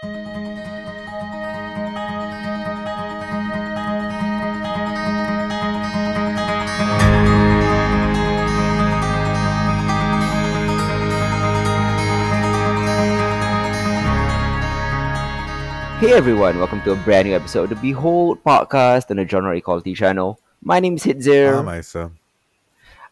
Hey 0.00 0.08
everyone, 16.14 16.56
welcome 16.56 16.80
to 16.84 16.92
a 16.92 16.96
brand 16.96 17.28
new 17.28 17.36
episode 17.36 17.64
of 17.64 17.68
the 17.68 17.76
Behold 17.76 18.42
podcast 18.42 19.10
on 19.10 19.18
the 19.18 19.28
Genre 19.28 19.54
Equality 19.54 19.92
channel. 19.92 20.40
My 20.62 20.80
name 20.80 20.94
is 20.94 21.04
Hitzir. 21.04 21.58
Ah, 21.58 21.62
Maisa. 21.62 22.10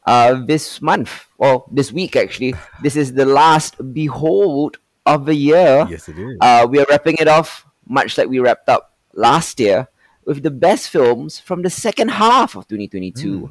Uh, 0.06 0.42
this 0.46 0.80
month, 0.80 1.26
well, 1.36 1.68
this 1.70 1.92
week 1.92 2.16
actually, 2.16 2.54
this 2.82 2.96
is 2.96 3.12
the 3.12 3.26
last 3.26 3.76
Behold 3.92 4.78
of 5.14 5.24
the 5.26 5.34
year. 5.34 5.86
Yes, 5.90 6.08
it 6.08 6.18
is. 6.18 6.36
Uh, 6.40 6.66
we 6.70 6.78
are 6.80 6.86
wrapping 6.88 7.16
it 7.18 7.28
off 7.28 7.66
much 7.86 8.16
like 8.18 8.28
we 8.28 8.38
wrapped 8.38 8.68
up 8.68 8.92
last 9.14 9.58
year 9.60 9.88
with 10.24 10.42
the 10.42 10.50
best 10.50 10.90
films 10.90 11.38
from 11.40 11.62
the 11.62 11.70
second 11.70 12.08
half 12.10 12.54
of 12.54 12.68
2022. 12.68 13.50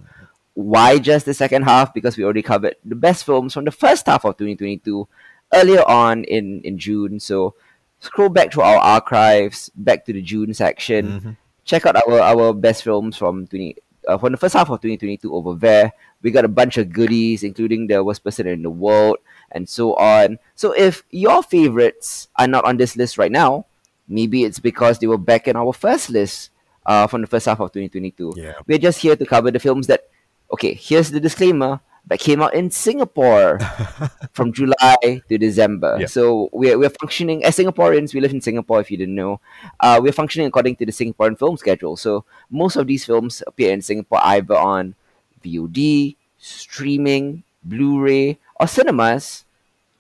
Why 0.53 0.98
just 0.98 1.25
the 1.25 1.34
second 1.34 1.63
half? 1.63 1.93
Because 1.93 2.17
we 2.17 2.23
already 2.23 2.41
covered 2.41 2.75
the 2.85 2.95
best 2.95 3.25
films 3.25 3.53
from 3.53 3.65
the 3.65 3.71
first 3.71 4.05
half 4.07 4.25
of 4.25 4.38
2022 4.38 5.07
earlier 5.53 5.84
on 5.88 6.23
in, 6.23 6.62
in 6.62 6.77
June. 6.77 7.20
So 7.20 7.53
scroll 7.99 8.29
back 8.29 8.51
to 8.51 8.62
our 8.62 8.77
archives, 8.77 9.70
back 9.76 10.05
to 10.05 10.13
the 10.13 10.21
June 10.21 10.53
section. 10.53 11.20
Mhm. 11.21 11.37
Check 11.63 11.85
out 11.85 11.95
our, 12.07 12.20
our 12.21 12.53
best 12.53 12.84
films 12.84 13.17
from 13.17 13.45
20, 13.48 13.76
uh, 14.07 14.17
from 14.17 14.31
the 14.31 14.38
first 14.38 14.55
half 14.55 14.70
of 14.70 14.81
2022 14.81 15.34
over 15.34 15.53
there. 15.53 15.91
We 16.21 16.31
got 16.31 16.45
a 16.45 16.49
bunch 16.49 16.77
of 16.77 16.91
goodies, 16.91 17.43
including 17.43 17.88
the 17.88 18.03
worst 18.03 18.23
person 18.23 18.48
in 18.48 18.63
the 18.63 18.70
world 18.70 19.17
and 19.52 19.67
so 19.67 19.93
on. 19.95 20.39
So 20.55 20.71
if 20.71 21.03
your 21.11 21.43
favorites 21.43 22.29
are 22.38 22.48
not 22.48 22.65
on 22.65 22.77
this 22.77 22.95
list 22.95 23.17
right 23.17 23.31
now, 23.31 23.65
maybe 24.07 24.43
it's 24.43 24.59
because 24.59 24.99
they 24.99 25.07
were 25.07 25.17
back 25.17 25.48
in 25.48 25.55
our 25.55 25.73
first 25.73 26.09
list 26.09 26.49
uh, 26.85 27.05
from 27.07 27.21
the 27.21 27.27
first 27.27 27.45
half 27.45 27.59
of 27.59 27.71
2022. 27.71 28.34
Yeah. 28.35 28.54
We're 28.65 28.79
just 28.79 28.99
here 28.99 29.15
to 29.15 29.26
cover 29.26 29.51
the 29.51 29.59
films 29.59 29.87
that, 29.87 30.10
okay, 30.51 30.73
here's 30.73 31.12
the 31.12 31.20
disclaimer, 31.20 31.82
that 32.08 32.20
came 32.20 32.41
out 32.41 32.54
in 32.54 32.72
Singapore 32.72 33.60
from 34.32 34.54
July 34.54 35.22
to 35.27 35.38
December. 35.38 35.98
Yeah. 36.00 36.08
So 36.08 36.50
we're, 36.52 36.77
we're 36.80 36.90
functioning 36.90 37.44
as 37.44 37.58
Singaporeans. 37.58 38.13
We 38.13 38.22
live 38.22 38.32
in 38.32 38.41
Singapore, 38.41 38.80
if 38.80 38.90
you 38.90 38.98
didn't 38.98 39.16
know. 39.16 39.40
Uh, 39.80 40.00
we're 40.02 40.13
functioning 40.13 40.48
according 40.48 40.78
to 40.78 40.85
the 40.85 40.91
Singaporean 40.91 41.38
film 41.38 41.58
schedule. 41.58 41.98
So 41.98 42.24
most 42.50 42.76
of 42.76 42.88
these 42.88 43.05
films 43.05 43.44
appear 43.46 43.74
in 43.74 43.82
Singapore 43.82 44.20
either 44.24 44.55
on 44.55 44.96
VOD, 45.44 46.16
streaming, 46.38 47.44
Blu-ray, 47.63 48.40
or 48.55 48.68
cinemas 48.68 49.44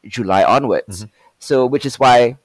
July 0.05 0.43
onwards. 0.43 1.03
Mm-hmm. 1.03 1.11
So 1.39 1.65
which 1.65 1.85
is 1.85 1.99
why 1.99 2.37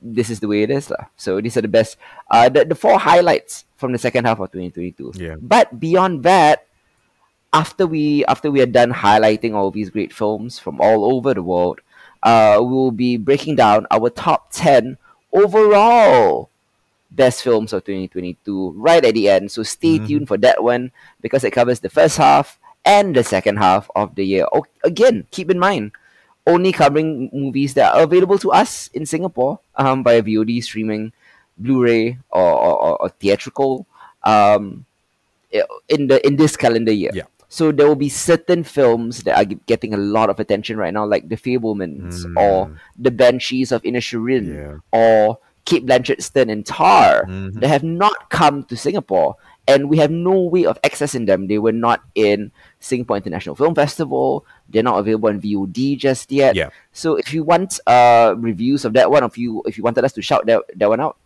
this 0.00 0.30
is 0.30 0.40
the 0.40 0.48
way 0.48 0.62
it 0.62 0.70
is. 0.70 0.90
lah. 0.90 1.06
So 1.16 1.40
these 1.40 1.56
are 1.56 1.62
the 1.62 1.68
best, 1.68 1.96
uh, 2.30 2.48
the, 2.48 2.64
the 2.64 2.74
four 2.74 2.98
highlights 2.98 3.64
from 3.76 3.92
the 3.92 3.98
second 3.98 4.24
half 4.24 4.40
of 4.40 4.52
2022. 4.52 5.12
Yeah. 5.16 5.34
But 5.40 5.78
beyond 5.80 6.22
that, 6.24 6.65
after 7.52 7.86
we 7.86 8.24
after 8.26 8.50
we 8.50 8.60
are 8.60 8.66
done 8.66 8.92
highlighting 8.92 9.54
all 9.54 9.70
these 9.70 9.90
great 9.90 10.12
films 10.12 10.58
from 10.58 10.80
all 10.80 11.14
over 11.14 11.32
the 11.34 11.42
world, 11.42 11.80
uh, 12.22 12.58
we 12.60 12.68
will 12.72 12.90
be 12.92 13.16
breaking 13.16 13.56
down 13.56 13.86
our 13.90 14.10
top 14.10 14.48
ten 14.52 14.98
overall 15.32 16.50
best 17.10 17.42
films 17.42 17.72
of 17.72 17.84
2022 17.84 18.72
right 18.76 19.04
at 19.04 19.14
the 19.14 19.28
end. 19.30 19.50
So 19.50 19.62
stay 19.62 19.98
Mhm. 19.98 20.06
tuned 20.06 20.28
for 20.28 20.36
that 20.38 20.62
one 20.62 20.92
because 21.22 21.44
it 21.44 21.52
covers 21.52 21.80
the 21.80 21.88
first 21.88 22.18
half 22.18 22.58
and 22.84 23.14
the 23.16 23.24
second 23.24 23.56
half 23.56 23.88
of 23.96 24.14
the 24.16 24.24
year. 24.26 24.46
Oh, 24.52 24.66
again, 24.84 25.26
keep 25.30 25.50
in 25.50 25.58
mind, 25.58 25.92
only 26.46 26.72
covering 26.72 27.30
movies 27.32 27.74
that 27.74 27.94
are 27.94 28.02
available 28.02 28.38
to 28.38 28.52
us 28.52 28.88
in 28.92 29.06
Singapore 29.06 29.58
um, 29.76 30.04
via 30.04 30.20
VOD 30.22 30.60
streaming, 30.62 31.12
Blu-ray, 31.58 32.18
or, 32.30 32.52
or, 32.52 32.74
or- 32.84 32.96
or 33.02 33.08
theatrical 33.08 33.86
um, 34.24 34.84
in 35.88 36.08
the 36.08 36.20
in 36.26 36.36
this 36.36 36.56
calendar 36.56 36.92
year. 36.92 37.10
Yeah. 37.14 37.24
So 37.48 37.70
there 37.72 37.86
will 37.86 37.94
be 37.98 38.08
certain 38.08 38.64
films 38.64 39.22
that 39.22 39.36
are 39.38 39.44
getting 39.44 39.94
a 39.94 39.96
lot 39.96 40.30
of 40.30 40.40
attention 40.40 40.76
right 40.76 40.92
now, 40.92 41.06
like 41.06 41.28
The 41.28 41.36
Fabelmans 41.36 42.24
or 42.36 42.66
Mm. 42.66 42.76
The 42.98 43.10
Banshees 43.10 43.70
of 43.72 43.82
Inisherin 43.82 44.46
Yeah. 44.50 44.74
or 44.92 45.38
Cate 45.64 45.86
Blanchett 45.86 46.22
Stern 46.22 46.50
and 46.50 46.64
Tar 46.66 47.24
Mhm. 47.26 47.60
that 47.60 47.68
have 47.68 47.82
not 47.82 48.30
come 48.30 48.62
to 48.64 48.76
Singapore 48.76 49.34
and 49.66 49.88
we 49.90 49.98
have 49.98 50.10
no 50.12 50.42
way 50.42 50.64
of 50.64 50.78
accessing 50.82 51.26
them. 51.26 51.46
They 51.48 51.58
were 51.58 51.72
not 51.74 52.02
in 52.14 52.52
Singapore 52.78 53.16
International 53.16 53.54
Film 53.56 53.74
Festival. 53.74 54.44
They're 54.70 54.82
not 54.86 54.98
available 54.98 55.28
on 55.28 55.40
VOD 55.40 55.96
just 55.96 56.30
yet. 56.30 56.54
Yeah. 56.54 56.70
So 56.92 57.16
if 57.16 57.34
you 57.34 57.42
want 57.42 57.78
uh 57.86 58.34
reviews 58.38 58.84
of 58.84 58.92
that 58.94 59.10
one, 59.10 59.22
of 59.24 59.36
you 59.36 59.62
if 59.66 59.76
you 59.78 59.82
wanted 59.82 60.04
us 60.04 60.12
to 60.14 60.22
shout 60.22 60.46
that, 60.46 60.62
that 60.76 60.88
one 60.88 61.00
out, 61.00 61.16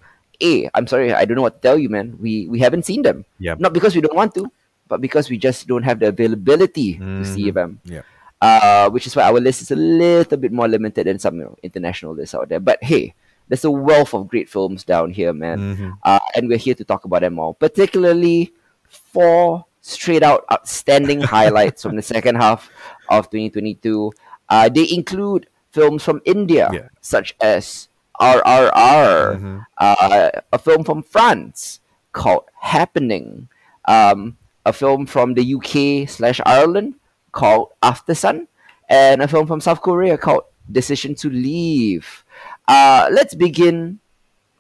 A, 0.41 0.71
I'm 0.75 0.87
sorry, 0.87 1.13
I 1.13 1.25
don't 1.27 1.37
know 1.37 1.43
what 1.45 1.61
to 1.61 1.69
tell 1.69 1.77
you, 1.79 1.89
man. 1.93 2.17
We 2.21 2.49
we 2.49 2.61
haven't 2.61 2.85
seen 2.89 3.03
them. 3.03 3.25
Yeah. 3.39 3.57
Not 3.59 3.73
because 3.77 3.93
we 3.95 4.01
don't 4.01 4.17
want 4.17 4.33
to, 4.41 4.49
but 4.91 5.01
because 5.01 5.31
we 5.31 5.39
just 5.39 5.67
don't 5.67 5.85
have 5.85 5.99
the 6.01 6.09
availability 6.09 6.99
to 6.99 7.25
see 7.25 7.51
them. 7.51 7.81
Yeah. 7.85 8.03
Uh, 8.43 8.89
which 8.91 9.07
is 9.07 9.15
why 9.15 9.23
our 9.25 9.39
list 9.41 9.61
is 9.63 9.71
a 9.71 9.77
little 9.77 10.37
bit 10.39 10.51
more 10.51 10.67
limited 10.67 11.07
than 11.07 11.19
some 11.19 11.37
you 11.39 11.45
know, 11.45 11.57
international 11.63 12.15
lists 12.15 12.35
out 12.35 12.49
there. 12.49 12.59
But 12.61 12.83
hey, 12.83 13.15
there's 13.49 13.65
a 13.65 13.71
wealth 13.71 14.15
of 14.15 14.29
great 14.29 14.49
films 14.49 14.83
down 14.83 15.13
here, 15.13 15.33
man. 15.33 15.59
Mhm. 15.77 15.99
Uh, 16.03 16.19
and 16.35 16.49
we're 16.49 16.57
here 16.59 16.75
to 16.75 16.85
talk 16.85 17.05
about 17.05 17.21
them 17.21 17.39
all, 17.39 17.53
particularly 17.55 18.53
four 18.89 19.65
straight 19.83 20.23
out 20.23 20.45
outstanding 20.53 21.21
highlights 21.37 21.83
from 21.83 21.97
the 21.97 22.03
second 22.03 22.37
half 22.37 22.71
of 23.09 23.29
2022. 23.31 24.11
Uh, 24.49 24.69
they 24.69 24.89
include 24.91 25.47
films 25.71 26.03
from 26.03 26.21
India, 26.25 26.69
Yeah. 26.73 26.89
such 27.01 27.37
as 27.41 27.89
RRR, 28.21 29.37
Mhm. 29.37 29.67
uh, 29.79 30.31
a 30.53 30.59
film 30.59 30.83
from 30.85 31.03
France 31.03 31.81
called 32.13 32.45
Happening, 32.61 33.49
um, 33.87 34.37
a 34.67 34.73
film 34.73 35.07
from 35.07 35.35
the 35.35 35.55
UK 35.55 36.09
slash 36.09 36.41
Ireland 36.45 36.95
called 37.33 37.71
Aftersun, 37.83 38.47
and 38.89 39.23
a 39.23 39.29
film 39.29 39.47
from 39.47 39.61
South 39.61 39.81
Korea 39.81 40.19
called 40.19 40.45
Decision 40.71 41.15
to 41.17 41.31
Leave. 41.31 42.25
Uh, 42.69 43.09
let's 43.11 43.35
begin 43.35 43.99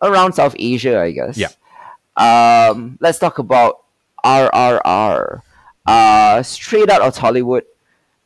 around 0.03 0.35
South 0.35 0.55
Asia, 0.59 1.01
I 1.01 1.11
guess. 1.13 1.37
Yeah. 1.37 1.51
Um, 2.17 2.99
let's 3.01 3.19
talk 3.19 3.39
about 3.39 3.85
RRR. 4.25 5.43
Uh, 5.87 6.43
straight 6.43 6.91
out 6.91 7.03
of 7.03 7.15
Tollywood, 7.15 7.63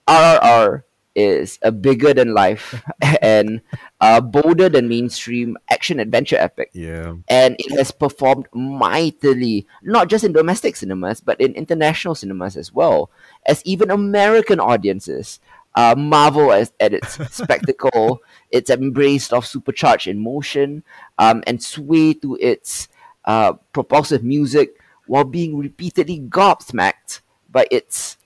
RRR 0.06 0.83
is 1.14 1.58
a 1.62 1.70
bigger 1.72 2.12
than 2.12 2.34
life 2.34 2.82
and 3.22 3.60
uh, 4.00 4.20
bolder 4.20 4.69
than 4.69 4.88
mainstream 4.88 5.56
action 5.70 6.00
adventure 6.00 6.36
epic 6.36 6.70
Yeah. 6.72 7.14
and 7.28 7.56
it 7.58 7.76
has 7.78 7.91
performed 7.92 8.47
mightily, 8.52 9.66
not 9.82 10.08
just 10.08 10.25
in 10.25 10.32
domestic 10.32 10.76
cinemas, 10.76 11.20
but 11.20 11.41
in 11.41 11.52
international 11.54 12.14
cinemas 12.14 12.56
as 12.56 12.72
well, 12.72 13.10
as 13.47 13.62
even 13.64 13.91
American 13.91 14.60
audiences 14.60 15.41
uh, 15.76 15.94
marvel 15.97 16.52
as, 16.52 16.72
at 16.80 16.92
its 16.92 17.14
spectacle, 17.34 18.20
its 18.50 18.70
embrace 18.70 19.32
of 19.32 19.46
supercharged 19.46 20.06
emotion, 20.06 20.82
um, 21.19 21.42
and 21.46 21.62
sway 21.62 22.14
to 22.14 22.36
its 22.41 22.88
uh, 23.25 23.52
propulsive 23.72 24.22
music 24.22 24.76
while 25.06 25.25
being 25.25 25.56
repeatedly 25.58 26.20
gobsmacked 26.20 27.20
by 27.50 27.66
its 27.70 28.16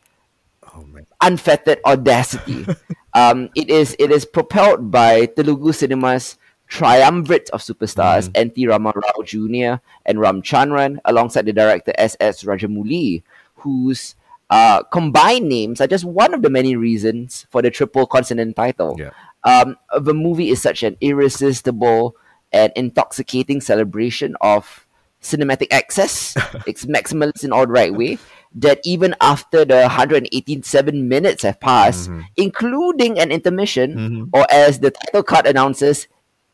Oh 0.79 0.87
unfettered 1.23 1.81
audacity. 1.85 2.67
um, 3.15 3.51
it 3.55 3.69
is 3.69 3.97
it 3.99 4.11
is 4.11 4.25
propelled 4.25 4.91
by 4.91 5.27
Telugu 5.27 5.73
cinema's 5.73 6.39
triumvirate 6.69 7.51
of 7.51 7.63
superstars, 7.63 8.31
N.T. 8.35 8.67
Rama 8.67 8.93
Rao 8.95 9.23
Jr. 9.25 9.83
and 10.05 10.21
Ram 10.21 10.43
Charan, 10.43 11.01
alongside 11.05 11.47
the 11.47 11.53
director 11.53 11.93
S.S. 11.97 12.45
Rajamouli, 12.45 13.23
whose 13.57 14.15
uh, 14.51 14.83
combined 14.85 15.49
names 15.49 15.81
are 15.81 15.87
just 15.87 16.05
one 16.05 16.35
of 16.35 16.43
the 16.43 16.51
many 16.51 16.77
reasons 16.77 17.47
for 17.51 17.63
the 17.63 17.71
triple 17.71 18.07
consonant 18.07 18.55
title. 18.55 18.97
Yeah. 18.99 19.11
Um, 19.45 19.77
the 19.99 20.15
movie 20.15 20.51
is 20.51 20.61
such 20.61 20.83
an 20.83 20.97
irresistible 21.01 22.17
and 22.53 22.73
intoxicating 22.77 23.61
celebration 23.61 24.37
of 24.41 24.87
cinematic 25.23 25.69
excess. 25.71 26.37
it's 26.67 26.85
maximalist 26.85 27.45
in 27.45 27.53
all 27.53 27.67
the 27.67 27.73
right 27.73 27.93
way. 27.93 28.19
That 28.55 28.81
even 28.85 29.15
after 29.21 29.65
the 29.65 29.83
187 29.89 31.09
minutes 31.09 31.43
have 31.43 31.61
passed, 31.61 32.09
Mhm. 32.11 32.25
including 32.37 33.19
an 33.19 33.31
intermission, 33.31 33.89
Mhm. 33.95 34.29
or 34.33 34.47
as 34.51 34.81
the 34.81 34.91
title 34.91 35.23
card 35.23 35.47
announces, 35.47 36.09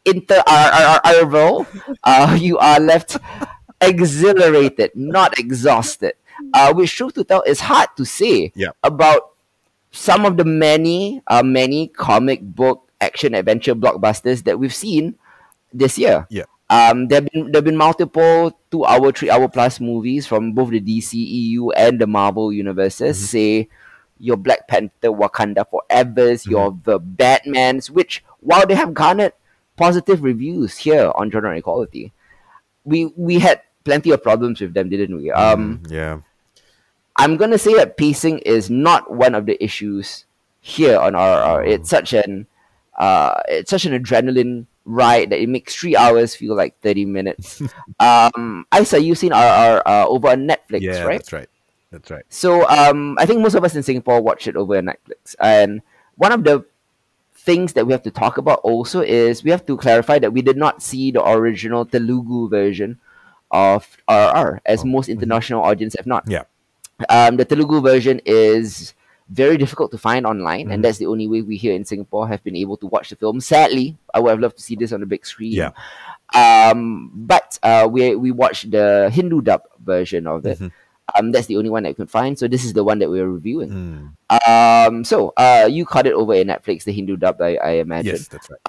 inter 0.05 0.43
interval, 0.47 1.67
uh, 2.03 2.37
you 2.41 2.59
are 2.59 2.81
left 2.81 3.17
exhilarated, 3.81 4.91
not 4.95 5.39
exhausted. 5.39 6.15
Uh, 6.53 6.73
which 6.75 6.95
truth 6.97 7.15
to 7.15 7.23
tell 7.25 7.43
is 7.47 7.61
hard 7.61 7.89
to 7.97 8.05
say 8.05 8.51
Yeah. 8.55 8.75
about 8.83 9.31
some 9.93 10.25
of 10.27 10.37
the 10.37 10.45
many, 10.45 11.23
uh, 11.29 11.43
many 11.43 11.89
comic 11.89 12.43
book 12.43 12.91
action 13.01 13.35
adventure 13.35 13.75
blockbusters 13.75 14.43
that 14.45 14.59
we've 14.59 14.75
seen 14.75 15.15
this 15.73 15.97
year. 15.99 16.27
Yeah. 16.31 16.51
Um, 16.71 17.09
there've 17.09 17.27
been 17.31 17.53
there've 17.53 17.65
been 17.65 17.77
multiple 17.77 18.59
two 18.71 18.85
hour, 18.85 19.13
three 19.13 19.31
hour 19.31 19.49
plus 19.49 19.81
movies 19.81 20.27
from 20.27 20.53
both 20.53 20.71
the 20.71 20.81
DCEU 20.81 21.71
and 21.77 22.01
the 22.01 22.07
Marvel 22.07 22.53
universes. 22.53 23.19
Mm-hmm. 23.19 23.27
Say 23.27 23.69
your 24.19 24.37
Black 24.37 24.67
Panther, 24.69 25.11
Wakanda 25.11 25.69
Forever's, 25.69 26.47
your 26.47 26.79
the 26.85 26.99
Batman's, 26.99 27.91
which 27.91 28.25
while 28.41 28.67
they 28.67 28.75
have 28.75 28.95
garnered 28.95 29.33
positive 29.77 30.23
reviews 30.23 30.79
here 30.79 31.13
on 31.15 31.31
Genre 31.31 31.57
Equality. 31.57 32.13
We 32.85 33.07
we 33.17 33.39
had 33.39 33.63
plenty 33.85 34.11
of 34.11 34.23
problems 34.23 34.61
with 34.61 34.75
them, 34.75 34.89
didn't 34.89 35.17
we? 35.17 35.31
Um, 35.31 35.81
Mm, 35.85 35.91
yeah. 35.91 36.19
I'm 37.17 37.37
gonna 37.37 37.59
say 37.59 37.75
that 37.75 37.97
pacing 37.97 38.41
is 38.41 38.71
not 38.71 39.13
one 39.13 39.35
of 39.35 39.47
the 39.47 39.63
issues 39.63 40.25
here 40.61 40.99
on 40.99 41.13
RRR. 41.13 41.69
It's 41.69 41.89
such 41.89 42.13
an 42.13 42.47
uh, 42.99 43.41
it's 43.49 43.71
such 43.71 43.85
an 43.85 43.93
adrenaline 43.93 44.67
ride 44.85 45.31
that 45.31 45.41
it 45.41 45.49
makes 45.49 45.75
three 45.75 45.97
hours 45.97 46.35
feel 46.35 46.55
like 46.55 46.79
thirty 46.81 47.05
minutes. 47.05 47.63
um, 48.01 48.67
Isa, 48.75 49.01
you've 49.01 49.19
seen 49.19 49.33
RRR 49.33 49.83
uh, 49.87 50.07
over 50.09 50.29
on 50.29 50.47
Netflix, 50.49 50.83
Yeah, 50.83 51.03
right? 51.05 51.19
that's 51.19 51.33
right. 51.33 51.49
That's 51.91 52.11
right. 52.11 52.25
So 52.29 52.69
um, 52.69 53.17
I 53.19 53.27
think 53.27 53.41
most 53.41 53.55
of 53.55 53.65
us 53.65 53.75
in 53.77 53.83
Singapore 53.83 54.21
watch 54.21 54.47
it 54.49 54.57
over 54.57 54.77
on 54.77 54.87
Netflix, 54.87 55.35
and 55.41 55.81
one 56.17 56.33
of 56.33 56.45
the 56.45 56.65
things 57.35 57.75
that 57.75 57.87
we 57.87 57.93
have 57.93 58.03
to 58.03 58.11
talk 58.11 58.39
about 58.39 58.61
also 58.61 59.01
is 59.01 59.45
we 59.45 59.51
have 59.51 59.67
to 59.67 59.77
clarify 59.77 60.19
that 60.19 60.33
we 60.33 60.43
did 60.43 60.57
not 60.57 60.83
see 60.83 61.11
the 61.11 61.23
original 61.29 61.85
Telugu 61.85 62.49
version 62.49 62.99
of 63.51 63.97
RRR, 64.09 64.61
as 64.67 64.83
Oh, 64.83 64.87
most 64.87 65.09
mhm. 65.09 65.13
international 65.13 65.63
audience 65.63 65.95
have 65.97 66.07
not. 66.07 66.25
Yeah. 66.27 66.45
Um, 67.09 67.37
the 67.37 67.45
Telugu 67.45 67.81
version 67.81 68.21
is 68.25 68.95
very 69.31 69.57
difficult 69.57 69.91
to 69.93 69.99
find 69.99 70.27
online, 70.27 70.69
Mhm. 70.69 70.75
and 70.75 70.85
that's 70.85 70.99
the 70.99 71.07
only 71.07 71.27
way 71.27 71.41
we 71.43 71.57
here 71.57 71.73
in 71.75 71.85
Singapore 71.85 72.29
have 72.29 72.45
been 72.45 72.57
able 72.57 72.77
to 72.79 72.87
watch 72.87 73.09
the 73.11 73.17
film. 73.17 73.41
Sadly, 73.41 73.97
I 74.13 74.21
would 74.21 74.31
have 74.31 74.41
loved 74.41 74.57
to 74.59 74.63
see 74.63 74.77
this 74.77 74.93
on 74.93 75.01
the 75.01 75.07
big 75.07 75.25
screen. 75.25 75.53
Yeah. 75.53 75.71
Um, 76.35 77.11
but 77.15 77.59
uh, 77.63 77.89
we 77.91 78.15
we 78.17 78.31
watched 78.31 78.71
the 78.71 79.11
Hindi 79.13 79.41
dub 79.43 79.63
version 79.85 80.27
of 80.27 80.45
it. 80.47 80.59
Mhm. 80.59 80.73
Um, 81.15 81.33
that's 81.33 81.47
the 81.47 81.57
only 81.59 81.69
one 81.71 81.83
that 81.85 81.91
we 81.91 81.95
could 81.95 82.11
find. 82.11 82.39
So 82.39 82.49
this 82.49 82.65
is 82.65 82.73
the 82.73 82.83
one 82.83 82.99
that 82.99 83.11
we're 83.11 83.29
reviewing. 83.29 83.69
Mm. 83.71 84.89
Um, 84.89 85.05
so 85.05 85.33
uh, 85.37 85.69
you 85.71 85.85
caught 85.85 86.07
it 86.07 86.15
over 86.15 86.33
in 86.35 86.49
Netflix, 86.49 86.85
the 86.85 86.93
Hindi 86.93 87.17
dub, 87.17 87.41
I, 87.43 87.57
I 87.57 87.71
imagine. 87.85 88.17
Yes, 88.17 88.29
that's 88.29 88.49
right. 88.51 88.65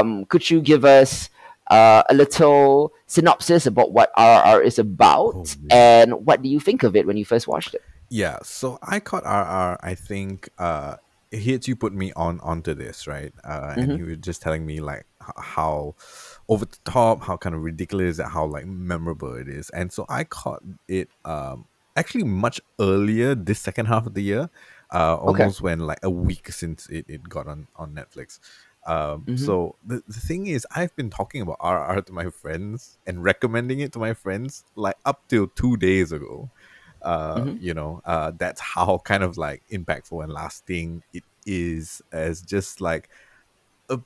Um, 0.00 0.26
could 0.26 0.48
you 0.50 0.60
give 0.60 0.84
us 0.84 1.30
uh, 1.70 2.02
a 2.10 2.14
little 2.14 2.92
synopsis 3.06 3.64
about 3.66 3.92
what 3.92 4.12
RRR 4.14 4.62
is 4.64 4.78
about, 4.78 5.34
Oh, 5.34 5.44
and 5.70 6.26
what 6.26 6.42
do 6.42 6.48
you 6.50 6.60
think 6.60 6.82
of 6.82 6.94
it 6.96 7.06
when 7.06 7.16
you 7.16 7.24
first 7.24 7.48
watched 7.48 7.72
it? 7.74 7.82
Yeah, 8.10 8.38
so 8.42 8.78
I 8.82 9.00
caught 9.00 9.24
RR. 9.24 9.78
I 9.82 9.94
think 9.94 10.48
uh, 10.58 10.96
you 11.30 11.76
put 11.76 11.92
me 11.92 12.12
on 12.14 12.40
onto 12.40 12.74
this, 12.74 13.06
right? 13.06 13.32
Uh, 13.44 13.76
and 13.80 13.92
Mhm. 13.92 13.96
you 13.96 14.06
were 14.06 14.16
just 14.16 14.42
telling 14.42 14.66
me 14.66 14.80
like 14.80 15.06
h- 15.22 15.30
how 15.36 15.94
over 16.48 16.64
the 16.64 16.78
top, 16.84 17.22
how 17.22 17.36
kind 17.36 17.54
of 17.54 17.62
ridiculous, 17.62 18.18
and 18.18 18.30
how 18.30 18.46
like 18.46 18.66
memorable 18.66 19.34
it 19.34 19.48
is. 19.48 19.70
And 19.70 19.92
so 19.92 20.06
I 20.08 20.24
caught 20.24 20.62
it 20.88 21.08
um, 21.24 21.68
actually 21.96 22.24
much 22.24 22.60
earlier 22.80 23.34
this 23.36 23.60
second 23.60 23.86
half 23.86 24.06
of 24.06 24.14
the 24.14 24.22
year, 24.22 24.50
uh, 24.92 25.16
Okay. 25.26 25.50
almost 25.50 25.60
when 25.62 25.78
like 25.80 26.00
a 26.02 26.10
week 26.10 26.50
since 26.50 26.88
it, 26.88 27.06
it 27.08 27.28
got 27.28 27.46
on 27.46 27.68
on 27.76 27.94
Netflix. 27.94 28.40
Um, 28.86 29.28
Mhm. 29.28 29.34
So 29.34 29.76
the, 29.84 30.02
the 30.08 30.20
thing 30.20 30.46
is, 30.46 30.66
I've 30.74 30.94
been 30.96 31.10
talking 31.10 31.42
about 31.42 31.58
RR 31.60 32.02
to 32.02 32.12
my 32.12 32.30
friends 32.30 32.98
and 33.06 33.22
recommending 33.22 33.80
it 33.80 33.92
to 33.92 33.98
my 33.98 34.14
friends 34.14 34.64
like 34.74 34.96
up 35.04 35.28
till 35.28 35.48
two 35.48 35.76
days 35.76 36.12
ago 36.12 36.50
uh 37.02 37.36
Mhm. 37.36 37.62
you 37.62 37.74
know 37.74 38.00
uh 38.04 38.32
that's 38.38 38.60
how 38.60 38.98
kind 39.04 39.22
of 39.22 39.36
like 39.36 39.62
impactful 39.72 40.22
and 40.22 40.32
lasting 40.32 41.02
it 41.12 41.24
is 41.46 42.02
as 42.12 42.42
just 42.42 42.80
like 42.80 43.08
a 43.88 43.98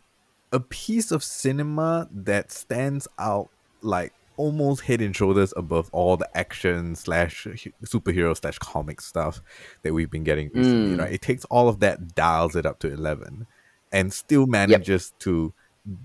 a 0.52 0.60
piece 0.60 1.10
of 1.10 1.24
cinema 1.24 2.08
that 2.12 2.52
stands 2.52 3.08
out 3.18 3.50
like 3.82 4.12
almost 4.36 4.80
head 4.82 5.00
and 5.00 5.14
shoulders 5.14 5.52
above 5.56 5.88
all 5.92 6.16
the 6.16 6.28
action 6.36 6.94
slash 6.96 7.46
superhero 7.84 8.36
slash 8.36 8.58
comic 8.58 9.00
stuff 9.00 9.40
that 9.82 9.92
we've 9.94 10.10
been 10.10 10.24
getting 10.24 10.50
recently 10.52 10.94
Mm. 10.96 10.98
right 10.98 11.12
it 11.12 11.22
takes 11.22 11.44
all 11.46 11.68
of 11.68 11.80
that 11.80 12.14
dials 12.14 12.56
it 12.56 12.66
up 12.66 12.78
to 12.80 12.92
11 12.92 13.46
and 13.92 14.12
still 14.12 14.46
manages 14.46 15.12
to 15.20 15.54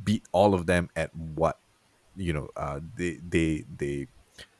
beat 0.04 0.24
all 0.32 0.54
of 0.54 0.66
them 0.68 0.90
at 0.96 1.10
what 1.16 1.58
you 2.16 2.34
know 2.34 2.50
uh 2.56 2.80
they 2.96 3.20
they 3.28 3.64
they 3.78 4.08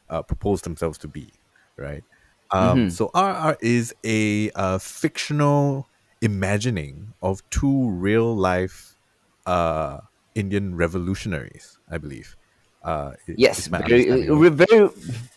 uh, 0.10 0.24
propose 0.24 0.62
themselves 0.64 0.98
to 0.98 1.08
be 1.08 1.32
right 1.78 2.04
um 2.52 2.88
Mhm. 2.88 2.92
so 2.92 3.10
rr 3.16 3.56
is 3.62 3.94
a 4.06 4.50
uh, 4.52 4.78
fictional 4.78 5.90
imagining 6.22 7.14
of 7.22 7.42
two 7.50 7.90
real 7.90 8.36
life 8.36 8.96
uh 9.46 10.00
indian 10.36 10.76
revolutionaries 10.76 11.78
i 11.90 11.98
believe 11.98 12.36
uh 12.84 13.12
Yes, 13.36 13.68
very, 13.68 14.10
uh, 14.10 14.16
of 14.16 14.22
it. 14.24 14.30
re- 14.30 14.50
very, 14.50 14.90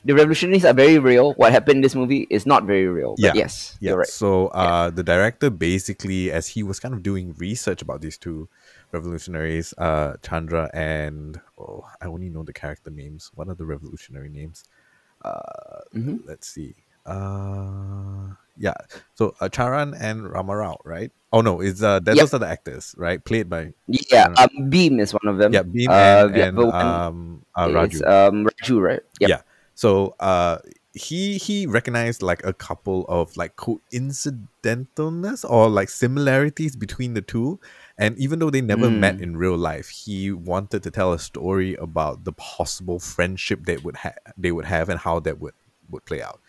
the 0.05 0.15
revolutionaries 0.15 0.65
are 0.65 0.73
very 0.75 0.99
real. 0.99 1.35
What 1.35 1.53
happened 1.53 1.77
in 1.77 1.81
this 1.83 1.95
movie 1.95 2.27
is 2.31 2.47
not 2.47 2.65
very 2.65 2.87
real. 2.87 3.17
But 3.21 3.35
Yeah, 3.35 3.35
yes, 3.35 3.79
Yeah. 3.81 3.95
right. 3.95 4.09
So 4.09 4.49
uh, 4.49 4.91
the 4.91 5.03
director 5.03 5.51
basically, 5.51 6.31
as 6.33 6.49
he 6.49 6.63
was 6.63 6.81
kind 6.81 6.95
of 6.95 7.03
doing 7.03 7.35
research 7.39 7.83
about 7.83 8.01
these 8.01 8.19
two 8.19 8.49
revolutionaries, 8.93 9.75
uh, 9.79 10.17
Chandra 10.23 10.71
and 10.73 11.41
oh, 11.59 11.85
I 12.01 12.07
only 12.07 12.29
know 12.31 12.43
the 12.45 12.53
character 12.53 12.91
names. 12.91 13.31
What 13.35 13.49
are 13.49 13.55
the 13.55 13.67
revolutionary 13.67 14.29
names? 14.31 14.65
Uh, 15.25 15.83
Mhm. 15.95 16.21
let's 16.27 16.49
see. 16.49 16.75
Uh, 17.05 18.35
yeah. 18.57 18.75
So 19.15 19.35
uh, 19.41 19.49
Charan 19.49 19.95
and 19.95 20.23
Ramarao, 20.23 20.77
right? 20.85 21.11
Oh 21.33 21.41
no, 21.41 21.61
it's 21.61 21.83
uh, 21.83 22.01
Yep. 22.05 22.17
those 22.17 22.35
are 22.35 22.39
the 22.39 22.47
actors, 22.49 22.95
right? 22.99 23.25
Played 23.25 23.49
by 23.49 23.73
Yeah, 23.89 24.29
um, 24.37 24.49
Bheem 24.71 25.01
is 25.01 25.13
one 25.13 25.27
of 25.27 25.39
them. 25.39 25.53
yeah, 25.53 25.63
Bheem 25.63 25.89
Uh, 25.91 26.29
and, 26.29 26.37
and 26.37 26.59
um, 26.59 27.45
uh, 27.59 27.69
is, 27.91 28.03
Raju. 28.03 28.07
um, 28.09 28.47
Raju, 28.47 28.81
right? 28.81 29.01
Yep. 29.21 29.31
Yeah. 29.31 29.41
So 29.75 30.15
uh 30.21 30.59
he 30.95 31.39
he 31.39 31.67
recognized 31.67 32.23
like 32.23 32.45
a 32.45 32.53
couple 32.53 33.07
of 33.09 33.35
like 33.39 33.57
coincidentalness 33.57 35.49
or 35.49 35.71
like 35.71 35.89
similarities 35.89 36.77
between 36.77 37.15
the 37.15 37.23
two. 37.23 37.59
And 37.97 38.17
even 38.19 38.39
though 38.39 38.51
they 38.51 38.61
never 38.61 38.91
met 38.91 39.17
Mm. 39.17 39.23
in 39.23 39.37
real 39.39 39.57
life, 39.57 39.89
he 39.89 40.31
wanted 40.33 40.83
to 40.83 40.91
tell 40.91 41.13
a 41.15 41.19
story 41.19 41.75
about 41.77 42.25
the 42.25 42.33
possible 42.33 42.99
friendship 43.01 43.65
they 43.65 43.79
would 43.79 43.97
have 43.97 44.19
they 44.37 44.53
would 44.53 44.67
have 44.67 44.89
and 44.91 45.01
how 45.01 45.21
that 45.21 45.41
would 45.41 45.55
would 45.91 46.05
play 46.05 46.21
out. 46.23 46.41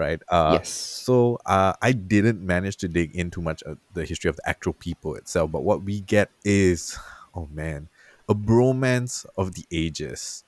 Right. 0.00 0.20
Uh 0.28 0.52
Yes. 0.56 0.70
so 1.06 1.38
uh, 1.46 1.74
I 1.82 1.92
didn't 1.92 2.40
manage 2.54 2.76
to 2.78 2.88
dig 2.88 3.14
into 3.14 3.42
much 3.42 3.62
of 3.64 3.78
the 3.92 4.04
history 4.06 4.30
of 4.30 4.36
the 4.36 4.48
actual 4.48 4.72
people 4.72 5.14
itself, 5.20 5.52
but 5.52 5.62
what 5.62 5.82
we 5.84 6.00
get 6.00 6.28
is, 6.44 6.98
oh 7.34 7.48
man, 7.52 7.88
a 8.28 8.34
bromance 8.34 9.26
of 9.36 9.46
the 9.56 9.64
ages. 9.70 10.44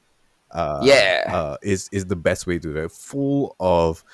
Uh, 0.51 0.81
Yeah. 0.85 1.23
uh, 1.39 1.57
is 1.63 1.89
is 1.93 2.05
the 2.07 2.17
best 2.29 2.47
way 2.47 2.59
to 2.59 2.73
do 2.73 2.77
it. 2.85 2.93
Full 2.93 3.57
of 3.61 4.05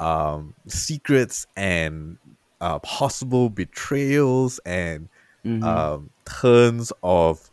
um, 0.00 0.54
secrets 0.66 1.46
and 1.56 2.18
uh, 2.60 2.78
possible 2.80 3.50
betrayals 3.50 4.58
and 4.66 5.08
Mhm. 5.44 5.62
um, 5.64 6.10
turns 6.24 6.92
of 7.02 7.50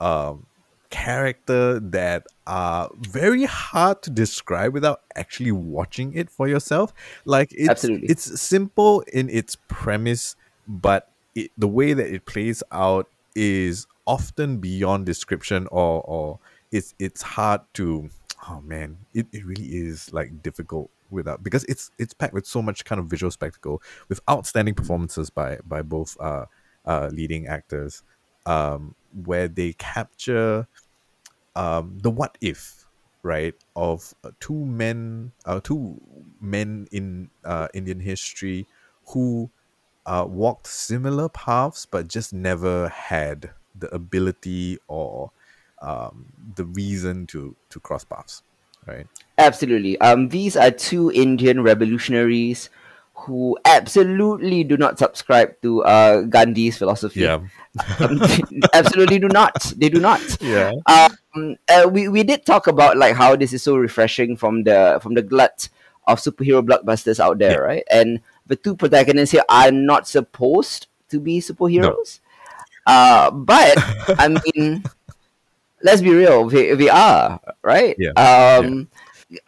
um, 0.00 0.46
character 0.90 1.80
that 1.80 2.26
are 2.46 2.90
very 2.98 3.44
hard 3.44 4.02
to 4.02 4.10
describe 4.10 4.72
without 4.72 5.00
actually 5.16 5.52
watching 5.52 6.14
it 6.14 6.30
for 6.30 6.48
yourself. 6.48 6.92
Like 7.24 7.52
it's 7.52 7.68
Absolutely. 7.68 8.08
it's 8.08 8.40
simple 8.40 9.00
in 9.12 9.30
its 9.30 9.56
premise, 9.68 10.36
but 10.66 11.10
it, 11.34 11.50
the 11.56 11.68
way 11.68 11.92
that 11.94 12.12
it 12.12 12.26
plays 12.26 12.62
out 12.70 13.08
is 13.34 13.86
often 14.06 14.58
beyond 14.58 15.06
description 15.06 15.66
or 15.70 16.02
or 16.02 16.38
it's 16.70 16.94
it's 16.98 17.22
hard 17.22 17.60
to 17.74 18.08
oh 18.48 18.60
man 18.60 18.98
it, 19.14 19.26
it 19.32 19.44
really 19.44 19.64
is 19.64 20.12
like 20.12 20.42
difficult 20.42 20.90
without 21.10 21.42
because 21.42 21.64
it's 21.64 21.90
it's 21.98 22.12
packed 22.12 22.34
with 22.34 22.46
so 22.46 22.60
much 22.60 22.84
kind 22.84 22.98
of 22.98 23.06
visual 23.06 23.30
spectacle 23.30 23.82
with 24.08 24.20
outstanding 24.28 24.74
performances 24.74 25.30
by 25.30 25.58
by 25.66 25.80
both 25.80 26.16
uh 26.20 26.44
uh 26.84 27.08
leading 27.12 27.46
actors 27.46 28.02
um 28.46 28.94
where 29.24 29.48
they 29.48 29.72
capture 29.74 30.66
um 31.56 31.98
the 32.02 32.10
what 32.10 32.36
if 32.40 32.86
right 33.22 33.54
of 33.74 34.14
uh, 34.24 34.30
two 34.40 34.64
men 34.64 35.32
uh 35.46 35.60
two 35.60 36.00
men 36.40 36.86
in 36.92 37.30
uh 37.44 37.68
indian 37.74 38.00
history 38.00 38.66
who 39.08 39.50
uh 40.06 40.26
walked 40.28 40.66
similar 40.66 41.28
paths 41.28 41.86
but 41.86 42.08
just 42.08 42.32
never 42.32 42.88
had 42.88 43.50
the 43.78 43.92
ability 43.94 44.78
or 44.88 45.30
um 45.80 46.26
the 46.56 46.64
reason 46.64 47.26
to 47.26 47.56
to 47.70 47.80
cross 47.80 48.04
paths 48.04 48.42
right 48.86 49.06
Absolutely. 49.36 49.98
Um, 49.98 50.28
these 50.28 50.56
are 50.56 50.70
two 50.70 51.10
Indian 51.10 51.62
revolutionaries 51.62 52.70
who 53.14 53.56
absolutely 53.64 54.64
do 54.64 54.76
not 54.76 54.98
subscribe 54.98 55.54
to 55.62 55.82
uh, 55.84 56.22
Gandhi's 56.22 56.76
philosophy. 56.76 57.26
Um, 57.26 57.50
absolutely 58.74 59.18
do 59.18 59.28
not. 59.28 59.54
They 59.76 59.88
do 59.88 60.00
not. 60.00 60.20
yeah 60.42 60.72
Um, 60.86 61.56
uh, 61.68 61.88
we 61.90 62.08
we 62.08 62.22
did 62.22 62.44
talk 62.46 62.66
about 62.66 62.96
like 62.96 63.14
how 63.16 63.34
this 63.36 63.52
is 63.52 63.62
so 63.62 63.76
refreshing 63.76 64.36
from 64.36 64.64
the 64.64 64.98
from 65.02 65.14
the 65.14 65.22
glut 65.22 65.68
of 66.06 66.20
superhero 66.20 66.60
blockbusters 66.64 67.18
out 67.18 67.38
there, 67.38 67.52
Yeah. 67.62 67.66
right? 67.66 67.84
And 67.90 68.20
the 68.46 68.56
two 68.56 68.76
protagonists 68.76 69.32
here 69.32 69.46
are 69.48 69.70
not 69.72 70.06
supposed 70.06 70.86
to 71.08 71.18
be 71.18 71.40
superheroes. 71.40 72.20
No. 72.86 72.92
Uh, 72.92 73.30
but 73.30 73.72
I 74.20 74.28
mean, 74.28 74.84
let's 75.82 76.02
be 76.02 76.10
real, 76.12 76.48
they, 76.50 76.74
they 76.74 76.90
are, 76.90 77.40
right? 77.62 77.96
Yeah, 77.98 78.12
Um, 78.18 78.88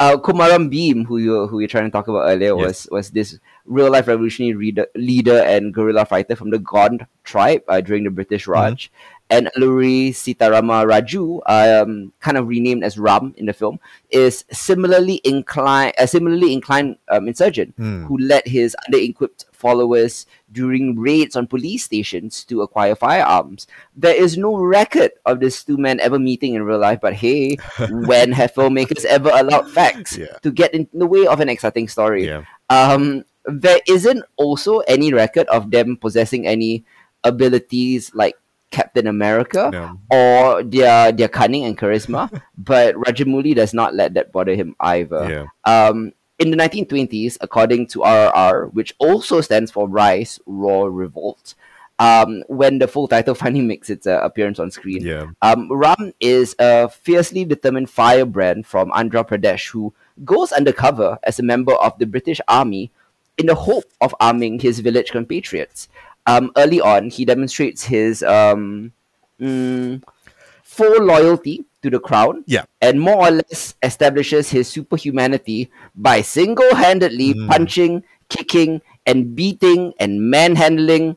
Uh, 0.00 0.16
Kumaram 0.18 0.66
Bheem, 0.73 1.04
who 1.06 1.18
you 1.18 1.46
who 1.46 1.61
you're 1.61 1.68
trying 1.70 1.85
to 1.87 1.92
talk 1.94 2.08
about 2.08 2.26
earlier, 2.26 2.56
Yes. 2.56 2.64
was 2.64 2.76
was 2.90 3.06
this 3.14 3.38
real 3.66 3.90
life 3.90 4.06
revolutionary 4.08 4.54
reader, 4.54 4.87
leader 4.94 5.38
and 5.42 5.75
guerrilla 5.75 6.04
fighter 6.04 6.37
from 6.37 6.50
the 6.50 6.58
Gond 6.58 7.06
tribe 7.25 7.62
uh, 7.68 7.80
during 7.80 8.04
the 8.04 8.11
British 8.11 8.44
Mm-hmm. 8.46 8.52
Raj, 8.52 8.90
and 9.28 9.50
Alluri 9.56 10.11
Sitarama 10.11 10.87
Raju, 10.87 11.40
um, 11.50 12.12
kind 12.20 12.37
of 12.37 12.46
renamed 12.46 12.85
as 12.85 12.96
Ram 12.96 13.35
in 13.37 13.46
the 13.46 13.52
film, 13.52 13.80
is 14.11 14.44
similarly 14.52 15.20
inclined, 15.25 15.94
a 15.99 16.06
similarly 16.06 16.52
inclined 16.52 16.96
um, 17.11 17.26
insurgent 17.26 17.75
Hmm. 17.76 18.04
who 18.04 18.18
led 18.18 18.46
his 18.46 18.76
under-equipped 18.87 19.46
followers 19.52 20.26
during 20.52 20.96
raids 20.96 21.35
on 21.35 21.49
police 21.49 21.82
stations 21.82 22.44
to 22.44 22.62
acquire 22.62 22.94
firearms. 22.94 23.66
There 23.96 24.14
is 24.14 24.38
no 24.38 24.54
record 24.58 25.11
of 25.25 25.40
these 25.40 25.64
two 25.64 25.76
men 25.76 25.99
ever 25.99 26.20
meeting 26.20 26.54
in 26.54 26.62
real 26.62 26.78
life, 26.78 27.00
but 27.02 27.14
hey, 27.14 27.56
when 27.90 28.30
have 28.30 28.54
filmmakers 28.54 29.04
ever 29.06 29.30
allowed 29.35 29.68
facts 29.73 30.16
Yeah. 30.16 30.38
to 30.42 30.52
get 30.52 30.73
in 30.73 30.87
the 30.94 31.06
way 31.06 31.26
of 31.26 31.40
an 31.40 31.49
exciting 31.49 31.88
story? 31.88 32.26
Yeah. 32.26 32.44
Um, 32.70 33.25
there 33.47 33.81
isn't 33.88 34.25
also 34.37 34.81
any 34.81 35.12
record 35.12 35.47
of 35.49 35.71
them 35.71 35.97
possessing 35.97 36.47
any 36.47 36.85
abilities 37.25 38.15
like 38.15 38.37
Captain 38.71 39.07
America 39.07 39.71
No. 39.73 40.00
or 40.11 40.62
their 40.62 41.12
their 41.12 41.29
cunning 41.29 41.65
and 41.65 41.79
charisma, 41.79 42.31
but 42.59 42.95
Rajamouli 42.97 43.55
does 43.55 43.73
not 43.73 43.95
let 43.95 44.15
that 44.15 44.33
bother 44.33 44.55
him 44.55 44.75
either. 44.81 45.23
Yeah. 45.31 45.47
Um, 45.65 46.12
in 46.38 46.50
the 46.50 46.57
1920s, 46.57 47.38
according 47.41 47.87
to 47.88 48.00
RRR, 48.00 48.73
which 48.75 48.95
also 48.99 49.41
stands 49.41 49.71
for 49.71 49.88
Rise, 49.88 50.38
Roar, 50.45 50.91
Revolt, 50.91 51.55
um, 51.99 52.43
when 52.49 52.79
the 52.79 52.88
full 52.88 53.09
title 53.09 53.35
finally 53.38 53.65
makes 53.65 53.88
its 53.88 54.07
uh, 54.07 54.21
appearance 54.23 54.59
on 54.59 54.71
screen, 54.71 55.00
Yeah. 55.03 55.26
um, 55.41 55.73
Ram 55.73 56.12
is 56.21 56.55
a 56.59 56.88
fiercely 56.91 57.45
determined 57.47 57.88
firebrand 57.88 58.67
from 58.67 58.91
Andhra 58.91 59.26
Pradesh 59.26 59.71
who 59.71 59.95
goes 60.25 60.53
undercover 60.53 61.19
as 61.23 61.38
a 61.38 61.43
member 61.43 61.73
of 61.75 61.97
the 61.99 62.05
British 62.07 62.41
Army 62.49 62.91
in 63.38 63.47
the 63.47 63.55
hope 63.55 63.85
of 64.00 64.14
arming 64.21 64.59
his 64.59 64.81
village 64.81 65.11
compatriots. 65.11 65.88
Um, 66.26 66.50
early 66.57 66.81
on, 66.81 67.11
he 67.11 67.25
demonstrates 67.25 67.85
his 67.85 68.23
um, 68.23 68.93
mm, 69.40 70.02
full 70.62 71.02
loyalty 71.05 71.64
to 71.83 71.90
the 71.90 72.00
crown 72.00 72.43
Yeah. 72.47 72.64
and 72.81 73.00
more 73.00 73.28
or 73.28 73.31
less 73.31 73.75
establishes 73.83 74.50
his 74.50 74.69
superhumanity 74.69 75.71
by 75.95 76.23
single 76.23 76.75
handedly 76.75 77.35
Mm. 77.35 77.49
punching, 77.49 78.02
kicking, 78.28 78.81
and 79.07 79.37
beating 79.37 79.93
and 80.00 80.21
manhandling 80.31 81.16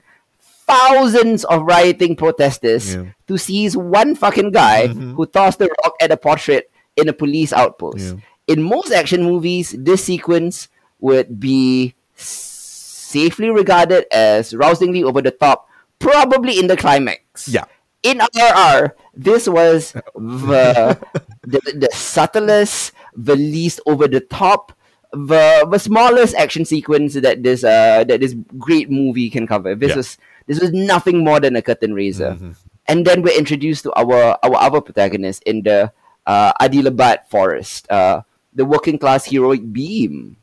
thousands 0.68 1.44
of 1.46 1.64
rioting 1.64 2.16
protesters 2.16 2.94
Yeah. 2.94 3.06
to 3.28 3.38
seize 3.38 3.76
one 3.76 4.14
fucking 4.14 4.52
guy 4.52 4.88
Mhm. 4.90 5.16
who 5.16 5.26
tossed 5.26 5.62
a 5.62 5.70
rock 5.84 5.96
at 6.00 6.12
a 6.12 6.18
portrait 6.18 6.70
in 6.96 7.10
a 7.10 7.14
police 7.14 7.52
outpost. 7.52 7.98
Yeah. 8.14 8.14
In 8.48 8.62
most 8.62 8.92
action 8.92 9.24
movies, 9.24 9.74
this 9.78 10.04
sequence 10.04 10.68
would 11.00 11.40
be 11.40 11.96
safely 12.20 13.50
regarded 13.50 14.06
as 14.14 14.54
rousingly 14.54 15.04
over 15.04 15.22
the 15.22 15.32
top, 15.32 15.68
probably 16.00 16.60
in 16.60 16.68
the 16.68 16.78
climax 16.78 17.48
Yeah. 17.48 17.66
in 18.04 18.22
RR, 18.22 18.96
this 19.16 19.48
was 19.50 19.92
the, 20.16 20.98
the 21.44 21.60
the 21.76 21.90
subtlest, 21.92 22.94
the 23.16 23.36
least 23.36 23.82
over 23.86 24.08
the 24.08 24.22
top, 24.22 24.72
the 25.12 25.66
the 25.70 25.80
smallest 25.80 26.36
action 26.36 26.64
sequence 26.64 27.16
that 27.20 27.42
this 27.44 27.64
uh 27.64 28.04
that 28.08 28.22
this 28.22 28.36
great 28.58 28.90
movie 28.90 29.30
can 29.30 29.48
cover. 29.48 29.76
This 29.76 29.92
Yeah. 29.92 30.00
was 30.06 30.10
this 30.48 30.60
was 30.62 30.72
nothing 30.72 31.24
more 31.24 31.40
than 31.42 31.56
a 31.58 31.62
curtain 31.62 31.94
raiser. 31.94 32.38
Mhm. 32.40 32.56
And 32.90 33.06
then 33.06 33.22
we're 33.22 33.38
introduced 33.38 33.84
to 33.86 33.92
our 34.00 34.38
our 34.42 34.56
other 34.58 34.82
protagonist 34.82 35.44
in 35.44 35.62
the 35.66 35.92
uh, 36.30 36.54
Adilabad 36.62 37.26
forest, 37.30 37.90
uh, 37.90 38.22
the 38.54 38.64
working 38.66 38.98
class 39.02 39.26
heroic 39.26 39.62
Bheem, 39.74 40.38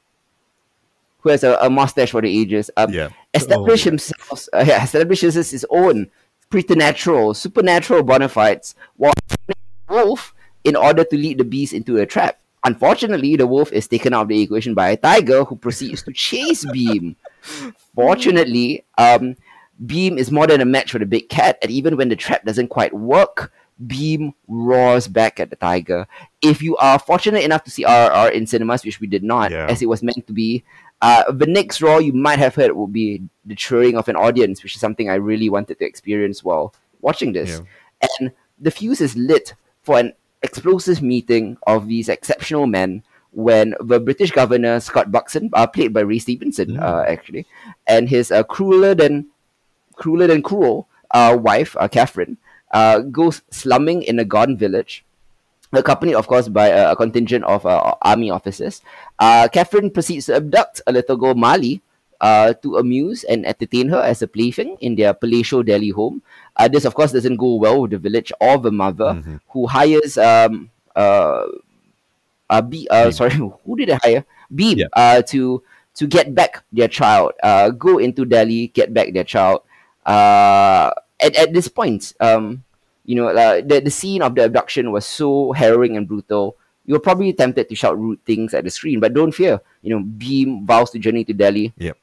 who 1.26 1.30
has 1.30 1.42
a, 1.42 1.58
a 1.60 1.68
mustache 1.68 2.12
for 2.12 2.22
the 2.22 2.30
ages. 2.30 2.70
Um, 2.76 2.92
Yeah. 2.92 3.08
establish 3.34 3.82
Oh, 3.84 3.90
himself, 3.90 4.46
uh, 4.54 4.62
yeah, 4.64 4.84
establishes 4.84 5.34
his 5.34 5.66
own 5.70 6.06
preternatural, 6.50 7.34
supernatural 7.34 8.04
bona 8.04 8.28
fides 8.28 8.76
while 8.96 9.12
wolf 9.88 10.32
in 10.62 10.76
order 10.76 11.02
to 11.02 11.16
lead 11.16 11.38
the 11.38 11.44
beast 11.44 11.72
into 11.74 11.98
a 11.98 12.06
trap. 12.06 12.38
Unfortunately, 12.62 13.34
the 13.34 13.46
wolf 13.46 13.72
is 13.72 13.88
taken 13.88 14.14
out 14.14 14.22
of 14.22 14.28
the 14.28 14.40
equation 14.40 14.72
by 14.74 14.90
a 14.90 14.96
tiger 14.96 15.42
who 15.44 15.56
proceeds 15.56 16.02
to 16.04 16.12
chase 16.12 16.64
Bheem. 16.66 17.16
Fortunately, 17.94 18.84
um, 18.98 19.34
Bheem 19.84 20.16
is 20.18 20.30
more 20.30 20.46
than 20.46 20.60
a 20.60 20.64
match 20.64 20.92
for 20.92 20.98
the 21.00 21.06
big 21.06 21.28
cat, 21.28 21.58
and 21.62 21.70
even 21.72 21.96
when 21.96 22.08
the 22.08 22.16
trap 22.16 22.44
doesn't 22.44 22.68
quite 22.68 22.94
work, 22.94 23.52
Bheem 23.86 24.32
roars 24.48 25.06
back 25.06 25.38
at 25.38 25.50
the 25.50 25.56
tiger. 25.56 26.06
If 26.40 26.62
you 26.62 26.76
are 26.78 26.98
fortunate 26.98 27.44
enough 27.44 27.62
to 27.64 27.70
see 27.70 27.84
RRR 27.84 28.32
in 28.32 28.46
cinemas, 28.46 28.84
which 28.84 29.00
we 29.00 29.06
did 29.06 29.22
not, 29.22 29.50
Yeah. 29.50 29.66
as 29.68 29.82
it 29.82 29.86
was 29.88 30.02
meant 30.02 30.26
to 30.26 30.32
be, 30.32 30.64
uh, 31.02 31.30
the 31.30 31.46
next 31.46 31.82
roar 31.82 32.00
you 32.00 32.12
might 32.12 32.38
have 32.38 32.54
heard 32.54 32.72
would 32.72 32.92
be 32.92 33.22
the 33.44 33.54
cheering 33.54 33.96
of 33.96 34.08
an 34.08 34.16
audience, 34.16 34.62
which 34.62 34.74
is 34.74 34.80
something 34.80 35.08
I 35.10 35.14
really 35.16 35.48
wanted 35.50 35.78
to 35.78 35.84
experience 35.84 36.42
while 36.42 36.74
watching 37.00 37.32
this. 37.32 37.60
And 38.18 38.32
the 38.58 38.70
fuse 38.70 39.00
is 39.00 39.16
lit 39.16 39.54
for 39.82 39.98
an 39.98 40.12
explosive 40.42 41.02
meeting 41.02 41.56
of 41.66 41.86
these 41.88 42.08
exceptional 42.08 42.66
men 42.66 43.02
when 43.32 43.74
the 43.80 44.00
British 44.00 44.30
governor 44.32 44.80
Scott 44.80 45.12
Buxton, 45.12 45.50
uh, 45.52 45.66
played 45.66 45.92
by 45.92 46.00
Ray 46.00 46.18
Stevenson, 46.18 46.76
Mm. 46.76 46.82
uh, 46.82 47.04
actually, 47.06 47.46
and 47.86 48.08
his 48.08 48.32
uh, 48.32 48.42
crueler 48.42 48.94
than 48.94 49.26
crueler 49.94 50.26
than 50.26 50.42
cruel 50.42 50.88
uh, 51.10 51.36
wife, 51.40 51.76
uh, 51.78 51.88
Catherine, 51.88 52.38
uh, 52.72 53.00
goes 53.00 53.42
slumming 53.50 54.02
in 54.02 54.18
a 54.18 54.24
Gond 54.24 54.58
village 54.58 55.04
accompanied, 55.76 56.14
of 56.14 56.26
course, 56.26 56.48
by 56.48 56.68
a, 56.68 56.92
a 56.92 56.96
contingent 56.96 57.44
of 57.44 57.64
uh, 57.66 57.94
army 58.02 58.30
officers. 58.30 58.82
Uh, 59.18 59.48
Catherine 59.52 59.90
proceeds 59.90 60.26
to 60.26 60.36
abduct 60.36 60.80
a 60.86 60.92
little 60.92 61.16
girl, 61.16 61.34
Malli, 61.34 61.80
uh, 62.20 62.54
to 62.62 62.76
amuse 62.78 63.24
and 63.24 63.44
entertain 63.46 63.88
her 63.90 64.00
as 64.00 64.22
a 64.22 64.26
plaything 64.26 64.76
in 64.80 64.96
their 64.96 65.12
palatial 65.14 65.62
Delhi 65.62 65.90
home. 65.90 66.22
Uh, 66.56 66.68
this, 66.68 66.84
of 66.84 66.94
course, 66.94 67.12
doesn't 67.12 67.36
go 67.36 67.56
well 67.56 67.82
with 67.82 67.90
the 67.92 67.98
village 67.98 68.32
or 68.40 68.56
the 68.58 68.72
mother, 68.72 69.12
Mhm. 69.20 69.40
who 69.52 69.66
hires 69.66 70.16
um 70.16 70.70
uh, 70.96 71.44
uh, 72.48 72.62
B, 72.62 72.88
uh 72.90 73.10
sorry, 73.10 73.34
who 73.64 73.76
did 73.76 73.88
they 73.90 73.98
hire? 74.02 74.24
Bheem 74.52 74.78
Yeah. 74.78 74.86
uh, 74.96 75.20
to 75.32 75.62
to 75.96 76.06
get 76.06 76.34
back 76.34 76.62
their 76.72 76.88
child, 76.88 77.32
uh, 77.42 77.70
go 77.70 77.98
into 77.98 78.24
Delhi, 78.24 78.68
get 78.68 78.92
back 78.92 79.12
their 79.12 79.24
child. 79.24 79.60
Uh, 80.04 80.92
at, 81.20 81.34
at 81.36 81.52
this 81.52 81.68
point, 81.68 82.12
um, 82.20 82.62
you 83.06 83.14
know, 83.14 83.28
uh, 83.28 83.62
the, 83.64 83.80
the 83.80 83.90
scene 83.90 84.20
of 84.20 84.34
the 84.34 84.44
abduction 84.44 84.92
was 84.92 85.06
so 85.06 85.52
harrowing 85.52 85.96
and 85.96 86.06
brutal. 86.06 86.56
You're 86.84 87.00
probably 87.00 87.32
tempted 87.32 87.68
to 87.68 87.74
shout 87.74 87.98
rude 87.98 88.22
things 88.24 88.52
at 88.52 88.64
the 88.64 88.70
screen, 88.70 89.00
but 89.00 89.14
don't 89.14 89.32
fear. 89.32 89.60
You 89.82 89.96
know, 89.96 90.04
Bheem 90.04 90.66
vows 90.66 90.90
to 90.90 90.98
journey 90.98 91.24
to 91.24 91.32
Delhi. 91.32 91.72
Yep. 91.78 91.96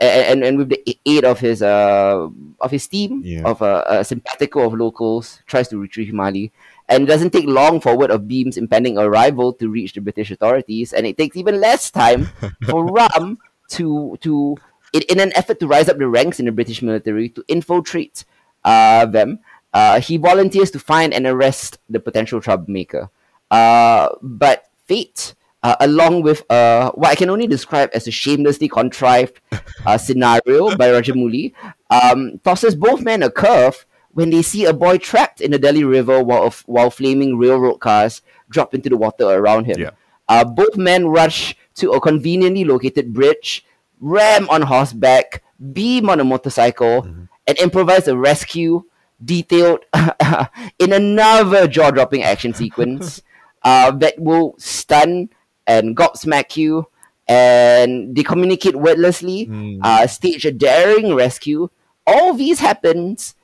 And, 0.00 0.24
and, 0.26 0.44
and 0.44 0.58
with 0.58 0.70
the 0.70 0.98
aid 1.04 1.24
of 1.24 1.40
his 1.40 1.60
uh 1.60 2.26
of 2.58 2.70
his 2.70 2.88
team 2.88 3.20
Yeah. 3.22 3.42
of 3.44 3.60
a, 3.60 3.84
a 3.86 4.04
simpatico 4.04 4.64
of 4.64 4.72
locals 4.72 5.40
tries 5.46 5.68
to 5.68 5.76
retrieve 5.78 6.14
Malli, 6.14 6.52
and 6.88 7.04
it 7.04 7.06
doesn't 7.06 7.30
take 7.36 7.46
long 7.46 7.80
for 7.80 7.96
word 7.98 8.10
of 8.10 8.22
Bheem's 8.22 8.56
impending 8.56 8.96
arrival 8.96 9.52
to 9.60 9.68
reach 9.68 9.92
the 9.92 10.00
British 10.00 10.30
authorities, 10.30 10.94
and 10.94 11.06
it 11.06 11.18
takes 11.18 11.36
even 11.36 11.60
less 11.60 11.90
time 11.90 12.30
for 12.68 12.90
Ram 12.90 13.36
to 13.76 14.16
to 14.22 14.56
in, 14.94 15.02
in 15.10 15.20
an 15.20 15.32
effort 15.36 15.60
to 15.60 15.66
rise 15.66 15.90
up 15.90 15.98
the 15.98 16.08
ranks 16.08 16.40
in 16.40 16.46
the 16.46 16.52
British 16.52 16.80
military 16.80 17.28
to 17.28 17.44
infiltrate 17.46 18.24
uh, 18.64 19.04
them. 19.04 19.38
Uh, 19.72 20.00
he 20.00 20.16
volunteers 20.16 20.70
to 20.70 20.78
find 20.78 21.14
and 21.14 21.26
arrest 21.26 21.78
the 21.88 22.00
potential 22.00 22.40
troublemaker. 22.40 23.10
Uh, 23.50 24.08
but 24.20 24.70
fate, 24.86 25.34
uh, 25.62 25.76
along 25.80 26.22
with 26.22 26.48
uh, 26.50 26.90
what 26.92 27.10
I 27.10 27.14
can 27.14 27.30
only 27.30 27.46
describe 27.46 27.90
as 27.94 28.06
a 28.06 28.10
shamelessly 28.10 28.68
contrived 28.68 29.40
uh, 29.86 29.98
scenario 29.98 30.76
by 30.76 30.88
Rajamouli, 30.88 31.52
um, 31.90 32.38
tosses 32.44 32.74
both 32.74 33.02
men 33.02 33.22
a 33.22 33.30
curve 33.30 33.86
when 34.12 34.30
they 34.30 34.42
see 34.42 34.64
a 34.64 34.72
boy 34.72 34.98
trapped 34.98 35.40
in 35.40 35.52
the 35.52 35.58
Delhi 35.58 35.84
River 35.84 36.22
while, 36.22 36.50
while 36.66 36.90
flaming 36.90 37.38
railroad 37.38 37.78
cars 37.78 38.22
drop 38.48 38.74
into 38.74 38.88
the 38.88 38.96
water 38.96 39.24
around 39.24 39.66
him. 39.66 39.78
Yeah. 39.78 39.90
Uh, 40.28 40.44
both 40.44 40.76
men 40.76 41.06
rush 41.06 41.54
to 41.74 41.92
a 41.92 42.00
conveniently 42.00 42.64
located 42.64 43.12
bridge, 43.12 43.64
ram 44.00 44.48
on 44.48 44.62
horseback, 44.62 45.42
Bheem 45.60 46.08
on 46.08 46.20
a 46.20 46.24
motorcycle, 46.24 47.02
and 47.46 47.58
improvise 47.58 48.08
a 48.08 48.16
rescue 48.16 48.84
detailed 49.24 49.84
in 50.78 50.92
another 50.92 51.66
jaw-dropping 51.68 52.22
action 52.22 52.54
sequence 52.54 53.22
uh, 53.62 53.90
that 53.92 54.18
will 54.18 54.54
stun 54.58 55.28
and 55.66 55.96
gobsmack 55.96 56.56
you. 56.56 56.86
And 57.28 58.16
they 58.16 58.22
communicate 58.24 58.74
wordlessly, 58.74 59.46
Mm. 59.46 59.78
uh, 59.82 60.06
stage 60.08 60.44
a 60.44 60.50
daring 60.50 61.14
rescue. 61.14 61.68
All 62.06 62.34
these 62.34 62.58
happens, 62.58 63.34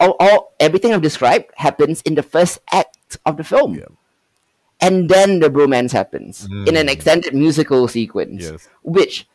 all, 0.00 0.16
all 0.18 0.54
everything 0.58 0.94
I've 0.94 1.02
described 1.02 1.46
happens 1.56 2.00
in 2.02 2.14
the 2.14 2.22
first 2.22 2.58
act 2.72 3.18
of 3.26 3.36
the 3.36 3.44
film 3.44 3.74
Yeah. 3.74 3.92
and 4.80 5.08
then 5.10 5.40
the 5.40 5.50
bromance 5.50 5.92
happens 5.92 6.46
in 6.66 6.76
an 6.76 6.86
Mm. 6.86 6.92
extended 6.92 7.34
musical 7.34 7.88
sequence 7.88 8.44
Yes. 8.44 8.68
which 8.82 9.26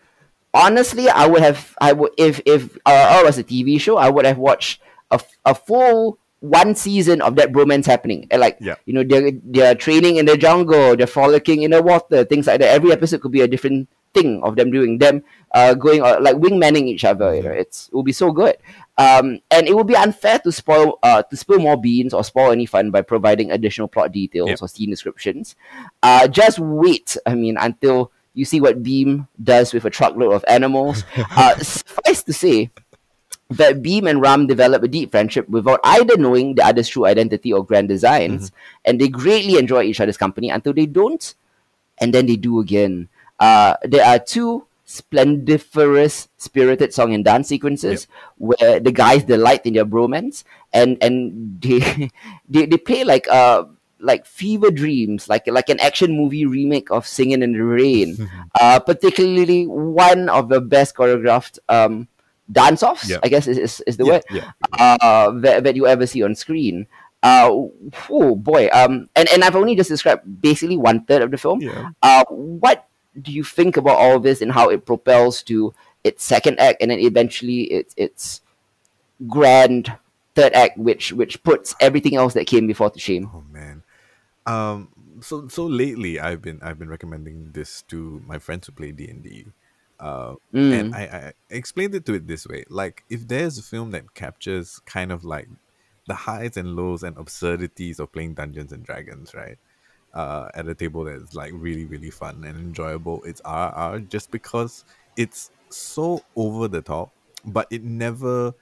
honestly 0.53 1.09
i 1.09 1.25
would 1.27 1.41
have 1.41 1.75
i 1.81 1.91
would 1.91 2.11
if 2.17 2.39
if 2.45 2.77
RRR 2.85 3.25
was 3.25 3.37
a 3.37 3.43
tv 3.43 3.81
show 3.81 3.97
i 3.97 4.09
would 4.09 4.25
have 4.25 4.37
watched 4.37 4.79
a, 5.13 5.19
a 5.45 5.53
full 5.55 6.17
one 6.41 6.75
season 6.75 7.21
of 7.21 7.37
that 7.37 7.53
bromance 7.55 7.85
happening 7.85 8.27
and 8.29 8.41
like 8.41 8.57
Yeah. 8.59 8.75
you 8.85 8.91
know 8.91 9.03
they're 9.07 9.31
they're 9.55 9.75
training 9.79 10.17
in 10.17 10.25
the 10.25 10.35
jungle 10.35 10.91
they're 10.97 11.07
frolicking 11.07 11.61
in 11.63 11.71
the 11.71 11.81
water 11.81 12.25
things 12.25 12.47
like 12.47 12.59
that 12.59 12.67
every 12.75 12.91
episode 12.91 13.21
could 13.21 13.31
be 13.31 13.39
a 13.39 13.47
different 13.47 13.87
thing 14.13 14.43
of 14.43 14.57
them 14.59 14.69
doing 14.69 14.99
them 14.99 15.23
uh 15.55 15.73
going 15.73 16.03
uh, 16.03 16.17
like 16.19 16.35
wingmanning 16.35 16.85
each 16.91 17.05
other 17.07 17.33
you 17.33 17.41
know 17.41 17.49
it's 17.55 17.87
it 17.87 17.93
will 17.95 18.03
be 18.03 18.11
so 18.11 18.31
good 18.31 18.57
Um, 18.97 19.39
and 19.49 19.65
it 19.67 19.73
would 19.75 19.87
be 19.87 19.95
unfair 19.95 20.37
to 20.45 20.51
spoil 20.51 20.99
uh, 21.01 21.23
to 21.25 21.33
spill 21.35 21.57
more 21.57 21.79
beans 21.81 22.13
or 22.13 22.21
spoil 22.23 22.51
any 22.53 22.67
fun 22.67 22.91
by 22.91 23.01
providing 23.01 23.49
additional 23.49 23.87
plot 23.87 24.11
details 24.13 24.49
Yep. 24.53 24.61
or 24.61 24.67
scene 24.69 24.91
descriptions. 24.93 25.55
Uh, 26.05 26.27
just 26.29 26.59
wait. 26.61 27.17
I 27.25 27.33
mean, 27.33 27.57
until 27.57 28.11
you 28.37 28.45
see 28.45 28.61
what 28.61 28.83
Bheem 28.85 29.25
does 29.41 29.73
with 29.73 29.85
a 29.85 29.89
truckload 29.89 30.33
of 30.37 30.45
animals. 30.47 31.05
uh, 31.33 31.57
suffice 31.57 32.21
to 32.29 32.33
say 32.37 32.69
that 33.57 33.81
Bheem 33.81 34.09
and 34.09 34.21
Ram 34.21 34.47
develop 34.47 34.83
a 34.83 34.87
deep 34.87 35.11
friendship 35.11 35.47
without 35.49 35.79
either 35.83 36.17
knowing 36.17 36.55
the 36.55 36.65
other's 36.65 36.87
true 36.87 37.05
identity 37.05 37.51
or 37.51 37.65
grand 37.65 37.89
designs, 37.89 38.51
and 38.85 38.99
they 38.99 39.07
greatly 39.07 39.57
enjoy 39.57 39.83
each 39.83 39.99
other's 39.99 40.17
company 40.17 40.49
until 40.49 40.73
they 40.73 40.85
don't, 40.85 41.35
and 41.99 42.13
then 42.13 42.25
they 42.25 42.35
do 42.35 42.59
again. 42.59 43.09
Uh, 43.39 43.75
there 43.83 44.05
are 44.05 44.19
two 44.19 44.65
splendiferous, 44.85 46.27
spirited 46.37 46.93
song 46.93 47.13
and 47.13 47.25
dance 47.25 47.47
sequences 47.47 48.07
where 48.37 48.79
the 48.79 48.91
guys 48.91 49.23
delight 49.23 49.65
in 49.65 49.73
their 49.73 49.85
bromance, 49.85 50.43
and 50.71 50.97
and 51.01 51.61
they 51.61 52.11
they, 52.49 52.65
they 52.65 52.77
play 52.77 53.03
like 53.03 53.27
uh 53.27 53.65
like 53.99 54.25
fever 54.25 54.69
dreams, 54.69 55.29
like 55.29 55.47
like 55.47 55.69
an 55.69 55.79
action 55.79 56.15
movie 56.15 56.45
remake 56.45 56.91
of 56.91 57.07
Singing 57.07 57.41
in 57.41 57.53
the 57.53 57.63
Rain. 57.63 58.29
uh, 58.59 58.79
particularly 58.79 59.65
one 59.65 60.29
of 60.29 60.49
the 60.49 60.61
best 60.61 60.95
choreographed 60.95 61.59
um 61.69 62.07
dance 62.51 62.83
offs. 62.83 63.09
Yeah. 63.09 63.17
I 63.23 63.29
guess 63.29 63.47
is, 63.47 63.57
is, 63.57 63.81
is 63.87 63.97
the 63.97 64.05
Yeah, 64.05 64.11
word 64.11 64.23
yeah. 64.31 64.51
uh, 64.79 65.31
that, 65.41 65.63
that 65.63 65.75
you 65.75 65.87
ever 65.87 66.05
see 66.05 66.23
on 66.23 66.35
screen. 66.35 66.87
Uh, 67.21 67.49
oh 68.09 68.35
boy. 68.35 68.67
Um, 68.73 69.09
and, 69.15 69.29
and 69.29 69.43
I've 69.43 69.55
only 69.55 69.75
just 69.75 69.89
described 69.89 70.41
basically 70.41 70.77
one 70.77 71.05
third 71.05 71.21
of 71.21 71.31
the 71.31 71.37
film. 71.37 71.61
Uh, 72.01 72.25
what 72.29 72.87
do 73.21 73.31
you 73.31 73.43
think 73.43 73.77
about 73.77 73.97
all 73.97 74.19
this 74.19 74.41
and 74.41 74.51
how 74.51 74.69
it 74.69 74.85
propels 74.85 75.43
to 75.43 75.73
its 76.03 76.23
second 76.23 76.59
act 76.59 76.81
and 76.81 76.91
then 76.91 76.99
eventually 76.99 77.61
its 77.63 77.93
its 77.95 78.41
grand 79.27 79.95
third 80.35 80.51
act, 80.53 80.77
which 80.77 81.13
which 81.13 81.41
puts 81.43 81.75
everything 81.79 82.15
else 82.15 82.33
that 82.33 82.47
came 82.47 82.67
before 82.67 82.89
to 82.89 82.99
shame? 82.99 83.29
Oh 83.33 83.43
man. 83.49 83.83
Um 84.45 84.89
so 85.21 85.47
so 85.47 85.63
lately 85.63 86.19
I've 86.19 86.41
been 86.41 86.59
I've 86.61 86.79
been 86.79 86.89
recommending 86.89 87.51
this 87.53 87.83
to 87.83 88.21
my 88.27 88.37
friends 88.39 88.67
who 88.67 88.73
play 88.73 88.91
D 88.91 89.07
and 89.07 89.23
D. 89.23 89.45
Uh 90.03 90.35
Mm. 90.53 90.73
and 90.73 90.95
I, 90.95 91.03
I 91.05 91.33
explained 91.49 91.95
it 91.95 92.05
to 92.07 92.15
it 92.15 92.27
this 92.27 92.47
way. 92.47 92.65
Like 92.69 93.03
if 93.09 93.27
there's 93.27 93.57
a 93.59 93.63
film 93.63 93.91
that 93.91 94.13
captures 94.15 94.79
kind 94.85 95.11
of 95.11 95.23
like 95.25 95.47
the 96.07 96.15
highs 96.15 96.57
and 96.57 96.75
lows 96.75 97.03
and 97.03 97.17
absurdities 97.17 97.99
of 97.99 98.11
playing 98.11 98.35
Dungeons 98.35 98.71
and 98.73 98.83
Dragons, 98.85 99.33
right? 99.35 99.57
Uh, 100.13 100.49
at 100.55 100.67
a 100.67 100.75
table 100.75 101.05
that's 101.05 101.33
like 101.35 101.51
really, 101.55 101.85
really 101.85 102.11
fun 102.11 102.43
and 102.45 102.57
enjoyable. 102.57 103.23
It's 103.25 103.41
RR 103.45 103.99
just 103.99 104.31
because 104.31 104.85
it's 105.17 105.51
so 105.71 106.25
over 106.35 106.67
the 106.67 106.81
top, 106.83 107.13
but 107.45 107.67
it 107.71 107.83
never 107.83 108.53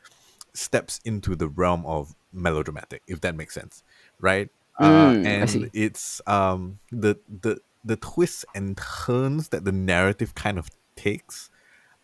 steps 0.54 1.00
into 1.06 1.36
the 1.36 1.48
realm 1.50 1.86
of 1.86 2.16
melodramatic, 2.34 3.04
if 3.08 3.22
that 3.22 3.36
makes 3.36 3.54
sense, 3.54 3.84
right? 4.20 4.50
uh, 4.80 5.14
Mm, 5.14 5.26
and 5.26 5.70
it's 5.74 6.22
um 6.28 6.80
the 6.92 7.16
the 7.30 7.60
the 7.84 7.98
twists 7.98 8.46
and 8.56 8.78
turns 9.06 9.50
that 9.50 9.66
the 9.66 9.72
narrative 9.72 10.36
kind 10.36 10.58
of 10.60 10.70
takes 11.06 11.50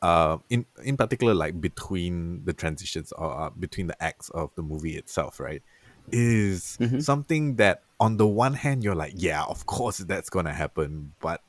uh, 0.01 0.38
in 0.50 0.62
in 0.89 0.96
particular 1.04 1.34
like 1.44 1.56
between 1.70 2.16
the 2.48 2.54
transitions 2.62 3.10
or 3.22 3.30
uh, 3.42 3.50
between 3.66 3.88
the 3.92 3.98
acts 4.10 4.27
of 4.42 4.48
the 4.58 4.63
movie 4.72 4.96
itself 5.01 5.39
right 5.48 5.63
is 6.12 6.77
Mhm. 6.80 7.01
something 7.01 7.44
that 7.62 7.77
on 8.00 8.18
the 8.22 8.27
one 8.46 8.54
hand 8.63 8.84
you're 8.84 9.00
like 9.04 9.13
yeah 9.27 9.44
of 9.54 9.66
course 9.66 9.98
that's 10.12 10.30
gonna 10.36 10.54
happen 10.63 11.13
but 11.20 11.39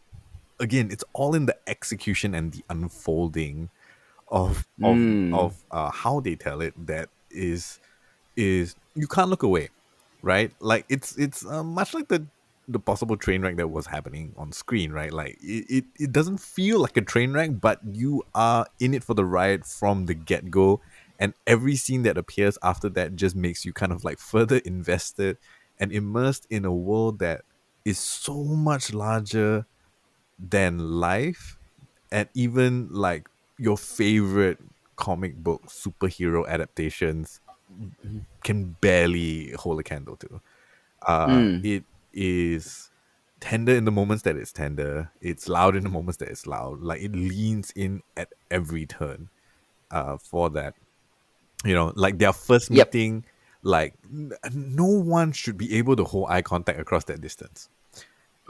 again 0.66 0.86
it's 0.90 1.04
all 1.12 1.34
in 1.38 1.44
the 1.50 1.56
execution 1.74 2.34
and 2.34 2.52
the 2.56 2.64
unfolding 2.74 3.68
of 4.40 4.66
of, 4.82 4.96
Mm. 4.96 5.34
of 5.42 5.50
uh, 5.70 5.90
how 6.02 6.20
they 6.20 6.34
tell 6.36 6.60
it 6.66 6.74
that 6.86 7.08
is 7.30 7.78
is 8.36 8.74
you 8.94 9.06
can't 9.14 9.30
look 9.30 9.42
away 9.50 9.68
right 10.22 10.50
like 10.60 10.84
it's 10.88 11.16
it's 11.24 11.40
uh, 11.46 11.62
much 11.62 11.94
like 11.94 12.08
the 12.08 12.20
the 12.68 12.78
possible 12.78 13.16
train 13.16 13.42
wreck 13.42 13.56
that 13.56 13.68
was 13.68 13.86
happening 13.86 14.34
on 14.36 14.52
screen 14.52 14.92
right 14.92 15.12
like 15.12 15.38
it, 15.40 15.66
it, 15.70 15.84
it 15.98 16.12
doesn't 16.12 16.38
feel 16.38 16.80
like 16.80 16.96
a 16.96 17.00
train 17.02 17.32
wreck 17.32 17.50
but 17.60 17.80
you 17.92 18.22
are 18.34 18.66
in 18.78 18.94
it 18.94 19.02
for 19.02 19.14
the 19.14 19.24
ride 19.24 19.64
from 19.64 20.06
the 20.06 20.14
get-go 20.14 20.80
and 21.18 21.34
every 21.46 21.76
scene 21.76 22.02
that 22.02 22.18
appears 22.18 22.58
after 22.62 22.88
that 22.90 23.16
just 23.16 23.34
makes 23.34 23.64
you 23.64 23.72
kind 23.72 23.92
of 23.92 24.04
like 24.04 24.18
further 24.18 24.58
invested 24.58 25.38
and 25.78 25.92
immersed 25.92 26.46
in 26.50 26.64
a 26.64 26.72
world 26.72 27.18
that 27.18 27.42
is 27.84 27.98
so 27.98 28.44
much 28.44 28.92
larger 28.92 29.66
than 30.38 30.78
life 30.78 31.58
and 32.12 32.28
even 32.34 32.88
like 32.90 33.28
your 33.58 33.76
favorite 33.76 34.58
comic 34.96 35.36
book 35.36 35.62
superhero 35.66 36.46
adaptations 36.48 37.40
can 38.44 38.76
barely 38.80 39.52
hold 39.52 39.80
a 39.80 39.82
candle 39.82 40.16
to. 40.16 40.40
Uh, 41.06 41.26
Mm. 41.28 41.64
It 41.64 41.84
is 42.18 42.90
tender 43.40 43.74
in 43.74 43.84
the 43.84 43.92
moments 43.92 44.24
that 44.24 44.36
it's 44.36 44.52
tender. 44.52 45.12
It's 45.20 45.48
loud 45.48 45.76
in 45.76 45.84
the 45.84 45.90
moments 45.90 46.18
that 46.18 46.28
it's 46.28 46.46
loud. 46.46 46.80
Like 46.80 47.00
it 47.02 47.12
leans 47.14 47.70
in 47.76 48.02
at 48.16 48.28
every 48.50 48.86
turn. 48.86 49.30
Uh, 49.90 50.18
for 50.18 50.50
that, 50.50 50.74
you 51.64 51.74
know, 51.74 51.92
like 51.96 52.18
their 52.18 52.32
first 52.32 52.70
Yep. 52.70 52.92
meeting, 52.92 53.24
like 53.62 53.94
n- 54.12 54.32
no 54.52 54.86
one 54.86 55.32
should 55.32 55.56
be 55.56 55.76
able 55.76 55.96
to 55.96 56.04
hold 56.04 56.30
eye 56.30 56.42
contact 56.42 56.80
across 56.80 57.04
that 57.04 57.20
distance 57.20 57.68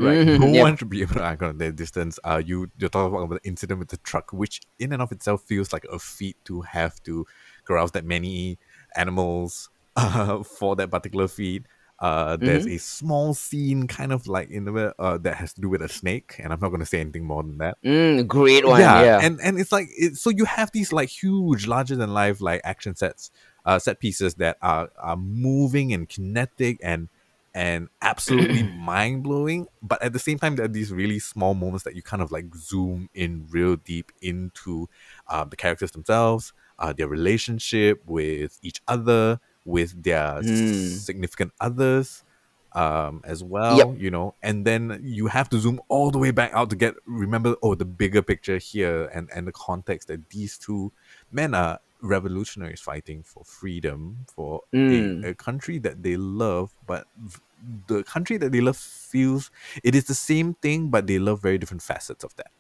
right? 0.01 0.21
Mhm, 0.21 0.39
No 0.39 0.47
yep. 0.55 0.63
one 0.63 0.77
should 0.77 0.89
be 0.91 1.03
able 1.03 1.15
to 1.17 1.25
eye 1.25 1.37
contact 1.37 1.59
that 1.59 1.77
distance. 1.77 2.19
Uh, 2.25 2.41
you 2.45 2.71
you're 2.79 2.89
talking 2.91 3.17
about 3.23 3.43
the 3.43 3.49
incident 3.49 3.81
with 3.81 3.89
the 3.89 3.97
truck, 3.99 4.33
which 4.33 4.61
in 4.79 4.93
and 4.93 5.03
of 5.03 5.13
itself 5.13 5.43
feels 5.43 5.73
like 5.73 5.85
a 5.93 5.99
feat 5.99 6.37
to 6.45 6.63
have 6.63 7.03
to 7.05 7.27
carouse 7.67 7.93
that 7.93 8.05
many 8.05 8.59
animals 8.97 9.71
uh, 9.97 10.43
for 10.43 10.77
that 10.77 10.91
particular 10.91 11.29
feat. 11.29 11.67
Uh, 12.01 12.37
there's 12.37 12.67
Mm-hmm. 12.67 12.69
a 12.69 12.79
small 12.79 13.35
scene, 13.35 13.87
kind 13.89 14.13
of 14.13 14.27
like 14.27 14.51
in 14.51 14.65
the 14.65 14.95
uh, 14.99 15.19
that 15.19 15.37
has 15.37 15.53
to 15.55 15.61
do 15.61 15.69
with 15.69 15.83
a 15.83 15.89
snake, 15.89 16.37
and 16.39 16.53
I'm 16.53 16.61
not 16.61 16.69
going 16.69 16.81
to 16.81 16.87
say 16.87 17.01
anything 17.01 17.25
more 17.25 17.43
than 17.43 17.59
that 17.59 17.79
Mm, 17.85 18.27
great 18.27 18.67
one. 18.67 18.91
Yeah. 18.91 19.21
and 19.21 19.41
and 19.43 19.59
it's 19.59 19.73
like 19.73 19.89
it, 19.97 20.17
so 20.17 20.31
you 20.31 20.45
have 20.45 20.71
these 20.73 20.93
like 20.93 21.09
huge 21.09 21.67
larger 21.67 21.97
than 21.97 22.13
life 22.13 22.41
like 22.41 22.61
action 22.65 22.95
sets 22.95 23.31
uh 23.65 23.79
set 23.79 24.01
pieces 24.01 24.35
that 24.37 24.57
are 24.63 24.91
are 24.99 25.17
moving 25.17 25.93
and 25.93 26.09
kinetic 26.09 26.79
and 26.83 27.09
and 27.55 27.89
absolutely 28.03 28.63
mind-blowing 28.63 29.67
but 29.83 30.01
at 30.03 30.13
the 30.13 30.19
same 30.19 30.39
time 30.39 30.57
there 30.57 30.65
are 30.67 30.69
these 30.69 30.93
really 30.93 31.19
small 31.19 31.55
moments 31.55 31.85
that 31.85 31.97
you 31.97 32.03
kind 32.03 32.23
of 32.23 32.31
like 32.31 32.55
zoom 32.55 33.09
in 33.15 33.47
real 33.51 33.77
deep 33.77 34.13
into 34.21 34.89
uh, 35.29 35.45
the 35.45 35.57
characters 35.57 35.91
themselves 35.93 36.53
uh, 36.79 36.93
their 36.93 37.09
relationship 37.09 38.03
with 38.07 38.59
each 38.63 38.81
other 38.87 39.41
with 39.69 39.91
their 40.03 40.41
Hmm. 40.43 41.03
significant 41.05 41.53
others 41.61 42.25
um 42.73 43.23
as 43.25 43.43
well 43.43 43.79
Yep. 43.79 43.97
you 44.05 44.11
know 44.11 44.35
and 44.43 44.67
then 44.67 45.01
you 45.03 45.27
have 45.29 45.49
to 45.49 45.59
zoom 45.59 45.81
all 45.89 46.11
the 46.11 46.19
way 46.19 46.31
back 46.31 46.53
out 46.53 46.69
to 46.71 46.77
get 46.77 46.95
remember 47.07 47.57
oh 47.63 47.75
the 47.75 47.85
bigger 48.03 48.21
picture 48.21 48.59
here 48.59 49.07
and 49.15 49.29
and 49.35 49.47
the 49.49 49.53
context 49.53 50.09
that 50.09 50.29
these 50.31 50.59
two 50.59 50.93
men 51.33 51.55
are 51.55 51.79
revolutionaries 52.03 52.81
fighting 52.81 53.23
for 53.23 53.43
freedom 53.45 54.19
for 54.35 54.61
Mm. 54.75 55.25
a, 55.25 55.31
a 55.31 55.35
country 55.35 55.79
that 55.79 56.03
they 56.03 56.17
love 56.17 56.71
but 56.87 57.07
v- 57.17 57.41
the 57.89 58.05
country 58.05 58.37
that 58.37 58.53
they 58.53 58.61
love 58.61 58.77
feels 58.77 59.51
it 59.83 59.95
is 59.95 60.05
the 60.05 60.15
same 60.15 60.53
thing 60.55 60.91
but 60.91 61.07
they 61.07 61.19
love 61.19 61.41
very 61.43 61.59
different 61.59 61.83
facets 61.83 62.23
of 62.23 62.37
that 62.37 62.53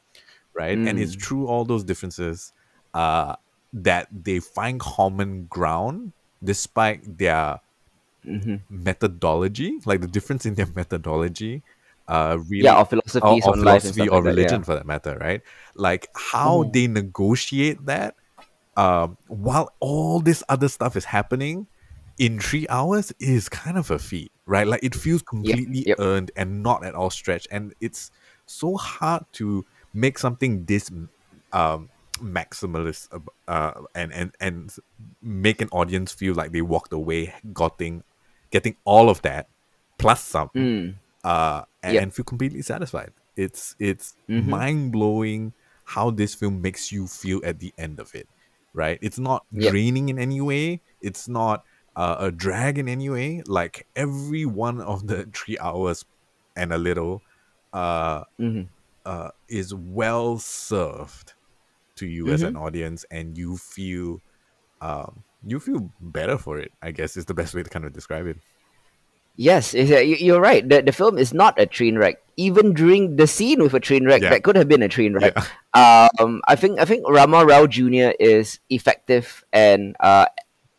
right 0.55 0.79
and 0.87 0.99
it's 0.99 1.15
Mm. 1.15 1.23
through 1.23 1.47
all 1.47 1.65
those 1.65 1.85
differences 1.85 2.53
uh 2.95 3.37
that 3.73 4.09
they 4.11 4.41
find 4.41 4.81
common 4.81 5.45
ground 5.45 6.13
despite 6.43 7.19
their 7.19 7.61
Mhm. 8.27 8.61
methodology, 8.71 9.81
like 9.87 10.01
the 10.01 10.07
difference 10.07 10.47
in 10.47 10.55
their 10.55 10.67
methodology, 10.75 11.63
uh, 12.09 12.39
really, 12.49 12.65
Yeah, 12.65 12.79
or 12.79 12.85
or, 12.85 12.87
philosophies 12.87 13.45
or 13.47 13.53
on 13.53 13.61
philosophy 13.61 14.09
or 14.09 14.21
like 14.21 14.25
that, 14.25 14.31
religion 14.31 14.61
yeah. 14.61 14.65
for 14.65 14.75
that 14.75 14.87
matter, 14.87 15.17
right? 15.21 15.43
Like 15.75 16.09
how 16.15 16.65
Mhm. 16.65 16.73
they 16.73 16.87
negotiate 16.87 17.87
that, 17.87 18.15
um, 18.77 19.17
while 19.29 19.71
all 19.81 20.21
this 20.21 20.43
other 20.49 20.69
stuff 20.69 20.97
is 20.97 21.05
happening 21.07 21.67
in 22.19 22.41
three 22.41 22.67
hours 22.69 23.13
is 23.21 23.49
kind 23.49 23.79
of 23.79 23.91
a 23.91 23.99
feat, 23.99 24.33
right? 24.47 24.67
Like 24.67 24.83
it 24.83 24.95
feels 24.95 25.23
completely 25.23 25.87
yep. 25.87 25.99
earned 25.99 26.31
and 26.37 26.63
not 26.63 26.85
at 26.85 26.95
all 26.95 27.11
stretched, 27.11 27.49
and 27.51 27.75
it's 27.81 28.11
so 28.47 28.77
hard 28.77 29.23
to 29.35 29.65
make 29.95 30.19
something 30.19 30.65
this 30.67 30.91
um 31.53 31.91
maximalist 32.19 33.09
uh 33.49 33.73
and 33.95 34.13
and 34.13 34.35
and 34.41 34.77
make 35.23 35.61
an 35.61 35.69
audience 35.73 36.13
feel 36.13 36.35
like 36.35 36.53
they 36.53 36.63
walked 36.63 36.93
away 36.93 37.35
getting 37.55 38.03
getting 38.51 38.77
all 38.85 39.09
of 39.11 39.23
that 39.23 39.49
plus 39.99 40.23
some 40.23 40.51
Mm. 40.55 40.95
uh 41.25 41.63
and, 41.83 41.95
Yep. 41.95 42.03
and 42.03 42.15
feel 42.15 42.25
completely 42.25 42.63
satisfied 42.63 43.13
it's 43.37 43.75
it's 43.79 44.15
Mhm. 44.29 44.45
mind-blowing 44.47 45.53
how 45.85 46.11
this 46.11 46.35
film 46.35 46.61
makes 46.61 46.93
you 46.93 47.07
feel 47.07 47.41
at 47.45 47.61
the 47.61 47.73
end 47.79 47.99
of 48.01 48.15
it 48.15 48.29
right 48.75 48.99
it's 49.03 49.19
not 49.19 49.47
Yep. 49.53 49.71
draining 49.73 50.09
in 50.09 50.19
any 50.19 50.41
way 50.41 50.83
it's 51.01 51.29
not 51.29 51.65
uh, 51.97 52.17
a 52.21 52.31
drag 52.31 52.79
in 52.79 52.89
any 52.89 53.11
way 53.11 53.43
like 53.47 53.87
every 53.97 54.45
one 54.47 54.81
of 54.81 55.07
the 55.07 55.25
three 55.35 55.59
hours 55.59 56.05
and 56.57 56.73
a 56.73 56.79
little 56.79 57.23
uh 57.73 58.23
Mhm. 58.41 58.69
uh, 59.05 59.31
is 59.49 59.75
well 59.75 60.39
served 60.39 61.33
to 61.99 62.07
you 62.07 62.29
as 62.29 62.43
Mhm. 62.43 62.49
an 62.49 62.57
audience, 62.57 63.05
and 63.11 63.37
you 63.37 63.57
feel 63.57 64.21
um, 64.81 65.25
you 65.47 65.59
feel 65.59 65.91
better 66.01 66.39
for 66.39 66.59
it. 66.59 66.71
I 66.83 66.91
guess 66.91 67.17
is 67.17 67.27
the 67.27 67.35
best 67.35 67.55
way 67.55 67.63
to 67.63 67.71
kind 67.71 67.85
of 67.85 67.93
describe 67.93 68.27
it. 68.27 68.39
Yes, 69.39 69.75
you- 69.75 70.19
you're 70.19 70.41
right. 70.43 70.67
The, 70.69 70.83
the 70.83 70.91
film 70.91 71.17
is 71.19 71.33
not 71.33 71.55
a 71.61 71.67
train 71.67 71.97
wreck. 71.99 72.19
Even 72.37 72.75
during 72.75 73.15
the 73.15 73.27
scene 73.27 73.63
with 73.63 73.75
a 73.75 73.79
train 73.79 74.05
wreck, 74.07 74.23
Yeah. 74.23 74.31
that 74.31 74.43
could 74.43 74.57
have 74.57 74.67
been 74.67 74.83
a 74.83 74.89
train 74.91 75.15
wreck. 75.15 75.35
Um, 75.75 76.43
I 76.49 76.57
think 76.57 76.81
I 76.81 76.85
think 76.85 77.07
Rama 77.07 77.45
Rao 77.47 77.67
Jr. 77.67 78.11
is 78.19 78.59
effective 78.71 79.45
and 79.53 79.95
uh, 80.01 80.27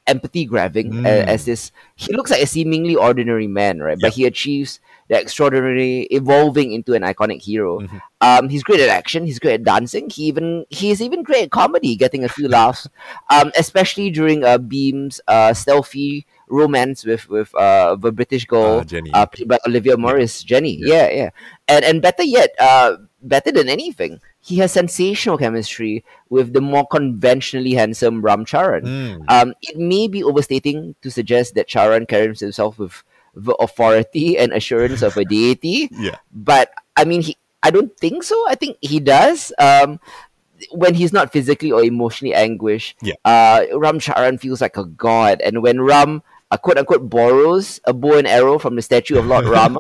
empathy 0.10 0.44
grabbing 0.46 0.92
Mm. 0.92 1.06
as 1.06 1.46
this. 1.46 1.72
He 1.96 2.12
looks 2.18 2.32
like 2.34 2.42
a 2.42 2.50
seemingly 2.50 2.96
ordinary 2.98 3.48
man, 3.48 3.80
right? 3.80 3.98
Yep. 3.98 4.02
But 4.02 4.14
he 4.18 4.26
achieves 4.26 4.80
the 5.10 5.18
extraordinary, 5.20 6.06
evolving 6.12 6.74
into 6.74 6.94
an 6.94 7.02
iconic 7.02 7.42
hero. 7.42 7.80
Mhm. 7.82 8.02
Um, 8.22 8.50
he's 8.50 8.62
great 8.66 8.80
at 8.82 8.90
action. 8.90 9.26
He's 9.26 9.40
great 9.40 9.62
at 9.62 9.64
dancing. 9.64 10.10
He 10.10 10.26
even 10.30 10.66
he's 10.70 11.02
even 11.02 11.24
great 11.24 11.44
at 11.50 11.52
comedy, 11.52 11.96
getting 11.96 12.24
a 12.26 12.30
few 12.30 12.48
laughs, 12.58 12.90
um, 13.30 13.52
especially 13.58 14.10
during 14.10 14.44
uh, 14.44 14.58
Bheem's 14.58 15.22
uh, 15.28 15.54
stealthy 15.54 16.26
romance 16.50 17.06
with 17.06 17.30
with 17.30 17.54
uh, 17.56 17.96
the 17.96 18.12
British 18.12 18.46
girl 18.46 18.82
Uh, 18.82 18.84
Jenny. 18.84 19.10
uh, 19.14 19.26
played 19.26 19.48
by 19.48 19.58
Olivia 19.66 19.98
Morris, 19.98 20.42
Jenny. 20.44 20.78
Yeah. 20.82 21.06
Yeah, 21.06 21.10
yeah. 21.14 21.30
And 21.70 21.82
and 21.86 22.02
better 22.02 22.24
yet, 22.26 22.54
uh, 22.60 22.98
better 23.22 23.52
than 23.52 23.70
anything, 23.70 24.20
he 24.42 24.58
has 24.58 24.72
sensational 24.72 25.38
chemistry 25.38 26.04
with 26.30 26.54
the 26.54 26.62
more 26.62 26.88
conventionally 26.88 27.74
handsome 27.74 28.22
Ram 28.22 28.46
Charan. 28.46 28.84
Mm. 28.86 29.26
Um, 29.28 29.54
it 29.62 29.78
may 29.78 30.08
be 30.08 30.24
overstating 30.24 30.96
to 31.02 31.12
suggest 31.12 31.56
that 31.56 31.68
Charan 31.68 32.06
carries 32.06 32.40
himself 32.40 32.80
with 32.80 33.04
the 33.36 33.54
authority 33.56 34.38
and 34.38 34.52
assurance 34.54 35.02
of 35.02 35.18
a 35.18 35.26
deity, 35.36 35.90
yeah. 35.92 36.16
but 36.34 36.72
I 36.96 37.06
mean, 37.06 37.22
he. 37.22 37.38
I 37.62 37.72
don't 37.72 37.96
think 37.98 38.24
so. 38.24 38.36
I 38.48 38.56
think 38.56 38.78
he 38.80 39.02
does. 39.02 39.52
Um, 39.60 40.00
when 40.72 40.94
he's 40.94 41.12
not 41.14 41.32
physically 41.32 41.72
or 41.72 41.84
emotionally 41.84 42.34
anguished, 42.34 42.98
Yeah. 43.02 43.16
uh, 43.26 43.66
Ram 43.74 44.00
Charan 44.00 44.38
feels 44.38 44.62
like 44.62 44.78
a 44.78 44.86
god. 44.86 45.42
And 45.42 45.62
when 45.62 45.82
Ram, 45.82 46.24
uh, 46.52 46.58
quote 46.58 46.78
unquote, 46.78 47.10
borrows 47.10 47.80
a 47.86 47.94
bow 47.94 48.18
and 48.18 48.28
arrow 48.28 48.60
from 48.60 48.76
the 48.76 48.82
statue 48.82 49.18
of 49.20 49.26
Lord 49.28 49.46
Rama, 49.52 49.80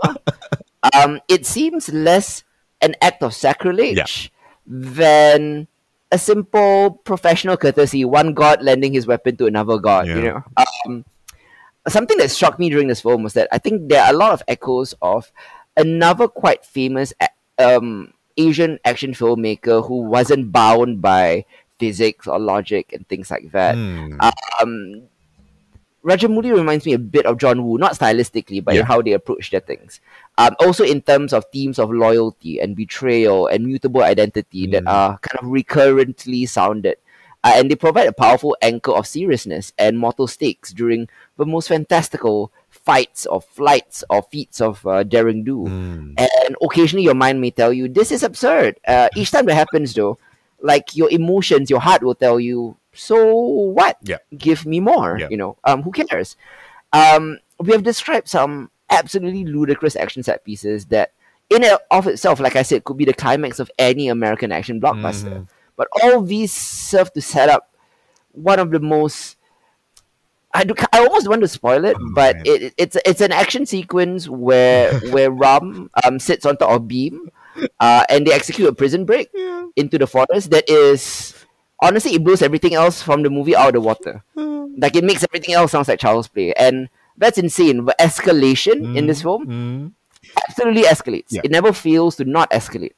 um, 0.93 1.19
it 1.27 1.45
seems 1.45 1.89
less 1.89 2.43
an 2.81 2.95
act 3.01 3.23
of 3.23 3.33
sacrilege 3.33 4.31
than 4.69 5.67
a 6.11 6.17
simple 6.17 7.01
professional 7.03 7.57
courtesy. 7.57 8.05
One 8.05 8.33
god 8.33 8.61
lending 8.61 8.93
his 8.93 9.07
weapon 9.07 9.35
to 9.37 9.47
another 9.47 9.77
god. 9.77 10.07
You 10.07 10.21
know. 10.21 10.43
Um, 10.85 11.05
something 11.87 12.17
that 12.17 12.29
struck 12.29 12.59
me 12.59 12.69
during 12.69 12.87
this 12.87 13.01
film 13.01 13.23
was 13.23 13.33
that 13.33 13.49
I 13.51 13.57
think 13.57 13.89
there 13.89 14.03
are 14.03 14.13
a 14.13 14.17
lot 14.17 14.31
of 14.31 14.43
echoes 14.47 14.93
of 15.01 15.31
another 15.75 16.27
quite 16.27 16.63
famous 16.63 17.13
um, 17.57 18.13
Asian 18.37 18.79
action 18.85 19.11
filmmaker 19.13 19.85
who 19.85 20.03
wasn't 20.03 20.51
bound 20.51 21.01
by 21.01 21.45
physics 21.79 22.27
or 22.27 22.39
logic 22.39 22.93
and 22.93 23.07
things 23.07 23.31
like 23.31 23.51
that. 23.51 23.75
Mm. 23.75 24.19
Um, 24.61 25.01
Rajamouli 26.03 26.55
reminds 26.55 26.85
me 26.85 26.93
a 26.93 26.99
bit 26.99 27.25
of 27.25 27.37
John 27.37 27.63
Woo, 27.65 27.77
not 27.77 27.93
stylistically, 27.93 28.63
but 28.63 28.73
Yeah. 28.73 28.81
in 28.81 28.85
how 28.85 29.01
they 29.01 29.11
approach 29.11 29.51
their 29.51 29.59
things. 29.59 29.99
Um, 30.37 30.55
also 30.59 30.83
in 30.83 31.01
terms 31.01 31.33
of 31.33 31.45
themes 31.51 31.77
of 31.77 31.91
loyalty 31.91 32.59
and 32.59 32.75
betrayal 32.75 33.47
and 33.47 33.65
mutable 33.65 34.03
identity 34.03 34.65
that 34.67 34.83
Mm. 34.83 34.91
are 34.91 35.17
kind 35.19 35.43
of 35.43 35.51
recurrently 35.51 36.45
sounded. 36.45 36.95
Uh, 37.43 37.53
and 37.55 37.71
they 37.71 37.75
provide 37.75 38.07
a 38.07 38.11
powerful 38.13 38.55
anchor 38.61 38.91
of 38.91 39.07
seriousness 39.07 39.71
and 39.77 39.97
mortal 39.97 40.27
stakes 40.27 40.71
during 40.73 41.07
the 41.37 41.45
most 41.45 41.67
fantastical 41.67 42.51
fights 42.69 43.25
or 43.25 43.39
flights 43.41 44.03
or 44.09 44.23
feats 44.31 44.59
of 44.59 44.85
uh, 44.85 45.03
daring 45.03 45.43
do. 45.43 45.59
Mm. 45.67 46.19
And 46.19 46.55
occasionally 46.61 47.03
your 47.03 47.13
mind 47.15 47.39
may 47.39 47.51
tell 47.51 47.71
you, 47.71 47.87
this 47.87 48.11
is 48.11 48.23
absurd. 48.23 48.75
Uh, 48.87 49.07
each 49.15 49.31
time 49.31 49.45
that 49.47 49.55
happens, 49.55 49.93
though, 49.93 50.17
like 50.61 50.95
your 50.95 51.09
emotions, 51.11 51.69
your 51.69 51.79
heart 51.79 52.03
will 52.03 52.15
tell 52.15 52.39
you, 52.39 52.75
so 52.93 53.33
what? 53.33 53.97
Yeah. 54.03 54.17
Give 54.37 54.65
me 54.65 54.79
more. 54.79 55.17
Yeah. 55.19 55.27
You 55.29 55.37
know, 55.37 55.57
um, 55.63 55.83
who 55.83 55.91
cares? 55.91 56.35
Um, 56.93 57.39
we 57.59 57.71
have 57.71 57.83
described 57.83 58.27
some 58.27 58.71
absolutely 58.89 59.45
ludicrous 59.45 59.95
action 59.95 60.23
set 60.23 60.43
pieces 60.43 60.85
that, 60.87 61.11
in 61.49 61.63
and 61.63 61.77
of 61.91 62.07
itself, 62.07 62.39
like 62.39 62.55
I 62.55 62.61
said, 62.63 62.83
could 62.83 62.97
be 62.97 63.05
the 63.05 63.13
climax 63.13 63.59
of 63.59 63.69
any 63.77 64.07
American 64.07 64.51
action 64.51 64.79
blockbuster. 64.81 65.31
Mhm. 65.31 65.47
But 65.75 65.87
all 66.03 66.21
these 66.21 66.51
serve 66.51 67.11
to 67.13 67.21
set 67.21 67.49
up 67.49 67.73
one 68.33 68.59
of 68.59 68.71
the 68.71 68.79
most. 68.79 69.37
I, 70.53 70.63
do, 70.63 70.73
I 70.91 70.99
almost 71.05 71.27
want 71.29 71.41
to 71.41 71.47
spoil 71.47 71.85
it, 71.85 71.95
Oh, 71.99 72.11
but 72.15 72.35
it, 72.45 72.73
it's 72.77 72.97
it's 73.05 73.21
an 73.21 73.31
action 73.31 73.65
sequence 73.67 74.27
where 74.27 74.97
where 75.11 75.29
Ram 75.31 75.89
um, 76.03 76.17
sits 76.19 76.45
on 76.45 76.57
top 76.57 76.71
of 76.71 76.81
Bheem, 76.87 77.29
uh, 77.79 78.03
and 78.09 78.25
they 78.25 78.33
execute 78.33 78.67
a 78.67 78.73
prison 78.73 79.05
break 79.05 79.29
Yeah. 79.33 79.67
into 79.75 79.97
the 79.99 80.07
forest. 80.07 80.49
That 80.49 80.67
is 80.69 81.38
honestly, 81.81 82.13
it 82.15 82.23
blows 82.23 82.41
everything 82.41 82.73
else 82.73 83.01
from 83.01 83.23
the 83.23 83.29
movie 83.29 83.55
out 83.55 83.67
of 83.69 83.73
the 83.73 83.81
water. 83.81 84.23
Like 84.35 84.95
it 84.95 85.03
makes 85.03 85.23
everything 85.23 85.53
else 85.55 85.71
sounds 85.71 85.87
like 85.87 85.99
child's 85.99 86.27
play, 86.27 86.53
and 86.53 86.89
that's 87.17 87.37
insane. 87.37 87.85
The 87.85 87.95
escalation 87.99 88.95
in 88.95 89.07
this 89.07 89.21
film 89.21 89.45
Mm. 89.47 89.91
absolutely 90.47 90.83
escalates. 90.83 91.31
Yeah. 91.31 91.41
It 91.43 91.51
never 91.51 91.73
fails 91.73 92.15
to 92.17 92.25
not 92.25 92.49
escalate. 92.51 92.93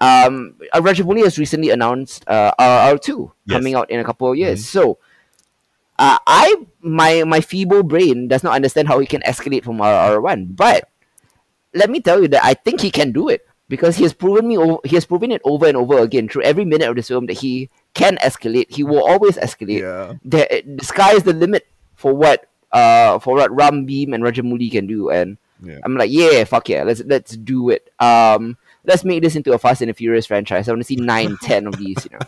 Um, 0.00 0.54
uh, 0.72 0.80
Rajamouli 0.80 1.24
has 1.24 1.38
recently 1.38 1.70
announced 1.70 2.24
uh, 2.28 2.52
RR2 2.60 3.32
Yes. 3.46 3.56
Coming 3.56 3.74
out 3.74 3.90
in 3.90 3.98
a 4.00 4.04
couple 4.04 4.30
of 4.30 4.36
years. 4.36 4.66
So, 4.68 4.98
uh, 5.98 6.18
I 6.26 6.54
my 6.80 7.24
my 7.24 7.40
feeble 7.40 7.82
brain 7.82 8.28
does 8.28 8.42
not 8.44 8.54
understand 8.54 8.88
how 8.88 8.98
he 8.98 9.06
can 9.06 9.22
escalate 9.22 9.64
from 9.64 9.78
RR1. 9.78 10.54
But 10.56 10.88
let 11.74 11.88
me 11.90 12.00
tell 12.00 12.20
you 12.20 12.28
that 12.28 12.44
I 12.44 12.54
think 12.54 12.80
he 12.80 12.90
can 12.90 13.12
do 13.12 13.28
it 13.28 13.46
because 13.68 13.96
he 13.96 14.02
has 14.04 14.12
proven 14.12 14.46
me. 14.48 14.56
o- 14.58 14.80
He 14.84 14.94
has 14.96 15.04
proven 15.06 15.32
it 15.32 15.40
over 15.44 15.66
and 15.66 15.76
over 15.76 15.98
again 15.98 16.28
through 16.28 16.42
every 16.44 16.64
minute 16.64 16.88
of 16.88 16.96
this 16.96 17.08
film 17.08 17.26
that 17.26 17.40
he 17.40 17.68
can 17.96 18.16
escalate. 18.28 18.68
He 18.70 18.84
will 18.84 19.02
always 19.02 19.36
escalate 19.40 19.80
Yeah. 19.80 20.14
the, 20.24 20.42
the 20.78 20.84
sky 20.84 21.12
is 21.16 21.24
the 21.24 21.32
limit 21.32 21.66
for 21.96 22.12
what 22.12 22.46
uh 22.72 23.18
for 23.24 23.34
what 23.34 23.50
Ram 23.50 23.86
Bheem 23.88 24.12
and 24.14 24.22
Rajamouli 24.22 24.70
can 24.70 24.86
do 24.86 25.08
and 25.08 25.38
Yeah. 25.64 25.80
I'm 25.84 25.96
like 25.96 26.10
yeah 26.12 26.44
fuck 26.44 26.68
yeah 26.68 26.82
let's 26.84 27.00
let's 27.08 27.32
do 27.36 27.70
it 27.70 27.88
um 27.98 28.58
let's 28.84 29.04
make 29.04 29.22
this 29.24 29.36
into 29.36 29.52
a 29.54 29.58
Fast 29.58 29.80
and 29.80 29.88
the 29.88 29.94
Furious 29.94 30.26
franchise 30.28 30.68
I 30.68 30.72
want 30.72 30.82
to 30.84 30.90
see 30.92 30.96
nine 31.00 31.38
ten 31.48 31.66
of 31.66 31.78
these 31.78 32.04
you 32.04 32.12
know 32.12 32.26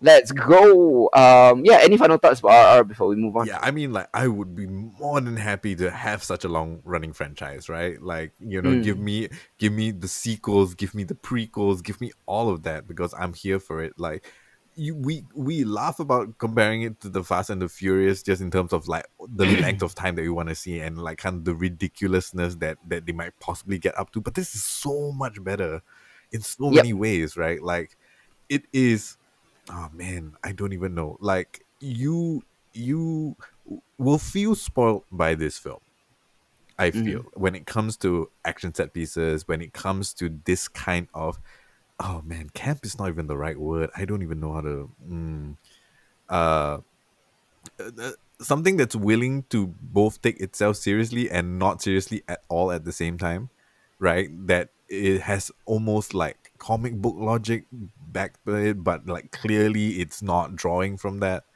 let's 0.00 0.30
go 0.30 1.08
um 1.14 1.64
yeah 1.64 1.78
any 1.82 1.96
final 1.96 2.18
thoughts 2.18 2.40
about 2.40 2.78
RR 2.78 2.84
before 2.84 3.08
we 3.08 3.16
move 3.16 3.34
on 3.36 3.46
Yeah, 3.46 3.58
I 3.62 3.70
mean, 3.72 3.92
like, 3.92 4.08
I 4.14 4.28
would 4.28 4.54
be 4.54 4.66
more 4.66 5.20
than 5.20 5.36
happy 5.36 5.74
to 5.76 5.90
have 5.90 6.22
such 6.22 6.44
a 6.44 6.48
long 6.48 6.80
running 6.84 7.12
franchise, 7.12 7.68
right? 7.68 7.96
Like, 8.00 8.30
you 8.38 8.60
know, 8.62 8.74
Mm. 8.78 8.84
give 8.84 8.98
me, 8.98 9.28
give 9.58 9.72
me 9.72 9.90
the 9.90 10.06
sequels, 10.06 10.74
give 10.74 10.94
me 10.94 11.02
the 11.02 11.14
prequels, 11.16 11.82
give 11.82 12.00
me 12.00 12.12
all 12.26 12.48
of 12.48 12.62
that 12.62 12.86
because 12.86 13.12
I'm 13.18 13.32
here 13.34 13.58
for 13.58 13.82
it. 13.82 13.94
Like, 13.98 14.22
you, 14.78 14.94
we 14.94 15.24
we 15.34 15.64
laugh 15.64 15.98
about 16.00 16.38
comparing 16.38 16.82
it 16.82 17.00
to 17.00 17.08
the 17.08 17.24
Fast 17.24 17.50
and 17.50 17.60
the 17.60 17.68
Furious 17.68 18.22
just 18.22 18.40
in 18.40 18.50
terms 18.50 18.72
of 18.72 18.88
like 18.88 19.06
the 19.20 19.44
length 19.62 19.82
of 19.82 19.94
time 19.94 20.14
that 20.14 20.22
we 20.22 20.30
want 20.30 20.48
to 20.48 20.54
see 20.54 20.80
and 20.80 20.98
like 20.98 21.18
kind 21.18 21.36
of 21.36 21.44
the 21.44 21.54
ridiculousness 21.54 22.56
that 22.56 22.78
that 22.86 23.06
they 23.06 23.12
might 23.12 23.38
possibly 23.40 23.78
get 23.78 23.98
up 23.98 24.12
to. 24.12 24.20
But 24.20 24.34
this 24.34 24.54
is 24.54 24.62
so 24.62 25.12
much 25.12 25.42
better 25.42 25.82
in 26.32 26.40
so 26.42 26.66
Yep. 26.66 26.74
many 26.74 26.92
ways, 26.92 27.36
right? 27.36 27.62
Like, 27.62 27.96
it 28.48 28.64
is 28.72 29.16
oh 29.70 29.88
man 29.92 30.32
i 30.44 30.52
don't 30.52 30.72
even 30.72 30.94
know 30.94 31.16
like 31.20 31.64
you 31.80 32.42
you 32.72 33.36
will 33.98 34.18
feel 34.18 34.54
spoiled 34.54 35.04
by 35.10 35.34
this 35.34 35.58
film 35.58 35.80
i 36.78 36.90
feel 36.90 37.20
mm-hmm. 37.20 37.40
when 37.40 37.54
it 37.54 37.66
comes 37.66 37.96
to 37.96 38.30
action 38.44 38.74
set 38.74 38.92
pieces 38.92 39.46
when 39.46 39.60
it 39.60 39.72
comes 39.72 40.14
to 40.14 40.30
this 40.44 40.68
kind 40.68 41.08
of 41.14 41.38
oh 42.00 42.22
man 42.24 42.50
camp 42.54 42.84
is 42.84 42.98
not 42.98 43.08
even 43.08 43.26
the 43.26 43.36
right 43.36 43.58
word. 43.58 43.90
I 43.96 44.04
don't 44.04 44.22
even 44.22 44.40
know 44.40 44.52
how 44.54 44.60
to 44.62 44.90
mm, 45.08 45.56
uh, 46.28 46.78
uh, 47.80 48.10
something 48.40 48.76
that's 48.76 48.96
willing 48.96 49.44
to 49.50 49.74
both 49.80 50.22
take 50.22 50.40
itself 50.40 50.76
seriously 50.76 51.30
and 51.30 51.58
not 51.58 51.82
seriously 51.82 52.22
at 52.28 52.42
all 52.48 52.70
at 52.70 52.84
the 52.84 52.92
same 52.92 53.18
time 53.18 53.50
right? 53.98 54.28
That 54.46 54.70
it 54.88 55.20
has 55.22 55.50
almost 55.66 56.14
like 56.14 56.52
comic 56.58 56.94
book 56.94 57.14
logic 57.18 57.64
back 57.70 58.42
to 58.44 58.54
it 58.56 58.82
but 58.82 59.06
like 59.06 59.30
clearly 59.30 60.00
it's 60.00 60.22
not 60.22 60.56
drawing 60.56 60.96
from 60.96 61.20
that. 61.20 61.44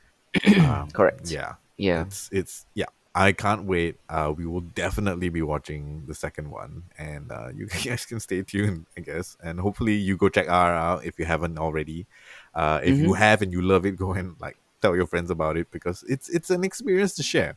Um, 0.58 0.90
Correct. 0.90 1.30
yeah. 1.30 1.54
Yeah. 1.76 2.02
It's 2.02 2.28
it's 2.32 2.66
yeah 2.74 2.86
i 3.14 3.32
can't 3.32 3.64
wait. 3.64 3.96
Uh 4.08 4.32
we 4.36 4.46
will 4.46 4.60
definitely 4.62 5.28
be 5.28 5.42
watching 5.42 6.04
the 6.06 6.14
second 6.14 6.50
one 6.50 6.84
and 6.98 7.30
uh 7.30 7.48
you 7.54 7.66
guys 7.84 8.06
can 8.06 8.20
stay 8.20 8.42
tuned 8.42 8.86
i 8.96 9.00
guess. 9.00 9.36
And 9.42 9.60
hopefully 9.60 9.94
you 9.94 10.16
go 10.16 10.28
check 10.28 10.48
r 10.48 10.74
out 10.74 11.04
if 11.04 11.18
you 11.18 11.24
haven't 11.26 11.58
already. 11.58 12.06
Uh 12.54 12.80
if 12.82 13.00
you 13.00 13.12
have 13.14 13.42
and 13.42 13.52
you 13.52 13.62
love 13.62 13.84
it 13.86 13.96
go 14.04 14.12
and 14.12 14.36
like 14.40 14.56
tell 14.80 14.96
your 14.96 15.06
friends 15.06 15.30
about 15.30 15.56
it 15.56 15.70
because 15.70 16.04
it's 16.08 16.28
it's 16.28 16.50
an 16.50 16.64
experience 16.64 17.14
to 17.16 17.22
share. 17.22 17.56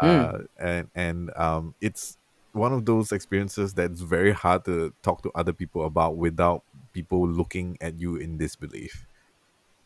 Uh 0.00 0.38
and 0.58 0.88
and 0.94 1.30
um 1.36 1.74
it's 1.80 2.18
one 2.52 2.72
of 2.72 2.84
those 2.86 3.12
experiences 3.12 3.74
that's 3.74 4.00
very 4.00 4.32
hard 4.32 4.64
to 4.64 4.92
talk 5.02 5.22
to 5.22 5.30
other 5.34 5.52
people 5.52 5.84
about 5.86 6.16
without 6.16 6.64
people 6.92 7.26
looking 7.28 7.78
at 7.80 7.98
you 8.00 8.16
in 8.16 8.36
disbelief 8.38 9.06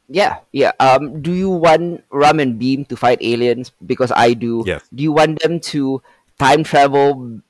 yeah 0.09 0.39
yeah 0.53 0.73
um 0.79 1.21
do 1.23 1.33
you 1.33 1.51
want 1.51 2.05
Ram 2.11 2.39
and 2.39 2.61
Bheem 2.61 2.87
to 2.89 2.97
fight 2.97 3.19
aliens 3.21 3.73
because 3.85 4.13
I 4.15 4.35
do 4.35 4.63
Yes. 4.67 4.83
do 4.95 5.03
you 5.03 5.13
want 5.13 5.43
them 5.43 5.59
to 5.75 6.03
time 6.39 6.63
travel 6.63 7.41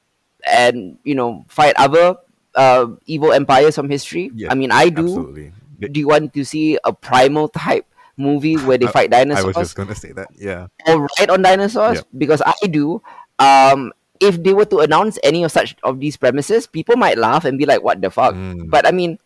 and 0.47 0.99
you 1.05 1.15
know 1.15 1.45
fight 1.49 1.75
other 1.77 2.17
uh, 2.55 2.87
evil 3.05 3.33
empires 3.33 3.75
from 3.77 3.91
history 3.91 4.31
Yeah, 4.35 4.49
I 4.51 4.55
mean 4.55 4.73
I 4.73 4.89
do 4.89 5.05
absolutely 5.05 5.53
do 5.81 6.01
you 6.01 6.09
want 6.09 6.33
to 6.33 6.45
see 6.45 6.79
a 6.85 6.93
primal 6.93 7.49
type 7.49 7.85
movie 8.17 8.57
where 8.57 8.79
they 8.79 8.87
fight 8.87 9.11
dinosaurs? 9.11 9.57
I 9.57 9.61
was 9.61 9.69
just 9.69 9.77
gonna 9.77 9.95
say 9.95 10.13
that. 10.13 10.29
Yeah. 10.35 10.69
or 10.89 11.07
ride 11.19 11.31
on 11.31 11.43
dinosaurs? 11.43 11.99
Yeah. 11.99 12.09
Because 12.17 12.41
I 12.41 12.67
do. 12.67 13.03
Um, 13.39 13.93
if 14.21 14.43
they 14.43 14.55
were 14.55 14.65
to 14.73 14.81
announce 14.81 15.19
any 15.23 15.45
of 15.45 15.53
such 15.53 15.77
of 15.85 16.01
these 16.01 16.17
premises, 16.17 16.67
people 16.67 16.97
might 16.97 17.19
laugh 17.19 17.45
and 17.45 17.59
be 17.59 17.67
like, 17.67 17.85
"What 17.85 18.01
the 18.01 18.09
fuck?" 18.11 18.33
Mm. 18.35 18.71
But 18.71 18.87
I 18.89 18.91
mean, 18.91 19.19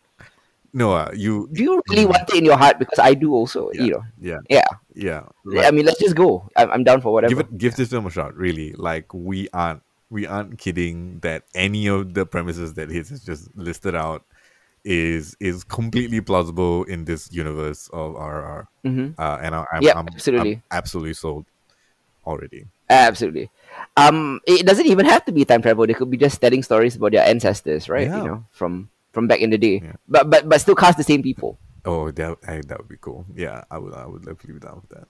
No, 0.73 0.93
uh, 0.93 1.11
you. 1.13 1.49
do 1.51 1.63
you 1.63 1.81
really 1.89 2.05
want 2.05 2.29
it 2.29 2.35
in 2.37 2.45
your 2.45 2.57
heart? 2.57 2.79
Because 2.79 2.99
I 2.99 3.13
do 3.13 3.33
also. 3.33 3.69
Yeah. 3.73 3.81
You 3.83 3.91
know. 3.91 4.03
Yeah. 4.19 4.37
Yeah. 4.95 5.23
Yeah. 5.45 5.67
I 5.67 5.71
mean, 5.71 5.85
let's 5.85 5.99
just 5.99 6.15
go. 6.15 6.49
I'm, 6.55 6.71
I'm 6.71 6.83
down 6.83 7.01
for 7.01 7.11
whatever. 7.11 7.29
give 7.35 7.39
it 7.39 7.57
give 7.57 7.75
this 7.75 7.89
film 7.89 8.05
a 8.05 8.09
shot 8.09 8.35
really 8.35 8.73
like 8.73 9.13
we 9.13 9.49
aren't 9.53 9.83
we 10.09 10.25
aren't 10.27 10.57
kidding 10.59 11.19
that 11.19 11.43
any 11.55 11.87
of 11.87 12.13
the 12.13 12.25
premises 12.25 12.73
that 12.75 12.89
his 12.89 13.09
has 13.09 13.23
just 13.23 13.49
listed 13.55 13.95
out 13.95 14.23
is 14.83 15.35
is 15.39 15.63
completely 15.63 16.21
plausible 16.21 16.83
in 16.85 17.05
this 17.05 17.31
universe 17.31 17.89
of 17.93 18.13
RR 18.15 18.67
Mhm. 18.83 19.13
uh, 19.19 19.37
and 19.41 19.53
I, 19.55 19.65
I'm, 19.71 19.81
Yep, 19.83 19.95
I'm 19.95 20.07
absolutely. 20.07 20.53
I'm 20.53 20.63
absolutely 20.71 21.13
sold 21.13 21.45
already 22.25 22.65
Absolutely. 22.89 23.49
Um, 23.95 24.41
it 24.45 24.65
doesn't 24.65 24.85
even 24.85 25.05
have 25.05 25.23
to 25.25 25.31
be 25.31 25.45
time 25.45 25.61
travel. 25.61 25.87
They 25.87 25.93
could 25.93 26.09
be 26.11 26.17
just 26.17 26.41
telling 26.41 26.61
stories 26.61 26.97
about 26.97 27.13
their 27.13 27.25
ancestors, 27.25 27.87
right? 27.87 28.05
Yeah. 28.07 28.17
You 28.17 28.27
know, 28.27 28.45
from 28.51 28.89
from 29.11 29.27
back 29.27 29.39
in 29.39 29.49
the 29.49 29.57
day. 29.57 29.81
Yeah. 29.83 29.93
But 30.07 30.29
but 30.29 30.47
but 30.49 30.61
still 30.61 30.75
cast 30.75 30.97
the 30.97 31.03
same 31.03 31.21
people. 31.23 31.59
oh 31.85 32.11
that 32.13 32.37
I, 32.47 32.61
that 32.69 32.77
would 32.77 32.87
be 32.93 32.97
cool 33.01 33.25
yeah 33.33 33.63
I 33.73 33.77
would 33.81 33.93
I 33.97 34.05
would 34.05 34.21
definitely 34.21 34.53
be 34.61 34.65
down 34.67 34.77
with 34.85 34.89
that 34.93 35.07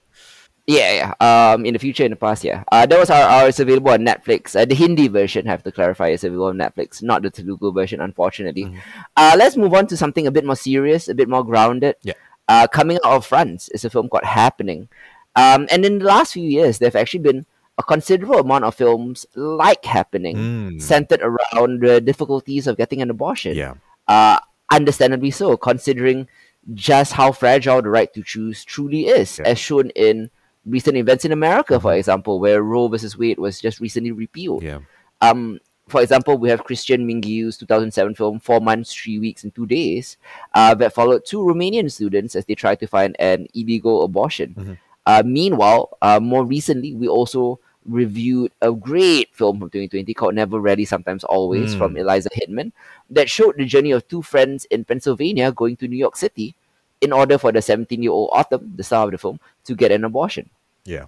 Yeah, 0.68 0.92
yeah. 1.02 1.12
Um, 1.20 1.66
in 1.66 1.74
the 1.74 1.80
future, 1.82 2.06
in 2.06 2.12
the 2.16 2.22
past, 2.22 2.46
yeah. 2.46 2.64
Uh, 2.72 2.86
that 2.86 2.98
was 3.02 3.10
our, 3.10 3.26
our 3.36 3.50
it's 3.50 3.60
available 3.60 3.92
on 3.92 4.06
Netflix. 4.06 4.56
Uh, 4.56 4.64
the 4.64 4.76
Hindi 4.78 5.08
version, 5.10 5.48
I 5.48 5.52
have 5.52 5.64
to 5.68 5.72
clarify, 5.74 6.10
is 6.16 6.24
available 6.24 6.54
on 6.54 6.58
Netflix, 6.62 7.02
not 7.02 7.24
the 7.26 7.32
Telugu 7.34 7.74
version, 7.74 8.00
unfortunately. 8.00 8.70
Uh, 9.18 9.34
let's 9.42 9.58
move 9.58 9.74
on 9.74 9.88
to 9.92 9.98
something 9.98 10.28
a 10.28 10.32
bit 10.32 10.46
more 10.46 10.56
serious, 10.56 11.10
a 11.10 11.16
bit 11.18 11.28
more 11.28 11.44
grounded. 11.44 11.96
Yeah. 12.04 12.14
Uh, 12.48 12.68
coming 12.72 13.00
out 13.04 13.18
of 13.20 13.26
France 13.26 13.68
is 13.74 13.84
a 13.84 13.90
film 13.90 14.08
called 14.08 14.24
Happening. 14.24 14.88
Um, 15.36 15.68
and 15.74 15.84
in 15.84 15.98
the 16.00 16.06
last 16.06 16.34
few 16.38 16.48
years, 16.48 16.78
there 16.78 16.88
have 16.94 16.96
actually 17.04 17.26
been 17.26 17.42
a 17.82 17.84
considerable 17.84 18.40
amount 18.46 18.64
of 18.64 18.76
films 18.78 19.26
like 19.36 19.84
Happening, 19.84 20.38
Mm. 20.38 20.82
centered 20.82 21.22
around 21.26 21.82
the 21.82 22.00
difficulties 22.00 22.68
of 22.70 22.78
getting 22.78 23.02
an 23.02 23.10
abortion. 23.10 23.58
yeah 23.58 23.74
Uh, 24.12 24.38
understandably 24.80 25.32
so, 25.32 25.56
considering 25.58 26.28
just 26.74 27.14
how 27.20 27.32
fragile 27.32 27.82
the 27.82 27.90
right 27.90 28.12
to 28.14 28.22
choose 28.34 28.64
truly 28.74 29.02
is, 29.08 29.40
Yeah. 29.40 29.48
as 29.52 29.58
shown 29.60 29.90
in 30.08 30.30
recent 30.66 30.96
events 31.04 31.24
in 31.26 31.32
America, 31.32 31.80
for 31.80 31.94
example, 32.00 32.40
where 32.44 32.62
Roe 32.72 32.88
versus 32.94 33.18
Wade 33.18 33.40
was 33.40 33.60
just 33.66 33.80
recently 33.80 34.12
repealed. 34.12 34.62
yeah 34.64 34.80
Um, 35.28 35.60
for 35.88 36.02
example, 36.02 36.38
we 36.38 36.50
have 36.50 36.64
Cristian 36.64 37.02
Mungiu's 37.10 37.58
2007 37.58 38.16
film 38.16 38.40
Four 38.40 38.62
Months, 38.62 38.94
Three 38.94 39.20
Weeks, 39.20 39.44
and 39.44 39.54
Two 39.56 39.66
Days 39.66 40.18
uh, 40.60 40.74
that 40.76 40.94
followed 40.94 41.22
two 41.26 41.40
Romanian 41.50 41.92
students 41.92 42.36
as 42.36 42.46
they 42.46 42.56
tried 42.56 42.80
to 42.82 42.88
find 42.88 43.16
an 43.20 43.48
illegal 43.54 44.04
abortion. 44.08 44.50
Mhm. 44.58 44.76
Uh, 45.06 45.24
meanwhile, 45.26 45.98
uh, 46.02 46.20
more 46.22 46.46
recently, 46.46 46.94
we 47.02 47.08
also 47.08 47.60
reviewed 47.88 48.52
a 48.62 48.72
great 48.72 49.34
film 49.34 49.60
from 49.60 49.70
2020 49.70 50.14
called 50.14 50.36
Never 50.36 50.60
Rarely, 50.60 50.86
Sometimes 50.86 51.24
Always 51.24 51.74
Mm. 51.74 51.78
from 51.78 51.98
Eliza 51.98 52.30
Hittman 52.30 52.72
that 53.10 53.30
showed 53.30 53.58
the 53.58 53.66
journey 53.66 53.92
of 53.92 54.08
two 54.08 54.22
friends 54.22 54.66
in 54.66 54.86
Pennsylvania 54.86 55.52
going 55.52 55.76
to 55.78 55.88
New 55.88 55.98
York 55.98 56.16
City 56.16 56.54
in 57.02 57.12
order 57.12 57.38
for 57.38 57.52
the 57.52 57.62
17 57.62 58.04
year 58.04 58.12
old 58.12 58.30
Autumn, 58.34 58.74
the 58.76 58.84
star 58.84 59.06
of 59.06 59.12
the 59.12 59.18
film, 59.18 59.40
to 59.66 59.74
get 59.76 59.92
an 59.92 60.04
abortion. 60.06 60.50
yeah 60.86 61.06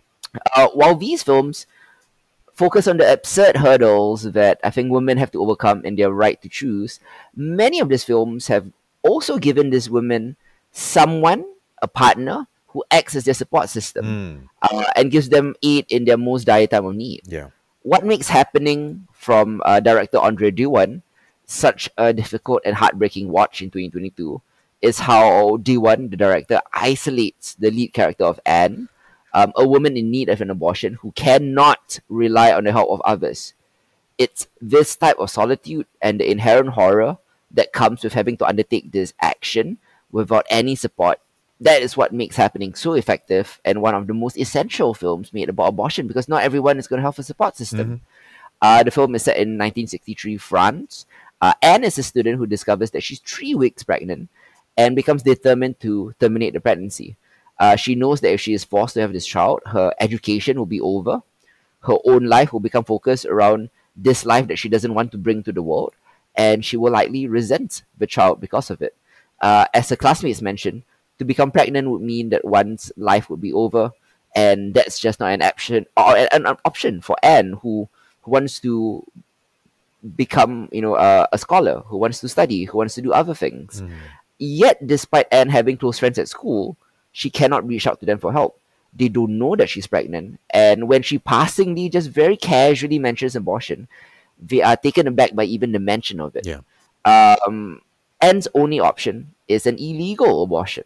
Uh, 0.58 0.68
while 0.74 0.96
these 0.98 1.22
films 1.22 1.68
focus 2.54 2.88
on 2.88 2.98
the 2.98 3.06
absurd 3.12 3.58
hurdles 3.58 4.34
that 4.34 4.58
I 4.64 4.70
think 4.70 4.90
women 4.92 5.18
have 5.18 5.30
to 5.34 5.42
overcome 5.42 5.86
in 5.86 5.96
their 5.96 6.10
right 6.10 6.42
to 6.42 6.50
choose, 6.50 7.00
many 7.36 7.80
of 7.80 7.90
these 7.90 8.04
films 8.04 8.48
have 8.48 8.66
also 9.06 9.38
given 9.38 9.70
these 9.70 9.90
women 9.90 10.38
someone, 10.72 11.46
a 11.82 11.88
partner, 11.88 12.48
who 12.74 12.84
acts 12.92 13.16
as 13.16 13.24
their 13.26 13.34
support 13.38 13.70
system 13.70 14.04
Mm. 14.06 14.50
uh, 14.62 14.90
and 14.98 15.12
gives 15.14 15.30
them 15.30 15.56
aid 15.64 15.86
in 15.90 16.06
their 16.06 16.18
most 16.18 16.46
dire 16.46 16.68
time 16.68 16.86
of 16.86 16.96
need. 16.96 17.22
yeah 17.30 17.50
What 17.84 18.04
makes 18.06 18.28
happening 18.30 19.08
from 19.14 19.62
uh, 19.66 19.80
director 19.80 20.18
Audrey 20.18 20.52
Diwan 20.52 21.02
such 21.46 21.90
a 21.98 22.14
difficult 22.14 22.62
and 22.66 22.76
heartbreaking 22.76 23.30
watch 23.30 23.62
in 23.62 23.70
2022 23.70 24.42
is 24.82 25.00
how 25.00 25.58
Diwan, 25.58 26.10
the 26.12 26.18
director, 26.18 26.60
isolates 26.74 27.56
the 27.56 27.72
lead 27.72 27.94
character 27.94 28.24
of 28.26 28.40
Anne, 28.46 28.90
um, 29.34 29.52
a 29.56 29.68
woman 29.68 29.96
in 29.96 30.12
need 30.12 30.30
of 30.30 30.40
an 30.42 30.50
abortion 30.50 30.96
who 31.04 31.12
cannot 31.14 32.00
rely 32.10 32.52
on 32.52 32.64
the 32.66 32.72
help 32.72 32.90
of 32.90 33.02
others. 33.04 33.54
It's 34.18 34.48
this 34.62 34.96
type 34.96 35.18
of 35.20 35.30
solitude 35.30 35.88
and 36.02 36.20
the 36.20 36.30
inherent 36.30 36.70
horror 36.80 37.18
that 37.52 37.72
comes 37.74 38.04
with 38.04 38.14
having 38.14 38.38
to 38.38 38.46
undertake 38.48 38.92
this 38.92 39.14
action 39.22 39.78
without 40.12 40.46
any 40.50 40.76
support. 40.76 41.20
That 41.64 41.82
is 41.82 41.96
what 41.96 42.14
makes 42.14 42.36
happening 42.36 42.76
so 42.76 42.94
effective 42.94 43.60
and 43.64 43.82
one 43.82 43.96
of 43.96 44.08
the 44.08 44.14
most 44.14 44.38
essential 44.38 44.94
films 44.94 45.32
made 45.32 45.50
about 45.50 45.70
abortion 45.70 46.08
because 46.08 46.28
not 46.28 46.44
everyone 46.44 46.78
is 46.78 46.88
going 46.88 47.02
to 47.02 47.08
have 47.08 47.18
a 47.18 47.24
support 47.24 47.56
system. 47.56 48.02
Uh, 48.62 48.84
the 48.84 48.92
film 48.92 49.16
is 49.16 49.24
set 49.24 49.38
in 49.38 49.58
1963 49.58 50.38
France. 50.38 51.06
Uh, 51.42 51.54
Anne 51.62 51.84
is 51.84 51.98
a 51.98 52.04
student 52.04 52.38
who 52.38 52.46
discovers 52.46 52.92
that 52.92 53.04
she's 53.04 53.20
three 53.20 53.56
weeks 53.56 53.84
pregnant 53.84 54.30
and 54.78 54.96
becomes 54.96 55.24
determined 55.24 55.80
to 55.80 56.14
terminate 56.20 56.54
the 56.54 56.60
pregnancy. 56.60 57.16
Uh, 57.60 57.76
she 57.76 57.96
knows 57.96 58.22
that 58.22 58.34
if 58.34 58.42
she 58.42 58.54
is 58.54 58.64
forced 58.64 58.96
to 58.96 59.02
have 59.02 59.14
this 59.14 59.26
child, 59.26 59.62
her 59.68 59.94
education 60.00 60.58
will 60.58 60.66
be 60.66 60.82
over. 60.82 61.22
Her 61.82 61.98
own 62.06 62.26
life 62.26 62.52
will 62.52 62.60
become 62.60 62.84
focused 62.84 63.26
around 63.26 63.70
this 63.96 64.26
life 64.26 64.48
that 64.48 64.58
she 64.58 64.70
doesn't 64.70 64.94
want 64.94 65.12
to 65.12 65.18
bring 65.18 65.44
to 65.44 65.52
the 65.52 65.62
world, 65.62 65.94
and 66.36 66.66
she 66.66 66.78
will 66.78 66.92
likely 66.92 67.28
resent 67.28 67.84
the 67.98 68.08
child 68.08 68.42
because 68.42 68.70
of 68.70 68.82
it. 68.82 68.96
Uh, 69.42 69.66
as 69.74 69.90
her 69.90 69.96
classmates 69.96 70.42
mentioned, 70.42 70.84
to 71.24 71.28
become 71.28 71.52
pregnant 71.52 71.90
would 71.90 72.02
mean 72.02 72.30
that 72.30 72.44
one's 72.44 72.92
life 72.98 73.30
would 73.30 73.40
be 73.40 73.54
over, 73.54 73.92
and 74.36 74.74
that's 74.74 75.00
just 75.00 75.20
not 75.20 75.32
an 75.32 75.42
option 75.42 75.86
or 75.96 76.18
an, 76.18 76.28
an 76.32 76.46
option 76.66 77.02
for 77.02 77.16
Anne, 77.24 77.54
who, 77.62 77.88
who 78.22 78.32
wants 78.32 78.60
to 78.60 79.06
become, 80.16 80.68
you 80.72 80.82
know, 80.82 80.96
uh, 80.96 81.26
a 81.32 81.38
scholar, 81.38 81.80
who 81.88 81.98
wants 81.98 82.20
to 82.20 82.28
study, 82.28 82.66
who 82.66 82.78
wants 82.78 82.96
to 82.96 83.02
do 83.02 83.14
other 83.14 83.34
things. 83.34 83.82
Mm. 83.82 83.92
Yet, 84.38 84.86
despite 84.86 85.32
Anne 85.32 85.50
having 85.50 85.78
close 85.78 86.00
friends 86.00 86.20
at 86.20 86.28
school, 86.28 86.76
she 87.14 87.30
cannot 87.30 87.66
reach 87.66 87.88
out 87.88 88.02
to 88.02 88.06
them 88.06 88.18
for 88.20 88.34
help. 88.34 88.60
They 88.94 89.08
don't 89.08 89.40
know 89.40 89.56
that 89.56 89.70
she's 89.70 89.88
pregnant, 89.88 90.40
and 90.52 90.88
when 90.88 91.02
she 91.02 91.18
passingly, 91.18 91.90
just 91.90 92.10
very 92.10 92.36
casually 92.36 93.00
mentions 93.00 93.36
abortion, 93.36 93.88
they 94.38 94.62
are 94.62 94.76
taken 94.76 95.08
aback 95.08 95.34
by 95.34 95.46
even 95.46 95.72
the 95.72 95.80
mention 95.80 96.20
of 96.20 96.36
it. 96.36 96.46
Yeah. 96.46 96.62
Um, 97.06 97.82
Anne's 98.22 98.48
only 98.54 98.80
option 98.80 99.34
is 99.48 99.66
an 99.66 99.76
illegal 99.76 100.44
abortion, 100.44 100.86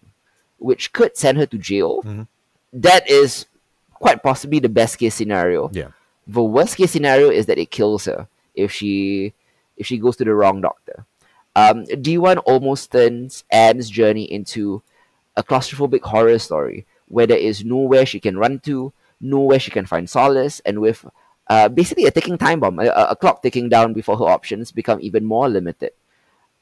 which 0.57 0.91
could 0.93 1.15
send 1.17 1.37
her 1.37 1.45
to 1.45 1.57
jail. 1.57 2.01
Mhm. 2.03 2.27
That 2.73 3.09
is 3.09 3.45
quite 3.93 4.21
possibly 4.23 4.59
the 4.59 4.69
best 4.69 4.97
case 4.99 5.15
scenario. 5.15 5.69
yeah 5.73 5.89
The 6.27 6.43
worst 6.43 6.75
case 6.77 6.91
scenario 6.91 7.29
is 7.29 7.45
that 7.45 7.57
it 7.57 7.71
kills 7.71 8.05
her 8.05 8.27
if 8.53 8.71
she 8.71 9.33
if 9.77 9.85
she 9.87 9.97
goes 9.97 10.17
to 10.17 10.25
the 10.25 10.33
wrong 10.33 10.59
doctor. 10.61 11.05
Um, 11.55 11.85
Diwan 11.85 12.41
almost 12.45 12.91
turns 12.91 13.43
Anne's 13.49 13.89
journey 13.89 14.23
into 14.23 14.81
a 15.35 15.43
claustrophobic 15.43 16.01
horror 16.01 16.37
story 16.39 16.85
where 17.07 17.25
there 17.27 17.37
is 17.37 17.63
nowhere 17.63 18.05
she 18.05 18.19
can 18.19 18.37
run 18.37 18.59
to, 18.67 18.91
nowhere 19.21 19.59
she 19.59 19.71
can 19.71 19.85
find 19.85 20.09
solace, 20.09 20.59
and 20.65 20.81
with 20.81 21.05
uh, 21.49 21.69
basically 21.69 22.05
a 22.05 22.11
ticking 22.11 22.37
time 22.37 22.59
bomb, 22.59 22.77
a, 22.79 22.87
a 22.87 23.15
clock 23.15 23.41
ticking 23.41 23.69
down 23.69 23.93
before 23.93 24.17
her 24.17 24.25
options 24.25 24.71
become 24.71 24.99
even 25.01 25.23
more 25.23 25.47
limited. 25.47 25.93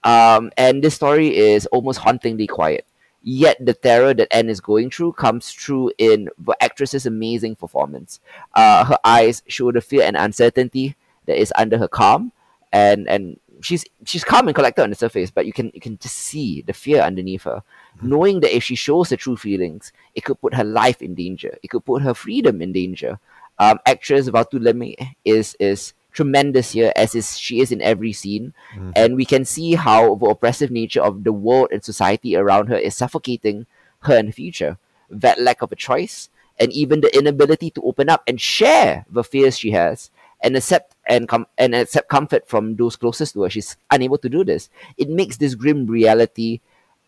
Um, 0.04 0.52
and 0.58 0.84
this 0.84 0.94
story 0.96 1.36
is 1.36 1.66
almost 1.68 2.00
hauntingly 2.00 2.48
quiet. 2.48 2.86
Yet 3.28 3.58
the 3.60 3.74
terror 3.74 4.14
that 4.14 4.28
Anne 4.30 4.50
is 4.50 4.62
going 4.62 4.92
through 4.92 5.14
comes 5.14 5.52
through 5.52 5.94
in 5.98 6.30
the 6.38 6.56
actress's 6.62 7.08
amazing 7.08 7.56
performance. 7.56 8.20
Uh, 8.54 8.86
her 8.86 9.00
eyes 9.04 9.42
show 9.48 9.72
the 9.72 9.82
fear 9.82 10.04
and 10.04 10.16
uncertainty 10.16 10.96
that 11.26 11.42
is 11.42 11.52
under 11.58 11.80
her 11.80 11.88
calm, 11.88 12.32
and 12.72 13.10
and 13.10 13.40
she's 13.62 13.84
she's 14.06 14.24
calm 14.24 14.48
and 14.48 14.54
collected 14.54 14.84
on 14.84 14.92
the 14.92 14.96
surface, 14.96 15.32
but 15.32 15.48
you 15.48 15.54
can 15.54 15.72
you 15.74 15.82
can 15.82 15.98
just 15.98 16.16
see 16.18 16.62
the 16.62 16.74
fear 16.74 17.02
underneath 17.02 17.44
her, 17.44 17.64
knowing 18.00 18.42
that 18.42 18.56
if 18.56 18.64
she 18.64 18.76
shows 18.76 19.10
her 19.10 19.18
true 19.18 19.38
feelings, 19.38 19.92
it 20.14 20.24
could 20.24 20.40
put 20.40 20.54
her 20.54 20.64
life 20.64 21.02
in 21.02 21.16
danger. 21.16 21.58
It 21.64 21.70
could 21.70 21.84
put 21.84 22.04
her 22.04 22.14
freedom 22.14 22.62
in 22.62 22.74
danger. 22.74 23.20
Um, 23.58 23.80
actress 23.88 24.30
Vartolomei 24.30 25.16
is 25.26 25.58
is 25.60 25.94
tremendous 26.16 26.72
here, 26.72 26.94
as 26.96 27.14
is 27.14 27.38
she 27.38 27.60
is 27.60 27.72
in 27.76 27.84
every 27.84 28.14
scene, 28.16 28.56
Mhm. 28.74 28.92
and 28.96 29.10
we 29.20 29.26
can 29.28 29.44
see 29.44 29.76
how 29.76 30.16
the 30.16 30.32
oppressive 30.32 30.72
nature 30.72 31.04
of 31.04 31.28
the 31.28 31.36
world 31.36 31.70
and 31.76 31.84
society 31.84 32.36
around 32.40 32.72
her 32.72 32.80
is 32.80 32.96
suffocating 32.96 33.68
her 34.08 34.16
in 34.18 34.32
the 34.32 34.32
future. 34.32 34.80
That 35.12 35.38
lack 35.44 35.62
of 35.62 35.72
a 35.76 35.76
choice, 35.76 36.30
and 36.58 36.72
even 36.72 37.02
the 37.04 37.12
inability 37.12 37.70
to 37.76 37.84
open 37.84 38.08
up 38.10 38.24
and 38.26 38.40
share 38.40 39.04
the 39.12 39.24
fears 39.28 39.60
she 39.60 39.72
has, 39.76 40.10
and 40.42 40.56
accept 40.56 40.96
and 41.06 41.28
com- 41.28 41.52
and 41.60 41.76
accept 41.76 42.08
comfort 42.08 42.48
from 42.48 42.76
those 42.80 42.96
closest 42.96 43.34
to 43.36 43.44
her. 43.44 43.50
She's 43.52 43.76
unable 43.92 44.18
to 44.24 44.30
do 44.30 44.44
this. 44.48 44.70
It 44.98 45.10
makes 45.10 45.38
this 45.38 45.54
grim 45.54 45.86
reality 45.86 46.62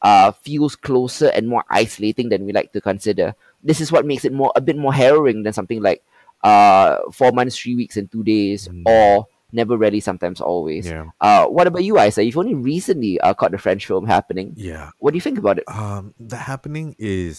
uh, 0.04 0.30
feels 0.46 0.76
closer 0.76 1.34
and 1.34 1.48
more 1.50 1.64
isolating 1.74 2.30
than 2.30 2.46
we 2.46 2.54
like 2.54 2.72
to 2.72 2.82
consider. 2.82 3.34
This 3.64 3.82
is 3.82 3.90
what 3.92 4.06
makes 4.06 4.26
it 4.26 4.34
more 4.34 4.52
a 4.56 4.62
bit 4.62 4.78
more 4.78 4.94
harrowing 4.94 5.42
than 5.42 5.54
something 5.54 5.82
like 5.82 6.04
uh, 6.48 7.12
four 7.12 7.32
months, 7.32 7.58
three 7.60 7.76
weeks, 7.76 7.96
and 8.00 8.08
two 8.12 8.24
days, 8.24 8.68
Mm. 8.68 8.84
or 8.88 9.28
never 9.52 9.76
rarely, 9.78 10.00
sometimes 10.00 10.40
always. 10.42 10.86
yeah 10.88 11.06
Uh, 11.20 11.46
what 11.56 11.68
about 11.68 11.84
you, 11.84 12.00
Isa? 12.00 12.24
You've 12.24 12.38
only 12.44 12.56
recently 12.56 13.20
uh, 13.20 13.34
caught 13.40 13.52
the 13.56 13.58
French 13.66 13.84
film 13.90 14.06
happening. 14.08 14.54
yeah 14.56 14.92
What 15.00 15.12
do 15.12 15.18
you 15.20 15.26
think 15.28 15.40
about 15.44 15.58
it? 15.60 15.66
um 15.68 16.14
the 16.20 16.40
happening 16.52 16.96
is 17.00 17.38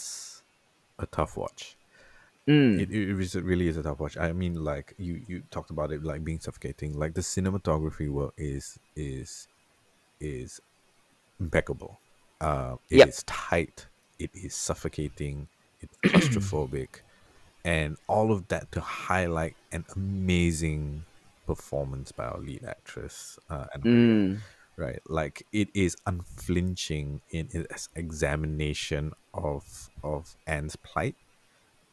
a 0.99 1.07
tough 1.07 1.37
watch. 1.37 1.77
Mm. 2.49 2.81
It, 2.81 2.89
it 2.91 3.21
is- 3.21 3.37
it 3.37 3.45
really 3.45 3.69
is 3.69 3.77
a 3.77 3.85
tough 3.85 4.01
watch. 4.01 4.17
I 4.17 4.33
mean, 4.33 4.55
like 4.65 4.95
you 5.07 5.21
you 5.29 5.37
talked 5.53 5.71
about 5.71 5.93
it 5.93 6.01
like 6.11 6.25
being 6.25 6.41
suffocating. 6.41 6.97
Like 7.03 7.13
the 7.13 7.21
cinematography 7.33 8.09
work 8.19 8.33
is 8.41 8.79
is 8.97 9.47
is 10.19 10.61
impeccable. 11.41 12.01
Uh, 12.41 12.77
it 12.89 13.07
is 13.09 13.21
Yep. 13.21 13.25
tight. 13.27 13.87
It 14.19 14.31
is 14.35 14.55
suffocating. 14.55 15.49
It's 15.85 15.97
claustrophobic, 16.09 17.03
and 17.69 17.97
all 18.09 18.33
of 18.33 18.49
that 18.49 18.73
to 18.73 18.81
highlight 18.81 19.57
an 19.73 19.85
amazing 19.95 21.05
performance 21.47 22.13
by 22.13 22.25
our 22.33 22.41
lead 22.41 22.65
actress. 22.65 23.39
Uh, 23.51 23.67
and 23.75 23.85
Mm. 23.85 24.41
right, 24.77 25.01
like 25.09 25.47
it 25.53 25.69
is 25.75 25.97
unflinching 26.07 27.21
in 27.31 27.49
its 27.53 27.89
examination 27.95 29.13
of 29.35 29.91
of 30.03 30.37
Anne's 30.47 30.77
plight, 30.77 31.17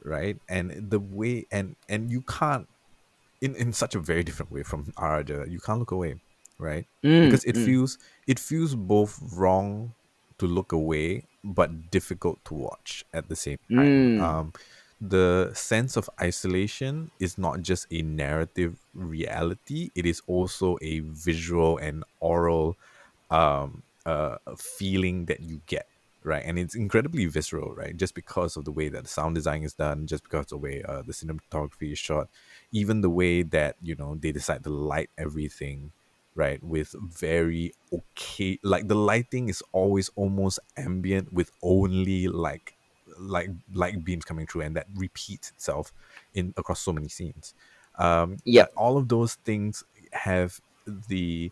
right, 0.03 0.37
and 0.47 0.91
the 0.91 0.99
way 0.99 1.45
and 1.51 1.75
and 1.89 2.11
you 2.11 2.21
can't 2.23 2.67
in 3.41 3.55
in 3.55 3.73
such 3.73 3.95
a 3.95 3.99
very 3.99 4.23
different 4.23 4.51
way 4.51 4.63
from 4.63 4.85
Araja. 4.97 5.49
You 5.49 5.59
can't 5.59 5.79
look 5.79 5.91
away, 5.91 6.21
right? 6.57 6.87
Mm, 7.03 7.21
Because 7.21 7.43
it 7.45 7.55
mm. 7.55 7.65
feels 7.65 7.97
it 8.27 8.39
feels 8.39 8.75
both 8.75 9.19
wrong 9.35 9.95
to 10.39 10.47
look 10.47 10.71
away, 10.71 11.27
but 11.43 11.89
difficult 11.91 12.43
to 12.45 12.53
watch 12.53 13.03
at 13.13 13.29
the 13.29 13.35
same 13.35 13.57
time. 13.75 13.95
Mm. 14.17 14.21
Um, 14.21 14.53
the 15.01 15.51
sense 15.53 15.97
of 15.97 16.09
isolation 16.21 17.11
is 17.19 17.37
not 17.37 17.61
just 17.61 17.87
a 17.91 18.01
narrative 18.01 18.79
reality; 18.93 19.91
it 19.95 20.05
is 20.05 20.21
also 20.27 20.77
a 20.81 20.99
visual 21.01 21.77
and 21.77 22.03
aural 22.19 22.77
um, 23.29 23.83
uh, 24.05 24.37
feeling 24.57 25.25
that 25.25 25.41
you 25.41 25.61
get 25.67 25.87
right? 26.23 26.43
And 26.43 26.57
it's 26.57 26.73
incredibly 26.73 27.27
visceral 27.27 27.75
right? 27.75 27.95
Just 27.95 28.15
because 28.15 28.57
of 28.57 28.65
the 28.65 28.71
way 28.71 28.89
that 28.89 29.03
the 29.03 29.07
sound 29.09 29.35
design 29.35 29.61
is 29.63 29.75
done 29.75 30.07
just 30.07 30.23
because 30.23 30.45
of 30.45 30.49
the 30.49 30.57
way 30.57 30.83
uh, 30.83 31.03
the 31.03 31.13
cinematography 31.13 31.91
is 31.91 31.99
shot 31.99 32.29
even 32.71 33.01
the 33.01 33.09
way 33.09 33.43
that 33.43 33.75
you 33.81 33.95
know 33.95 34.15
they 34.15 34.31
decide 34.31 34.63
to 34.63 34.69
light 34.69 35.09
everything 35.17 35.91
right 36.33 36.63
with 36.63 36.95
very 36.99 37.73
okay 37.93 38.59
like 38.63 38.87
the 38.87 38.95
lighting 38.95 39.49
is 39.49 39.61
always 39.71 40.09
almost 40.15 40.59
ambient 40.77 41.31
with 41.31 41.51
only 41.61 42.27
like 42.27 42.74
like 43.17 43.49
light 43.73 44.03
beams 44.03 44.25
coming 44.25 44.47
through 44.47 44.61
and 44.61 44.75
that 44.75 44.87
repeats 44.95 45.49
itself 45.51 45.91
in 46.33 46.53
across 46.57 46.81
so 46.81 46.93
many 46.93 47.07
scenes 47.07 47.53
um 47.97 48.37
Yep. 48.45 48.73
all 48.75 48.97
of 48.97 49.07
those 49.09 49.35
things 49.35 49.83
have 50.11 50.59
the 50.85 51.51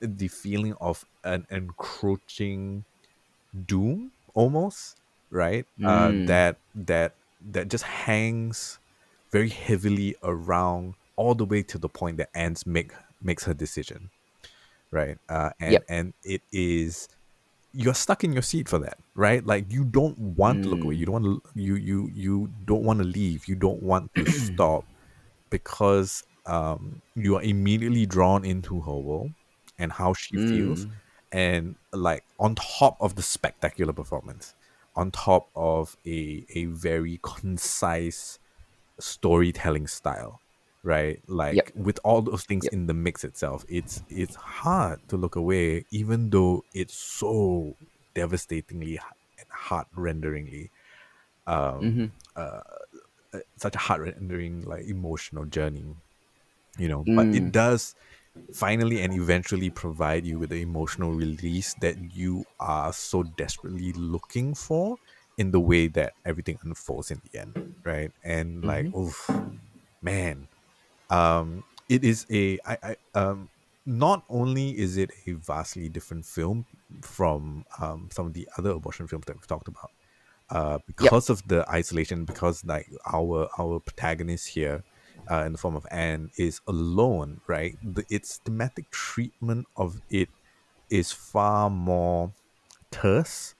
the 0.00 0.28
feeling 0.28 0.74
of 0.80 1.04
an 1.24 1.46
encroaching 1.50 2.84
doom 3.66 4.12
almost 4.34 4.96
right 5.30 5.66
uh 5.84 6.12
Mm. 6.12 6.26
that 6.26 6.58
that 6.74 7.16
that 7.40 7.68
just 7.68 7.84
hangs 7.84 8.78
very 9.32 9.48
heavily 9.48 10.14
around 10.22 10.94
all 11.16 11.34
the 11.34 11.44
way 11.44 11.62
to 11.62 11.78
the 11.78 11.88
point 11.88 12.16
that 12.18 12.30
Anne's 12.34 12.66
make 12.66 12.92
makes 13.20 13.44
her 13.44 13.54
decision 13.54 14.10
right 14.90 15.18
uh 15.28 15.50
and 15.60 15.72
Yep. 15.72 15.84
and 15.88 16.14
it 16.24 16.42
is 16.52 17.08
you're 17.72 17.94
stuck 17.94 18.24
in 18.24 18.32
your 18.32 18.42
seat 18.42 18.68
for 18.68 18.78
that 18.78 18.98
right 19.14 19.46
like 19.46 19.70
you 19.72 19.84
don't 19.84 20.18
want 20.18 20.62
to 20.62 20.68
look 20.68 20.84
away 20.84 20.94
Mm. 20.94 20.98
you 20.98 21.06
don't 21.06 21.22
want 21.22 21.44
to 21.44 21.50
you 21.54 21.74
you 21.76 22.10
you 22.12 22.52
don't 22.64 22.82
want 22.82 22.98
to 22.98 23.04
leave 23.04 23.46
you 23.46 23.54
don't 23.54 23.82
want 23.82 24.10
to 24.16 24.26
stop 24.26 24.86
because 25.50 26.24
um 26.46 27.02
you 27.14 27.36
are 27.36 27.42
immediately 27.42 28.06
drawn 28.06 28.44
into 28.44 28.80
her 28.80 28.96
world 28.96 29.30
and 29.78 29.92
how 29.92 30.12
she 30.14 30.36
feels 30.38 30.86
Mm. 30.86 30.90
and 31.32 31.76
like 31.92 32.24
on 32.38 32.54
top 32.56 32.96
of 33.00 33.14
the 33.16 33.22
spectacular 33.22 33.92
performance 33.92 34.54
on 34.96 35.10
top 35.10 35.50
of 35.54 35.96
a 36.06 36.44
a 36.54 36.64
very 36.66 37.20
concise 37.22 38.38
storytelling 39.00 39.86
style 39.86 40.42
right 40.82 41.22
like 41.28 41.56
Yep. 41.56 41.70
with 41.74 41.98
all 42.04 42.22
those 42.22 42.44
things 42.44 42.64
Yep. 42.64 42.72
in 42.72 42.86
the 42.86 42.94
mix 42.94 43.24
itself 43.24 43.64
it's 43.68 44.02
it's 44.08 44.34
hard 44.36 44.98
to 45.08 45.16
look 45.16 45.36
away 45.36 45.84
even 45.90 46.30
though 46.30 46.64
it's 46.72 46.94
so 46.94 47.76
devastatingly 48.14 48.98
and 49.38 49.46
heart 49.50 49.86
renderingly 49.94 50.70
um 51.46 51.82
Mhm. 51.82 52.10
uh, 52.36 52.60
such 53.56 53.74
a 53.76 53.78
heart 53.78 54.00
rendering 54.00 54.62
like 54.62 54.84
emotional 54.86 55.44
journey 55.44 55.94
you 56.78 56.88
know 56.88 57.06
but 57.14 57.28
it 57.32 57.44
Mm. 57.44 57.52
does 57.52 57.94
finally 58.52 59.00
and 59.02 59.12
eventually 59.14 59.70
provide 59.70 60.24
you 60.26 60.38
with 60.38 60.50
the 60.50 60.60
emotional 60.62 61.12
release 61.12 61.74
that 61.74 61.96
you 62.14 62.44
are 62.60 62.92
so 62.92 63.22
desperately 63.22 63.92
looking 63.94 64.54
for 64.54 64.98
in 65.38 65.50
the 65.52 65.60
way 65.60 65.88
that 65.88 66.14
everything 66.24 66.58
unfolds 66.64 67.10
in 67.10 67.20
the 67.24 67.38
end 67.38 67.56
right 67.84 68.12
and 68.24 68.64
like 68.64 68.86
Mhm. 68.86 68.94
oof 68.94 69.28
man 70.02 70.48
um 71.10 71.64
it 71.88 72.04
is 72.04 72.26
a 72.30 72.58
i 72.66 72.76
i 72.82 72.96
um 73.14 73.48
not 73.86 74.24
only 74.28 74.78
is 74.78 74.96
it 74.96 75.10
a 75.26 75.32
vastly 75.32 75.88
different 75.88 76.24
film 76.24 76.66
from 77.02 77.64
um 77.80 78.08
some 78.12 78.26
of 78.26 78.34
the 78.34 78.48
other 78.58 78.70
abortion 78.70 79.06
films 79.06 79.24
that 79.26 79.36
we've 79.36 79.46
talked 79.46 79.68
about 79.68 79.90
uh 80.50 80.78
Yep. 80.98 81.16
because 81.16 81.30
of 81.30 81.46
the 81.48 81.68
isolation 81.70 82.24
because 82.24 82.64
like 82.64 82.88
our 83.12 83.48
our 83.58 83.80
protagonist 83.80 84.48
here 84.48 84.84
uh, 85.30 85.44
in 85.46 85.52
the 85.52 85.58
form 85.58 85.76
of 85.76 85.86
Anne 85.90 86.30
is 86.36 86.60
alone 86.66 87.40
right 87.46 87.76
the, 87.82 88.04
its 88.10 88.38
thematic 88.38 88.90
treatment 88.90 89.66
of 89.76 90.00
it 90.10 90.28
is 90.90 91.12
far 91.12 91.70
more 91.70 92.34
terse 92.90 93.54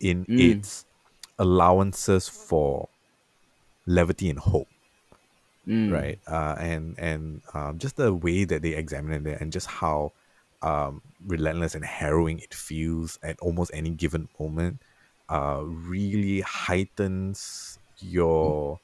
in 0.00 0.26
Mm. 0.28 0.36
its 0.36 0.84
allowances 1.38 2.28
for 2.28 2.88
levity 3.86 4.30
and 4.30 4.38
hope 4.38 4.71
Mm. 5.66 5.90
right 5.92 6.18
uh, 6.26 6.56
and 6.58 6.98
and 6.98 7.42
um, 7.54 7.78
just 7.78 7.96
the 7.96 8.12
way 8.14 8.44
that 8.44 8.62
they 8.62 8.74
examine 8.74 9.26
it 9.26 9.40
and 9.40 9.52
just 9.52 9.66
how 9.66 10.12
um, 10.62 11.02
relentless 11.26 11.74
and 11.74 11.84
harrowing 11.84 12.38
it 12.38 12.54
feels 12.54 13.18
at 13.22 13.38
almost 13.40 13.70
any 13.74 13.90
given 13.90 14.28
moment 14.38 14.82
uh, 15.28 15.60
really 15.64 16.40
heightens 16.40 17.78
your 18.00 18.80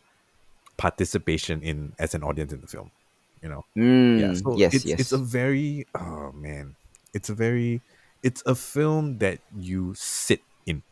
participation 0.76 1.60
in 1.62 1.92
as 1.98 2.14
an 2.14 2.22
audience 2.22 2.52
in 2.52 2.60
the 2.60 2.66
film 2.66 2.90
you 3.42 3.48
know 3.48 3.64
yeah 4.14 4.32
Mm. 4.32 4.42
so 4.44 4.58
Yes. 4.58 4.74
it's 4.74 4.84
Yes. 4.84 5.00
it's 5.00 5.12
a 5.12 5.18
very 5.18 5.86
oh 5.98 6.30
man 6.32 6.76
it's 7.14 7.28
a 7.28 7.34
very 7.34 7.82
it's 8.22 8.42
a 8.46 8.54
film 8.54 9.18
that 9.18 9.40
you 9.56 9.94
sit 9.96 10.40
in 10.66 10.82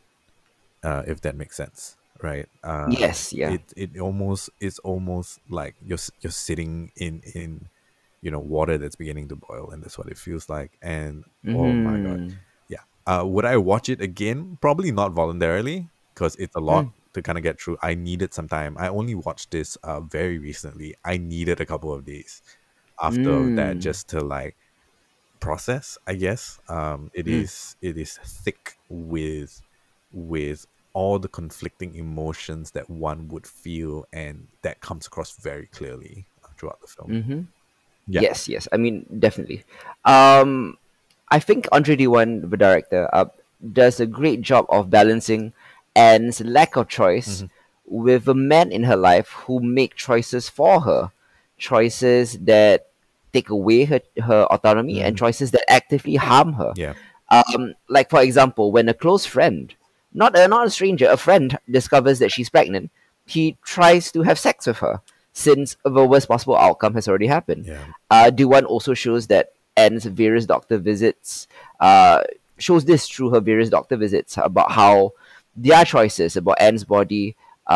uh, 0.83 1.03
if 1.07 1.21
that 1.21 1.35
makes 1.35 1.55
sense 1.55 1.97
right 2.23 2.47
uh, 2.63 2.97
yes. 2.99 3.33
Yeah. 3.33 3.57
it 3.57 3.73
it 3.77 3.97
almost 3.99 4.49
it's 4.59 4.79
almost 4.79 5.39
like 5.49 5.75
you're 5.81 5.99
you're 6.21 6.31
sitting 6.31 6.91
in 6.97 7.21
in 7.35 7.69
you 8.21 8.31
know 8.31 8.39
water 8.39 8.77
that's 8.77 8.95
beginning 8.95 9.27
to 9.29 9.35
boil 9.35 9.69
and 9.71 9.83
that's 9.83 9.97
what 9.97 10.07
it 10.07 10.17
feels 10.17 10.49
like 10.49 10.77
and 10.81 11.23
oh 11.53 11.75
my 11.75 11.99
god 11.99 12.19
Mhm. 12.19 12.39
yeah 12.67 12.83
uh 13.05 13.23
would 13.25 13.45
i 13.45 13.55
watch 13.57 13.89
it 13.89 14.01
again 14.01 14.57
probably 14.61 14.91
not 14.91 15.13
voluntarily 15.13 15.89
because 16.13 16.35
it's 16.37 16.55
a 16.55 16.59
lot 16.59 16.85
Mm. 16.85 16.93
to 17.13 17.21
kind 17.21 17.37
of 17.37 17.43
get 17.43 17.61
through 17.61 17.77
i 17.81 17.93
needed 17.93 18.33
some 18.33 18.47
time 18.47 18.75
i 18.79 18.87
only 18.87 19.15
watched 19.15 19.51
this 19.51 19.75
uh 19.83 20.01
very 20.01 20.39
recently 20.39 20.95
i 21.05 21.17
needed 21.17 21.61
a 21.61 21.65
couple 21.65 21.93
of 21.93 22.03
days 22.05 22.41
after 23.01 23.49
that 23.51 23.79
Mm. 23.79 23.79
just 23.79 24.09
to 24.09 24.19
like 24.21 24.57
process 25.39 25.97
i 26.07 26.15
guess 26.15 26.59
um 26.67 27.09
it 27.13 27.27
Mm. 27.27 27.43
is 27.43 27.75
it 27.81 27.97
is 27.97 28.17
thick 28.43 28.73
with 28.89 29.61
with 30.11 30.65
all 30.93 31.19
the 31.19 31.27
conflicting 31.27 31.95
emotions 31.95 32.71
that 32.71 32.89
one 32.89 33.27
would 33.27 33.45
feel 33.45 34.05
and 34.13 34.47
that 34.63 34.81
comes 34.81 35.05
across 35.07 35.35
very 35.37 35.67
clearly 35.67 36.25
uh, 36.43 36.47
throughout 36.57 36.81
the 36.81 36.87
film 36.87 37.09
Mhm. 37.11 37.47
yeah 38.07 38.21
Yes. 38.21 38.47
Yes. 38.47 38.67
I 38.71 38.77
mean, 38.77 39.05
definitely. 39.19 39.63
Um, 40.05 40.77
I 41.29 41.39
think 41.39 41.67
Audrey 41.71 41.97
Diwan, 41.97 42.49
the 42.49 42.57
director, 42.57 43.09
uh, 43.13 43.25
does 43.73 43.99
a 43.99 44.05
great 44.05 44.41
job 44.41 44.65
of 44.69 44.89
balancing 44.89 45.53
Anne's 45.95 46.41
lack 46.41 46.75
of 46.77 46.87
choice 46.87 47.41
Mhm. 47.43 47.49
with 47.85 48.27
a 48.27 48.33
man 48.33 48.71
in 48.71 48.83
her 48.83 48.95
life 48.95 49.29
who 49.45 49.59
make 49.59 49.95
choices 49.95 50.47
for 50.49 50.81
her, 50.81 51.11
choices 51.57 52.37
that 52.39 52.87
take 53.33 53.49
away 53.49 53.85
her, 53.85 53.99
her 54.23 54.45
autonomy 54.49 55.01
and 55.01 55.15
Mhm. 55.15 55.19
choices 55.19 55.51
that 55.51 55.65
actively 55.69 56.15
harm 56.15 56.53
her. 56.53 56.73
yeah 56.75 56.93
Um, 57.29 57.75
like 57.89 58.09
for 58.09 58.21
example, 58.21 58.71
when 58.71 58.87
a 58.87 58.93
close 58.93 59.25
friend, 59.25 59.75
not 60.21 60.31
a 60.37 60.47
not 60.47 60.67
a 60.67 60.69
stranger, 60.77 61.07
a 61.09 61.17
friend 61.27 61.47
discovers 61.77 62.17
that 62.19 62.31
she's 62.35 62.49
pregnant, 62.57 62.85
he 63.35 63.43
tries 63.75 64.11
to 64.15 64.19
have 64.27 64.37
sex 64.47 64.67
with 64.69 64.79
her, 64.85 64.95
since 65.45 65.77
the 65.83 66.05
worst 66.11 66.27
possible 66.33 66.57
outcome 66.67 66.93
has 66.97 67.07
already 67.07 67.29
happened. 67.37 67.63
yeah 67.73 67.85
Uh, 68.15 68.29
Diwan 68.37 68.65
also 68.73 68.93
shows 69.03 69.23
that 69.33 69.45
Anne's 69.85 70.05
various 70.23 70.45
doctor 70.53 70.77
visits 70.89 71.47
uh, 71.79 72.19
shows 72.57 72.83
this 72.89 73.03
through 73.11 73.29
her 73.35 73.41
various 73.51 73.69
doctor 73.77 73.95
visits 74.05 74.33
about 74.49 74.71
how 74.79 75.11
their 75.65 75.83
choices 75.93 76.31
about 76.41 76.57
Anne's 76.67 76.85
body 76.95 77.25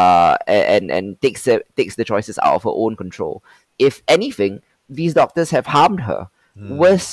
uh, 0.01 0.33
and 0.47 0.89
and 0.95 1.05
takes 1.21 1.41
the, 1.45 1.55
takes 1.77 1.95
the 1.99 2.05
choices 2.11 2.37
out 2.45 2.55
of 2.57 2.63
her 2.67 2.75
own 2.83 2.95
control. 3.03 3.43
If 3.77 4.01
anything, 4.07 4.53
these 4.89 5.13
doctors 5.21 5.49
have 5.57 5.67
harmed 5.77 6.01
her 6.11 6.21
Mm. 6.51 6.75
worse 6.83 7.11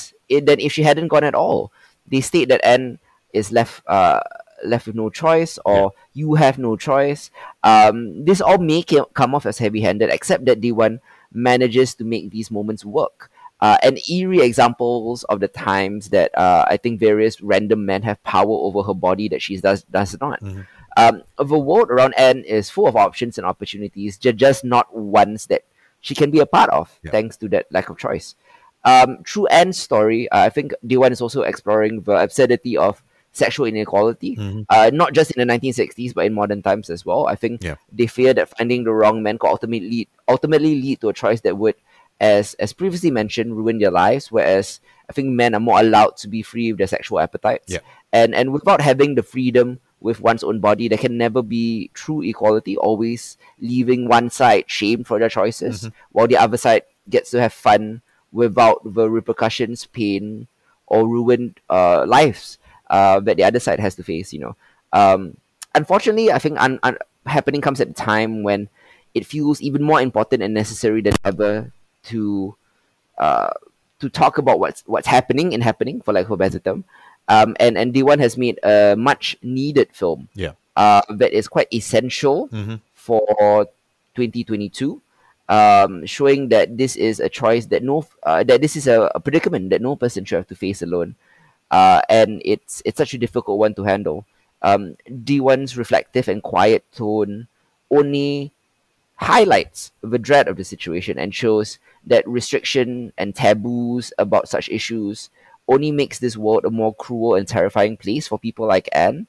than 0.49 0.59
if 0.67 0.73
she 0.75 0.83
hadn't 0.83 1.13
gone 1.15 1.23
at 1.31 1.37
all. 1.43 1.71
They 2.11 2.21
state 2.31 2.49
that 2.51 2.59
Anne 2.67 2.99
is 3.33 3.53
left 3.59 3.87
uh, 3.87 4.19
left 4.65 4.87
with 4.87 4.97
no 4.97 5.11
choice 5.11 5.59
or 5.65 5.93
you 6.15 6.35
have 6.35 6.59
no 6.59 6.77
choice. 6.77 7.31
Um, 7.63 8.25
this 8.25 8.41
all 8.41 8.59
may 8.59 8.83
come 9.15 9.35
off 9.35 9.47
as 9.47 9.59
heavy-handed, 9.59 10.11
except 10.11 10.45
that 10.47 10.61
Diwan 10.61 11.01
manages 11.33 11.95
to 11.97 12.05
make 12.05 12.31
these 12.31 12.51
moments 12.51 12.85
work. 12.85 13.31
Uh, 13.61 13.77
and 13.83 13.99
eerie 14.09 14.41
examples 14.41 15.25
of 15.25 15.41
the 15.41 15.49
times 15.49 16.11
that 16.11 16.31
uh, 16.39 16.65
I 16.69 16.77
think 16.77 17.01
various 17.01 17.41
random 17.41 17.85
men 17.85 18.03
have 18.03 18.23
power 18.23 18.47
over 18.49 18.83
her 18.85 18.95
body 18.95 19.29
that 19.31 19.43
she 19.43 19.57
does 19.57 19.83
does 19.85 20.17
not. 20.21 20.41
Mhm. 20.41 20.67
Um, 20.97 21.23
the 21.37 21.59
world 21.59 21.91
around 21.91 22.15
Anne 22.17 22.45
is 22.45 22.71
full 22.71 22.87
of 22.87 22.95
options 22.97 23.37
and 23.37 23.47
opportunities, 23.47 24.17
ju- 24.17 24.33
just 24.33 24.65
not 24.65 24.97
ones 24.97 25.47
that 25.47 25.63
she 26.01 26.15
can 26.15 26.31
be 26.31 26.39
a 26.39 26.47
part 26.47 26.71
of, 26.71 26.99
Yeah. 27.03 27.11
thanks 27.11 27.37
to 27.39 27.49
that 27.49 27.67
lack 27.73 27.89
of 27.91 27.99
choice. 27.99 28.37
Um, 28.85 29.19
through 29.27 29.47
Anne's 29.49 29.77
story, 29.79 30.29
uh, 30.31 30.39
I 30.39 30.51
think 30.51 30.73
Diwan 30.87 31.11
is 31.11 31.21
also 31.21 31.43
exploring 31.43 32.03
the 32.03 32.13
absurdity 32.13 32.77
of 32.77 33.03
sexual 33.33 33.67
inequality, 33.67 34.37
Mhm. 34.37 34.65
uh, 34.69 34.91
not 34.93 35.13
just 35.13 35.31
in 35.31 35.39
the 35.39 35.47
1960s, 35.47 36.13
but 36.13 36.27
in 36.27 36.35
modern 36.35 36.63
times 36.63 36.91
as 36.91 37.05
well. 37.07 37.27
I 37.27 37.35
think 37.37 37.63
Yeah. 37.63 37.77
they 37.93 38.07
fear 38.07 38.35
that 38.35 38.57
finding 38.57 38.85
the 38.85 38.93
wrong 38.93 39.23
man 39.23 39.39
could 39.39 39.49
ultimately 39.51 39.89
lead, 39.89 40.09
ultimately 40.27 40.81
lead 40.81 41.01
to 41.03 41.09
a 41.09 41.13
choice 41.13 41.41
that 41.43 41.57
would, 41.57 41.77
as 42.21 42.55
as 42.55 42.73
previously 42.73 43.11
mentioned, 43.11 43.57
ruin 43.57 43.79
their 43.79 43.91
lives. 43.93 44.33
Whereas 44.33 44.81
I 45.09 45.13
think 45.13 45.29
men 45.29 45.55
are 45.55 45.61
more 45.61 45.79
allowed 45.81 46.17
to 46.19 46.29
be 46.29 46.43
free 46.43 46.73
with 46.73 46.79
their 46.79 46.87
sexual 46.89 47.21
appetites, 47.21 47.73
Yeah. 47.73 47.81
and 48.13 48.35
and 48.35 48.53
without 48.53 48.81
having 48.81 49.15
the 49.15 49.23
freedom 49.23 49.79
with 50.01 50.21
one's 50.21 50.43
own 50.45 50.59
body, 50.61 50.87
there 50.89 50.99
can 50.99 51.17
never 51.19 51.43
be 51.43 51.91
true 51.95 52.23
equality. 52.23 52.77
Always 52.77 53.37
leaving 53.61 54.09
one 54.09 54.31
side 54.31 54.65
shamed 54.67 55.07
for 55.07 55.19
their 55.19 55.29
choices, 55.29 55.85
Mhm. 55.85 55.93
while 56.13 56.27
the 56.27 56.37
other 56.37 56.57
side 56.57 56.83
gets 57.09 57.31
to 57.33 57.41
have 57.41 57.53
fun 57.53 58.01
without 58.33 58.81
the 58.85 59.09
repercussions, 59.11 59.87
pain, 59.87 60.47
or 60.87 61.07
ruined 61.07 61.61
uh, 61.71 62.05
lives 62.07 62.59
uh, 62.91 63.21
that 63.21 63.37
the 63.37 63.45
other 63.45 63.61
side 63.61 63.81
has 63.81 63.95
to 63.97 64.03
face. 64.03 64.33
You 64.33 64.41
know, 64.41 64.57
um, 64.93 65.37
unfortunately, 65.75 66.33
I 66.33 66.39
think 66.39 66.61
un- 66.61 66.81
un- 66.83 66.99
happening 67.27 67.61
comes 67.61 67.81
at 67.81 67.89
a 67.89 67.93
time 67.93 68.43
when 68.43 68.69
it 69.15 69.27
feels 69.27 69.61
even 69.61 69.83
more 69.83 70.01
important 70.01 70.43
and 70.43 70.55
necessary 70.55 71.01
than 71.03 71.15
ever 71.25 71.73
to 72.05 72.55
uh, 73.19 73.51
to 74.01 74.09
talk 74.09 74.39
about 74.39 74.61
what's 74.61 74.83
what's 74.87 75.07
happening 75.09 75.53
and 75.55 75.63
happening, 75.63 76.01
for 76.01 76.13
lack 76.13 76.27
of 76.27 76.31
a 76.33 76.37
better 76.37 76.59
term. 76.59 76.85
Um, 77.29 77.57
and 77.61 77.77
and 77.77 77.93
Diwan 77.93 78.21
has 78.21 78.37
made 78.39 78.59
a 78.63 78.95
much 78.97 79.37
needed 79.43 79.89
film 79.93 80.29
Yeah. 80.35 80.53
uh, 80.77 81.03
that 81.11 81.33
is 81.33 81.49
quite 81.49 81.69
essential 81.75 82.49
Mhm. 82.49 82.81
for 82.95 83.69
2022, 84.15 85.01
um, 85.49 86.07
showing 86.07 86.49
that 86.49 86.77
this 86.77 86.97
is 86.97 87.21
a 87.21 87.29
choice 87.29 87.67
that 87.67 87.83
no 87.83 88.07
uh, 88.23 88.43
that 88.45 88.61
this 88.61 88.77
is 88.77 88.87
a, 88.87 89.11
a 89.15 89.21
predicament 89.21 89.71
that 89.71 89.83
no 89.83 89.97
person 89.97 90.25
should 90.25 90.37
have 90.37 90.49
to 90.49 90.57
face 90.57 90.81
alone, 90.83 91.17
uh, 91.71 92.01
and 92.09 92.41
it's 92.45 92.83
it's 92.85 92.99
such 92.99 93.15
a 93.15 93.19
difficult 93.19 93.59
one 93.59 93.75
to 93.75 93.85
handle. 93.85 94.25
Um, 94.63 94.97
Diwan's 95.09 95.77
reflective 95.77 96.29
and 96.29 96.43
quiet 96.43 96.85
tone 96.93 97.47
only 97.91 98.53
highlights 99.17 99.93
the 100.03 100.19
dread 100.19 100.49
of 100.49 100.57
the 100.57 100.65
situation 100.65 101.19
and 101.19 101.35
shows 101.35 101.79
that 102.07 102.27
restriction 102.29 103.13
and 103.19 103.35
taboos 103.35 104.13
about 104.19 104.49
such 104.49 104.69
issues 104.69 105.31
only 105.67 105.91
makes 105.91 106.19
this 106.19 106.37
world 106.37 106.65
a 106.65 106.71
more 106.71 106.95
cruel 106.95 107.35
and 107.35 107.47
terrifying 107.47 107.97
place 107.97 108.29
for 108.29 108.39
people 108.39 108.67
like 108.67 108.89
Anne. 108.93 109.27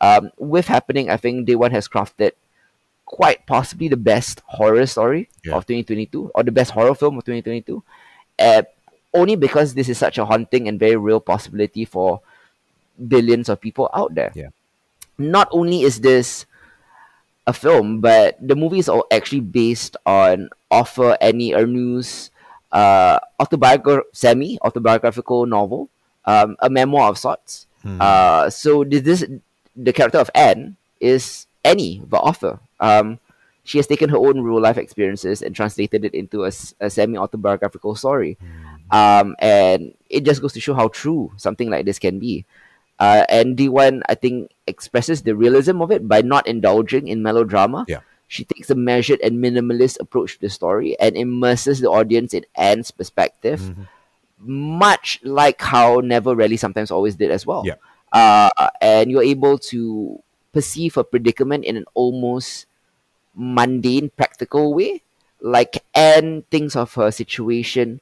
Um, 0.00 0.30
with 0.38 0.68
happening, 0.68 1.10
I 1.10 1.16
think 1.16 1.48
Diwan 1.48 1.72
has 1.72 1.88
crafted 1.88 2.32
quite 3.04 3.44
possibly 3.46 3.88
the 3.88 3.96
best 3.96 4.40
horror 4.46 4.86
story 4.86 5.28
Yeah. 5.44 5.54
of 5.56 5.66
2022 5.66 6.30
or 6.34 6.42
the 6.44 6.52
best 6.52 6.70
horror 6.70 6.94
film 6.94 7.18
of 7.18 7.24
2022. 7.24 7.82
Uh, 8.38 8.62
only 9.12 9.36
because 9.36 9.74
this 9.74 9.88
is 9.88 9.98
such 9.98 10.18
a 10.18 10.24
haunting 10.24 10.68
and 10.68 10.78
very 10.78 10.96
real 10.96 11.20
possibility 11.20 11.84
for 11.84 12.20
billions 13.08 13.48
of 13.48 13.60
people 13.60 13.90
out 13.92 14.14
there. 14.14 14.32
Yeah. 14.34 14.48
Not 15.18 15.48
only 15.52 15.82
is 15.82 16.00
this 16.00 16.46
a 17.46 17.52
film, 17.52 18.00
but 18.00 18.36
the 18.40 18.56
movie 18.56 18.78
is 18.78 18.88
all 18.88 19.06
actually 19.10 19.40
based 19.40 19.96
on 20.06 20.50
author 20.70 21.16
Annie 21.20 21.52
Ernaux's 21.52 22.30
uh, 22.72 23.18
autobiographical, 23.38 24.08
semi-autobiographical 24.12 25.46
novel, 25.46 25.88
um, 26.24 26.56
a 26.60 26.70
memoir 26.70 27.10
of 27.10 27.18
sorts. 27.18 27.66
Hmm. 27.82 27.98
Uh, 28.00 28.50
so 28.50 28.84
this, 28.84 29.02
this 29.02 29.24
the 29.74 29.92
character 29.92 30.18
of 30.18 30.30
Anne 30.34 30.76
is 31.00 31.46
Annie, 31.64 32.02
the 32.06 32.18
author. 32.18 32.60
Um, 32.78 33.18
she 33.64 33.78
has 33.78 33.86
taken 33.86 34.10
her 34.10 34.16
own 34.16 34.40
real 34.40 34.60
life 34.60 34.78
experiences 34.78 35.42
and 35.42 35.54
translated 35.54 36.04
it 36.04 36.14
into 36.14 36.44
a 36.44 36.50
semi 36.52 37.16
autobiographical 37.16 37.94
story. 37.94 38.38
Um, 38.92 39.36
and 39.38 39.94
it 40.08 40.24
just 40.24 40.40
goes 40.42 40.52
to 40.54 40.60
show 40.60 40.74
how 40.74 40.88
true 40.88 41.32
something 41.36 41.70
like 41.70 41.84
this 41.84 41.98
can 41.98 42.18
be. 42.18 42.44
Uh, 42.98 43.24
and 43.28 43.56
Diwan, 43.56 44.02
I 44.08 44.14
think, 44.14 44.50
expresses 44.66 45.22
the 45.22 45.34
realism 45.34 45.80
of 45.80 45.90
it 45.90 46.06
by 46.06 46.22
not 46.22 46.46
indulging 46.46 47.08
in 47.08 47.22
melodrama. 47.22 47.86
Yeah. 47.88 48.00
She 48.28 48.44
takes 48.44 48.70
a 48.70 48.74
measured 48.74 49.20
and 49.22 49.42
minimalist 49.42 49.98
approach 50.00 50.34
to 50.34 50.40
the 50.42 50.50
story 50.50 50.98
and 51.00 51.16
immerses 51.16 51.80
the 51.80 51.88
audience 51.88 52.34
in 52.34 52.44
Anne's 52.54 52.90
perspective, 52.90 53.60
Mhm. 53.60 53.88
much 54.38 55.18
like 55.24 55.60
how 55.60 56.00
Never 56.00 56.34
Rarely 56.34 56.56
Sometimes 56.56 56.90
Always 56.90 57.16
did 57.16 57.30
as 57.30 57.46
well. 57.46 57.64
Yeah. 57.66 57.74
Uh, 58.12 58.50
and 58.80 59.10
you're 59.10 59.22
able 59.22 59.58
to 59.74 60.22
perceive 60.52 60.96
a 60.96 61.04
predicament 61.04 61.64
in 61.64 61.76
an 61.76 61.86
almost 61.94 62.66
mundane, 63.34 64.10
practical 64.16 64.74
way. 64.74 65.02
Like 65.40 65.82
Anne 65.94 66.42
thinks 66.50 66.76
of 66.76 66.94
her 66.94 67.10
situation 67.10 68.00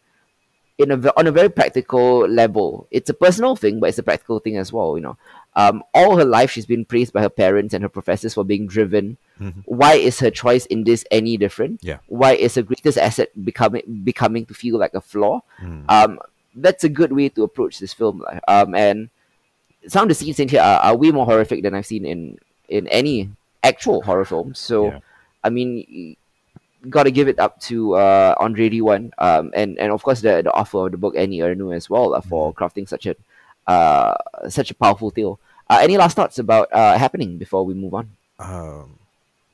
in 0.78 0.92
a 0.92 1.12
on 1.18 1.26
a 1.26 1.32
very 1.32 1.48
practical 1.50 2.26
level. 2.28 2.86
It's 2.90 3.10
a 3.10 3.14
personal 3.14 3.56
thing, 3.56 3.80
but 3.80 3.88
it's 3.88 3.98
a 3.98 4.02
practical 4.02 4.38
thing 4.38 4.56
as 4.56 4.72
well. 4.72 4.96
You 4.96 5.02
know, 5.02 5.16
um, 5.56 5.82
all 5.92 6.16
her 6.16 6.24
life 6.24 6.50
she's 6.52 6.66
been 6.66 6.84
praised 6.84 7.12
by 7.12 7.20
her 7.20 7.28
parents 7.28 7.74
and 7.74 7.82
her 7.82 7.88
professors 7.88 8.34
for 8.34 8.44
being 8.44 8.66
driven. 8.68 9.16
Mhm. 9.40 9.62
Why 9.66 9.94
is 9.94 10.20
her 10.20 10.30
choice 10.30 10.66
in 10.66 10.84
this 10.84 11.04
any 11.10 11.36
different? 11.36 11.80
Yeah. 11.82 11.98
Why 12.06 12.34
is 12.34 12.54
her 12.54 12.62
greatest 12.62 12.96
asset 12.96 13.30
becoming 13.44 13.82
becoming 14.04 14.46
to 14.46 14.54
feel 14.54 14.78
like 14.78 14.94
a 14.94 15.00
flaw? 15.00 15.42
Mm. 15.60 15.84
Um, 15.88 16.18
that's 16.54 16.84
a 16.84 16.88
good 16.88 17.12
way 17.12 17.28
to 17.30 17.42
approach 17.42 17.78
this 17.80 17.92
film. 17.92 18.24
Um, 18.46 18.74
and 18.74 19.10
some 19.86 20.02
of 20.04 20.08
the 20.08 20.14
scenes 20.14 20.38
in 20.38 20.48
here 20.48 20.62
are, 20.62 20.80
are 20.80 20.96
way 20.96 21.10
more 21.10 21.26
horrific 21.26 21.62
than 21.62 21.74
I've 21.74 21.86
seen 21.86 22.06
in 22.06 22.38
in 22.68 22.86
any 22.88 23.30
actual 23.64 24.02
horror 24.02 24.24
film. 24.24 24.54
So, 24.54 24.86
Yeah. 24.86 24.98
I 25.42 25.50
mean, 25.50 26.16
got 26.88 27.04
to 27.04 27.10
give 27.10 27.28
it 27.28 27.38
up 27.38 27.58
to 27.62 27.94
uh, 27.94 28.34
Audrey 28.38 28.70
Diwan, 28.70 29.10
um, 29.18 29.50
and 29.54 29.78
and 29.78 29.90
of 29.92 30.02
course 30.02 30.20
the 30.20 30.42
the 30.42 30.52
author 30.52 30.86
of 30.86 30.92
the 30.92 30.98
book 30.98 31.16
Annie 31.16 31.38
Ernaux 31.40 31.74
as 31.74 31.90
well 31.90 32.14
uh, 32.14 32.20
for 32.20 32.52
crafting 32.54 32.88
such 32.88 33.06
a 33.06 33.16
uh, 33.66 34.14
such 34.48 34.70
a 34.70 34.74
powerful 34.74 35.10
tale. 35.10 35.40
Uh, 35.68 35.78
any 35.82 35.96
last 35.98 36.16
thoughts 36.16 36.38
about 36.38 36.68
uh, 36.72 36.96
happening 36.96 37.36
before 37.36 37.64
we 37.64 37.74
move 37.74 37.92
on? 37.94 38.08
Um, 38.38 38.98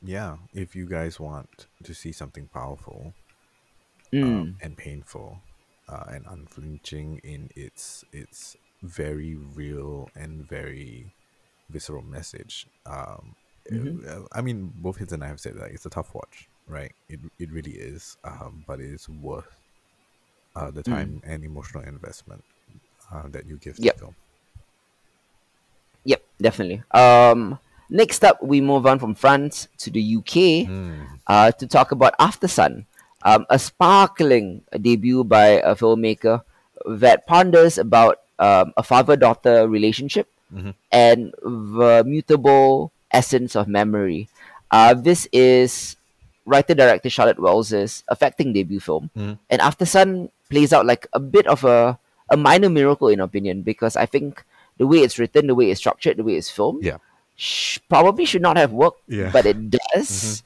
yeah, 0.02 0.36
if 0.52 0.76
you 0.76 0.86
guys 0.86 1.18
want 1.18 1.66
to 1.82 1.94
see 1.94 2.12
something 2.12 2.46
powerful 2.52 3.14
Mm. 4.12 4.22
um, 4.22 4.56
and 4.62 4.76
painful 4.76 5.40
uh, 5.88 6.04
and 6.08 6.24
unflinching 6.26 7.20
in 7.24 7.50
its 7.56 8.04
its 8.12 8.56
very 8.82 9.34
real 9.34 10.08
and 10.14 10.46
very 10.46 11.10
visceral 11.70 12.02
message, 12.02 12.66
um, 12.86 13.34
Mhm. 13.72 14.06
uh, 14.06 14.28
I 14.32 14.40
mean, 14.42 14.72
both 14.76 14.98
Hits 14.98 15.12
and 15.12 15.24
I 15.24 15.28
have 15.28 15.40
said 15.40 15.56
that 15.56 15.70
it's 15.72 15.86
a 15.86 15.90
tough 15.90 16.14
watch, 16.14 16.48
right? 16.68 16.92
It 17.08 17.20
it 17.38 17.50
really 17.52 17.72
is, 17.72 18.16
um, 18.24 18.64
but 18.66 18.80
it 18.80 18.90
is 18.92 19.08
worth 19.08 19.48
uh, 20.56 20.70
the 20.70 20.82
time 20.82 21.20
and 21.24 21.44
emotional 21.44 21.82
investment 21.84 22.44
uh, 23.12 23.28
that 23.28 23.46
you 23.46 23.56
give 23.56 23.76
to 23.76 23.82
Yep. 23.82 23.94
the 23.94 24.00
film. 24.00 24.14
Yep, 26.04 26.22
definitely. 26.40 26.82
Um, 26.92 27.58
next 27.90 28.24
up, 28.24 28.42
we 28.42 28.60
move 28.60 28.86
on 28.86 28.98
from 28.98 29.14
France 29.14 29.68
to 29.78 29.90
the 29.90 30.00
UK. 30.00 30.68
Mm. 30.68 31.06
uh, 31.26 31.50
to 31.52 31.66
talk 31.66 31.90
about 31.92 32.12
Aftersun, 32.20 32.84
um, 33.24 33.46
a 33.48 33.58
sparkling 33.58 34.60
debut 34.80 35.24
by 35.24 35.56
a 35.64 35.74
filmmaker 35.74 36.42
that 36.84 37.26
ponders 37.26 37.78
about 37.78 38.20
um, 38.38 38.74
a 38.76 38.82
father 38.82 39.16
daughter 39.16 39.66
relationship 39.66 40.28
Mhm. 40.52 40.74
and 40.92 41.32
the 41.40 42.04
mutable 42.04 42.92
essence 43.10 43.56
of 43.56 43.66
memory. 43.68 44.28
Uh, 44.70 44.92
this 44.92 45.26
is 45.32 45.96
writer 46.44 46.74
director 46.74 47.08
Charlotte 47.10 47.38
Wells's 47.40 48.04
affecting 48.08 48.52
debut 48.52 48.80
film, 48.80 49.10
Mhm. 49.16 49.38
and 49.50 49.60
Aftersun 49.62 50.30
plays 50.50 50.72
out 50.72 50.86
like 50.86 51.06
a 51.12 51.20
bit 51.20 51.46
of 51.46 51.64
a, 51.64 51.98
a 52.30 52.36
minor 52.36 52.68
miracle, 52.68 53.08
in 53.08 53.20
opinion, 53.20 53.62
because 53.62 53.96
I 53.96 54.06
think 54.06 54.44
the 54.76 54.86
way 54.86 54.98
it's 54.98 55.18
written, 55.18 55.46
the 55.46 55.54
way 55.54 55.70
it's 55.70 55.80
structured, 55.80 56.16
the 56.18 56.24
way 56.24 56.34
it's 56.34 56.50
filmed, 56.50 56.84
Yeah. 56.84 56.98
sh- 57.36 57.78
probably 57.88 58.24
should 58.24 58.42
not 58.42 58.56
have 58.56 58.72
worked, 58.72 59.00
Yeah. 59.08 59.30
but 59.32 59.46
it 59.46 59.70
does. 59.70 60.42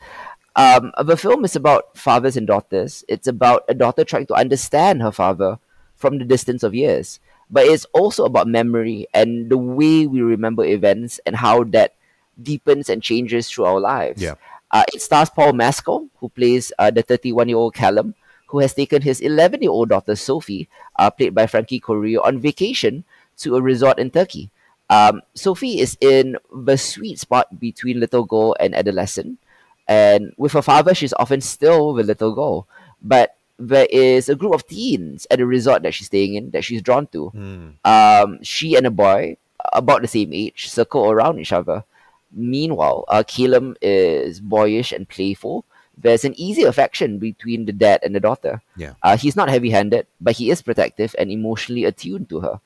Um, 0.56 0.92
the 1.02 1.16
film 1.16 1.44
is 1.44 1.54
about 1.56 1.96
fathers 1.96 2.36
and 2.36 2.46
daughters. 2.46 3.04
It's 3.08 3.26
about 3.26 3.64
a 3.68 3.74
daughter 3.74 4.04
trying 4.04 4.26
to 4.26 4.34
understand 4.34 5.02
her 5.02 5.12
father 5.12 5.58
from 5.94 6.18
the 6.18 6.24
distance 6.24 6.62
of 6.62 6.74
years. 6.74 7.20
But 7.50 7.64
it's 7.66 7.86
also 7.94 8.24
about 8.24 8.46
memory 8.46 9.06
and 9.14 9.48
the 9.50 9.56
way 9.56 10.06
we 10.06 10.20
remember 10.20 10.64
events 10.64 11.18
and 11.24 11.36
how 11.36 11.64
that 11.72 11.94
deepens 12.40 12.88
and 12.90 13.02
changes 13.02 13.48
through 13.48 13.64
our 13.64 13.80
lives. 13.80 14.20
Yeah. 14.22 14.34
Uh, 14.70 14.84
it 14.92 15.00
stars 15.02 15.30
Paul 15.30 15.52
Mescal, 15.52 16.08
who 16.16 16.28
plays 16.28 16.72
uh, 16.78 16.90
the 16.90 17.02
31 17.02 17.48
year 17.48 17.58
old 17.58 17.74
Callum, 17.74 18.14
who 18.48 18.58
has 18.60 18.74
taken 18.74 19.02
his 19.02 19.20
11 19.20 19.62
year 19.62 19.70
old 19.70 19.88
daughter 19.90 20.16
Sophie, 20.16 20.68
uh, 20.96 21.10
played 21.10 21.34
by 21.34 21.46
Frankie 21.46 21.80
Corio, 21.80 22.22
on 22.22 22.38
vacation 22.38 23.04
to 23.38 23.56
a 23.56 23.62
resort 23.62 23.98
in 23.98 24.10
Turkey. 24.10 24.50
Um, 24.90 25.22
Sophie 25.34 25.80
is 25.80 25.96
in 26.00 26.36
the 26.54 26.76
sweet 26.76 27.18
spot 27.18 27.60
between 27.60 28.00
little 28.00 28.24
girl 28.24 28.56
and 28.58 28.74
adolescent, 28.74 29.38
and 29.86 30.32
with 30.36 30.52
her 30.52 30.62
father, 30.62 30.94
she's 30.94 31.12
often 31.14 31.40
still 31.40 31.94
the 31.94 32.02
little 32.02 32.34
girl. 32.34 32.66
But 33.02 33.36
there 33.58 33.88
is 33.90 34.28
a 34.28 34.36
group 34.36 34.54
of 34.54 34.66
teens 34.66 35.26
at 35.30 35.40
a 35.40 35.46
resort 35.46 35.82
that 35.82 35.92
she's 35.92 36.06
staying 36.06 36.34
in 36.34 36.50
that 36.50 36.64
she's 36.64 36.82
drawn 36.82 37.06
to. 37.08 37.32
Mm. 37.34 37.74
Um, 37.84 38.42
she 38.42 38.76
and 38.76 38.86
a 38.86 38.90
boy 38.90 39.36
about 39.72 40.02
the 40.02 40.08
same 40.08 40.32
age 40.32 40.68
circle 40.68 41.10
around 41.10 41.38
each 41.38 41.52
other. 41.52 41.84
Meanwhile, 42.32 43.04
uh, 43.08 43.22
Caleb 43.26 43.76
is 43.80 44.40
boyish 44.40 44.92
and 44.92 45.08
playful. 45.08 45.64
There's 45.96 46.24
an 46.24 46.38
easy 46.38 46.62
affection 46.62 47.18
between 47.18 47.64
the 47.66 47.72
dad 47.72 48.00
and 48.02 48.14
the 48.14 48.20
daughter. 48.20 48.62
Yeah. 48.76 48.92
Uh, 49.02 49.16
he's 49.16 49.34
not 49.34 49.48
heavy 49.48 49.70
handed, 49.70 50.06
but 50.20 50.36
he 50.36 50.50
is 50.50 50.62
protective 50.62 51.14
and 51.18 51.30
emotionally 51.30 51.84
attuned 51.84 52.28
to 52.28 52.40
her. 52.40 52.60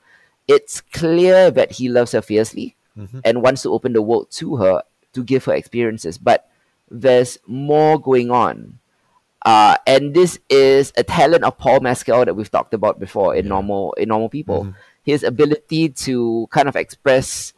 It's 0.47 0.81
clear 0.81 1.49
that 1.49 1.71
he 1.73 1.89
loves 1.89 2.11
her 2.11 2.21
fiercely 2.21 2.75
Mhm. 2.97 3.21
and 3.25 3.41
wants 3.41 3.63
to 3.63 3.71
open 3.73 3.93
the 3.93 4.01
world 4.03 4.29
to 4.31 4.57
her 4.57 4.83
to 5.13 5.23
give 5.23 5.45
her 5.45 5.53
experiences, 5.53 6.17
but 6.17 6.47
there's 6.91 7.39
more 7.47 7.99
going 7.99 8.29
on. 8.29 8.77
Uh, 9.45 9.77
and 9.87 10.13
this 10.13 10.37
is 10.49 10.93
a 10.95 11.03
talent 11.03 11.43
of 11.43 11.57
Paul 11.57 11.79
Mescal 11.79 12.25
that 12.25 12.35
we've 12.35 12.51
talked 12.51 12.73
about 12.73 12.99
before 12.99 13.35
in 13.35 13.45
Yeah. 13.45 13.49
normal 13.49 13.93
in 13.93 14.09
normal 14.09 14.29
people. 14.29 14.65
Mhm. 14.65 14.75
His 15.03 15.23
ability 15.23 15.89
to 16.07 16.47
kind 16.51 16.67
of 16.69 16.75
express 16.75 17.53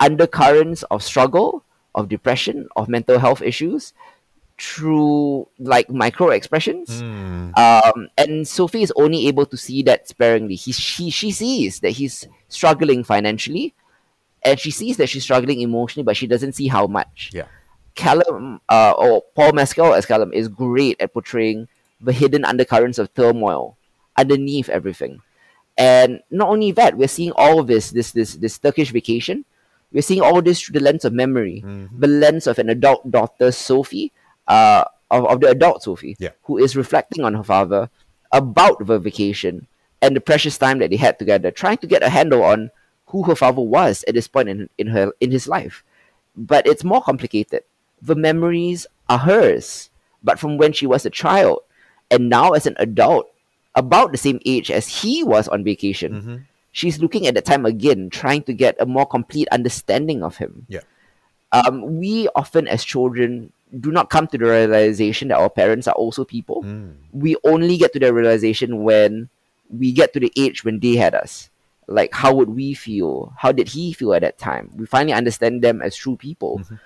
undercurrents 0.00 0.82
of 0.84 1.02
struggle, 1.02 1.64
of 1.94 2.08
depression, 2.08 2.68
of 2.76 2.88
mental 2.88 3.18
health 3.18 3.42
issues 3.42 3.92
through 4.58 5.48
like 5.58 5.88
micro 5.88 6.30
expressions. 6.30 7.02
Mm. 7.02 7.56
Um, 7.56 8.08
and 8.18 8.46
Sophie 8.46 8.82
is 8.82 8.92
only 8.96 9.28
able 9.28 9.46
to 9.46 9.56
see 9.56 9.82
that 9.84 10.08
sparingly. 10.08 10.56
He, 10.56 10.72
she, 10.72 11.10
she 11.10 11.30
sees 11.30 11.80
that 11.80 11.90
he's 11.90 12.26
struggling 12.48 13.04
financially, 13.04 13.74
and 14.44 14.58
she 14.58 14.70
sees 14.70 14.96
that 14.96 15.08
she's 15.08 15.22
struggling 15.22 15.60
emotionally, 15.60 16.04
but 16.04 16.16
she 16.16 16.26
doesn't 16.26 16.52
see 16.52 16.68
how 16.68 16.86
much. 16.86 17.30
Yeah. 17.32 17.46
Callum, 17.94 18.60
uh, 18.68 18.92
or 18.96 19.22
Paul 19.34 19.52
Mescal 19.52 19.94
as 19.94 20.06
Callum, 20.06 20.32
is 20.32 20.48
great 20.48 21.00
at 21.00 21.12
portraying 21.12 21.68
the 22.00 22.12
hidden 22.12 22.44
undercurrents 22.44 22.98
of 22.98 23.12
turmoil 23.14 23.76
underneath 24.16 24.68
everything. 24.68 25.20
And 25.76 26.20
not 26.30 26.48
only 26.48 26.72
that, 26.72 26.96
we're 26.96 27.08
seeing 27.08 27.32
all 27.36 27.60
of 27.60 27.66
this, 27.66 27.90
this, 27.90 28.12
this, 28.12 28.34
this 28.34 28.58
Turkish 28.58 28.90
vacation. 28.90 29.44
We're 29.92 30.02
seeing 30.02 30.20
all 30.20 30.42
this 30.42 30.60
through 30.60 30.78
the 30.78 30.84
lens 30.84 31.04
of 31.04 31.12
memory, 31.12 31.62
Mhm. 31.64 31.88
the 31.98 32.06
lens 32.08 32.46
of 32.46 32.58
an 32.58 32.68
adult 32.68 33.10
daughter, 33.10 33.50
Sophie, 33.52 34.12
uh, 34.46 34.84
of, 35.10 35.24
of 35.26 35.40
the 35.40 35.48
adult 35.48 35.82
Sophie, 35.82 36.16
Yeah. 36.18 36.30
who 36.44 36.58
is 36.58 36.76
reflecting 36.76 37.24
on 37.24 37.34
her 37.34 37.42
father 37.42 37.88
about 38.32 38.84
the 38.86 38.98
vacation 38.98 39.66
and 40.02 40.14
the 40.14 40.20
precious 40.20 40.58
time 40.58 40.78
that 40.80 40.90
they 40.90 40.96
had 40.96 41.18
together, 41.18 41.50
trying 41.50 41.78
to 41.78 41.86
get 41.86 42.02
a 42.02 42.10
handle 42.10 42.42
on 42.42 42.70
who 43.06 43.22
her 43.24 43.34
father 43.34 43.62
was 43.62 44.04
at 44.06 44.14
this 44.14 44.28
point 44.28 44.48
in, 44.50 44.68
in 44.76 44.88
her 44.88 45.12
in 45.20 45.30
his 45.30 45.48
life. 45.48 45.82
But 46.36 46.66
it's 46.66 46.84
more 46.84 47.00
complicated. 47.02 47.62
The 48.02 48.14
memories 48.14 48.86
are 49.08 49.18
hers, 49.18 49.88
but 50.22 50.38
from 50.38 50.58
when 50.58 50.72
she 50.74 50.86
was 50.86 51.06
a 51.06 51.10
child, 51.10 51.60
and 52.10 52.28
now 52.28 52.52
as 52.52 52.66
an 52.66 52.76
adult, 52.78 53.30
about 53.74 54.12
the 54.12 54.18
same 54.18 54.40
age 54.44 54.70
as 54.70 55.02
he 55.02 55.24
was 55.24 55.48
on 55.48 55.64
vacation. 55.64 56.12
Mhm. 56.12 56.44
She's 56.72 57.00
looking 57.00 57.26
at 57.26 57.34
that 57.34 57.44
time 57.44 57.66
again, 57.66 58.10
trying 58.10 58.42
to 58.44 58.52
get 58.52 58.76
a 58.80 58.86
more 58.86 59.06
complete 59.06 59.48
understanding 59.50 60.22
of 60.22 60.36
him. 60.36 60.66
Yeah. 60.68 60.80
Um, 61.50 61.98
we 61.98 62.28
often, 62.34 62.68
as 62.68 62.84
children, 62.84 63.52
do 63.80 63.90
not 63.90 64.10
come 64.10 64.26
to 64.28 64.38
the 64.38 64.44
realization 64.44 65.28
that 65.28 65.38
our 65.38 65.50
parents 65.50 65.88
are 65.88 65.94
also 65.94 66.24
people. 66.24 66.62
Mm. 66.62 66.94
We 67.12 67.36
only 67.44 67.76
get 67.76 67.92
to 67.94 67.98
the 67.98 68.12
realization 68.12 68.82
when 68.82 69.28
we 69.70 69.92
get 69.92 70.12
to 70.12 70.20
the 70.20 70.32
age 70.36 70.64
when 70.64 70.80
they 70.80 70.96
had 70.96 71.14
us. 71.14 71.50
Like, 71.86 72.12
how 72.12 72.34
would 72.34 72.50
we 72.50 72.74
feel? 72.74 73.32
How 73.38 73.52
did 73.52 73.68
he 73.68 73.92
feel 73.92 74.12
at 74.12 74.20
that 74.20 74.38
time? 74.38 74.70
We 74.76 74.84
finally 74.84 75.14
understand 75.14 75.62
them 75.62 75.80
as 75.80 75.96
true 75.96 76.16
people. 76.16 76.60
Mhm. 76.60 76.80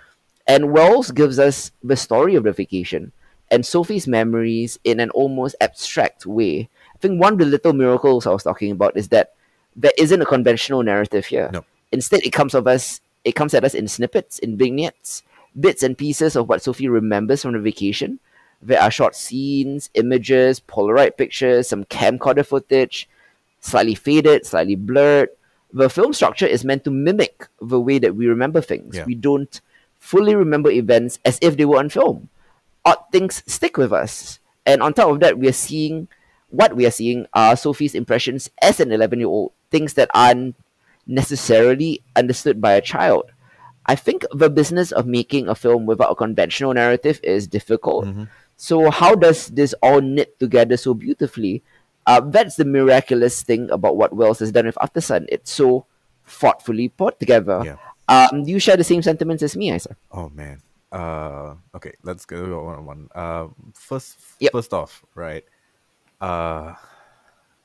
And 0.46 0.72
Wells 0.72 1.10
gives 1.10 1.38
us 1.38 1.72
the 1.82 1.96
story 1.96 2.34
of 2.34 2.44
the 2.44 2.52
vacation 2.52 3.12
and 3.50 3.66
Sophie's 3.66 4.08
memories 4.08 4.78
in 4.82 4.98
an 4.98 5.10
almost 5.10 5.54
abstract 5.60 6.24
way. 6.26 6.68
I 6.94 6.98
think 6.98 7.20
one 7.20 7.34
of 7.34 7.38
the 7.38 7.44
little 7.44 7.72
miracles 7.72 8.26
I 8.26 8.30
was 8.30 8.42
talking 8.42 8.72
about 8.72 8.96
is 8.96 9.08
that 9.08 9.34
there 9.76 9.92
isn't 9.98 10.20
a 10.20 10.26
conventional 10.26 10.82
narrative 10.82 11.26
here. 11.26 11.50
No. 11.52 11.64
Instead, 11.92 12.22
it 12.24 12.32
comes 12.32 12.54
of 12.54 12.66
us. 12.66 13.00
It 13.24 13.32
comes 13.32 13.54
at 13.54 13.64
us 13.64 13.74
in 13.74 13.88
snippets, 13.88 14.38
in 14.38 14.56
vignettes, 14.56 15.22
bits 15.58 15.82
and 15.82 15.96
pieces 15.96 16.34
of 16.36 16.48
what 16.48 16.62
Sophie 16.62 16.88
remembers 16.88 17.42
from 17.42 17.52
the 17.52 17.60
vacation. 17.60 18.18
There 18.60 18.80
are 18.80 18.90
short 18.90 19.14
scenes, 19.16 19.90
images, 19.94 20.60
Polaroid 20.60 21.16
pictures, 21.16 21.68
some 21.68 21.84
camcorder 21.84 22.46
footage, 22.46 23.08
slightly 23.60 23.94
faded, 23.94 24.46
slightly 24.46 24.76
blurred. 24.76 25.30
The 25.72 25.88
film 25.88 26.12
structure 26.12 26.46
is 26.46 26.64
meant 26.64 26.84
to 26.84 26.90
mimic 26.90 27.48
the 27.60 27.80
way 27.80 27.98
that 27.98 28.14
we 28.14 28.26
remember 28.26 28.60
things. 28.60 28.96
Yeah. 28.96 29.04
We 29.04 29.14
don't 29.14 29.60
fully 29.98 30.34
remember 30.34 30.70
events 30.70 31.18
as 31.24 31.38
if 31.40 31.56
they 31.56 31.64
were 31.64 31.78
on 31.78 31.88
film. 31.88 32.28
Odd 32.84 32.98
things 33.10 33.42
stick 33.46 33.76
with 33.76 33.92
us. 33.92 34.38
And 34.66 34.82
on 34.82 34.94
top 34.94 35.10
of 35.10 35.20
that, 35.20 35.38
we 35.38 35.48
are 35.48 35.52
seeing 35.52 36.08
what 36.50 36.76
we 36.76 36.86
are 36.86 36.90
seeing 36.90 37.26
are 37.32 37.56
Sophie's 37.56 37.94
impressions 37.94 38.50
as 38.60 38.78
an 38.78 38.92
11 38.92 39.20
year 39.20 39.28
old, 39.28 39.52
things 39.72 39.94
that 39.96 40.10
aren't 40.14 40.54
necessarily 41.06 42.02
understood 42.14 42.60
by 42.60 42.72
a 42.72 42.80
child. 42.80 43.24
I 43.86 43.96
think 43.96 44.24
the 44.32 44.48
business 44.50 44.92
of 44.92 45.06
making 45.06 45.48
a 45.48 45.54
film 45.58 45.86
without 45.86 46.12
a 46.12 46.14
conventional 46.14 46.72
narrative 46.74 47.18
is 47.24 47.48
difficult. 47.48 48.04
Mhm. 48.06 48.28
So, 48.56 48.90
how 48.94 49.16
does 49.16 49.48
this 49.48 49.74
all 49.82 50.00
knit 50.00 50.38
together 50.38 50.76
so 50.76 50.94
beautifully? 50.94 51.62
Uh, 52.06 52.20
that's 52.20 52.54
the 52.56 52.64
miraculous 52.64 53.42
thing 53.42 53.70
about 53.70 53.96
what 53.96 54.14
Wells 54.14 54.38
has 54.38 54.52
done 54.52 54.66
with 54.66 54.78
Aftersun. 54.78 55.26
It's 55.28 55.50
so 55.50 55.86
thoughtfully 56.26 56.88
put 56.90 57.18
together. 57.18 57.62
Yeah. 57.64 57.78
Um, 58.08 58.44
do 58.44 58.50
you 58.54 58.60
share 58.62 58.76
the 58.76 58.84
same 58.86 59.02
sentiments 59.02 59.42
as 59.42 59.56
me, 59.56 59.72
Isa? 59.74 59.96
Oh 60.10 60.28
man. 60.30 60.62
Uh, 60.92 61.54
okay, 61.74 61.94
let's 62.04 62.24
go 62.26 62.62
one 62.68 62.76
on 62.78 62.84
one. 62.86 63.02
Uh, 63.14 63.46
first, 63.74 64.18
Yep. 64.38 64.52
first 64.52 64.72
off, 64.74 65.02
right? 65.16 65.42
Uh, 66.20 66.74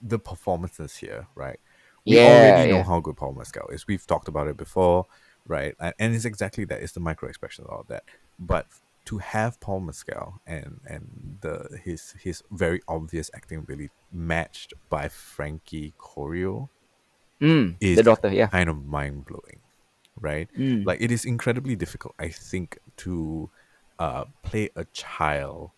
the 0.02 0.18
performances 0.18 0.98
here, 0.98 1.28
right? 1.36 1.60
We 2.08 2.16
Yeah, 2.16 2.22
already 2.22 2.66
know 2.66 2.78
yeah. 2.78 2.84
how 2.84 3.00
good 3.02 3.18
Paul 3.18 3.34
Mescal 3.34 3.68
is. 3.70 3.88
We've 3.88 4.06
talked 4.06 4.28
about 4.28 4.48
it 4.48 4.58
before, 4.58 5.06
right? 5.48 5.76
And, 5.80 5.94
and 6.00 6.16
it's 6.16 6.26
exactly 6.26 6.66
that. 6.66 6.82
It's 6.82 6.94
the 6.94 7.00
micro 7.00 7.30
expression 7.30 7.66
of 7.66 7.72
all 7.72 7.86
that. 7.90 8.04
But 8.40 8.68
to 9.06 9.18
have 9.20 9.60
Paul 9.60 9.82
Mescal 9.82 10.42
and 10.46 10.82
and 10.86 11.38
the 11.42 11.80
his 11.84 12.14
his 12.22 12.44
very 12.52 12.82
obvious 12.88 13.30
acting 13.34 13.60
ability 13.60 13.92
matched 14.12 14.74
by 14.90 15.10
Frankie 15.10 15.94
Corio 15.98 16.70
Mm, 17.42 17.76
is 17.80 17.98
the 17.98 18.04
daughter, 18.04 18.30
yeah. 18.34 18.50
kind 18.52 18.70
of 18.70 18.86
mind 18.86 19.26
blowing, 19.26 19.62
right? 20.20 20.50
Mm. 20.58 20.86
Like 20.86 21.02
it 21.02 21.12
is 21.12 21.26
incredibly 21.26 21.76
difficult, 21.76 22.16
I 22.20 22.30
think, 22.30 22.80
to 22.98 23.50
uh, 24.00 24.26
play 24.44 24.70
a 24.76 24.86
child 24.86 25.72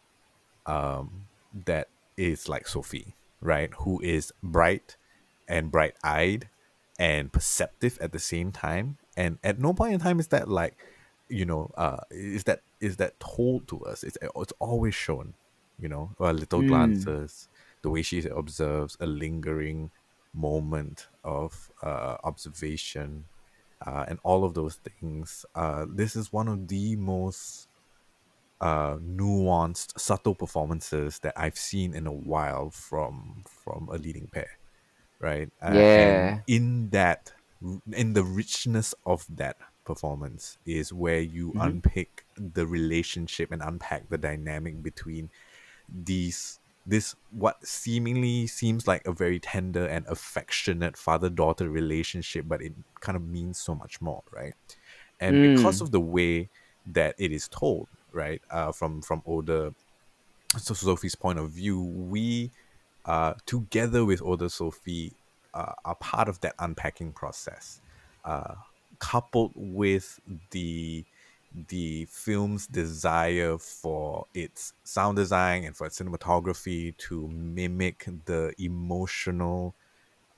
um, 0.66 1.28
that 1.66 1.90
is 2.18 2.48
like 2.50 2.68
Sophie, 2.68 3.16
right? 3.42 3.72
Who 3.80 4.02
is 4.02 4.32
bright 4.44 4.98
and 5.50 5.72
bright 5.72 5.96
eyed 6.04 6.50
and 7.00 7.34
perceptive 7.34 7.98
at 8.02 8.14
the 8.14 8.20
same 8.20 8.52
time. 8.54 9.00
And 9.18 9.40
at 9.44 9.60
no 9.60 9.74
point 9.74 9.94
in 9.96 10.00
time 10.00 10.20
is 10.20 10.30
that 10.30 10.50
like, 10.50 10.78
you 11.30 11.46
know, 11.46 11.72
uh, 11.78 11.98
is 12.12 12.46
that 12.46 12.62
is 12.82 12.98
that 12.98 13.20
told 13.20 13.68
to 13.70 13.86
us? 13.86 14.04
It's 14.04 14.18
it's 14.22 14.54
always 14.60 14.96
shown, 14.96 15.36
you 15.78 15.90
know, 15.90 16.16
little 16.20 16.64
Mm. 16.64 16.68
glances, 16.68 17.50
the 17.84 17.90
way 17.90 18.02
she 18.04 18.26
observes 18.28 18.98
a 19.00 19.06
lingering 19.08 19.92
moment 20.34 21.08
of 21.24 21.72
uh, 21.84 22.18
observation, 22.24 23.28
uh, 23.86 24.06
and 24.10 24.20
all 24.24 24.46
of 24.46 24.54
those 24.56 24.78
things. 24.78 25.46
Uh, 25.56 25.86
this 25.94 26.16
is 26.16 26.34
one 26.34 26.48
of 26.48 26.68
the 26.70 26.96
most 26.98 27.70
uh, 28.62 28.98
nuanced, 28.98 30.00
subtle 30.00 30.36
performances 30.36 31.20
that 31.20 31.34
I've 31.38 31.58
seen 31.58 31.94
in 31.96 32.08
a 32.08 32.14
while 32.14 32.72
from 32.72 33.44
from 33.48 33.90
a 33.90 33.98
leading 33.98 34.28
pair, 34.30 34.59
right? 35.20 35.50
Uh, 35.62 35.84
Yeah. 35.86 35.86
And 35.96 36.44
in 36.48 36.90
that, 36.92 37.34
in 37.94 38.14
the 38.14 38.24
richness 38.24 38.94
of 39.06 39.26
that 39.30 39.58
performance 39.86 40.58
is 40.66 40.94
where 40.94 41.20
you 41.22 41.54
Mhm. 41.54 41.60
unpick 41.60 42.26
the 42.38 42.68
relationship 42.68 43.52
and 43.52 43.62
unpack 43.62 44.10
the 44.10 44.18
dynamic 44.18 44.82
between 44.84 45.30
these 45.88 46.60
this 46.86 47.16
what 47.32 47.66
seemingly 47.66 48.48
seems 48.48 48.88
like 48.88 49.06
a 49.06 49.12
very 49.12 49.40
tender 49.40 49.86
and 49.86 50.06
affectionate 50.08 50.98
father-daughter 50.98 51.70
relationship 51.70 52.46
but 52.48 52.62
it 52.62 52.74
kind 53.02 53.16
of 53.16 53.24
means 53.28 53.60
so 53.60 53.76
much 53.76 54.02
more 54.02 54.24
right 54.32 54.54
and 55.20 55.42
because 55.42 55.80
Mm. 55.80 55.82
of 55.82 55.92
the 55.92 56.00
way 56.00 56.50
that 56.86 57.16
it 57.20 57.32
is 57.32 57.48
told 57.48 57.90
right 58.12 58.42
uh, 58.50 58.72
from 58.72 59.02
from 59.02 59.22
older 59.26 59.72
so 60.58 60.74
sophie's 60.74 61.16
point 61.16 61.40
of 61.40 61.52
view 61.52 61.82
we 61.84 62.52
uh, 63.06 63.34
together 63.46 64.06
with 64.06 64.22
older 64.22 64.50
sophie 64.50 65.18
uh, 65.54 65.74
are 65.86 65.96
part 65.96 66.30
of 66.30 66.40
that 66.42 66.56
unpacking 66.60 67.14
process 67.14 67.82
uh, 68.24 68.56
coupled 69.00 69.54
with 69.56 70.20
the 70.52 71.06
the 71.52 72.06
film's 72.06 72.68
desire 72.68 73.58
for 73.58 74.28
its 74.36 74.74
sound 74.84 75.16
design 75.16 75.64
and 75.64 75.76
for 75.76 75.88
its 75.88 76.00
cinematography 76.00 76.96
to 76.98 77.28
mimic 77.30 78.06
the 78.26 78.54
emotional 78.60 79.76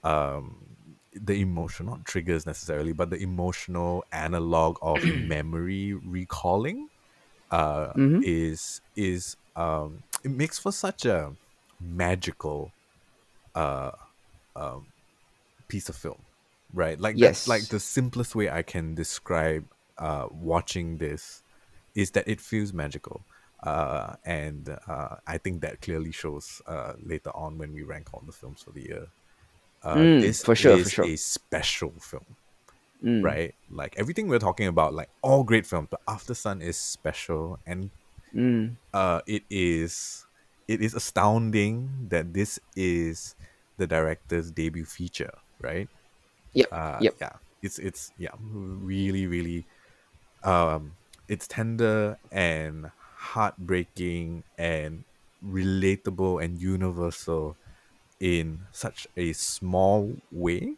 um, 0.03 0.97
the 1.13 1.41
emotional 1.41 1.95
not 1.97 2.05
triggers 2.05 2.45
necessarily, 2.45 2.93
but 2.93 3.09
the 3.09 3.17
emotional 3.21 4.03
analog 4.11 4.77
of 4.81 5.03
memory 5.13 5.93
recalling 5.93 6.89
uh, 7.51 7.93
Mhm. 7.95 8.21
is 8.21 8.81
is 8.95 9.37
um, 9.55 10.03
it 10.23 10.31
makes 10.31 10.59
for 10.59 10.71
such 10.71 11.05
a 11.05 11.35
magical 11.81 12.75
uh, 13.55 13.91
um, 14.55 14.87
piece 15.67 15.89
of 15.89 15.95
film, 15.95 16.23
right? 16.73 16.99
Like 16.99 17.19
that's 17.21 17.47
like 17.47 17.69
the 17.69 17.79
simplest 17.79 18.35
way 18.35 18.49
I 18.49 18.63
can 18.63 18.95
describe 18.95 19.65
uh, 19.97 20.27
watching 20.31 20.97
this 20.97 21.43
is 21.95 22.11
that 22.11 22.27
it 22.27 22.41
feels 22.41 22.73
magical. 22.73 23.25
Uh, 23.63 24.15
and 24.25 24.77
uh, 24.87 25.17
I 25.27 25.37
think 25.37 25.61
that 25.61 25.81
clearly 25.81 26.11
shows 26.11 26.61
uh, 26.67 26.93
later 27.01 27.31
on 27.35 27.57
when 27.57 27.73
we 27.73 27.83
rank 27.83 28.09
all 28.13 28.23
the 28.25 28.33
films 28.33 28.63
for 28.63 28.71
the 28.71 28.83
year. 28.83 29.07
Uh, 29.83 30.05
Mm, 30.05 30.19
this 30.19 30.45
for 30.45 30.55
sure, 30.55 30.77
for 30.79 30.89
is 30.89 30.89
sure. 30.89 31.11
a 31.11 31.15
special 31.17 31.93
film, 32.01 32.37
Mm, 33.03 33.21
right? 33.21 33.55
Like 33.69 33.95
everything 33.97 34.27
we're 34.27 34.39
talking 34.39 34.67
about, 34.67 34.93
like 34.93 35.09
all 35.21 35.43
great 35.43 35.65
films, 35.67 35.89
but 35.91 36.01
Aftersun 36.07 36.61
is 36.61 36.79
special, 36.79 37.59
and 37.65 37.91
mm, 38.33 38.77
uh, 38.93 39.21
it 39.27 39.43
is 39.49 40.25
it 40.71 40.81
is 40.81 40.93
astounding 40.95 42.07
that 42.09 42.33
this 42.33 42.59
is 42.75 43.35
the 43.77 43.87
director's 43.87 44.51
debut 44.51 44.85
feature, 44.85 45.33
right? 45.59 45.89
yep. 46.53 46.71
Uh, 46.71 47.01
Yep. 47.01 47.15
yeah, 47.21 47.37
it's 47.61 47.79
it's 47.79 48.13
yeah, 48.17 48.35
really 48.39 49.27
really 49.27 49.67
um, 50.43 50.97
it's 51.27 51.47
tender 51.47 52.17
and 52.31 52.91
heartbreaking 53.15 54.43
and 54.57 55.05
relatable 55.43 56.43
and 56.43 56.59
universal 56.59 57.57
in 58.19 58.67
such 58.71 59.07
a 59.17 59.33
small 59.33 60.17
way, 60.31 60.77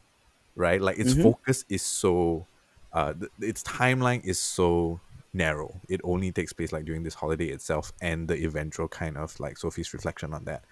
right? 0.56 0.82
Like 0.82 1.00
its 1.00 1.14
Mhm. 1.14 1.14
focus 1.14 1.66
is 1.70 1.84
so, 1.84 2.48
uh, 2.94 3.14
th- 3.14 3.32
its 3.40 3.64
timeline 3.64 4.24
is 4.26 4.40
so 4.42 5.02
narrow. 5.34 5.82
It 5.90 6.02
only 6.04 6.32
takes 6.32 6.54
place 6.54 6.72
like 6.72 6.86
during 6.86 7.04
this 7.04 7.16
holiday 7.16 7.48
itself 7.48 7.92
and 8.02 8.28
the 8.28 8.44
eventual 8.46 8.88
kind 8.88 9.18
of 9.18 9.40
like 9.40 9.58
Sophie's 9.58 9.94
reflection 9.94 10.34
on 10.34 10.46
that. 10.46 10.64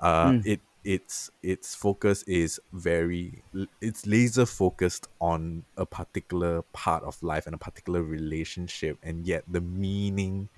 Uh, 0.00 0.32
Mm, 0.32 0.46
it 0.46 0.60
its 0.84 1.30
its 1.42 1.74
focus 1.74 2.22
is 2.24 2.60
very 2.72 3.42
it's 3.80 4.06
laser 4.06 4.46
focused 4.46 5.08
on 5.20 5.64
a 5.76 5.84
particular 5.84 6.62
part 6.72 7.02
of 7.02 7.20
life 7.22 7.46
and 7.46 7.54
a 7.54 7.58
particular 7.58 8.02
relationship 8.02 8.96
and 9.02 9.26
yet 9.26 9.42
the 9.48 9.60
meaning 9.60 10.48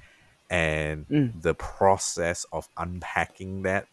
and 0.50 1.06
mm, 1.10 1.42
the 1.42 1.54
process 1.54 2.44
of 2.52 2.68
unpacking 2.76 3.62
that 3.62 3.86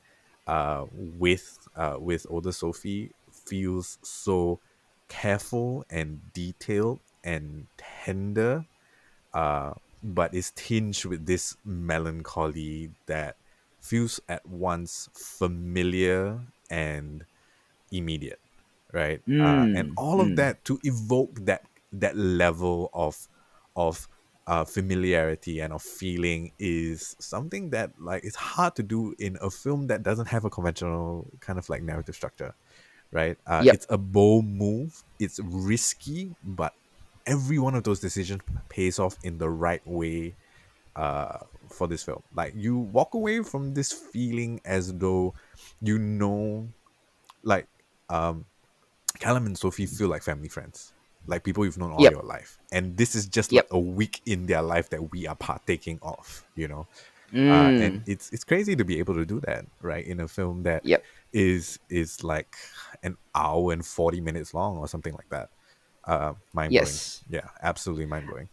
uh, 0.48 0.86
with 0.92 1.58
uh, 1.76 1.98
with 2.00 2.26
older 2.30 2.52
Sophie 2.52 3.12
feels 3.32 3.98
so 4.02 4.60
careful 5.08 5.86
and 5.90 6.20
detailed 6.34 7.00
and 7.24 7.68
tender, 7.78 8.66
uh, 9.38 9.74
but 10.02 10.34
is 10.34 10.52
tinged 10.52 11.06
with 11.06 11.28
this 11.28 11.56
melancholy 11.64 12.90
that 13.06 13.38
feels 13.80 14.20
at 14.28 14.44
once 14.48 15.10
familiar 15.14 16.42
and 16.72 17.24
immediate, 17.92 18.40
right? 18.94 19.22
Uh, 19.40 19.68
and 19.76 19.90
mm, 19.90 19.94
all 19.96 20.22
of 20.22 20.30
mm. 20.30 20.36
that 20.38 20.66
to 20.66 20.80
evoke 20.84 21.46
that 21.46 21.62
that 21.92 22.18
level 22.18 22.90
of 22.94 23.28
of 23.76 24.08
uh, 24.48 24.66
familiarity 24.66 25.60
and 25.60 25.72
of 25.72 25.84
feeling 25.84 26.52
is 26.58 27.16
something 27.20 27.70
that 27.70 27.92
like 28.00 28.24
it's 28.24 28.36
hard 28.36 28.76
to 28.76 28.82
do 28.82 29.14
in 29.20 29.38
a 29.42 29.52
film 29.52 29.86
that 29.88 30.02
doesn't 30.02 30.28
have 30.28 30.46
a 30.46 30.50
conventional 30.50 31.28
kind 31.42 31.60
of 31.60 31.70
like 31.70 31.84
narrative 31.84 32.16
structure, 32.16 32.56
right? 33.12 33.38
Uh, 33.46 33.66
Yep. 33.66 33.76
it's 33.76 33.86
a 33.90 33.98
bold 34.00 34.46
move. 34.46 35.04
It's 35.20 35.40
risky, 35.44 36.36
but 36.44 36.74
every 37.28 37.60
one 37.60 37.76
of 37.76 37.84
those 37.84 38.02
decisions 38.02 38.42
pays 38.70 39.00
off 39.00 39.18
in 39.24 39.40
the 39.40 39.50
right 39.50 39.86
way 39.88 40.36
uh, 40.96 41.40
for 41.70 41.88
this 41.88 42.04
film. 42.04 42.24
Like 42.36 42.54
you 42.56 42.78
walk 42.80 43.16
away 43.16 43.44
from 43.44 43.76
this 43.76 43.94
feeling 43.94 44.62
as 44.66 44.94
though 44.96 45.36
you 45.82 46.00
know, 46.00 46.70
like 47.44 47.68
um, 48.10 48.46
Callum 49.20 49.46
and 49.48 49.58
Sophie 49.58 49.88
feel 49.88 50.10
like 50.10 50.24
family 50.24 50.50
friends, 50.50 50.94
like 51.28 51.44
people 51.44 51.66
you've 51.66 51.78
known 51.78 51.92
all 51.92 52.04
Yep. 52.04 52.14
your 52.14 52.24
life, 52.24 52.60
and 52.72 52.98
this 52.98 53.16
is 53.16 53.28
just 53.28 53.52
like 53.54 53.66
Yep. 53.66 53.72
a 53.72 53.80
week 53.80 54.22
in 54.26 54.48
their 54.48 54.62
life 54.64 54.90
that 54.92 55.12
we 55.12 55.28
are 55.28 55.36
partaking 55.36 56.00
of, 56.04 56.46
you 56.56 56.68
know. 56.68 56.88
Uh, 57.50 57.72
and 57.80 58.02
Mm, 58.02 58.04
it's 58.08 58.32
it's 58.32 58.44
crazy 58.44 58.76
to 58.76 58.86
be 58.86 59.00
able 59.00 59.16
to 59.16 59.26
do 59.26 59.40
that, 59.42 59.66
right? 59.82 60.06
In 60.06 60.20
a 60.22 60.28
film 60.28 60.64
that 60.64 60.84
yep. 60.84 61.04
is 61.34 61.80
is 61.90 62.24
like 62.24 62.56
an 63.04 63.18
hour 63.36 63.72
and 63.74 63.86
forty 63.86 64.22
minutes 64.22 64.54
long 64.54 64.78
or 64.78 64.88
something 64.88 65.14
like 65.14 65.30
that. 65.30 65.50
Uh, 66.08 66.34
mind 66.54 66.72
blowing. 66.72 66.72
Yes. 66.72 67.22
Yeah, 67.30 67.48
absolutely 67.62 68.06
mind 68.08 68.28
blowing. 68.28 68.48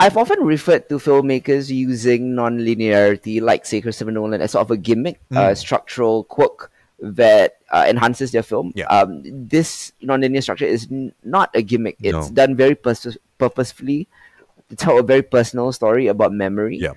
I've 0.00 0.16
often 0.16 0.44
referred 0.44 0.88
to 0.88 0.96
filmmakers 0.96 1.68
using 1.70 2.34
non-linearity, 2.34 3.42
like 3.42 3.66
say 3.66 3.80
Christopher 3.80 4.12
Nolan, 4.12 4.40
as 4.40 4.52
sort 4.52 4.62
of 4.66 4.70
a 4.70 4.76
gimmick, 4.76 5.20
Mm. 5.30 5.56
structural 5.56 6.24
quirk 6.24 6.70
that 7.00 7.56
uh, 7.70 7.84
enhances 7.88 8.30
their 8.32 8.42
film. 8.42 8.72
Yeah. 8.74 8.86
Um, 8.86 9.22
this 9.24 9.92
non-linear 10.00 10.40
structure 10.40 10.64
is 10.66 10.86
n- 10.90 11.12
not 11.24 11.50
a 11.54 11.62
gimmick. 11.62 11.96
It's 12.00 12.28
No. 12.30 12.34
done 12.34 12.56
very 12.56 12.74
purpose- 12.74 13.18
purposefully 13.38 14.06
to 14.70 14.76
tell 14.76 14.98
a 14.98 15.02
very 15.02 15.22
personal 15.22 15.70
story 15.72 16.06
about 16.06 16.32
memory. 16.32 16.78
Yeah. 16.78 16.94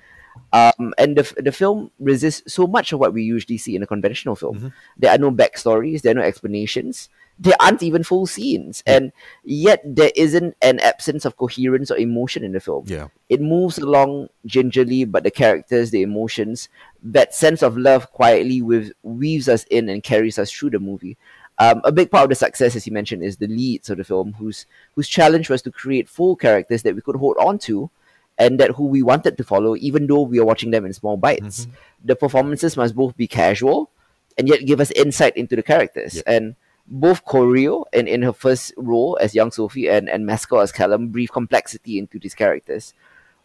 Um, 0.52 0.94
and 0.96 1.16
the, 1.16 1.22
f- 1.22 1.34
the 1.36 1.52
film 1.52 1.90
resists 2.00 2.52
so 2.52 2.66
much 2.66 2.92
of 2.92 3.00
what 3.00 3.12
we 3.12 3.22
usually 3.22 3.58
see 3.58 3.76
in 3.76 3.82
a 3.82 3.86
conventional 3.86 4.34
film. 4.36 4.58
Mhm. 4.58 4.72
There 4.98 5.10
are 5.10 5.18
no 5.18 5.30
backstories, 5.30 6.02
there 6.02 6.12
are 6.12 6.20
no 6.20 6.22
explanations, 6.22 7.08
there 7.38 7.56
aren't 7.60 7.82
even 7.82 8.04
full 8.04 8.26
scenes, 8.26 8.82
and 8.86 9.12
yet 9.42 9.80
there 9.84 10.12
isn't 10.14 10.56
an 10.62 10.78
absence 10.80 11.24
of 11.24 11.36
coherence 11.36 11.90
or 11.90 11.96
emotion 11.96 12.44
in 12.44 12.52
the 12.52 12.60
film. 12.60 12.84
Yeah. 12.86 13.08
It 13.28 13.40
moves 13.40 13.78
along 13.78 14.28
gingerly, 14.46 15.04
but 15.04 15.24
the 15.24 15.30
characters, 15.30 15.90
the 15.90 16.02
emotions, 16.02 16.68
that 17.02 17.34
sense 17.34 17.62
of 17.62 17.76
love 17.76 18.12
quietly 18.12 18.62
with, 18.62 18.92
weaves 19.02 19.48
us 19.48 19.64
in 19.64 19.88
and 19.88 20.02
carries 20.02 20.38
us 20.38 20.52
through 20.52 20.70
the 20.70 20.78
movie. 20.78 21.16
Um, 21.58 21.80
a 21.84 21.92
big 21.92 22.10
part 22.10 22.24
of 22.24 22.28
the 22.30 22.34
success, 22.34 22.76
as 22.76 22.86
you 22.86 22.92
mentioned, 22.92 23.22
is 23.22 23.36
the 23.36 23.46
leads 23.46 23.90
of 23.90 23.98
the 23.98 24.04
film, 24.04 24.34
whose 24.34 24.66
whose 24.94 25.08
challenge 25.08 25.50
was 25.50 25.62
to 25.62 25.70
create 25.70 26.08
full 26.08 26.36
characters 26.36 26.82
that 26.82 26.94
we 26.94 27.02
could 27.02 27.16
hold 27.16 27.36
on 27.38 27.58
to, 27.60 27.90
and 28.38 28.58
that 28.60 28.72
who 28.72 28.86
we 28.86 29.02
wanted 29.02 29.36
to 29.36 29.44
follow, 29.44 29.76
even 29.76 30.06
though 30.06 30.22
we 30.22 30.38
are 30.38 30.44
watching 30.44 30.70
them 30.70 30.84
in 30.84 30.92
small 30.92 31.16
bites. 31.16 31.66
The 32.04 32.16
performances 32.16 32.76
must 32.76 32.96
both 32.96 33.16
be 33.16 33.26
casual, 33.26 33.90
and 34.38 34.48
yet 34.48 34.66
give 34.66 34.80
us 34.80 34.90
insight 34.92 35.36
into 35.36 35.54
the 35.56 35.62
characters. 35.62 36.16
Yep. 36.16 36.24
And 36.26 36.56
both 36.92 37.24
Corio 37.24 37.86
and 37.92 38.06
in 38.06 38.20
her 38.20 38.34
first 38.36 38.74
role 38.76 39.16
as 39.20 39.34
young 39.34 39.50
Sophie 39.50 39.88
and, 39.88 40.10
and 40.12 40.26
Mescal 40.26 40.60
as 40.60 40.72
Callum 40.72 41.08
breathe 41.08 41.30
complexity 41.32 41.96
into 41.98 42.18
these 42.20 42.34
characters 42.36 42.92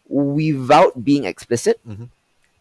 without 0.08 1.04
being 1.04 1.24
explicit 1.24 1.80
Mhm. 1.86 2.08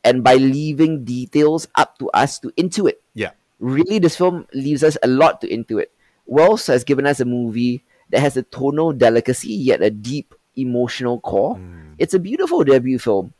and 0.03 0.23
by 0.23 0.35
leaving 0.35 1.03
details 1.03 1.67
up 1.75 1.97
to 1.99 2.09
us 2.11 2.39
to 2.39 2.51
intuit. 2.57 2.95
Yeah. 3.13 3.31
Really, 3.59 3.99
this 3.99 4.15
film 4.15 4.47
leaves 4.53 4.83
us 4.83 4.97
a 5.03 5.07
lot 5.07 5.41
to 5.41 5.47
intuit. 5.47 5.87
Wells 6.25 6.67
has 6.67 6.83
given 6.83 7.05
us 7.05 7.19
a 7.19 7.25
movie 7.25 7.83
that 8.09 8.19
has 8.21 8.37
a 8.37 8.43
tonal 8.43 8.93
delicacy 8.93 9.51
yet 9.53 9.81
a 9.81 9.89
deep 9.89 10.33
emotional 10.55 11.19
core. 11.19 11.55
Mm. 11.55 11.95
It's 11.97 12.13
a 12.13 12.19
beautiful 12.19 12.63
debut 12.63 12.99
film. 12.99 13.33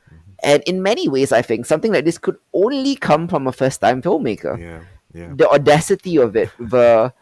And 0.44 0.62
in 0.64 0.84
many 0.84 1.08
ways, 1.08 1.32
I 1.32 1.42
think 1.42 1.66
something 1.66 1.92
like 1.94 2.06
this 2.06 2.18
could 2.18 2.38
only 2.54 2.96
come 2.96 3.28
from 3.28 3.48
a 3.48 3.52
first 3.52 3.80
time 3.82 4.02
filmmaker 4.02 4.60
Yeah. 4.60 4.82
Yeah. 5.14 5.32
the 5.36 5.48
audacity 5.50 6.18
of 6.18 6.36
it 6.36 6.50
the 6.60 7.14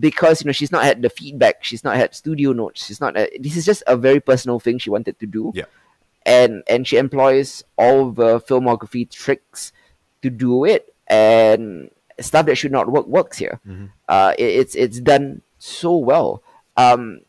because 0.00 0.42
you 0.42 0.46
know 0.48 0.52
she's 0.52 0.72
not 0.72 0.84
had 0.84 1.02
the 1.02 1.10
feedback 1.10 1.62
she's 1.62 1.84
not 1.84 1.96
had 1.96 2.14
studio 2.14 2.52
notes 2.52 2.86
she's 2.86 3.00
not 3.00 3.16
had, 3.16 3.28
this 3.40 3.56
is 3.56 3.64
just 3.64 3.82
a 3.86 3.96
very 3.96 4.20
personal 4.20 4.58
thing 4.58 4.78
she 4.78 4.90
wanted 4.90 5.18
to 5.20 5.26
do 5.26 5.52
Yeah. 5.54 5.64
and 6.24 6.62
and 6.68 6.86
she 6.86 6.96
employs 6.96 7.62
all 7.76 8.10
the 8.10 8.40
filmography 8.40 9.08
tricks 9.10 9.72
to 10.22 10.30
do 10.30 10.64
it 10.64 10.94
and 11.06 11.90
stuff 12.20 12.46
that 12.46 12.56
should 12.56 12.72
not 12.72 12.88
work 12.90 13.06
works 13.06 13.36
here 13.38 13.60
Mhm. 13.66 13.90
uh 14.08 14.32
it, 14.38 14.44
it's 14.44 14.74
it's 14.74 15.00
done 15.00 15.42
so 15.58 15.96
well 15.96 16.42
um 16.76 17.20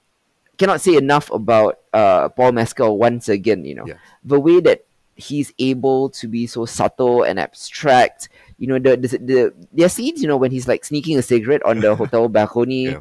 cannot 0.57 0.79
say 0.79 0.95
enough 0.95 1.29
about 1.31 1.79
uh 1.91 2.29
paul 2.29 2.51
mescal 2.53 2.97
once 2.97 3.27
again 3.27 3.65
you 3.65 3.75
know 3.75 3.85
Yeah. 3.85 3.95
the 4.23 4.39
way 4.39 4.59
that 4.61 4.85
he's 5.17 5.53
able 5.59 6.09
to 6.09 6.27
be 6.27 6.45
so 6.45 6.65
subtle 6.65 7.23
and 7.23 7.39
abstract. 7.39 8.27
You 8.57 8.67
know, 8.67 8.79
the 8.79 8.95
the, 8.97 9.07
the 9.17 9.53
there 9.73 9.85
are 9.85 9.89
scenes, 9.89 10.21
you 10.21 10.27
know, 10.27 10.37
when 10.37 10.51
he's 10.51 10.67
like 10.67 10.85
sneaking 10.85 11.17
a 11.17 11.21
cigarette 11.21 11.63
on 11.65 11.79
the 11.79 11.95
hotel 12.01 12.29
balcony, 12.29 12.83
Yeah. 12.85 12.99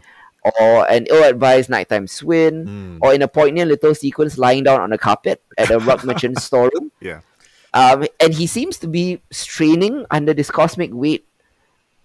or 0.60 0.88
an 0.90 1.06
ill-advised 1.08 1.70
nighttime 1.70 2.06
swim, 2.06 2.66
Mm. 2.66 2.98
or 3.02 3.14
in 3.14 3.22
a 3.22 3.28
poignant 3.28 3.70
little 3.70 3.94
sequence 3.94 4.36
lying 4.36 4.64
down 4.64 4.80
on 4.80 4.92
a 4.92 4.98
carpet 4.98 5.40
at 5.58 5.70
a 5.70 5.78
rug 5.78 6.04
merchant's 6.08 6.44
storeroom. 6.44 6.90
Yeah. 7.00 7.20
Um, 7.72 8.06
and 8.20 8.34
he 8.34 8.46
seems 8.46 8.78
to 8.78 8.86
be 8.88 9.20
straining 9.30 10.06
under 10.10 10.32
this 10.34 10.50
cosmic 10.50 10.90
weight 10.92 11.24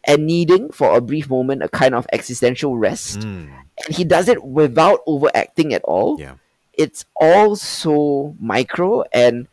and 0.05 0.25
needing 0.25 0.71
for 0.71 0.95
a 0.97 1.01
brief 1.01 1.29
moment 1.29 1.61
a 1.61 1.69
kind 1.69 1.93
of 1.93 2.07
existential 2.13 2.77
rest. 2.77 3.19
Mm. 3.19 3.49
And 3.85 3.95
he 3.95 4.03
does 4.03 4.27
it 4.29 4.43
without 4.43 5.01
overacting 5.05 5.73
at 5.73 5.83
all 5.83 6.17
Yeah. 6.19 6.35
it's 6.73 7.05
all 7.15 7.55
so 7.55 8.35
micro 8.39 9.03
and 9.13 9.47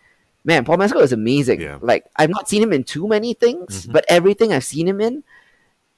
man, 0.47 0.63
Paul 0.65 0.79
Mescal 0.79 1.03
is 1.03 1.11
amazing. 1.13 1.61
Yeah. 1.61 1.79
Like 1.83 2.07
I've 2.15 2.31
not 2.31 2.49
seen 2.49 2.63
him 2.63 2.73
in 2.73 2.85
too 2.87 3.07
many 3.11 3.35
things, 3.35 3.85
Mhm. 3.87 3.93
but 3.93 4.07
everything 4.09 4.55
I've 4.55 4.63
seen 4.65 4.87
him 4.87 5.01
in, 5.03 5.27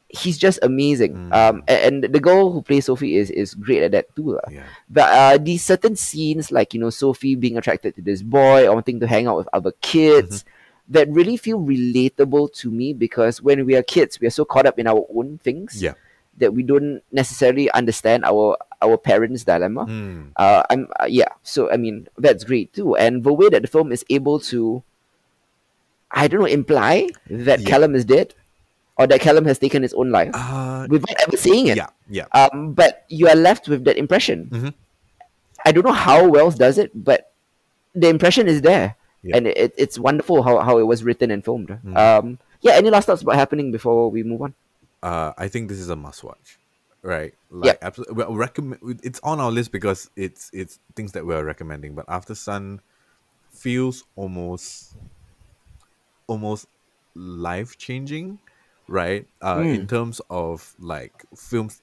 he's 0.08 0.38
just 0.40 0.58
amazing. 0.64 1.12
Mm. 1.14 1.32
Um, 1.36 1.54
a- 1.68 1.84
and, 1.84 2.02
the 2.08 2.18
girl 2.20 2.50
who 2.50 2.62
plays 2.64 2.86
Sophie 2.88 3.16
is 3.20 3.28
is 3.30 3.52
great 3.52 3.84
at 3.84 3.92
that 3.92 4.08
too. 4.16 4.40
lah. 4.40 4.48
Yeah. 4.50 4.64
But 4.88 5.08
uh, 5.12 5.36
these 5.36 5.60
certain 5.62 5.96
scenes, 6.00 6.48
like 6.50 6.72
you 6.72 6.80
know, 6.80 6.88
Sophie 6.88 7.36
being 7.36 7.60
attracted 7.60 7.92
to 7.96 8.02
this 8.02 8.24
boy 8.24 8.64
or 8.66 8.72
wanting 8.74 9.00
to 9.00 9.06
hang 9.06 9.28
out 9.28 9.36
with 9.36 9.52
other 9.52 9.72
kids, 9.84 10.42
Mm-hmm. 10.42 10.92
that 10.96 11.06
really 11.12 11.36
feel 11.36 11.60
relatable 11.60 12.48
to 12.64 12.72
me 12.72 12.96
because 12.96 13.44
when 13.44 13.68
we 13.68 13.76
are 13.76 13.84
kids, 13.84 14.16
we 14.16 14.26
are 14.26 14.32
so 14.32 14.48
caught 14.48 14.64
up 14.64 14.80
in 14.80 14.88
our 14.88 15.04
own 15.12 15.36
things 15.44 15.76
Yeah. 15.84 15.92
that 16.40 16.56
we 16.56 16.64
don't 16.64 17.04
necessarily 17.12 17.68
understand 17.76 18.24
our 18.24 18.56
our 18.82 18.96
parents' 18.96 19.44
dilemma. 19.44 19.86
Mm. 19.86 20.30
Uh, 20.36 20.62
I'm 20.70 20.88
uh, 21.00 21.06
yeah. 21.08 21.28
So 21.42 21.70
I 21.70 21.76
mean, 21.76 22.08
that's 22.18 22.44
great 22.44 22.72
too. 22.72 22.96
And 22.96 23.24
the 23.24 23.32
way 23.32 23.48
that 23.48 23.62
the 23.62 23.68
film 23.68 23.90
is 23.92 24.04
able 24.10 24.38
to, 24.52 24.82
I 26.10 26.28
don't 26.28 26.40
know, 26.40 26.46
imply 26.46 27.08
that 27.30 27.60
Yeah. 27.60 27.68
Callum 27.68 27.94
is 27.94 28.04
dead, 28.04 28.34
or 28.96 29.06
that 29.06 29.20
Callum 29.20 29.44
has 29.46 29.58
taken 29.58 29.82
his 29.82 29.92
own 29.94 30.10
life 30.10 30.30
Uh, 30.34 30.86
without 30.88 31.16
ever 31.26 31.36
saying 31.36 31.66
it. 31.68 31.76
yeah. 31.76 31.88
Yeah. 32.08 32.26
Um, 32.32 32.72
but 32.72 33.04
you 33.08 33.28
are 33.28 33.36
left 33.36 33.68
with 33.68 33.84
that 33.84 33.96
impression. 33.98 34.48
Mhm. 34.50 34.74
I 35.66 35.72
don't 35.72 35.84
know 35.84 35.92
how 35.92 36.26
Wells 36.28 36.54
does 36.54 36.78
it, 36.78 36.90
but 36.94 37.32
the 37.94 38.08
impression 38.08 38.46
is 38.48 38.62
there, 38.62 38.94
Yeah. 39.22 39.36
and 39.36 39.46
it, 39.48 39.74
it's 39.76 39.98
wonderful 39.98 40.42
how, 40.42 40.60
how 40.60 40.78
it 40.78 40.86
was 40.86 41.02
written 41.02 41.30
and 41.30 41.44
filmed. 41.44 41.68
Mm. 41.68 41.96
Um, 41.96 42.38
yeah. 42.60 42.72
Any 42.74 42.90
last 42.90 43.06
thoughts 43.06 43.22
about 43.22 43.34
happening 43.36 43.72
before 43.72 44.10
we 44.10 44.22
move 44.22 44.42
on? 44.42 44.54
uh, 45.02 45.32
I 45.38 45.46
think 45.48 45.68
this 45.68 45.78
is 45.78 45.88
a 45.90 45.96
must 45.96 46.24
watch, 46.24 46.57
right? 47.02 47.34
Yep. 47.50 47.62
Like, 47.62 47.78
absolutely. 47.82 48.14
Well, 48.16 48.34
recommend. 48.34 49.00
It's 49.02 49.20
on 49.22 49.40
our 49.40 49.50
list 49.50 49.72
because 49.72 50.10
it's 50.16 50.50
it's 50.52 50.78
things 50.94 51.12
that 51.12 51.24
we're 51.26 51.44
recommending. 51.44 51.94
But 51.94 52.06
Aftersun 52.06 52.80
feels 53.52 54.04
almost 54.16 54.94
almost 56.26 56.66
life 57.14 57.78
changing, 57.78 58.38
right? 58.86 59.26
Uh, 59.40 59.64
In 59.68 59.86
terms 59.86 60.20
of 60.30 60.74
like 60.78 61.24
films, 61.36 61.80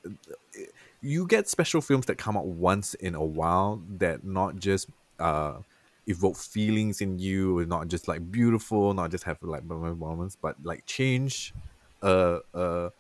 you 1.02 1.28
get 1.28 1.48
special 1.50 1.82
films 1.82 2.06
that 2.08 2.18
come 2.18 2.38
out 2.38 2.46
once 2.48 2.94
in 2.96 3.16
a 3.16 3.24
while 3.24 3.82
that 3.98 4.24
not 4.24 4.58
just 4.58 4.90
uh 5.20 5.60
evoke 6.08 6.36
feelings 6.38 7.02
in 7.02 7.18
you, 7.18 7.66
not 7.66 7.88
just 7.88 8.08
like 8.08 8.32
beautiful, 8.32 8.94
not 8.94 9.10
just 9.12 9.24
have 9.24 9.38
like 9.42 9.64
moments, 9.64 10.38
but 10.40 10.56
like 10.64 10.86
change 10.86 11.54
a 12.02 12.40
a 12.54 12.92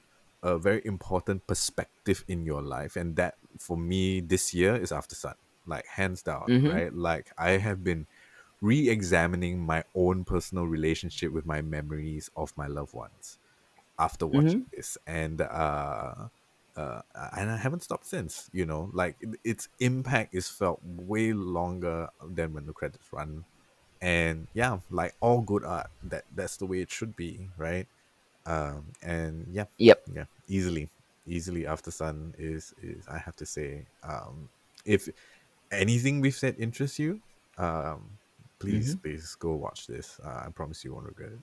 a 0.45 0.59
very 0.59 0.81
important 0.85 1.47
perspective 1.47 2.23
in 2.27 2.45
your 2.45 2.61
life, 2.63 2.95
and 2.97 3.15
that 3.17 3.35
for 3.59 3.77
me 3.77 4.21
this 4.21 4.53
year 4.53 4.75
is 4.75 4.91
Aftersun, 4.91 5.35
like 5.65 5.85
hands 5.87 6.23
down, 6.23 6.49
Mhm. 6.49 6.65
right? 6.65 6.93
Like 6.93 7.31
I 7.37 7.51
have 7.67 7.83
been 7.83 8.07
re-examining 8.61 9.65
my 9.65 9.83
own 9.95 10.25
personal 10.25 10.67
relationship 10.67 11.31
with 11.33 11.45
my 11.45 11.61
memories 11.61 12.29
of 12.35 12.53
my 12.57 12.67
loved 12.67 12.93
ones 12.93 13.39
after 13.99 14.27
watching 14.27 14.61
this, 14.73 14.97
and 15.07 15.41
uh, 15.41 16.29
uh, 16.75 17.01
and 17.37 17.49
I 17.51 17.57
haven't 17.57 17.83
stopped 17.83 18.05
since. 18.05 18.49
You 18.53 18.65
know, 18.65 18.89
like 18.93 19.17
it- 19.21 19.39
its 19.43 19.69
impact 19.79 20.35
is 20.35 20.49
felt 20.49 20.79
way 20.83 21.33
longer 21.33 22.09
than 22.21 22.53
when 22.53 22.65
the 22.65 22.73
credits 22.73 23.11
run, 23.13 23.45
and 24.01 24.47
yeah, 24.53 24.79
like 24.89 25.15
all 25.21 25.41
good 25.41 25.65
art, 25.65 25.91
that 26.03 26.25
that's 26.31 26.57
the 26.57 26.67
way 26.67 26.81
it 26.81 26.91
should 26.91 27.15
be, 27.15 27.49
right? 27.57 27.87
Um, 28.45 28.85
and 29.01 29.47
yeah, 29.51 29.65
Yep. 29.77 30.03
yeah, 30.15 30.25
easily, 30.47 30.89
easily 31.27 31.63
Aftersun 31.63 32.33
is 32.37 32.73
is 32.83 33.03
I 33.07 33.17
have 33.17 33.35
to 33.37 33.45
say, 33.45 33.85
um, 34.03 34.49
if 34.85 35.09
anything 35.71 36.21
we've 36.21 36.35
said 36.35 36.55
interests 36.59 36.99
you, 36.99 37.19
um, 37.57 38.05
please 38.59 38.95
please 38.95 39.35
go 39.39 39.53
watch 39.55 39.87
this. 39.87 40.19
Uh, 40.23 40.43
I 40.45 40.49
promise 40.53 40.83
you 40.85 40.93
won't 40.93 41.07
regret 41.07 41.31
it. 41.31 41.39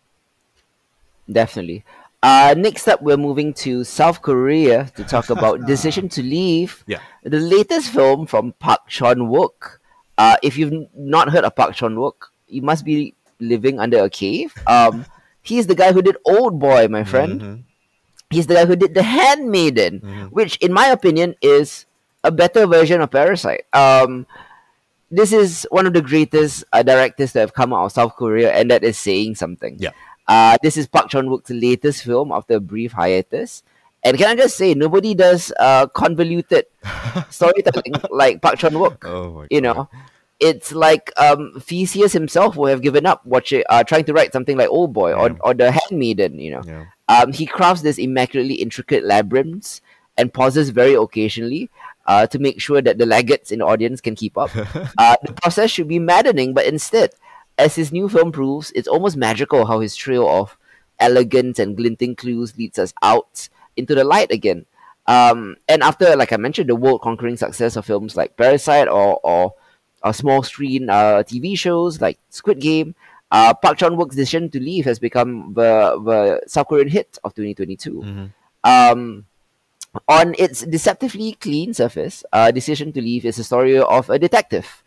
Definitely. 1.33 1.85
Uh, 2.23 2.55
next 2.57 2.87
up, 2.89 3.03
we're 3.03 3.17
moving 3.17 3.53
to 3.55 3.83
South 3.85 4.23
Korea 4.23 4.91
to 4.97 5.03
talk 5.05 5.31
about 5.37 5.67
Decision 5.67 6.09
to 6.11 6.23
Leave, 6.23 6.85
Yeah. 6.87 7.01
the 7.25 7.39
latest 7.41 7.91
film 7.91 8.27
from 8.27 8.53
Park 8.61 8.81
Chan 8.89 9.17
Wook. 9.19 9.79
Uh, 10.19 10.37
if 10.43 10.57
you've 10.57 10.87
not 10.95 11.31
heard 11.31 11.45
of 11.45 11.55
Park 11.57 11.75
Chan 11.75 11.95
Wook, 11.97 12.31
you 12.47 12.63
must 12.63 12.85
be 12.85 13.15
living 13.41 13.81
under 13.81 14.05
a 14.05 14.11
cave. 14.11 14.55
Um, 14.69 15.05
he's 15.43 15.67
the 15.67 15.75
guy 15.75 15.93
who 15.93 16.03
did 16.03 16.17
Old 16.25 16.59
Boy, 16.59 16.89
my 16.89 17.05
friend. 17.05 17.41
Mhm. 17.41 17.63
He's 18.31 18.47
the 18.47 18.55
guy 18.55 18.65
who 18.65 18.77
did 18.77 18.95
The 18.95 19.03
Handmaiden, 19.03 20.01
Mhm. 20.01 20.29
which, 20.33 20.57
in 20.59 20.73
my 20.73 20.87
opinion, 20.89 21.35
is 21.43 21.85
a 22.25 22.31
better 22.31 22.67
version 22.67 23.01
of 23.03 23.11
Parasite. 23.11 23.67
Um, 23.75 24.27
this 25.11 25.33
is 25.33 25.67
one 25.71 25.87
of 25.87 25.93
the 25.93 26.01
greatest 26.01 26.65
uh, 26.73 26.83
directors 26.83 27.33
that 27.33 27.41
have 27.41 27.53
come 27.53 27.73
out 27.75 27.85
of 27.85 27.93
South 27.93 28.17
Korea, 28.17 28.53
and 28.53 28.71
that 28.71 28.83
is 28.85 28.97
saying 28.97 29.35
something. 29.35 29.77
Yeah. 29.79 29.91
Uh, 30.29 30.57
this 30.63 30.77
is 30.79 30.87
Park 30.87 31.11
Chan 31.11 31.27
Wook's 31.29 31.51
latest 31.51 32.05
film 32.05 32.33
after 32.33 32.55
a 32.57 32.61
brief 32.61 32.93
hiatus. 32.93 33.63
And 34.05 34.17
can 34.17 34.29
I 34.31 34.35
just 34.35 34.57
say, 34.57 34.73
nobody 34.75 35.15
does 35.15 35.53
uh, 35.61 35.87
convoluted 35.89 36.67
storytelling 37.31 37.95
like 38.11 38.41
Park 38.41 38.57
Chan 38.59 38.73
Wook. 38.73 39.05
Oh 39.05 39.33
my 39.33 39.47
You 39.51 39.61
know, 39.61 39.89
it's 40.41 40.73
like 40.73 41.13
um, 41.17 41.53
Theseus 41.61 42.13
himself 42.13 42.57
would 42.57 42.71
have 42.71 42.83
given 42.83 43.07
up 43.07 43.25
watching, 43.25 43.63
uh, 43.71 43.85
trying 43.85 44.05
to 44.05 44.13
write 44.13 44.33
something 44.33 44.57
like 44.57 44.69
Old 44.69 44.93
Boy 44.93 45.13
or, 45.13 45.29
Yeah. 45.31 45.37
or 45.41 45.55
The 45.55 45.71
Handmaiden. 45.71 46.39
You 46.39 46.53
know, 46.53 46.63
Yeah. 46.67 46.85
um, 47.09 47.33
he 47.33 47.47
crafts 47.47 47.83
this 47.83 47.99
immaculately 47.99 48.55
intricate 48.55 49.05
labyrinths 49.05 49.81
and 50.19 50.33
pauses 50.33 50.71
very 50.71 50.95
occasionally 50.95 51.71
uh, 52.07 52.27
to 52.27 52.39
make 52.39 52.61
sure 52.61 52.83
that 52.83 52.99
the 52.99 53.07
laggards 53.07 53.53
in 53.53 53.61
the 53.61 53.65
audience 53.67 54.01
can 54.01 54.15
keep 54.17 54.37
up. 54.37 54.51
uh, 54.99 55.17
the 55.23 55.33
process 55.41 55.71
should 55.71 55.89
be 55.89 55.99
maddening, 56.01 56.53
but 56.55 56.67
instead, 56.67 57.11
as 57.59 57.77
his 57.77 57.93
new 57.93 58.09
film 58.09 58.33
proves, 58.33 58.73
it's 58.75 58.89
almost 58.89 59.17
magical 59.17 59.65
how 59.67 59.79
his 59.81 59.95
trail 59.95 60.29
of 60.29 60.57
elegance 60.99 61.59
and 61.59 61.77
glinting 61.77 62.17
clues 62.17 62.57
leads 62.57 62.79
us 62.79 62.93
out 63.03 63.49
into 63.77 63.95
the 63.95 64.05
light 64.05 64.31
again. 64.33 64.67
Um, 65.07 65.57
and 65.69 65.83
after, 65.83 66.15
like 66.17 66.33
I 66.33 66.37
mentioned, 66.37 66.69
the 66.69 66.77
world-conquering 66.77 67.37
success 67.37 67.77
of 67.77 67.85
films 67.85 68.17
like 68.17 68.37
Parasite 68.37 68.89
or 68.89 69.19
or, 69.23 69.55
or 70.05 70.13
small 70.13 70.43
screen 70.43 70.91
uh, 70.91 71.23
TV 71.27 71.57
shows 71.57 72.01
like 72.01 72.19
Squid 72.31 72.61
Game, 72.61 72.95
uh, 73.31 73.55
Park 73.55 73.79
Chan 73.79 73.97
Wook's 73.97 74.17
decision 74.17 74.51
to 74.51 74.61
leave 74.61 74.85
has 74.85 74.99
become 74.99 75.55
the 75.55 75.99
the 76.05 76.41
South 76.47 76.69
Korean 76.69 76.89
hit 76.89 77.19
of 77.25 77.35
2022. 77.35 77.91
Mhm. 78.03 78.31
Um, 78.65 79.27
on 80.09 80.35
its 80.39 80.63
deceptively 80.63 81.33
clean 81.41 81.75
surface, 81.75 82.25
uh, 82.33 82.51
Decision 82.51 82.93
to 82.93 83.01
Leave 83.03 83.25
is 83.27 83.39
a 83.39 83.45
story 83.45 83.79
of 83.79 84.09
a 84.09 84.19
detective. 84.19 84.83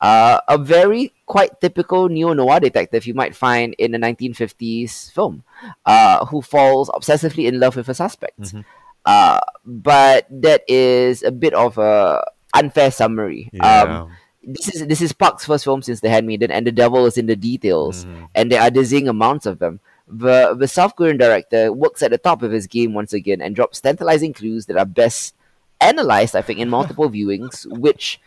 Uh, 0.00 0.38
a 0.48 0.56
very 0.58 1.12
quite 1.26 1.60
typical 1.60 2.08
neo 2.08 2.32
noir 2.32 2.60
detective 2.60 3.06
you 3.06 3.14
might 3.14 3.34
find 3.34 3.74
in 3.78 3.94
a 3.94 3.98
1950s 3.98 5.10
film, 5.10 5.42
uh, 5.86 6.24
who 6.26 6.40
falls 6.42 6.88
obsessively 6.90 7.46
in 7.46 7.58
love 7.58 7.74
with 7.76 7.88
a 7.88 7.94
suspect. 7.94 8.40
Mhm. 8.40 8.64
Uh, 9.04 9.40
but 9.64 10.26
that 10.30 10.62
is 10.68 11.22
a 11.22 11.30
bit 11.30 11.54
of 11.54 11.78
a 11.78 12.22
unfair 12.54 12.90
summary. 12.90 13.50
Yeah. 13.52 13.82
Um, 13.82 14.10
this 14.48 14.66
is 14.74 14.86
this 14.86 15.00
is 15.00 15.12
Park's 15.12 15.44
first 15.44 15.64
film 15.64 15.82
since 15.82 16.00
The 16.00 16.08
Handmaiden, 16.08 16.50
and 16.50 16.66
the 16.66 16.72
devil 16.72 17.04
is 17.06 17.16
in 17.18 17.26
the 17.26 17.36
details, 17.36 18.04
Mhm. 18.04 18.28
and 18.34 18.44
there 18.52 18.62
are 18.62 18.70
dizzying 18.70 19.08
amounts 19.08 19.44
of 19.46 19.58
them. 19.58 19.80
The 20.08 20.56
the 20.58 20.68
South 20.68 20.96
Korean 20.96 21.18
director 21.18 21.70
works 21.72 22.02
at 22.02 22.10
the 22.10 22.18
top 22.18 22.42
of 22.42 22.50
his 22.50 22.66
game 22.66 22.94
once 22.94 23.12
again 23.12 23.40
and 23.42 23.54
drops 23.54 23.80
tantalizing 23.80 24.32
clues 24.32 24.64
that 24.66 24.76
are 24.78 24.86
best 24.86 25.34
analyzed, 25.80 26.34
I 26.34 26.42
think, 26.42 26.58
in 26.58 26.68
multiple 26.70 27.10
viewings, 27.16 27.66
which 27.78 28.20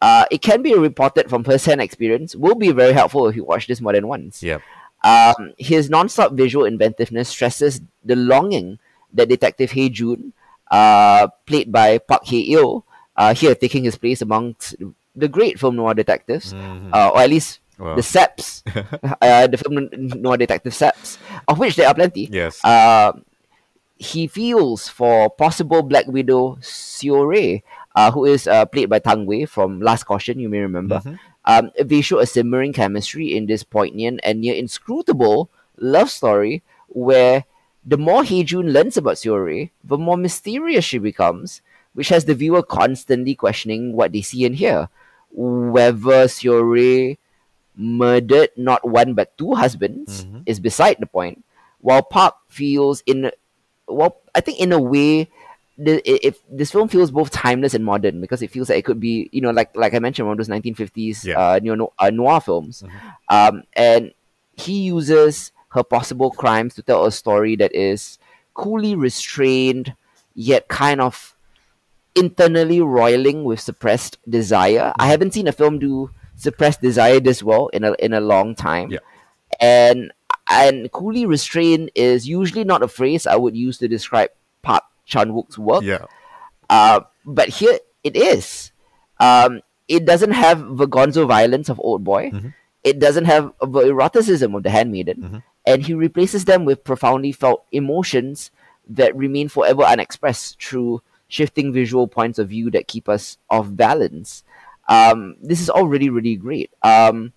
uh, 0.00 0.24
it 0.30 0.42
can 0.42 0.62
be 0.62 0.74
reported 0.74 1.28
from 1.30 1.42
first-hand 1.44 1.80
experience 1.80 2.36
will 2.36 2.54
be 2.54 2.70
very 2.72 2.92
helpful 2.92 3.26
if 3.26 3.34
you 3.36 3.44
watch 3.44 3.66
this 3.66 3.80
more 3.80 3.92
than 3.94 4.06
once. 4.06 4.42
Yep. 4.42 4.60
Um, 5.02 5.52
his 5.58 5.90
non-stop 5.90 6.32
visual 6.32 6.64
inventiveness 6.64 7.28
stresses 7.28 7.80
the 8.04 8.16
longing 8.16 8.78
that 9.12 9.28
Detective 9.28 9.70
Hae-jun, 9.72 10.32
uh, 10.70 11.28
played 11.46 11.72
by 11.72 11.98
Park 11.98 12.26
Hae 12.26 12.40
Il, 12.56 12.84
uh, 13.16 13.34
here 13.34 13.54
taking 13.54 13.84
his 13.84 13.96
place 13.96 14.20
amongst 14.22 14.76
the 15.16 15.28
great 15.28 15.58
film 15.58 15.76
noir 15.76 15.94
detectives, 15.94 16.52
Mhm. 16.52 16.90
uh, 16.92 17.10
or 17.14 17.20
at 17.22 17.30
least 17.30 17.60
Well, 17.78 17.96
the 17.96 18.02
Seps, 18.02 18.62
uh, 19.22 19.46
the 19.46 19.56
film 19.58 19.88
noir 20.20 20.36
detective 20.36 20.72
Seps, 20.72 21.18
of 21.48 21.58
which 21.58 21.76
there 21.76 21.88
are 21.88 21.94
plenty. 21.94 22.28
yes. 22.30 22.58
Uh, 22.64 23.12
he 23.96 24.26
feels 24.26 24.88
for 24.88 25.30
possible 25.30 25.82
Black 25.82 26.06
Widow 26.08 26.56
Seo-rae, 26.60 27.62
uh, 27.94 28.10
who 28.10 28.24
is 28.26 28.46
uh, 28.46 28.64
played 28.66 28.90
by 28.90 28.98
Tang 28.98 29.24
Wei 29.26 29.44
from 29.46 29.80
Lust, 29.80 30.06
Caution, 30.06 30.38
you 30.40 30.48
may 30.48 30.58
remember. 30.60 30.98
Mhm. 31.04 31.18
Um, 31.46 31.70
they 31.80 32.00
show 32.00 32.18
a 32.18 32.26
simmering 32.26 32.72
chemistry 32.72 33.36
in 33.36 33.46
this 33.46 33.62
poignant 33.62 34.18
and 34.24 34.40
near 34.40 34.54
inscrutable 34.54 35.50
love 35.78 36.10
story 36.10 36.62
where 36.88 37.44
the 37.86 37.98
more 37.98 38.24
Hae-jun 38.24 38.72
learns 38.72 38.96
about 38.96 39.14
Seo-rae, 39.16 39.70
the 39.84 39.98
more 39.98 40.16
mysterious 40.16 40.84
she 40.84 40.98
becomes, 40.98 41.60
which 41.92 42.08
has 42.08 42.24
the 42.24 42.34
viewer 42.34 42.62
constantly 42.62 43.34
questioning 43.34 43.92
what 43.92 44.12
they 44.12 44.22
see 44.22 44.44
and 44.44 44.56
hear. 44.56 44.88
Whether 45.36 46.24
Seo-rae 46.30 47.18
murdered 47.76 48.50
not 48.56 48.88
one 48.88 49.14
but 49.14 49.36
two 49.36 49.54
husbands 49.54 50.24
Mhm. 50.24 50.42
is 50.46 50.60
beside 50.60 50.96
the 51.00 51.06
point, 51.06 51.44
while 51.80 52.02
Park 52.02 52.36
feels 52.48 53.02
in 53.06 53.30
well, 53.86 54.16
I 54.34 54.40
think 54.40 54.60
in 54.60 54.72
a 54.72 54.80
way, 54.80 55.28
the 55.76 56.00
if 56.08 56.38
this 56.48 56.70
film 56.70 56.88
feels 56.88 57.10
both 57.10 57.30
timeless 57.30 57.74
and 57.74 57.84
modern 57.84 58.20
because 58.20 58.40
it 58.42 58.50
feels 58.50 58.70
like 58.70 58.78
it 58.78 58.84
could 58.84 59.00
be, 59.00 59.28
you 59.32 59.40
know, 59.42 59.50
like 59.50 59.76
like 59.76 59.92
I 59.92 59.98
mentioned, 59.98 60.26
one 60.28 60.32
of 60.34 60.38
those 60.38 60.48
1950s 60.48 61.24
Yeah. 61.26 61.38
uh, 61.38 61.60
uh, 61.98 62.10
noir 62.10 62.40
films, 62.40 62.82
Mhm. 62.86 62.90
um, 63.28 63.62
and 63.74 64.12
he 64.56 64.82
uses 64.84 65.50
her 65.70 65.82
possible 65.82 66.30
crimes 66.30 66.74
to 66.76 66.82
tell 66.82 67.04
a 67.04 67.10
story 67.12 67.56
that 67.56 67.74
is 67.74 68.18
coolly 68.54 68.94
restrained, 68.94 69.94
yet 70.34 70.68
kind 70.68 71.00
of 71.00 71.33
internally 72.14 72.80
roiling 72.80 73.44
with 73.44 73.60
suppressed 73.60 74.18
desire. 74.28 74.92
I 74.98 75.06
haven't 75.06 75.34
seen 75.34 75.48
a 75.48 75.52
film 75.52 75.78
do 75.78 76.10
suppressed 76.36 76.80
desire 76.80 77.20
this 77.20 77.42
well 77.42 77.68
in 77.68 77.84
a 77.84 77.92
in 77.98 78.12
a 78.12 78.20
long 78.20 78.54
time. 78.54 78.90
Yeah. 78.90 78.98
And 79.60 80.12
and 80.50 80.90
coolly 80.92 81.26
restrained 81.26 81.90
is 81.94 82.28
usually 82.28 82.64
not 82.64 82.82
a 82.82 82.88
phrase 82.88 83.26
I 83.26 83.36
would 83.36 83.56
use 83.56 83.78
to 83.78 83.88
describe 83.88 84.30
Park 84.62 84.82
Chan 85.06 85.32
Wook's 85.32 85.58
work. 85.58 85.82
Yeah. 85.82 86.04
Uh, 86.68 87.00
but 87.24 87.48
here 87.48 87.78
it 88.02 88.16
is. 88.16 88.72
Um, 89.20 89.60
it 89.88 90.04
doesn't 90.04 90.32
have 90.32 90.76
the 90.76 90.88
gonzo 90.88 91.26
violence 91.26 91.68
of 91.68 91.80
Old 91.80 92.04
Boy. 92.04 92.30
Mhm. 92.30 92.54
It 92.82 92.98
doesn't 92.98 93.24
have 93.24 93.52
the 93.60 93.80
eroticism 93.86 94.54
of 94.54 94.62
The 94.62 94.70
Handmaiden. 94.70 95.16
Mhm. 95.22 95.42
And 95.66 95.82
he 95.86 95.94
replaces 95.94 96.44
them 96.44 96.64
with 96.66 96.84
profoundly 96.84 97.32
felt 97.32 97.64
emotions 97.72 98.50
that 98.88 99.16
remain 99.16 99.48
forever 99.48 99.82
unexpressed 99.82 100.62
through 100.62 101.00
shifting 101.34 101.74
visual 101.74 102.06
points 102.06 102.38
of 102.38 102.54
view 102.54 102.70
that 102.70 102.86
keep 102.86 103.10
us 103.10 103.38
off 103.50 103.66
balance. 103.74 104.46
Um, 104.86 105.34
this 105.42 105.58
is 105.58 105.68
all 105.68 105.90
really, 105.90 106.08
really 106.08 106.36
great. 106.38 106.70
Um, 106.86 107.34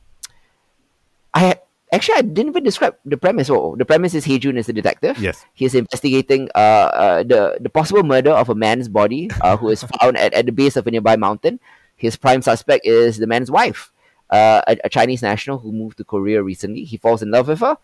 I 1.33 1.57
actually 1.91 2.19
I 2.19 2.21
didn't 2.21 2.53
even 2.53 2.63
describe 2.63 2.95
the 3.05 3.17
premise. 3.17 3.49
Oh, 3.49 3.75
the 3.75 3.85
premise 3.85 4.13
is 4.13 4.25
Hae-jun 4.25 4.57
is 4.57 4.69
a 4.69 4.73
detective. 4.73 5.17
Yes. 5.17 5.45
He 5.57 5.65
is 5.65 5.73
investigating 5.73 6.53
uh, 6.53 6.89
uh, 6.93 7.19
the 7.23 7.57
the 7.57 7.73
possible 7.73 8.03
murder 8.03 8.31
of 8.37 8.53
a 8.53 8.55
man's 8.55 8.85
body 8.85 9.33
uh, 9.41 9.57
who 9.57 9.73
is 9.73 9.81
found 9.81 10.17
at, 10.17 10.37
at 10.37 10.45
the 10.45 10.53
base 10.53 10.77
of 10.77 10.85
a 10.85 10.91
nearby 10.91 11.15
mountain. 11.17 11.57
His 11.97 12.13
prime 12.19 12.45
suspect 12.45 12.85
is 12.85 13.17
the 13.17 13.25
man's 13.25 13.49
wife, 13.49 13.89
uh, 14.29 14.61
a, 14.67 14.77
a 14.85 14.89
Chinese 14.93 15.25
national 15.25 15.57
who 15.57 15.73
moved 15.73 15.97
to 15.97 16.05
Korea 16.05 16.43
recently. 16.43 16.85
He 16.85 17.01
falls 17.01 17.25
in 17.25 17.31
love 17.31 17.47
with 17.47 17.65
her, 17.65 17.81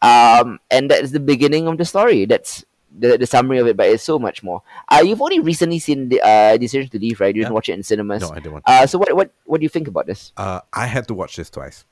um, 0.00 0.62
and 0.70 0.88
that 0.88 1.04
is 1.04 1.12
the 1.12 1.20
beginning 1.20 1.68
of 1.68 1.76
the 1.76 1.84
story. 1.84 2.24
That's 2.24 2.64
the, 2.98 3.16
the 3.18 3.26
summary 3.26 3.58
of 3.58 3.66
it, 3.66 3.76
but 3.76 3.88
it's 3.88 4.02
so 4.02 4.18
much 4.18 4.42
more. 4.42 4.62
Uh, 4.88 5.02
you've 5.04 5.20
only 5.22 5.40
recently 5.40 5.78
seen 5.78 6.08
the 6.08 6.20
uh, 6.20 6.56
Decision 6.56 6.88
to 6.90 6.98
Leave, 6.98 7.20
right? 7.20 7.34
You 7.34 7.42
didn't 7.42 7.50
Yeah. 7.50 7.54
watch 7.54 7.68
it 7.68 7.74
in 7.74 7.82
cinemas. 7.82 8.22
No, 8.22 8.30
I 8.30 8.34
didn't 8.36 8.52
want 8.52 8.64
Uh, 8.66 8.86
so 8.86 8.98
what 8.98 9.14
what 9.14 9.32
what 9.44 9.60
do 9.60 9.64
you 9.64 9.68
think 9.68 9.88
about 9.88 10.06
this? 10.06 10.32
Uh, 10.36 10.60
I 10.72 10.86
had 10.86 11.06
to 11.08 11.14
watch 11.14 11.36
this 11.36 11.50
twice. 11.50 11.84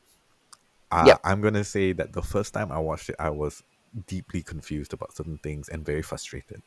Uh, 0.90 1.04
Yep. 1.06 1.20
I'm 1.24 1.40
gonna 1.40 1.64
say 1.64 1.92
that 1.92 2.12
the 2.12 2.22
first 2.22 2.54
time 2.54 2.72
I 2.72 2.78
watched 2.78 3.10
it, 3.10 3.16
I 3.18 3.30
was 3.30 3.62
deeply 4.06 4.42
confused 4.42 4.92
about 4.92 5.14
certain 5.14 5.38
things 5.38 5.68
and 5.68 5.84
very 5.84 6.02
frustrated. 6.02 6.62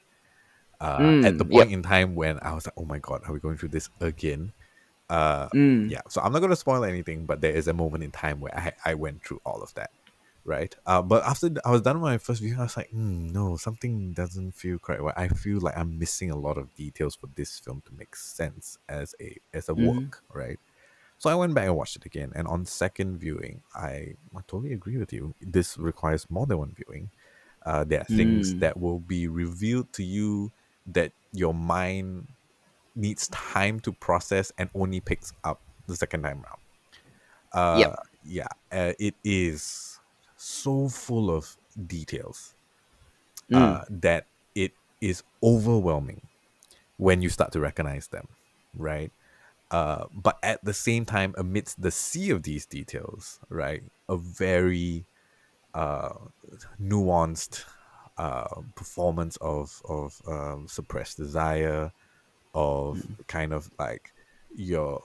Uh, 0.80 1.14
at 1.24 1.38
the 1.38 1.46
Mm, 1.46 1.52
point 1.52 1.70
yep. 1.70 1.78
in 1.78 1.84
time 1.84 2.16
when 2.16 2.40
I 2.42 2.54
was 2.54 2.66
like, 2.66 2.74
"Oh 2.78 2.86
my 2.86 2.98
god, 3.00 3.22
are 3.28 3.34
we 3.34 3.40
going 3.40 3.58
through 3.58 3.70
this 3.70 3.90
again?" 4.00 4.54
Uh, 5.10 5.50
Mm. 5.54 5.92
yeah. 5.92 6.02
So 6.10 6.22
I'm 6.22 6.32
not 6.34 6.40
gonna 6.40 6.56
spoil 6.56 6.84
anything, 6.84 7.26
but 7.26 7.42
there 7.42 7.52
is 7.54 7.68
a 7.68 7.74
moment 7.74 8.04
in 8.04 8.12
time 8.12 8.40
where 8.40 8.56
I 8.58 8.74
I 8.86 8.94
went 8.96 9.24
through 9.24 9.42
all 9.46 9.62
of 9.62 9.74
that, 9.76 9.92
right? 10.44 10.76
Uh, 10.86 11.02
but 11.02 11.24
after 11.24 11.50
I 11.66 11.72
was 11.72 11.82
done 11.82 12.02
with 12.02 12.12
my 12.12 12.18
first 12.18 12.42
viewing, 12.42 12.60
I 12.60 12.64
was 12.64 12.78
like, 12.78 12.89
hmm, 12.89 13.28
"No, 13.28 13.58
something 13.58 14.14
doesn't 14.14 14.54
feel 14.54 14.80
correct." 14.80 15.02
Right? 15.04 15.14
I 15.18 15.28
feel 15.30 15.60
like 15.62 15.78
I'm 15.78 16.00
missing 16.00 16.32
a 16.32 16.38
lot 16.38 16.58
of 16.58 16.74
details 16.76 17.16
for 17.16 17.28
this 17.36 17.60
film 17.60 17.82
to 17.86 17.94
make 17.94 18.16
sense 18.16 18.78
as 18.89 19.16
a 19.22 19.38
as 19.54 19.70
a 19.70 19.76
Mhm. 19.76 20.12
work, 20.14 20.24
right? 20.34 20.60
So 21.18 21.30
I 21.30 21.36
went 21.36 21.54
back 21.54 21.66
and 21.68 21.76
watched 21.76 21.96
it 21.96 22.06
again, 22.06 22.32
and 22.36 22.48
on 22.48 22.66
second 22.66 23.20
viewing, 23.20 23.62
I, 23.76 24.16
I 24.36 24.42
totally 24.48 24.74
agree 24.74 24.98
with 24.98 25.14
you. 25.14 25.36
This 25.42 25.78
requires 25.78 26.30
more 26.30 26.48
than 26.48 26.58
one 26.58 26.74
viewing. 26.76 27.12
Uh, 27.66 27.84
there 27.84 28.02
are 28.02 28.06
things 28.06 28.56
Mm. 28.56 28.60
that 28.60 28.80
will 28.80 29.00
be 29.00 29.28
revealed 29.28 29.94
to 29.94 30.04
you 30.04 30.52
that 30.88 31.14
your 31.32 31.54
mind 31.54 32.28
needs 32.96 33.28
time 33.30 33.80
to 33.82 33.94
process 33.94 34.52
and 34.58 34.70
only 34.76 35.00
picks 35.02 35.34
up 35.44 35.62
the 35.88 35.96
second 35.96 36.24
time 36.24 36.42
round. 36.44 36.62
Uh, 37.54 37.96
Yep. 37.96 37.96
Yeah, 38.24 38.48
uh, 38.72 38.94
it 39.00 39.16
is 39.24 39.91
so 40.42 40.89
full 40.89 41.30
of 41.30 41.58
details 41.88 42.56
Mm. 43.50 43.82
uh, 43.82 43.86
that 43.89 44.28
it 44.56 44.72
is 45.02 45.24
overwhelming 45.44 46.22
when 46.98 47.22
you 47.22 47.30
start 47.30 47.52
to 47.52 47.60
recognize 47.60 48.08
them, 48.08 48.28
right? 48.74 49.12
Uh, 49.72 50.06
but 50.14 50.38
at 50.44 50.64
the 50.64 50.74
same 50.74 51.06
time, 51.06 51.34
amidst 51.38 51.82
the 51.82 51.92
sea 51.92 52.30
of 52.32 52.44
these 52.44 52.66
details, 52.66 53.39
right, 53.50 53.84
a 54.10 54.18
very 54.18 55.06
uh, 55.74 56.14
nuanced 56.82 57.66
uh, 58.18 58.62
performance 58.76 59.38
of 59.38 59.82
of 59.86 60.22
um, 60.28 60.68
suppressed 60.68 61.18
desire, 61.18 61.92
of 62.54 63.02
kind 63.28 63.54
of 63.54 63.70
like 63.80 64.14
your 64.56 65.02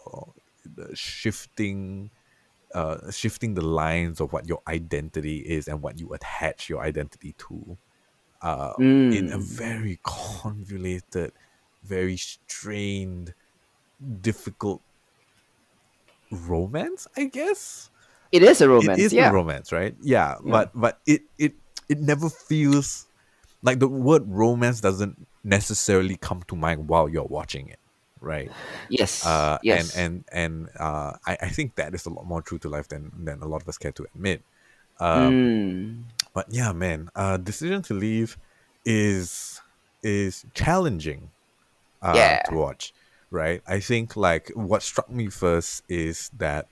shifting 0.94 2.10
uh, 2.74 3.10
shifting 3.10 3.54
the 3.54 3.62
lines 3.62 4.20
of 4.20 4.32
what 4.32 4.48
your 4.48 4.60
identity 4.68 5.38
is 5.38 5.68
and 5.68 5.82
what 5.82 5.98
you 5.98 6.12
attach 6.12 6.68
your 6.68 6.82
identity 6.82 7.34
to 7.38 7.76
uh, 8.42 8.74
in 8.78 9.32
a 9.32 9.38
Mm. 9.38 9.42
very 9.42 9.98
convoluted, 10.02 11.32
very 11.82 12.16
strained, 12.18 13.32
difficult 14.20 14.82
romance, 16.30 17.06
I 17.16 17.24
guess. 17.24 17.90
It 18.32 18.42
is 18.42 18.60
a 18.60 18.68
romance. 18.68 18.98
It 18.98 19.04
is 19.04 19.12
yeah. 19.12 19.30
a 19.30 19.32
romance, 19.32 19.72
right? 19.72 19.94
Yeah, 20.00 20.36
Yeah. 20.44 20.50
but 20.52 20.70
but 20.74 21.00
it 21.06 21.22
it 21.38 21.54
it 21.88 22.00
never 22.00 22.28
feels 22.28 23.06
like 23.62 23.78
the 23.78 23.88
word 23.88 24.24
romance 24.26 24.80
doesn't 24.80 25.26
necessarily 25.44 26.16
come 26.16 26.42
to 26.48 26.56
mind 26.56 26.88
while 26.88 27.08
you're 27.08 27.24
watching 27.24 27.68
it, 27.68 27.78
right? 28.20 28.50
Yes. 28.88 29.24
uh, 29.26 29.58
yes. 29.62 29.96
and 29.96 30.24
and 30.32 30.68
and 30.68 30.68
uh, 30.78 31.12
I, 31.26 31.36
I 31.42 31.48
think 31.48 31.76
that 31.76 31.94
is 31.94 32.06
a 32.06 32.10
lot 32.10 32.26
more 32.26 32.42
true 32.42 32.58
to 32.58 32.68
life 32.68 32.88
than 32.88 33.12
than 33.24 33.42
a 33.42 33.46
lot 33.46 33.62
of 33.62 33.68
us 33.68 33.78
care 33.78 33.92
to 33.92 34.04
admit. 34.14 34.42
Um, 35.00 35.32
Mm. 35.32 36.02
But 36.32 36.46
yeah, 36.50 36.72
man, 36.72 37.08
uh, 37.14 37.36
decision 37.38 37.82
to 37.82 37.94
leave 37.94 38.36
is 38.84 39.60
is 40.02 40.44
challenging 40.54 41.30
uh, 42.02 42.12
Yeah. 42.14 42.42
to 42.48 42.54
watch, 42.54 42.92
right? 43.30 43.62
I 43.66 43.80
think 43.80 44.16
like 44.16 44.50
what 44.54 44.82
struck 44.82 45.10
me 45.10 45.28
first 45.28 45.82
is 45.88 46.30
that 46.38 46.68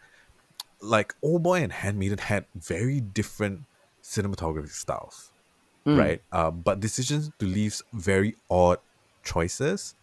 like 0.81 1.15
Old 1.23 1.43
Boy 1.43 1.63
and 1.63 1.73
Handmaiden 1.73 2.19
had 2.19 2.45
very 2.55 3.01
different 3.01 3.63
cinematography 4.03 4.71
styles, 4.71 5.33
Mm. 5.87 5.99
right? 5.99 6.23
Uh, 6.33 6.51
but 6.51 6.81
decisions 6.81 7.31
to 7.39 7.47
leave's 7.47 7.83
very 7.93 8.37
odd 8.51 8.79
choices 9.23 9.95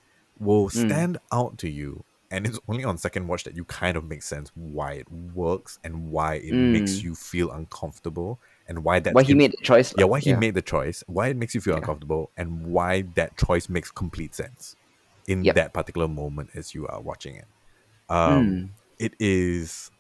will 0.42 0.68
Mm. 0.70 0.90
stand 0.90 1.18
out 1.32 1.58
to 1.60 1.70
you. 1.70 2.04
And 2.32 2.48
it's 2.48 2.60
only 2.70 2.84
on 2.86 2.98
second 2.98 3.28
watch 3.28 3.44
that 3.44 3.56
you 3.56 3.66
kind 3.66 3.98
of 3.98 4.06
make 4.06 4.24
sense 4.24 4.52
why 4.56 4.94
it 4.94 5.12
works 5.12 5.78
and 5.84 6.12
why 6.12 6.36
it 6.36 6.54
makes 6.54 7.00
Mm. 7.00 7.04
you 7.04 7.16
feel 7.16 7.52
uncomfortable 7.52 8.40
and 8.68 8.84
why 8.86 9.00
that 9.02 9.14
Why 9.14 9.24
he 9.24 9.34
made 9.34 9.52
the 9.52 9.58
choice. 9.64 9.94
yeah 9.98 10.06
why 10.06 10.20
he 10.20 10.34
made 10.34 10.54
the 10.56 10.62
choice 10.62 11.04
why 11.08 11.28
it 11.28 11.36
makes 11.36 11.54
you 11.54 11.60
feel 11.62 11.74
Yeah. 11.74 11.80
uncomfortable 11.80 12.32
and 12.38 12.66
why 12.68 13.02
that 13.16 13.38
choice 13.38 13.68
makes 13.68 13.92
complete 13.92 14.34
sense 14.34 14.78
in 15.28 15.44
Yep. 15.44 15.56
that 15.56 15.74
particular 15.74 16.08
moment 16.08 16.52
as 16.56 16.74
you 16.74 16.88
are 16.88 17.02
watching 17.02 17.36
it 17.36 17.48
um 18.10 18.46
Mm. 18.46 18.70
it 18.98 19.14
is 19.20 19.92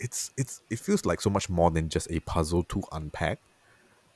it's 0.00 0.32
it's 0.36 0.60
it 0.70 0.80
feels 0.80 1.04
like 1.06 1.20
so 1.20 1.30
much 1.30 1.48
more 1.48 1.70
than 1.70 1.88
just 1.88 2.10
a 2.10 2.18
puzzle 2.20 2.64
to 2.64 2.82
unpack 2.90 3.38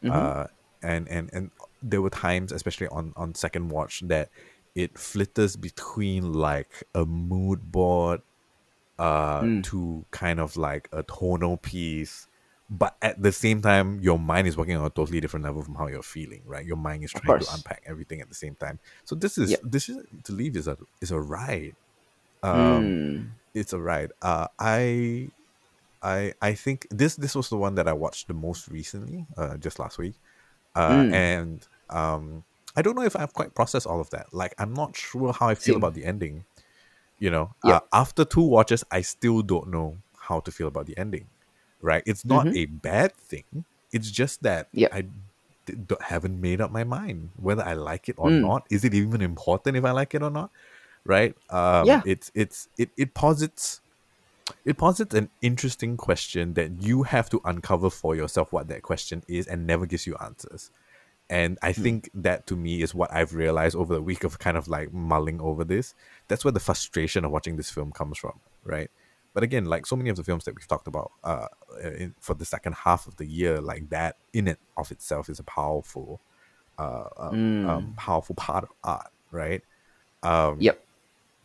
Mhm. 0.03 0.11
uh 0.11 0.47
and 0.83 1.09
and 1.09 1.31
and 1.33 1.51
there 1.83 2.03
were 2.03 2.11
times 2.11 2.51
especially 2.53 2.89
on 2.89 3.13
on 3.17 3.33
second 3.35 3.69
watch 3.69 4.01
that 4.09 4.29
it 4.75 4.99
flitters 4.99 5.57
between 5.57 6.33
like 6.33 6.85
a 6.95 7.05
mood 7.05 7.71
board 7.73 8.21
uh 8.99 9.43
Mm. 9.45 9.63
to 9.63 10.05
kind 10.11 10.41
of 10.41 10.57
like 10.57 10.89
a 10.93 11.03
tonal 11.05 11.57
piece 11.57 12.27
but 12.71 12.97
at 13.01 13.23
the 13.23 13.33
same 13.33 13.63
time 13.63 14.01
your 14.01 14.19
mind 14.19 14.47
is 14.49 14.57
working 14.57 14.77
on 14.77 14.85
a 14.85 14.91
totally 14.91 15.21
different 15.21 15.45
level 15.45 15.63
from 15.63 15.75
how 15.77 15.87
you're 15.87 16.03
feeling 16.03 16.43
right 16.47 16.67
your 16.67 16.77
mind 16.77 17.05
is 17.05 17.13
trying 17.13 17.39
to 17.39 17.47
unpack 17.53 17.83
everything 17.87 18.21
at 18.21 18.29
the 18.29 18.35
same 18.35 18.57
time 18.57 18.79
so 19.05 19.15
this 19.15 19.39
is 19.39 19.51
Yep. 19.51 19.61
this 19.63 19.89
is 19.89 20.05
to 20.25 20.33
leave 20.33 20.57
is 20.57 20.67
a 20.69 20.77
is 21.01 21.11
a 21.13 21.21
ride 21.21 21.77
um 22.43 22.85
Mm. 22.85 23.31
it's 23.55 23.73
a 23.73 23.79
ride 23.81 24.13
uh 24.23 24.49
i 24.59 25.31
i 26.03 26.33
i 26.43 26.55
think 26.55 26.87
this 26.91 27.17
this 27.17 27.35
was 27.35 27.49
the 27.49 27.57
one 27.57 27.75
that 27.77 27.89
i 27.89 27.93
watched 27.93 28.29
the 28.29 28.35
most 28.35 28.69
recently 28.69 29.27
uh 29.37 29.57
just 29.57 29.79
last 29.79 29.99
week 29.99 30.15
uh 30.75 31.05
Mm. 31.05 31.13
and 31.13 31.69
um 31.91 32.45
i 32.77 32.83
don't 32.83 32.95
know 32.97 33.03
if 33.03 33.17
i've 33.17 33.33
quite 33.33 33.55
processed 33.55 33.87
all 33.87 34.01
of 34.01 34.11
that. 34.11 34.27
Like 34.33 34.55
i'm 34.59 34.75
not 34.75 34.97
sure 34.97 35.33
how 35.33 35.49
i 35.49 35.55
feel 35.55 35.75
Same. 35.75 35.83
about 35.83 35.95
the 35.95 36.05
ending 36.05 36.45
you 37.19 37.31
know? 37.31 37.51
Uh, 37.65 37.81
after 37.93 38.25
two 38.25 38.43
watches 38.43 38.85
i 38.91 39.01
still 39.01 39.43
don't 39.43 39.69
know 39.69 39.99
how 40.21 40.41
to 40.41 40.51
feel 40.53 40.69
about 40.69 40.87
the 40.87 40.97
ending 40.99 41.27
right? 41.81 42.03
It's 42.07 42.25
not 42.25 42.47
Mhm. 42.49 42.57
a 42.57 42.65
bad 42.67 43.15
thing. 43.17 43.65
It's 43.93 44.11
just 44.11 44.43
that 44.43 44.69
i 44.93 45.03
d- 45.03 45.75
d- 45.87 45.95
haven't 46.01 46.41
made 46.41 46.61
up 46.61 46.71
my 46.73 46.83
mind 46.85 47.31
whether 47.37 47.63
i 47.63 47.75
like 47.75 48.09
it 48.09 48.17
or 48.19 48.31
Mm. 48.31 48.41
not. 48.41 48.67
Is 48.71 48.85
it 48.85 48.95
even 48.95 49.21
important 49.23 49.77
if 49.77 49.85
i 49.85 49.93
like 49.93 50.15
it 50.15 50.23
or 50.23 50.31
not 50.31 50.51
right? 51.05 51.35
Um 51.51 51.87
Yeah. 51.87 52.03
it's 52.05 52.31
it's 52.35 52.69
it, 52.77 52.91
it 52.97 53.15
posits 53.15 53.81
it 54.65 54.77
posits 54.79 55.15
an 55.15 55.29
interesting 55.43 55.97
question 55.97 56.55
that 56.55 56.83
you 56.83 57.03
have 57.05 57.29
to 57.31 57.41
uncover 57.45 57.91
for 57.91 58.17
yourself 58.17 58.53
what 58.53 58.69
that 58.69 58.83
question 58.83 59.23
is 59.29 59.47
and 59.47 59.67
never 59.67 59.87
gives 59.87 60.07
you 60.07 60.17
answers 60.21 60.71
and 61.31 61.59
i 61.63 61.73
think 61.73 62.11
that 62.15 62.47
to 62.47 62.57
me 62.57 62.83
is 62.83 62.95
what 62.95 63.13
i've 63.13 63.35
realized 63.35 63.77
over 63.77 63.95
the 63.95 64.03
week 64.03 64.25
of 64.25 64.39
kind 64.39 64.57
of 64.57 64.69
like 64.69 64.93
mulling 64.93 65.41
over 65.41 65.65
this 65.65 65.95
that's 66.29 66.45
where 66.45 66.53
the 66.53 66.61
frustration 66.61 67.25
of 67.25 67.31
watching 67.31 67.57
this 67.57 67.71
film 67.71 67.93
comes 67.93 68.17
from 68.19 68.41
right 68.65 68.91
but 69.35 69.43
again 69.43 69.65
like 69.67 69.87
so 69.87 69.97
many 69.97 70.11
of 70.11 70.17
the 70.17 70.25
films 70.25 70.45
that 70.45 70.55
we've 70.55 70.67
talked 70.69 70.87
about 70.89 71.13
uh 71.25 71.47
in, 71.83 72.15
for 72.21 72.35
the 72.35 72.45
second 72.45 72.75
half 72.75 73.07
of 73.07 73.17
the 73.17 73.27
year 73.27 73.61
like 73.61 73.89
that 73.91 74.17
in 74.33 74.49
and 74.49 74.59
of 74.77 74.91
itself 74.91 75.29
is 75.29 75.39
a 75.39 75.45
powerful 75.45 76.21
uh, 76.79 77.09
um, 77.17 77.33
Mm. 77.33 77.69
um, 77.69 77.95
powerful 77.97 78.37
part 78.37 78.63
of 78.63 78.71
art, 78.85 79.11
right? 79.33 79.63
Um, 80.23 80.59
Yep. 80.61 80.81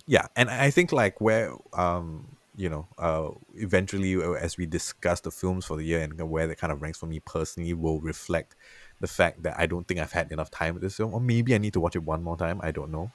yeah 0.05 0.27
and 0.35 0.49
i 0.49 0.69
think 0.69 0.91
like 0.91 1.21
where 1.21 1.53
um 1.73 2.27
you 2.55 2.69
know 2.69 2.87
uh 2.97 3.29
eventually 3.55 4.15
uh, 4.15 4.33
as 4.33 4.57
we 4.57 4.65
discuss 4.65 5.21
the 5.21 5.31
films 5.31 5.65
for 5.65 5.77
the 5.77 5.83
year 5.83 6.01
and 6.01 6.19
where 6.29 6.47
that 6.47 6.57
kind 6.57 6.73
of 6.73 6.81
ranks 6.81 6.99
for 6.99 7.05
me 7.07 7.19
personally 7.21 7.73
will 7.73 7.99
reflect 8.01 8.55
the 8.99 9.07
fact 9.07 9.43
that 9.43 9.55
i 9.59 9.65
don't 9.65 9.87
think 9.87 9.99
i've 9.99 10.11
had 10.11 10.31
enough 10.31 10.49
time 10.51 10.73
with 10.73 10.83
this 10.83 10.95
film 10.95 11.13
or 11.13 11.19
maybe 11.21 11.53
i 11.53 11.57
need 11.57 11.73
to 11.73 11.79
watch 11.79 11.95
it 11.95 12.03
one 12.03 12.23
more 12.23 12.37
time 12.37 12.59
i 12.63 12.71
don't 12.71 12.91
know 12.91 13.11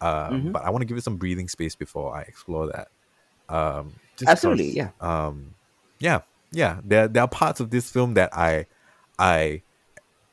um 0.00 0.48
Mhm. 0.48 0.52
but 0.52 0.62
i 0.64 0.70
want 0.70 0.80
to 0.82 0.86
give 0.86 0.96
it 0.96 1.04
some 1.04 1.16
breathing 1.16 1.48
space 1.48 1.74
before 1.76 2.14
i 2.16 2.22
explore 2.22 2.66
that 2.66 2.88
um 3.48 3.94
just 4.18 4.30
Absolutely, 4.30 4.74
'cause, 4.76 4.92
um 5.00 5.54
yeah 6.00 6.20
yeah 6.52 6.80
there, 6.84 7.08
there 7.08 7.22
are 7.22 7.28
parts 7.28 7.60
of 7.60 7.70
this 7.70 7.90
film 7.90 8.14
that 8.14 8.30
i 8.36 8.66
i 9.18 9.62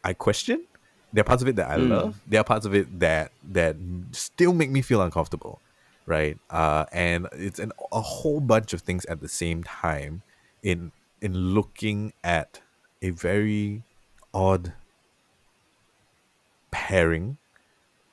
i 0.04 0.14
question 0.14 0.66
there 1.14 1.22
are 1.22 1.26
parts 1.26 1.42
of 1.42 1.48
it 1.48 1.56
that 1.56 1.70
I 1.70 1.78
Mm. 1.78 1.90
love. 1.90 2.22
There 2.28 2.42
are 2.42 2.44
parts 2.44 2.66
of 2.66 2.76
it 2.76 3.00
that 3.00 3.32
that 3.52 3.78
still 4.12 4.54
make 4.54 4.70
me 4.70 4.82
feel 4.82 5.02
uncomfortable, 5.02 5.62
right? 6.06 6.38
Uh, 6.50 6.86
and 6.92 7.30
it's 7.32 7.60
an, 7.60 7.72
a 7.94 8.02
whole 8.02 8.42
bunch 8.42 8.74
of 8.74 8.82
things 8.82 9.06
at 9.06 9.22
the 9.22 9.30
same 9.30 9.64
time 9.64 10.22
in 10.64 10.92
in 11.22 11.34
looking 11.34 12.12
at 12.26 12.62
a 13.02 13.12
very 13.12 13.84
odd 14.38 14.74
pairing 16.72 17.38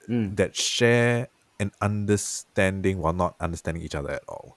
Mm. 0.09 0.37
that 0.37 0.55
share 0.57 1.29
an 1.59 1.73
understanding 1.81 2.99
while 2.99 3.13
not 3.15 3.37
understanding 3.41 3.83
each 3.83 3.95
other 3.95 4.11
at 4.11 4.25
all. 4.29 4.57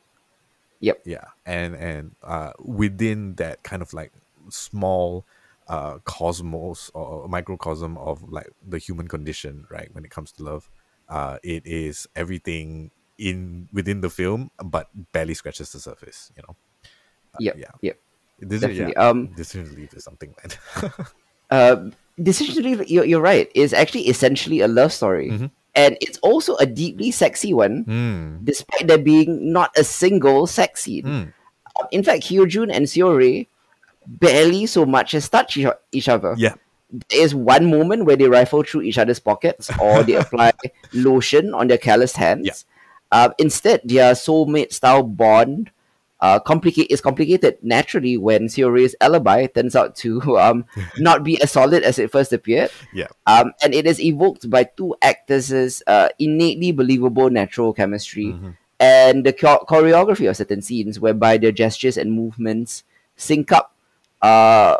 Yep. 0.81 1.01
Yeah, 1.05 1.25
and 1.45 1.75
and 1.75 2.15
uh, 2.23 2.51
within 2.59 3.35
that 3.35 3.63
kind 3.63 3.81
of 3.81 3.93
like 3.93 4.11
small 4.49 5.25
uh, 5.67 5.99
cosmos 6.03 6.91
or 6.93 7.27
microcosm 7.27 7.97
of 7.97 8.23
like 8.29 8.49
the 8.67 8.77
human 8.77 9.07
condition, 9.07 9.65
right? 9.69 9.87
When 9.93 10.03
it 10.03 10.11
comes 10.11 10.31
to 10.33 10.43
love, 10.43 10.69
uh, 11.07 11.37
it 11.43 11.65
is 11.65 12.07
everything 12.15 12.91
in 13.17 13.69
within 13.71 14.01
the 14.01 14.09
film, 14.09 14.51
but 14.63 14.89
barely 15.13 15.33
scratches 15.33 15.71
the 15.71 15.79
surface. 15.79 16.31
You 16.35 16.43
know. 16.47 16.55
Uh, 17.35 17.39
Yep. 17.39 17.55
Yeah. 17.57 17.71
Yep. 17.81 17.97
This 18.39 18.61
Definitely. 18.61 18.83
Is, 18.83 18.93
yeah, 18.97 19.09
Um, 19.09 19.33
to 19.35 19.97
is 19.97 20.03
something 20.03 20.35
like 20.43 20.59
uh, 21.49 21.89
Decision 22.21 22.55
to 22.55 22.61
Leave, 22.63 22.89
you're, 22.89 23.05
you're 23.05 23.21
right, 23.21 23.51
is 23.53 23.73
actually 23.73 24.07
essentially 24.07 24.61
a 24.61 24.67
love 24.67 24.91
story. 24.91 25.29
Mhm. 25.31 25.51
And 25.75 25.95
it's 26.01 26.17
also 26.23 26.55
a 26.57 26.65
deeply 26.65 27.11
sexy 27.11 27.53
one, 27.53 27.85
mm, 27.85 28.43
despite 28.43 28.87
there 28.87 28.97
being 28.97 29.53
not 29.53 29.69
a 29.77 29.83
single 29.83 30.47
sex 30.47 30.81
scene. 30.83 31.03
mm, 31.05 31.33
In 31.91 32.01
fact, 32.03 32.23
Hae-jun 32.25 32.71
and 32.71 32.85
Seo-rae 32.87 33.45
barely 34.07 34.65
so 34.65 34.85
much 34.85 35.13
as 35.13 35.29
touch 35.29 35.57
each, 35.57 35.67
each 35.91 36.09
other. 36.09 36.33
yeah. 36.37 36.55
There 36.89 37.21
is 37.21 37.35
one 37.35 37.69
moment 37.69 38.05
where 38.05 38.15
they 38.15 38.29
rifle 38.29 38.63
through 38.63 38.83
each 38.83 38.97
other's 38.97 39.19
pockets 39.19 39.69
or 39.77 40.01
they 40.03 40.15
apply 40.23 40.53
lotion 40.93 41.53
on 41.53 41.67
their 41.67 41.77
calloused 41.77 42.15
hands. 42.17 42.47
Yeah. 42.47 42.53
Uh, 43.11 43.29
instead, 43.37 43.81
their 43.83 44.13
soulmate 44.13 44.71
style 44.73 45.03
bond 45.03 45.69
uh, 46.19 46.39
complicate 46.39 46.87
is 46.89 46.99
complicated 47.01 47.57
naturally 47.61 48.17
when 48.17 48.47
Seo-rae's 48.47 48.95
alibi 49.01 49.45
turns 49.45 49.75
out 49.75 49.95
to 49.97 50.37
um, 50.39 50.65
not 50.97 51.23
be 51.23 51.39
as 51.41 51.51
solid 51.51 51.83
as 51.83 51.99
it 51.99 52.11
first 52.11 52.33
appeared. 52.33 52.71
Yeah. 52.93 53.07
Um, 53.27 53.53
and 53.63 53.73
it 53.73 53.85
is 53.85 53.99
evoked 54.01 54.49
by 54.49 54.63
two 54.65 54.95
actors' 55.01 55.83
uh, 55.85 56.09
innately 56.17 56.71
believable 56.71 57.29
natural 57.29 57.73
chemistry 57.73 58.33
Mhm. 58.33 58.57
and 58.79 59.23
the 59.25 59.31
cho- 59.31 59.65
choreography 59.69 60.27
of 60.29 60.37
certain 60.37 60.61
scenes 60.61 60.99
whereby 60.99 61.37
their 61.37 61.51
gestures 61.51 61.97
and 61.97 62.11
movements 62.13 62.83
sync 63.15 63.51
up. 63.51 63.73
Uh, 64.21 64.77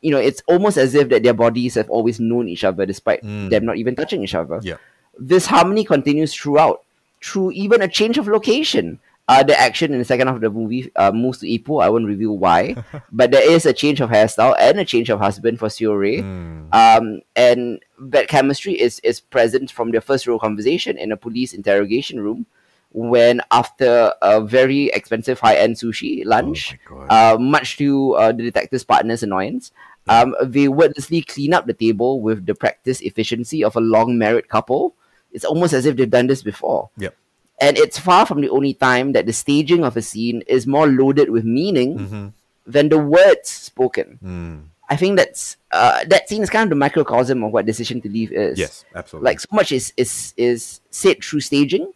you 0.00 0.10
know, 0.10 0.18
it's 0.18 0.42
almost 0.46 0.76
as 0.76 0.94
if 0.94 1.08
that 1.08 1.22
their 1.22 1.34
bodies 1.34 1.74
have 1.74 1.88
always 1.90 2.20
known 2.20 2.48
each 2.48 2.62
other 2.64 2.84
despite 2.86 3.22
Mm. 3.22 3.50
them 3.50 3.64
not 3.64 3.76
even 3.78 3.96
touching 3.96 4.22
each 4.22 4.34
other. 4.34 4.60
Yeah. 4.62 4.76
This 5.18 5.46
harmony 5.46 5.84
continues 5.84 6.34
throughout, 6.34 6.82
through 7.22 7.52
even 7.52 7.80
a 7.82 7.88
change 7.88 8.18
of 8.18 8.28
location. 8.28 9.00
Uh, 9.26 9.42
the 9.42 9.58
action 9.58 9.92
in 9.92 9.98
the 9.98 10.04
second 10.04 10.26
half 10.26 10.36
of 10.36 10.42
the 10.42 10.50
movie 10.50 10.92
uh, 10.96 11.10
moves 11.10 11.38
to 11.38 11.46
Ipo. 11.46 11.82
I 11.82 11.88
won't 11.88 12.04
reveal 12.06 12.36
why, 12.36 12.76
but 13.12 13.30
there 13.30 13.50
is 13.50 13.64
a 13.64 13.72
change 13.72 14.02
of 14.02 14.10
hairstyle 14.10 14.54
and 14.60 14.78
a 14.78 14.84
change 14.84 15.08
of 15.08 15.18
husband 15.18 15.58
for 15.58 15.68
Seo-rae. 15.68 16.20
Mm, 16.20 16.68
Um, 16.74 17.20
and 17.34 17.80
that 17.98 18.28
chemistry 18.28 18.78
is 18.78 19.00
is 19.00 19.20
present 19.20 19.70
from 19.70 19.92
their 19.92 20.02
first 20.02 20.26
real 20.26 20.38
conversation 20.38 20.98
in 20.98 21.10
a 21.10 21.16
police 21.16 21.54
interrogation 21.54 22.20
room, 22.20 22.44
when 22.92 23.40
after 23.50 24.12
a 24.20 24.42
very 24.42 24.86
expensive 24.92 25.40
high 25.40 25.56
end 25.56 25.76
sushi 25.76 26.22
lunch, 26.24 26.76
Oh 26.90 27.06
uh, 27.08 27.36
much 27.40 27.76
to 27.78 28.12
uh, 28.16 28.32
the 28.32 28.42
detective's 28.42 28.84
partner's 28.84 29.22
annoyance, 29.22 29.72
um, 30.06 30.34
they 30.42 30.68
wordlessly 30.68 31.22
clean 31.26 31.54
up 31.54 31.64
the 31.66 31.72
table 31.72 32.20
with 32.20 32.44
the 32.44 32.54
practice 32.54 33.00
efficiency 33.00 33.64
of 33.64 33.74
a 33.74 33.80
long 33.80 34.18
married 34.18 34.48
couple. 34.50 34.94
It's 35.32 35.44
almost 35.44 35.72
as 35.72 35.86
if 35.86 35.96
they've 35.96 36.10
done 36.10 36.26
this 36.28 36.42
before. 36.42 36.90
Yep. 36.98 37.16
And 37.60 37.78
it's 37.78 37.98
far 37.98 38.26
from 38.26 38.40
the 38.40 38.50
only 38.50 38.74
time 38.74 39.12
that 39.12 39.26
the 39.26 39.32
staging 39.32 39.84
of 39.84 39.96
a 39.96 40.02
scene 40.02 40.42
is 40.46 40.66
more 40.66 40.86
loaded 40.86 41.30
with 41.30 41.44
meaning 41.44 41.98
Mhm. 41.98 42.32
than 42.66 42.88
the 42.88 42.98
words 42.98 43.48
spoken. 43.48 44.18
Mm. 44.24 44.58
I 44.90 44.96
think 44.96 45.16
that's 45.16 45.56
uh, 45.72 46.04
that 46.06 46.28
scene 46.28 46.42
is 46.42 46.50
kind 46.50 46.64
of 46.64 46.70
the 46.70 46.76
microcosm 46.76 47.42
of 47.42 47.52
what 47.52 47.64
Decision 47.64 48.00
to 48.02 48.08
Leave 48.08 48.32
is. 48.32 48.58
Yes, 48.58 48.84
absolutely. 48.94 49.24
Like 49.30 49.40
so 49.40 49.48
much 49.52 49.72
is 49.72 49.92
is 49.96 50.34
is 50.36 50.80
said 50.90 51.22
through 51.24 51.40
staging 51.40 51.92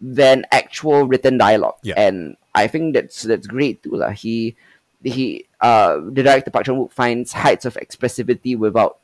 than 0.00 0.44
actual 0.50 1.06
written 1.06 1.38
dialogue. 1.38 1.76
Yeah. 1.82 1.94
And 1.96 2.36
I 2.54 2.66
think 2.66 2.94
that's 2.94 3.22
that's 3.22 3.46
great 3.46 3.82
too. 3.84 3.94
lah. 3.96 4.10
He 4.10 4.56
he 5.04 5.46
uh 5.60 6.00
the 6.10 6.22
director 6.24 6.50
Park 6.50 6.66
Chan 6.66 6.74
Wook 6.74 6.90
finds 6.92 7.32
heights 7.32 7.64
of 7.64 7.74
expressivity 7.76 8.56
without 8.58 8.98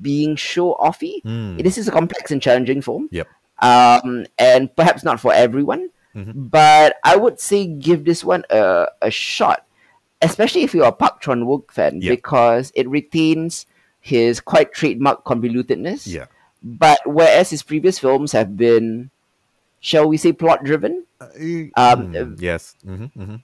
being 0.00 0.36
show 0.36 0.74
offy. 0.78 1.22
Mm. 1.24 1.62
This 1.62 1.78
is 1.78 1.88
a 1.88 1.92
complex 1.92 2.30
and 2.30 2.40
challenging 2.40 2.80
film. 2.82 3.08
Yep. 3.10 3.26
Um 3.60 4.26
and 4.38 4.74
perhaps 4.76 5.02
not 5.04 5.20
for 5.20 5.32
everyone. 5.32 5.90
Mhm. 6.14 6.50
But 6.50 6.96
I 7.04 7.16
would 7.16 7.40
say 7.40 7.66
give 7.66 8.04
this 8.04 8.24
one 8.24 8.44
a, 8.50 8.88
a 9.02 9.10
shot, 9.10 9.64
especially 10.22 10.62
if 10.64 10.72
you're 10.74 10.86
a 10.88 10.92
Park 10.92 11.20
Chan 11.20 11.44
Wook 11.44 11.70
fan, 11.70 12.00
Yeah. 12.00 12.10
because 12.16 12.72
it 12.74 12.88
retains 12.88 13.66
his 14.00 14.40
quite 14.40 14.72
trademark 14.72 15.24
convolutedness. 15.24 16.06
Yeah. 16.06 16.26
But 16.62 17.00
whereas 17.04 17.50
his 17.50 17.62
previous 17.62 17.98
films 17.98 18.32
have 18.32 18.56
been, 18.56 19.10
shall 19.80 20.08
we 20.08 20.16
say, 20.16 20.32
plot 20.32 20.64
driven, 20.64 21.04
Uh, 21.20 21.28
Um, 21.76 22.12
mm, 22.12 22.40
yes. 22.40 22.76
hmm 22.84 23.06
hmm 23.16 23.36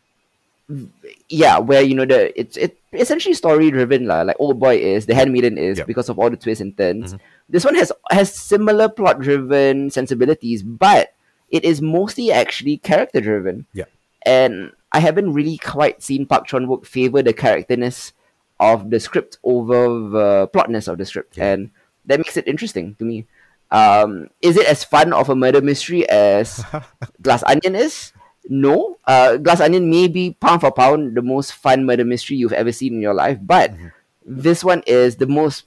yeah, 1.29 1.59
where 1.59 1.83
you 1.83 1.95
know 1.95 2.05
the 2.07 2.33
it's 2.39 2.57
it 2.57 2.79
essentially 2.93 3.35
story 3.35 3.71
driven. 3.71 4.07
Like 4.07 4.37
Old 4.39 4.59
Boy 4.61 4.77
is, 4.77 5.05
The 5.07 5.15
Handmaiden 5.15 5.59
is 5.59 5.81
because 5.85 6.09
of 6.09 6.19
all 6.19 6.31
the 6.31 6.37
twists 6.37 6.61
and 6.63 6.77
turns. 6.77 7.15
Mhm. 7.15 7.21
This 7.53 7.65
one 7.69 7.77
has 7.77 7.93
has 8.11 8.33
similar 8.33 8.89
plot 8.89 9.21
driven 9.21 9.91
sensibilities, 9.93 10.63
but 10.65 11.13
it 11.53 11.65
is 11.69 11.83
mostly 11.85 12.33
actually 12.33 12.79
character 12.81 13.21
driven. 13.21 13.67
Yeah. 13.77 13.85
And 14.25 14.73
I 14.91 15.01
haven't 15.01 15.35
really 15.37 15.59
quite 15.61 16.03
seen 16.03 16.25
Park 16.25 16.47
Chan 16.49 16.65
Wook 16.67 16.87
favor 16.89 17.21
the 17.23 17.33
characterness 17.37 18.13
of 18.59 18.89
the 18.89 18.99
script 19.01 19.37
over 19.45 19.85
the 20.09 20.49
plotness 20.53 20.89
of 20.89 20.97
the 20.97 21.05
script, 21.05 21.37
Yeah. 21.37 21.53
and 21.53 21.71
that 22.07 22.19
makes 22.19 22.37
it 22.41 22.49
interesting 22.49 22.95
to 22.97 23.05
me. 23.05 23.27
Um, 23.71 24.29
is 24.41 24.57
it 24.57 24.67
as 24.67 24.85
fun 24.85 25.13
of 25.13 25.29
a 25.29 25.37
murder 25.37 25.61
mystery 25.61 26.09
as 26.09 26.65
Glass 27.23 27.43
Onion 27.45 27.75
is? 27.77 28.13
No. 28.49 28.97
Uh, 29.07 29.37
Glass 29.37 29.61
Onion 29.61 29.89
may 29.91 30.09
be 30.09 30.37
pound 30.41 30.61
for 30.61 30.71
pound 30.73 31.17
the 31.17 31.23
most 31.23 31.53
fun 31.53 31.85
murder 31.87 32.05
mystery 32.05 32.37
you've 32.37 32.53
ever 32.57 32.73
seen 32.73 32.95
in 32.95 33.01
your 33.03 33.15
life, 33.15 33.39
but 33.41 33.73
Mhm. 33.73 33.93
this 34.25 34.65
one 34.65 34.83
is 34.87 35.17
the 35.17 35.27
most 35.27 35.65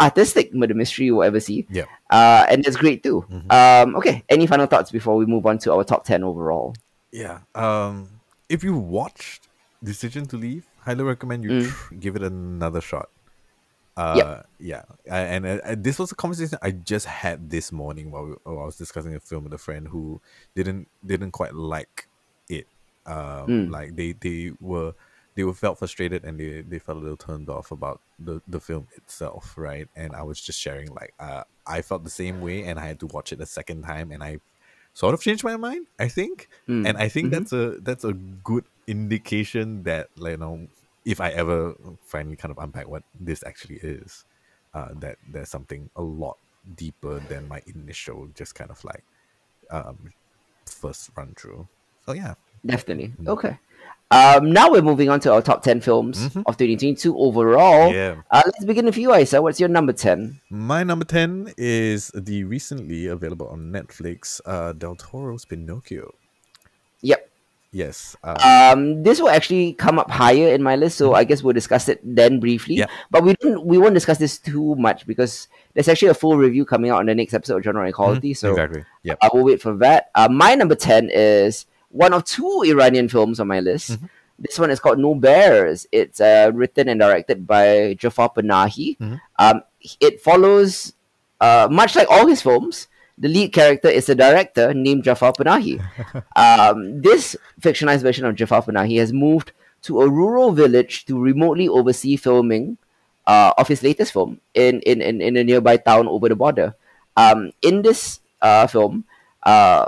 artistic 0.00 0.52
murder 0.54 0.74
mystery 0.74 1.06
you'll 1.06 1.22
ever 1.22 1.40
see. 1.40 1.66
Yeah. 1.70 1.84
Uh, 2.10 2.46
and 2.50 2.64
that's 2.64 2.76
great 2.76 3.02
too. 3.02 3.24
Mhm. 3.30 3.52
Um, 3.52 3.96
okay, 3.96 4.22
any 4.28 4.46
final 4.46 4.66
thoughts 4.66 4.90
before 4.90 5.16
we 5.16 5.26
move 5.26 5.46
on 5.46 5.58
to 5.58 5.72
our 5.72 5.84
top 5.84 6.04
10 6.04 6.24
overall? 6.24 6.74
Yeah. 7.12 7.40
Um, 7.54 8.08
if 8.48 8.64
you 8.64 8.74
watched 8.76 9.48
Decision 9.82 10.26
to 10.26 10.36
Leave, 10.36 10.66
highly 10.80 11.04
recommend 11.04 11.44
you 11.44 11.50
Mm. 11.50 11.68
tr- 11.70 11.94
give 11.94 12.16
it 12.16 12.22
another 12.22 12.80
shot. 12.80 13.08
Uh, 13.96 14.14
Yep. 14.16 14.46
Yeah. 14.58 14.82
I- 15.10 15.18
And 15.20 15.46
uh, 15.46 15.58
uh, 15.64 15.74
this 15.78 15.98
was 16.00 16.10
a 16.10 16.16
conversation 16.16 16.58
I 16.60 16.72
just 16.72 17.06
had 17.06 17.50
this 17.50 17.70
morning 17.70 18.10
while, 18.10 18.24
we, 18.26 18.32
while 18.42 18.60
I 18.60 18.64
was 18.64 18.76
discussing 18.76 19.14
a 19.14 19.20
film 19.20 19.44
with 19.44 19.52
a 19.54 19.58
friend 19.58 19.86
who 19.88 20.20
didn't 20.56 20.88
didn't 21.06 21.30
quite 21.30 21.54
like 21.54 22.08
it. 22.48 22.66
Um, 23.06 23.46
Mm. 23.46 23.70
Like 23.70 23.94
they 23.94 24.12
they 24.12 24.50
were 24.60 24.94
they 25.34 25.44
were 25.44 25.54
felt 25.54 25.78
frustrated 25.78 26.24
and 26.24 26.38
they, 26.38 26.62
they 26.62 26.78
felt 26.78 26.98
a 26.98 27.00
little 27.00 27.16
turned 27.16 27.48
off 27.48 27.70
about 27.72 28.00
the, 28.18 28.40
the 28.46 28.60
film 28.60 28.86
itself, 28.96 29.54
right? 29.56 29.88
And 29.96 30.14
I 30.14 30.22
was 30.22 30.40
just 30.40 30.60
sharing 30.60 30.88
like 30.94 31.12
uh, 31.18 31.44
I 31.66 31.82
felt 31.82 32.04
the 32.04 32.10
same 32.10 32.40
way 32.40 32.64
and 32.64 32.78
I 32.78 32.86
had 32.86 33.00
to 33.00 33.06
watch 33.06 33.32
it 33.32 33.40
a 33.40 33.46
second 33.46 33.82
time 33.82 34.12
and 34.12 34.22
I 34.22 34.38
sort 34.92 35.14
of 35.14 35.20
changed 35.20 35.44
my 35.44 35.56
mind, 35.56 35.86
I 35.98 36.08
think. 36.08 36.48
Mm. 36.68 36.88
And 36.88 36.96
I 36.98 37.08
think 37.08 37.28
Mhm. 37.28 37.30
that's 37.32 37.52
a 37.52 37.78
that's 37.80 38.04
a 38.04 38.12
good 38.12 38.64
indication 38.86 39.82
that 39.84 40.08
like, 40.16 40.32
you 40.32 40.36
know 40.38 40.66
if 41.04 41.20
I 41.20 41.28
ever 41.30 41.74
finally 42.06 42.36
kind 42.36 42.50
of 42.50 42.56
unpack 42.58 42.88
what 42.88 43.02
this 43.20 43.44
actually 43.44 43.76
is, 43.76 44.24
uh, 44.72 44.88
that 45.00 45.18
there's 45.32 45.50
something 45.50 45.90
a 45.96 46.02
lot 46.02 46.38
deeper 46.76 47.20
than 47.28 47.46
my 47.46 47.60
initial 47.66 48.26
just 48.34 48.54
kind 48.54 48.70
of 48.70 48.82
like 48.84 49.04
um, 49.70 50.12
first 50.66 51.10
run 51.16 51.34
through. 51.36 51.68
So 52.06 52.12
yeah, 52.12 52.34
Definitely. 52.64 53.12
Okay. 53.28 53.58
Um, 54.10 54.52
now 54.52 54.70
we're 54.70 54.82
moving 54.82 55.08
on 55.08 55.18
to 55.20 55.32
our 55.32 55.42
top 55.42 55.62
10 55.62 55.80
films 55.80 56.24
of 56.46 56.56
2022 56.56 57.18
overall. 57.18 57.90
Mm-hmm. 57.90 57.96
Yeah. 57.96 58.22
Uh, 58.30 58.42
let's 58.46 58.64
begin 58.64 58.84
with 58.84 58.96
you, 58.96 59.14
Isa. 59.14 59.42
What's 59.42 59.58
your 59.58 59.68
number 59.68 59.92
10? 59.92 60.40
My 60.50 60.84
number 60.84 61.04
10 61.04 61.54
is 61.56 62.12
the 62.14 62.44
recently 62.44 63.06
available 63.06 63.48
on 63.48 63.72
Netflix 63.72 64.40
uh, 64.46 64.72
Del 64.72 64.94
Toro's 64.94 65.44
Pinocchio. 65.44 66.14
Yep. 67.00 67.30
Yes. 67.72 68.14
Uh, 68.22 68.72
Um, 68.72 69.02
this 69.02 69.20
will 69.20 69.30
actually 69.30 69.72
come 69.72 69.98
up 69.98 70.08
higher 70.08 70.48
in 70.54 70.62
my 70.62 70.76
list, 70.76 70.96
so 70.96 71.14
I 71.14 71.24
guess 71.24 71.42
we'll 71.42 71.54
discuss 71.54 71.88
it 71.88 72.00
then 72.04 72.38
briefly. 72.38 72.76
Yeah. 72.76 72.86
But 73.10 73.24
we 73.24 73.34
don't, 73.40 73.66
we 73.66 73.78
won't 73.78 73.94
discuss 73.94 74.18
this 74.18 74.38
too 74.38 74.76
much 74.76 75.08
because 75.08 75.48
there's 75.72 75.88
actually 75.88 76.08
a 76.08 76.14
full 76.14 76.36
review 76.36 76.64
coming 76.64 76.92
out 76.92 77.00
on 77.00 77.06
the 77.06 77.16
next 77.16 77.34
episode 77.34 77.56
of 77.56 77.64
Genre 77.64 77.88
Equality. 77.88 78.32
So 78.34 78.50
exactly. 78.50 78.84
Yep. 79.02 79.18
I 79.20 79.28
will 79.32 79.42
wait 79.42 79.60
for 79.60 79.74
that. 79.78 80.10
Uh, 80.14 80.28
my 80.30 80.54
number 80.54 80.76
10 80.76 81.10
is 81.12 81.66
one 81.94 82.12
of 82.12 82.24
two 82.24 82.62
Iranian 82.66 83.08
films 83.08 83.38
on 83.38 83.46
my 83.46 83.60
list. 83.60 83.92
Mm-hmm. 83.92 84.06
This 84.38 84.58
one 84.58 84.70
is 84.70 84.80
called 84.80 84.98
No 84.98 85.14
Bears. 85.14 85.86
It's 85.92 86.20
uh, 86.20 86.50
written 86.52 86.88
and 86.88 86.98
directed 86.98 87.46
by 87.46 87.94
Jafar 87.94 88.30
Panahi. 88.30 88.98
Mm-hmm. 88.98 89.14
Um, 89.38 89.62
it 90.00 90.20
follows, 90.20 90.92
uh, 91.40 91.68
much 91.70 91.94
like 91.94 92.10
all 92.10 92.26
his 92.26 92.42
films, 92.42 92.88
the 93.16 93.28
lead 93.28 93.52
character 93.52 93.88
is 93.88 94.08
a 94.08 94.14
director 94.14 94.74
named 94.74 95.04
Jafar 95.04 95.32
Panahi. 95.32 95.78
um, 96.36 97.00
this 97.00 97.36
fictionalized 97.60 98.02
version 98.02 98.26
of 98.26 98.34
Jafar 98.34 98.62
Panahi 98.62 98.98
has 98.98 99.12
moved 99.12 99.52
to 99.82 100.00
a 100.00 100.10
rural 100.10 100.50
village 100.50 101.04
to 101.06 101.16
remotely 101.16 101.68
oversee 101.68 102.16
filming 102.16 102.76
uh, 103.28 103.52
of 103.56 103.68
his 103.68 103.84
latest 103.84 104.12
film 104.12 104.40
in, 104.54 104.80
in, 104.80 105.00
in, 105.00 105.20
in 105.20 105.36
a 105.36 105.44
nearby 105.44 105.76
town 105.76 106.08
over 106.08 106.28
the 106.28 106.34
border. 106.34 106.74
Um, 107.16 107.52
in 107.62 107.82
this 107.82 108.18
uh, 108.42 108.66
film, 108.66 109.04
uh, 109.44 109.86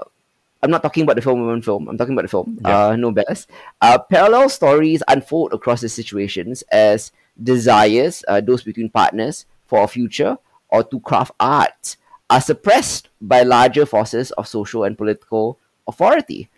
I'm 0.67 0.73
not 0.73 0.83
talking 0.83 1.05
about 1.05 1.15
the 1.15 1.23
film 1.23 1.39
woman 1.41 1.63
film. 1.63 1.87
I'm 1.89 1.97
talking 1.97 2.15
about 2.15 2.23
the 2.23 2.29
film. 2.29 2.59
Yeah. 2.61 2.87
Uh, 2.89 2.97
No 2.97 3.13
Bears. 3.13 3.47
Uh, 3.81 3.99
parallel 3.99 4.49
stories 4.49 5.01
unfold 5.07 5.53
across 5.53 5.81
the 5.81 5.89
situations 5.89 6.63
as 6.73 7.13
desires, 7.41 8.25
uh, 8.27 8.41
those 8.41 8.65
between 8.65 8.91
partners 8.91 9.47
for 9.67 9.85
a 9.85 9.87
future 9.87 10.37
or 10.69 10.83
to 10.83 10.99
craft 10.99 11.31
art, 11.39 11.97
are 12.29 12.41
suppressed 12.41 13.11
by 13.21 13.45
larger 13.45 13.87
forces 13.87 14.33
of 14.33 14.49
social 14.49 14.83
and 14.83 14.99
political 14.99 15.61
authority. 15.87 16.51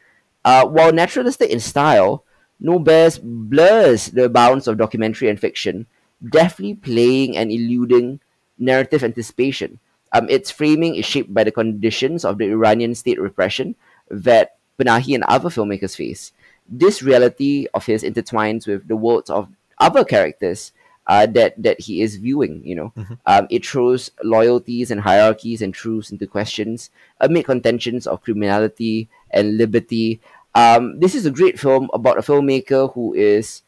Uh, 0.43 0.65
while 0.65 0.91
naturalistic 0.91 1.51
in 1.51 1.61
style, 1.61 2.25
No 2.61 2.79
Bears 2.79 3.19
blurs 3.19 4.07
the 4.07 4.31
bounds 4.31 4.67
of 4.67 4.79
documentary 4.79 5.29
and 5.29 5.39
fiction, 5.39 5.85
deftly 6.25 6.73
playing 6.73 7.37
and 7.37 7.53
eluding 7.53 8.21
narrative 8.57 9.05
anticipation. 9.05 9.79
Um, 10.13 10.31
its 10.31 10.51
framing 10.51 10.97
is 10.97 11.05
shaped 11.05 11.35
by 11.35 11.45
the 11.45 11.53
conditions 11.53 12.25
of 12.25 12.39
the 12.39 12.49
Iranian 12.49 12.95
state 12.95 13.21
repression 13.21 13.77
that 14.11 14.57
Panahi 14.79 15.15
and 15.15 15.25
other 15.25 15.49
filmmakers 15.49 15.97
face. 15.97 16.33
This 16.69 17.03
reality 17.03 17.67
of 17.75 17.87
his 17.87 18.03
intertwines 18.03 18.67
with 18.67 18.89
the 18.89 18.97
worlds 18.97 19.31
of 19.31 19.49
other 19.79 20.05
characters 20.05 20.73
uh, 21.09 21.27
that 21.27 21.61
that 21.61 21.81
he 21.81 22.03
is 22.03 22.17
viewing. 22.17 22.61
You 22.65 22.75
know, 22.77 22.93
um, 23.27 23.47
it 23.51 23.65
throws 23.65 24.11
loyalties 24.23 24.91
and 24.91 25.01
hierarchies 25.01 25.63
and 25.63 25.73
truths 25.73 26.13
into 26.13 26.27
questions 26.27 26.91
amid 27.21 27.47
contentions 27.47 28.07
of 28.07 28.23
criminality 28.23 29.09
and 29.31 29.57
liberty. 29.57 30.21
Um, 30.55 31.01
this 31.01 31.15
is 31.15 31.27
a 31.27 31.31
great 31.31 31.59
film 31.59 31.89
about 31.93 32.19
a 32.19 32.23
filmmaker 32.23 32.93
who 32.93 33.15
is 33.15 33.63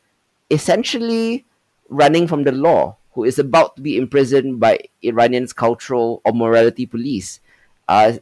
essentially 0.51 1.47
running 1.89 2.27
from 2.27 2.45
the 2.45 2.53
law, 2.53 2.97
who 3.13 3.25
is 3.25 3.39
about 3.39 3.77
to 3.77 3.83
be 3.83 3.97
imprisoned 3.97 4.61
by 4.61 4.79
Iranian's 5.03 5.53
cultural 5.53 6.21
or 6.25 6.33
morality 6.33 6.87
police, 6.87 7.41
uh, 7.89 8.15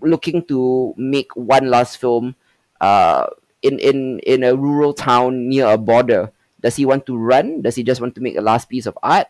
looking 0.00 0.44
to 0.46 0.94
make 0.96 1.34
one 1.36 1.68
last 1.70 1.98
film 1.98 2.34
uh, 2.80 3.26
in, 3.62 3.78
in, 3.78 4.18
in 4.20 4.42
a 4.44 4.54
rural 4.56 4.92
town 4.94 5.48
near 5.48 5.66
a 5.66 5.78
border. 5.78 6.30
Does 6.60 6.76
he 6.76 6.84
want 6.86 7.06
to 7.06 7.16
run? 7.16 7.62
Does 7.62 7.76
he 7.76 7.82
just 7.82 8.00
want 8.00 8.14
to 8.16 8.20
make 8.22 8.36
a 8.36 8.40
last 8.40 8.68
piece 8.68 8.86
of 8.86 8.98
art? 9.02 9.28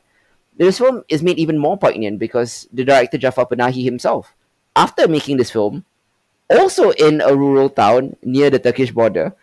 This 0.57 0.79
film 0.79 1.03
is 1.09 1.23
made 1.23 1.39
even 1.39 1.59
more 1.59 1.77
poignant 1.77 2.19
because 2.19 2.69
the 2.73 2.85
director 2.85 3.19
Jafar 3.19 3.47
Panahi 3.47 3.83
himself, 3.83 4.35
after 4.77 5.09
making 5.09 5.37
this 5.37 5.51
film, 5.51 5.85
also 6.51 6.91
in 6.91 7.21
a 7.21 7.35
rural 7.35 7.69
town 7.69 8.15
near 8.23 8.51
the 8.51 8.59
Turkish 8.61 8.93
border, 8.93 9.35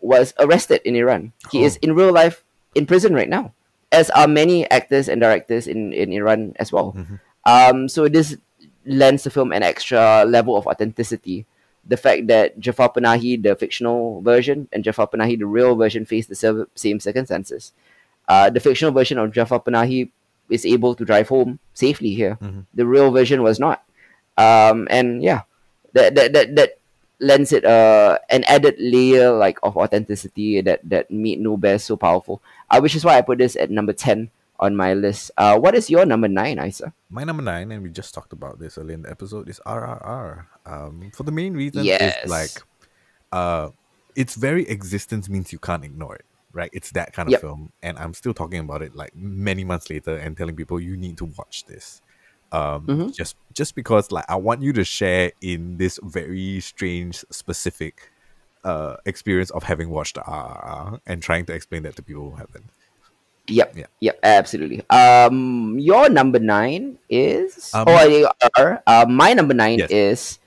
was 0.00 0.34
arrested 0.38 0.80
in 0.84 0.94
Iran. 0.94 1.32
He 1.50 1.62
Oh. 1.62 1.66
is 1.66 1.76
in 1.82 1.94
real 1.94 2.12
life 2.12 2.44
in 2.74 2.86
prison 2.86 3.14
right 3.14 3.28
now, 3.28 3.52
as 3.90 4.10
are 4.10 4.28
many 4.28 4.68
actors 4.70 5.08
and 5.08 5.20
directors 5.20 5.66
in, 5.66 5.92
in 5.92 6.12
Iran 6.12 6.54
as 6.58 6.70
well. 6.72 6.94
Um, 7.44 7.88
so 7.88 8.06
this 8.08 8.36
lends 8.84 9.24
the 9.24 9.30
film 9.30 9.52
an 9.52 9.62
extra 9.62 10.24
level 10.24 10.56
of 10.56 10.66
authenticity. 10.66 11.46
The 11.86 11.96
fact 11.96 12.28
that 12.28 12.60
Jafar 12.60 12.92
Panahi, 12.92 13.42
the 13.42 13.56
fictional 13.56 14.20
version, 14.22 14.68
and 14.72 14.84
Jafar 14.84 15.08
Panahi, 15.08 15.38
the 15.38 15.46
real 15.46 15.74
version, 15.74 16.04
face 16.04 16.26
the 16.26 16.66
same 16.74 17.00
circumstances. 17.00 17.72
Uh, 18.28 18.50
the 18.50 18.60
fictional 18.60 18.92
version 18.92 19.18
of 19.18 19.32
Jafar 19.32 19.60
Panahi 19.60 20.10
is 20.48 20.64
able 20.64 20.94
to 20.94 21.04
drive 21.04 21.28
home 21.28 21.58
safely 21.74 22.14
here. 22.14 22.38
The 22.74 22.86
real 22.86 23.10
version 23.10 23.42
was 23.42 23.58
not. 23.58 23.82
Um, 24.38 24.86
and 24.90 25.22
yeah, 25.22 25.42
that 25.92 26.14
that 26.14 26.32
that, 26.32 26.54
that 26.56 26.78
lends 27.18 27.52
it 27.52 27.64
uh, 27.64 28.18
an 28.30 28.44
added 28.44 28.76
layer 28.78 29.30
like 29.32 29.58
of 29.62 29.76
authenticity 29.76 30.60
that 30.60 30.80
that 30.88 31.10
made 31.10 31.40
No 31.40 31.56
Bear 31.56 31.78
so 31.78 31.96
powerful. 31.96 32.42
Uh, 32.70 32.80
which 32.80 32.94
is 32.94 33.04
why 33.04 33.18
I 33.18 33.22
put 33.22 33.38
this 33.38 33.56
at 33.56 33.70
number 33.70 33.92
ten 33.92 34.30
on 34.62 34.76
my 34.76 34.94
list. 34.94 35.30
Uh, 35.36 35.58
what 35.58 35.74
is 35.74 35.90
your 35.90 36.06
number 36.06 36.28
nine, 36.28 36.58
Isa? 36.62 36.94
My 37.10 37.24
number 37.24 37.42
nine, 37.42 37.70
and 37.72 37.82
we 37.82 37.90
just 37.90 38.14
talked 38.14 38.32
about 38.32 38.58
this 38.58 38.78
earlier 38.78 38.94
in 38.94 39.02
the 39.02 39.10
episode, 39.10 39.48
is 39.50 39.60
RRR. 39.66 40.46
Um, 40.64 41.10
for 41.12 41.24
the 41.24 41.32
main 41.32 41.54
reason 41.54 41.84
Yes. 41.84 42.16
is 42.24 42.30
like, 42.30 42.50
uh, 43.32 43.70
its 44.16 44.34
very 44.36 44.66
existence 44.68 45.28
means 45.28 45.52
you 45.52 45.58
can't 45.58 45.84
ignore 45.84 46.14
it, 46.14 46.24
right? 46.52 46.70
It's 46.72 46.92
that 46.92 47.12
kind 47.12 47.28
of 47.28 47.32
Yep. 47.32 47.40
film, 47.40 47.72
and 47.82 47.98
I'm 47.98 48.14
still 48.14 48.32
talking 48.34 48.60
about 48.60 48.82
it 48.82 48.94
like 48.94 49.14
many 49.16 49.64
months 49.64 49.90
later 49.90 50.16
and 50.16 50.36
telling 50.36 50.56
people 50.56 50.80
you 50.80 50.96
need 50.96 51.18
to 51.18 51.26
watch 51.36 51.64
this. 51.66 52.00
Um, 52.52 52.86
Mm-hmm. 52.88 53.08
just 53.12 53.36
just 53.52 53.74
because 53.74 54.12
like 54.12 54.26
I 54.28 54.36
want 54.36 54.62
you 54.62 54.72
to 54.74 54.84
share 54.84 55.32
in 55.40 55.78
this 55.78 55.98
very 56.02 56.60
strange, 56.60 57.24
specific 57.30 58.10
uh 58.64 58.96
experience 59.06 59.50
of 59.50 59.64
having 59.64 59.88
watched 59.90 60.16
RRR 60.16 61.00
and 61.06 61.20
trying 61.22 61.46
to 61.46 61.52
explain 61.52 61.82
that 61.82 61.96
to 61.96 62.02
people 62.02 62.30
who 62.30 62.36
haven't. 62.36 62.70
Yep. 63.48 63.76
Yeah. 63.76 63.86
Yep. 64.00 64.18
Absolutely. 64.22 64.82
Um, 64.90 65.78
your 65.78 66.08
number 66.08 66.38
nine 66.38 66.98
is. 67.10 67.70
Um, 67.74 67.84
oh, 67.88 68.04
you 68.06 68.28
are. 68.58 68.82
Uh, 68.86 69.06
my 69.08 69.32
number 69.34 69.52
nine 69.54 69.78
Yes. 69.80 69.90
is 69.90 70.38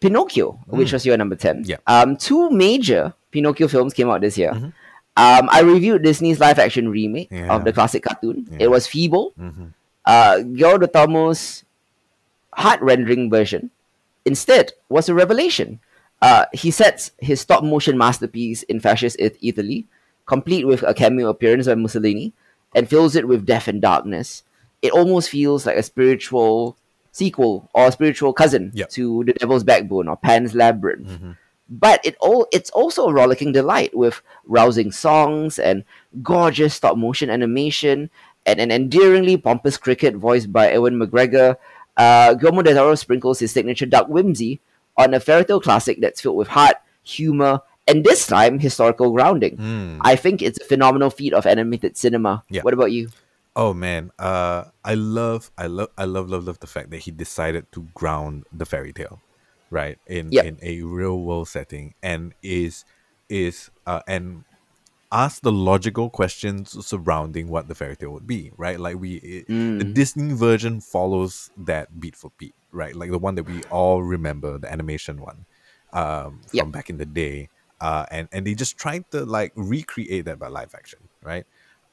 Pinocchio, 0.00 0.58
which 0.66 0.92
was 0.92 1.06
your 1.06 1.16
number 1.16 1.36
ten. 1.36 1.64
Yeah. 1.66 1.78
Um, 1.86 2.16
two 2.16 2.50
major 2.50 3.14
Pinocchio 3.30 3.66
films 3.68 3.94
came 3.94 4.10
out 4.10 4.20
this 4.20 4.36
year. 4.38 4.52
Mm-hmm. 4.52 4.70
Um, 5.18 5.48
I 5.50 5.60
reviewed 5.62 6.02
Disney's 6.04 6.38
live-action 6.38 6.88
remake 6.90 7.28
Yeah. 7.32 7.52
of 7.52 7.64
the 7.64 7.72
classic 7.72 8.04
cartoon. 8.04 8.46
Yeah. 8.52 8.58
It 8.60 8.70
was 8.70 8.86
feeble. 8.86 9.32
Mhm. 9.40 9.72
Uh, 10.06 10.38
Guillermo 10.40 10.86
del 10.86 10.88
Toro's 11.06 11.64
heart-rendering 12.54 13.30
version 13.30 13.70
instead 14.24 14.72
was 14.88 15.08
a 15.08 15.14
revelation. 15.14 15.80
Uh, 16.22 16.44
he 16.52 16.70
sets 16.70 17.12
his 17.18 17.40
stop-motion 17.40 17.96
masterpiece 17.98 18.62
in 18.64 18.80
fascist 18.80 19.16
Italy, 19.18 19.86
complete 20.28 20.64
with 20.68 20.84
a 20.84 20.94
cameo 20.94 21.28
appearance 21.28 21.66
by 21.66 21.74
Mussolini, 21.74 22.32
and 22.74 22.88
fills 22.88 23.16
it 23.16 23.26
with 23.26 23.46
death 23.46 23.66
and 23.66 23.80
darkness. 23.82 24.44
It 24.82 24.92
almost 24.92 25.30
feels 25.30 25.66
like 25.66 25.76
a 25.76 25.82
spiritual 25.82 26.76
sequel 27.10 27.68
or 27.74 27.88
a 27.88 27.92
spiritual 27.92 28.32
cousin 28.32 28.70
Yep. 28.74 28.90
to 28.90 29.24
The 29.24 29.32
Devil's 29.32 29.64
Backbone 29.64 30.06
or 30.06 30.16
Pan's 30.16 30.54
Labyrinth. 30.54 31.10
But 31.68 32.00
it 32.04 32.16
all 32.20 32.46
it's 32.52 32.70
also 32.70 33.08
a 33.08 33.12
rollicking 33.12 33.52
delight 33.52 33.92
with 33.96 34.22
rousing 34.46 34.92
songs 34.92 35.58
and 35.58 35.84
gorgeous 36.22 36.74
stop 36.74 36.96
motion 36.96 37.28
animation 37.28 38.08
and 38.46 38.60
an 38.60 38.70
endearingly 38.70 39.36
pompous 39.36 39.76
cricket 39.76 40.14
voiced 40.16 40.52
by 40.52 40.72
Ewan 40.72 40.96
McGregor. 40.96 41.56
Uh, 41.96 42.32
Guillermo 42.34 42.62
del 42.62 42.76
Toro 42.76 42.94
sprinkles 42.94 43.40
his 43.40 43.50
signature 43.52 43.84
dark 43.84 44.06
whimsy 44.08 44.60
on 44.96 45.12
a 45.12 45.20
fairy 45.20 45.44
tale 45.44 45.60
classic 45.60 46.00
that's 46.00 46.20
filled 46.22 46.36
with 46.36 46.48
heart, 46.48 46.76
humor, 47.02 47.60
and 47.88 48.04
this 48.04 48.26
time 48.26 48.58
historical 48.58 49.10
grounding. 49.12 49.56
Mm. 49.56 50.00
I 50.04 50.16
think 50.16 50.42
it's 50.42 50.60
a 50.60 50.64
phenomenal 50.64 51.10
feat 51.10 51.32
of 51.32 51.46
animated 51.46 51.96
cinema. 51.96 52.44
Yeah. 52.50 52.62
What 52.62 52.74
about 52.74 52.92
you? 52.92 53.08
Oh 53.56 53.74
man, 53.74 54.10
uh, 54.18 54.64
I 54.84 54.94
love, 54.94 55.50
I 55.58 55.66
love, 55.66 55.88
I 55.98 56.04
love, 56.04 56.28
love, 56.30 56.44
love 56.44 56.60
the 56.60 56.68
fact 56.68 56.90
that 56.90 56.98
he 56.98 57.10
decided 57.10 57.66
to 57.72 57.88
ground 57.94 58.44
the 58.52 58.64
fairy 58.64 58.92
tale, 58.92 59.20
right, 59.70 59.98
in 60.06 60.30
Yep. 60.30 60.44
in 60.44 60.58
a 60.62 60.82
real 60.82 61.18
world 61.18 61.48
setting, 61.48 61.94
and 62.00 62.34
is 62.40 62.84
is 63.28 63.68
uh, 63.84 64.02
and 64.06 64.44
ask 65.10 65.42
the 65.42 65.50
logical 65.50 66.10
questions 66.10 66.86
surrounding 66.86 67.48
what 67.48 67.66
the 67.66 67.74
fairy 67.74 67.96
tale 67.96 68.10
would 68.12 68.26
be, 68.26 68.52
right? 68.56 68.78
Like 68.78 69.00
we, 69.00 69.14
it, 69.16 69.46
the 69.48 69.84
Mm. 69.84 69.94
Disney 69.94 70.34
version 70.34 70.80
follows 70.80 71.50
that 71.56 71.98
beat 71.98 72.14
for 72.14 72.30
beat, 72.38 72.54
right? 72.70 72.94
Like 72.94 73.10
the 73.10 73.18
one 73.18 73.34
that 73.36 73.44
we 73.44 73.62
all 73.70 74.02
remember, 74.02 74.58
the 74.58 74.70
animation 74.70 75.20
one, 75.20 75.46
um, 75.92 76.42
from 76.46 76.68
Yep. 76.68 76.72
back 76.72 76.90
in 76.90 76.98
the 76.98 77.06
day, 77.06 77.48
uh, 77.80 78.06
and 78.10 78.28
and 78.32 78.46
they 78.46 78.54
just 78.54 78.76
tried 78.76 79.10
to 79.10 79.24
like 79.24 79.52
recreate 79.54 80.24
that 80.24 80.38
by 80.38 80.48
live 80.48 80.74
action, 80.74 81.00
right? 81.22 81.44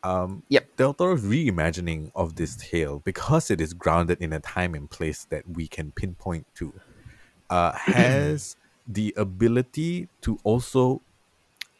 Um, 0.03 0.43
Yep. 0.49 0.75
Del 0.77 0.93
Toro's 0.93 1.23
reimagining 1.23 2.11
of 2.15 2.35
this 2.35 2.55
tale, 2.55 2.99
because 2.99 3.49
it 3.49 3.59
is 3.59 3.73
grounded 3.73 4.21
in 4.21 4.33
a 4.33 4.39
time 4.39 4.75
and 4.75 4.89
place 4.89 5.25
that 5.25 5.47
we 5.49 5.67
can 5.67 5.91
pinpoint 5.91 6.45
to, 6.55 6.73
uh, 7.49 7.71
has 7.73 8.55
the 8.87 9.13
ability 9.17 10.09
to 10.21 10.37
also 10.43 11.01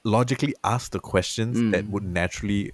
logically 0.03 0.56
ask 0.64 0.91
the 0.91 0.99
questions 0.99 1.72
that 1.72 1.88
would 1.90 2.03
naturally 2.03 2.72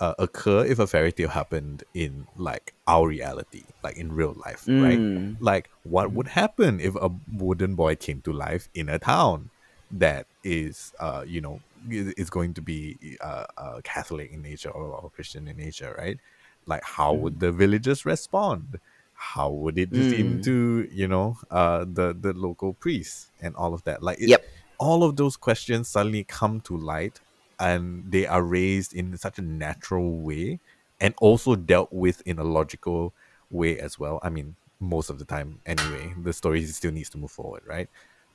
uh, 0.00 0.14
occur 0.18 0.64
if 0.64 0.78
a 0.78 0.86
fairy 0.86 1.12
tale 1.12 1.28
happened 1.28 1.84
in 1.94 2.26
like 2.36 2.74
our 2.86 3.08
reality, 3.08 3.62
like 3.82 3.96
in 3.96 4.12
real 4.12 4.34
life, 4.44 4.64
right? 4.68 4.98
Mm. 4.98 5.36
Like, 5.40 5.70
what 5.84 6.12
would 6.12 6.28
happen 6.28 6.80
if 6.80 6.94
a 6.96 7.10
wooden 7.32 7.74
boy 7.74 7.96
came 7.96 8.20
to 8.22 8.32
life 8.32 8.68
in 8.74 8.88
a 8.88 8.98
town 8.98 9.50
that 9.90 10.26
is, 10.44 10.92
uh, 11.00 11.24
you 11.26 11.40
know, 11.40 11.62
is 11.88 12.30
going 12.30 12.54
to 12.54 12.62
be 12.62 13.18
uh, 13.20 13.46
uh, 13.56 13.80
Catholic 13.84 14.30
in 14.32 14.42
nature 14.42 14.70
or, 14.70 14.94
or 14.94 15.10
Christian 15.10 15.48
in 15.48 15.56
nature, 15.56 15.94
right? 15.98 16.18
Like, 16.66 16.82
how 16.84 17.14
would 17.14 17.40
the 17.40 17.52
villagers 17.52 18.04
respond? 18.04 18.78
How 19.14 19.50
would 19.50 19.78
it 19.78 19.94
seem 19.96 20.38
Mm. 20.38 20.44
to, 20.44 20.88
you 20.90 21.08
know, 21.08 21.36
uh, 21.50 21.84
the 21.88 22.14
the 22.18 22.32
local 22.34 22.74
priests 22.74 23.30
and 23.40 23.54
all 23.56 23.74
of 23.74 23.84
that? 23.84 24.02
Like, 24.02 24.18
it, 24.20 24.30
Yep. 24.30 24.42
all 24.78 25.04
of 25.04 25.16
those 25.16 25.36
questions 25.36 25.88
suddenly 25.88 26.24
come 26.24 26.60
to 26.62 26.76
light 26.76 27.20
and 27.58 28.10
they 28.10 28.26
are 28.26 28.42
raised 28.42 28.92
in 28.94 29.16
such 29.16 29.38
a 29.38 29.42
natural 29.42 30.20
way 30.20 30.60
and 31.00 31.14
also 31.18 31.54
dealt 31.56 31.92
with 31.92 32.22
in 32.26 32.38
a 32.38 32.44
logical 32.44 33.14
way 33.50 33.78
as 33.78 33.98
well. 33.98 34.18
I 34.22 34.30
mean, 34.30 34.56
most 34.80 35.10
of 35.10 35.18
the 35.18 35.24
time 35.24 35.60
anyway, 35.66 36.14
the 36.20 36.32
story 36.32 36.64
still 36.66 36.92
needs 36.92 37.10
to 37.10 37.18
move 37.18 37.30
forward, 37.30 37.62
right? 37.66 37.88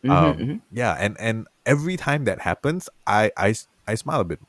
Mhm, 0.03 0.11
Um, 0.11 0.37
mhm. 0.37 0.61
yeah, 0.71 0.93
and 0.99 1.19
and 1.19 1.47
every 1.65 1.97
time 1.97 2.23
that 2.25 2.39
happens, 2.41 2.89
I 3.05 3.31
I, 3.37 3.53
I 3.87 3.95
smile 3.95 4.21
a 4.21 4.25
bit 4.25 4.39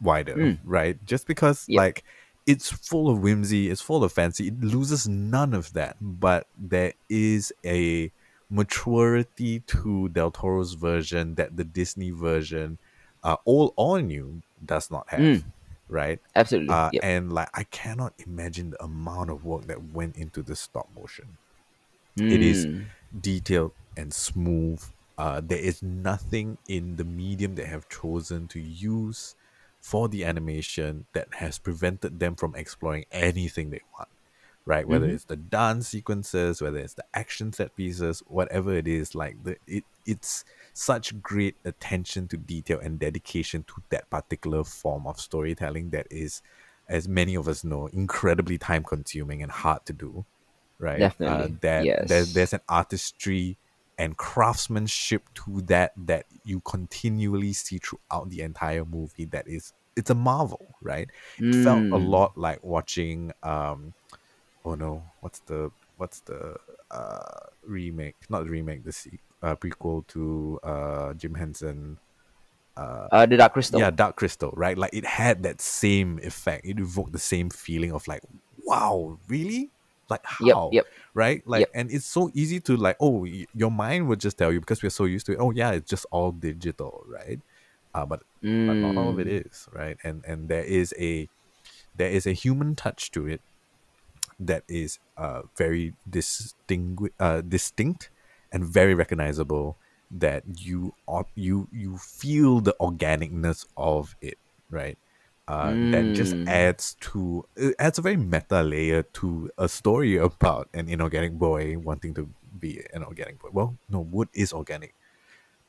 wider, 0.00 0.34
Mm. 0.36 0.58
right? 0.64 0.96
Just 1.04 1.26
because 1.26 1.66
like 1.68 2.02
it's 2.46 2.70
full 2.70 3.08
of 3.10 3.18
whimsy, 3.20 3.68
it's 3.70 3.80
full 3.82 4.04
of 4.04 4.12
fancy. 4.12 4.48
It 4.48 4.60
loses 4.60 5.08
none 5.08 5.52
of 5.52 5.72
that, 5.74 5.96
but 6.00 6.46
there 6.56 6.92
is 7.08 7.52
a 7.64 8.10
maturity 8.48 9.60
to 9.66 10.08
Del 10.10 10.30
Toro's 10.30 10.74
version 10.74 11.34
that 11.34 11.56
the 11.56 11.64
Disney 11.64 12.10
version, 12.10 12.78
uh, 13.22 13.36
all 13.44 13.72
all 13.76 13.98
new, 13.98 14.42
does 14.64 14.90
not 14.90 15.08
have, 15.10 15.20
Mm. 15.20 15.44
right? 15.88 16.20
Absolutely. 16.34 16.72
Uh, 16.74 16.90
yep. 16.92 17.04
and 17.04 17.32
like 17.32 17.48
I 17.54 17.64
cannot 17.64 18.14
imagine 18.26 18.70
the 18.70 18.82
amount 18.82 19.30
of 19.30 19.44
work 19.44 19.66
that 19.66 19.92
went 19.92 20.16
into 20.16 20.42
the 20.42 20.56
stop 20.56 20.88
motion. 20.96 21.36
It 22.28 22.42
is 22.42 22.66
Mm. 22.66 22.90
detailed 23.18 23.74
and 23.96 24.12
smooth. 24.12 24.82
Uh, 25.18 25.40
there 25.44 25.58
is 25.58 25.82
nothing 25.82 26.58
in 26.68 26.96
the 26.96 27.04
medium 27.04 27.54
they 27.54 27.66
have 27.66 27.88
chosen 27.88 28.48
to 28.48 28.60
use 28.60 29.34
for 29.80 30.08
the 30.08 30.24
animation 30.24 31.06
that 31.14 31.28
has 31.34 31.58
prevented 31.58 32.18
them 32.20 32.36
from 32.36 32.54
exploring 32.54 33.04
anything 33.12 33.70
they 33.70 33.80
want. 33.98 34.08
Right, 34.68 34.88
whether 34.88 35.06
Mhm. 35.06 35.10
it's 35.10 35.24
the 35.26 35.36
dance 35.36 35.88
sequences, 35.88 36.60
whether 36.60 36.78
it's 36.78 36.94
the 36.94 37.04
action 37.14 37.52
set 37.52 37.76
pieces, 37.76 38.20
whatever 38.26 38.74
it 38.74 38.88
is, 38.88 39.14
like 39.14 39.40
the 39.44 39.56
it 39.66 39.84
it's 40.04 40.44
such 40.72 41.22
great 41.22 41.56
attention 41.64 42.26
to 42.28 42.36
detail 42.36 42.80
and 42.80 42.98
dedication 42.98 43.62
to 43.64 43.74
that 43.90 44.10
particular 44.10 44.64
form 44.64 45.06
of 45.06 45.20
storytelling 45.20 45.90
that 45.90 46.08
is, 46.10 46.42
as 46.88 47.06
many 47.08 47.36
of 47.36 47.46
us 47.48 47.62
know, 47.64 47.86
incredibly 47.88 48.58
time 48.58 48.82
consuming 48.84 49.40
and 49.42 49.52
hard 49.52 49.86
to 49.86 49.92
do 49.92 50.26
right? 50.78 51.12
Uh, 51.24 51.48
Definitely, 51.48 51.58
that 51.62 51.90
there's 52.00 52.28
yes. 52.28 52.32
there's 52.32 52.52
an 52.52 52.60
artistry 52.68 53.58
and 53.98 54.16
craftsmanship 54.16 55.22
to 55.34 55.62
that 55.62 55.92
that 55.96 56.26
you 56.44 56.60
continually 56.62 57.52
see 57.52 57.78
throughout 57.78 58.28
the 58.30 58.40
entire 58.42 58.84
movie. 58.84 59.24
That 59.26 59.48
is, 59.48 59.72
it's 59.96 60.10
a 60.10 60.14
marvel, 60.14 60.76
right? 60.82 61.10
It 61.48 61.54
felt 61.54 61.86
a 61.90 61.98
Mm. 61.98 61.98
lot 61.98 62.36
like 62.36 62.62
watching. 62.62 63.32
um 63.42 63.94
Oh 64.64 64.74
no, 64.74 65.12
what's 65.20 65.40
the 65.40 65.70
what's 65.96 66.20
the 66.22 66.56
uh 66.90 67.38
remake? 67.62 68.16
Not 68.28 68.44
the 68.44 68.50
remake, 68.50 68.84
the 68.84 68.92
se- 68.92 69.20
uh, 69.42 69.56
prequel 69.56 70.06
to 70.08 70.58
uh 70.62 71.14
Jim 71.14 71.34
Henson. 71.34 71.98
Uh, 72.76 73.26
the 73.26 73.36
Dark 73.36 73.52
Crystal. 73.52 73.80
Yeah, 73.80 73.90
Dark 73.90 74.16
Crystal, 74.16 74.52
right? 74.56 74.78
Like 74.78 74.92
it 74.94 75.04
had 75.04 75.42
that 75.42 75.60
same 75.60 76.18
effect. 76.22 76.66
It 76.66 76.78
evoked 76.78 77.12
the 77.12 77.18
same 77.18 77.50
feeling 77.50 77.92
of 77.92 78.06
like, 78.08 78.22
wow, 78.64 79.18
really? 79.28 79.72
Like 80.08 80.24
how? 80.24 80.70
Yep. 80.72 80.84
Yep. 80.84 80.86
Right? 81.14 81.42
Like, 81.46 81.60
Yep. 81.60 81.70
and 81.74 81.90
it's 81.90 82.06
so 82.06 82.30
easy 82.34 82.60
to 82.60 82.76
like, 82.76 82.96
oh, 83.00 83.22
y- 83.24 83.46
your 83.54 83.70
mind 83.70 84.08
would 84.08 84.20
just 84.20 84.38
tell 84.38 84.52
you 84.52 84.60
because 84.60 84.82
we're 84.82 84.90
so 84.90 85.04
used 85.04 85.26
to 85.26 85.32
it. 85.32 85.38
Oh, 85.40 85.50
yeah, 85.50 85.72
it's 85.72 85.88
just 85.90 86.06
all 86.10 86.32
digital, 86.32 87.04
right? 87.08 87.40
Uh, 87.94 88.04
but 88.06 88.20
but 88.42 88.74
not 88.74 88.96
all 88.96 89.10
of 89.10 89.18
it 89.18 89.26
Mm. 89.26 89.74
right? 89.74 89.96
And 90.04 90.24
and 90.26 90.48
there 90.48 90.62
is 90.64 90.94
a 90.98 91.28
there 91.96 92.10
is 92.10 92.26
a 92.26 92.32
human 92.32 92.74
touch 92.76 93.10
to 93.12 93.26
it 93.26 93.40
that 94.38 94.64
is 94.68 94.98
uh 95.16 95.42
very 95.56 95.94
distingu- 96.08 97.10
uh, 97.18 97.40
distinct 97.40 98.10
and 98.52 98.64
very 98.64 98.94
recognizable 98.94 99.78
that 100.10 100.44
you 100.60 100.94
au- 101.08 101.28
you 101.34 101.68
you 101.72 101.98
feel 101.98 102.60
the 102.60 102.74
organicness 102.80 103.66
of 103.76 104.14
it 104.20 104.38
right 104.70 104.98
uh, 105.48 105.70
that 105.92 106.12
just 106.14 106.34
Mm. 106.34 106.48
adds 106.48 106.96
to 107.00 107.46
it 107.56 107.74
adds 107.78 107.98
a 107.98 108.02
very 108.02 108.16
meta 108.16 108.62
layer 108.62 109.02
to 109.02 109.50
a 109.58 109.68
story 109.68 110.16
about 110.16 110.68
an 110.74 110.88
inorganic 110.88 111.32
boy 111.32 111.78
wanting 111.78 112.14
to 112.14 112.28
be 112.58 112.82
an 112.92 113.04
organic 113.04 113.38
boy. 113.38 113.50
Well 113.52 113.76
no 113.88 114.00
wood 114.00 114.28
is 114.34 114.52
organic. 114.52 114.94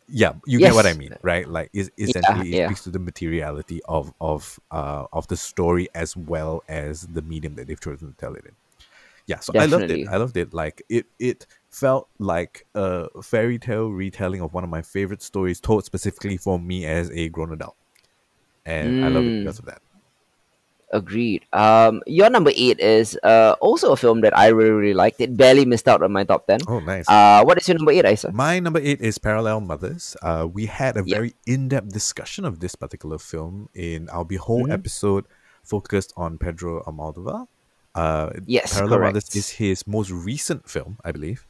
Yeah 0.10 0.34
you 0.46 0.58
get 0.58 0.74
what 0.74 0.86
i 0.88 0.94
mean 0.94 1.14
right? 1.22 1.48
Like 1.48 1.70
is 1.74 1.92
essentially 1.98 2.50
it 2.54 2.58
yeah. 2.58 2.68
speaks 2.68 2.84
to 2.84 2.90
the 2.90 3.00
materiality 3.00 3.82
of 3.88 4.14
of 4.20 4.60
uh 4.72 5.06
of 5.14 5.28
the 5.28 5.38
story 5.38 5.90
as 5.94 6.16
well 6.18 6.64
as 6.68 7.02
the 7.02 7.22
medium 7.22 7.56
that 7.56 7.68
they've 7.68 7.80
chosen 7.80 8.08
to 8.12 8.18
tell 8.18 8.34
it 8.34 8.46
in. 8.46 8.56
Yeah 9.28 9.40
so 9.40 9.54
i 9.60 9.66
loved 9.66 9.92
it. 9.92 10.08
I 10.08 10.18
loved 10.18 10.38
it. 10.38 10.54
Like 10.54 10.82
it 10.90 11.06
it 11.20 11.46
felt 11.70 12.08
like 12.18 12.66
a 12.74 13.22
fairy 13.22 13.60
tale 13.60 13.90
retelling 13.90 14.42
of 14.42 14.54
one 14.54 14.64
of 14.64 14.70
my 14.72 14.82
favorite 14.82 15.22
stories 15.22 15.60
told 15.60 15.86
specifically 15.86 16.38
for 16.38 16.58
me 16.58 16.86
as 16.86 17.12
a 17.12 17.30
grown 17.30 17.52
adult 17.54 17.76
and 18.68 19.06
i 19.06 19.08
love 19.08 19.24
it 19.24 19.32
Mm. 19.32 19.40
because 19.48 19.60
of 19.64 19.66
that 19.72 19.82
Agreed. 20.88 21.44
Um, 21.52 22.00
your 22.08 22.30
number 22.32 22.48
eight 22.56 22.80
is 22.80 23.20
uh 23.22 23.60
also 23.60 23.92
a 23.92 23.98
film 24.00 24.22
that 24.24 24.32
I 24.32 24.48
really 24.56 24.72
really 24.72 24.94
liked. 24.96 25.20
It 25.20 25.36
barely 25.36 25.66
missed 25.68 25.84
out 25.92 26.00
on 26.02 26.14
my 26.16 26.24
top 26.24 26.48
ten. 26.48 26.64
oh 26.64 26.80
nice 26.80 27.04
Uh, 27.12 27.44
what 27.44 27.60
is 27.60 27.68
your 27.68 27.76
number 27.76 27.92
eight, 27.92 28.08
Isa? 28.08 28.32
My 28.32 28.64
number 28.64 28.80
eight 28.80 29.02
is 29.04 29.18
Parallel 29.20 29.60
Mothers. 29.68 30.16
Uh, 30.24 30.48
we 30.48 30.64
had 30.72 30.96
a 30.96 31.04
very 31.04 31.36
in-depth 31.46 31.92
discussion 31.92 32.46
of 32.48 32.64
this 32.64 32.76
particular 32.80 33.20
film 33.20 33.68
in 33.76 34.08
our 34.16 34.24
Behold 34.24 34.70
Mhm. 34.72 34.80
episode 34.80 35.26
focused 35.60 36.14
on 36.16 36.38
Pedro 36.40 36.80
Almodovar. 36.88 37.52
Uh, 37.94 38.32
Yes, 38.48 38.80
Parallel 38.80 38.98
correct. 39.12 39.16
Mothers 39.28 39.36
is 39.36 39.50
his 39.60 39.84
most 39.86 40.08
recent 40.10 40.72
film, 40.72 41.04
I 41.04 41.12
believe, 41.12 41.44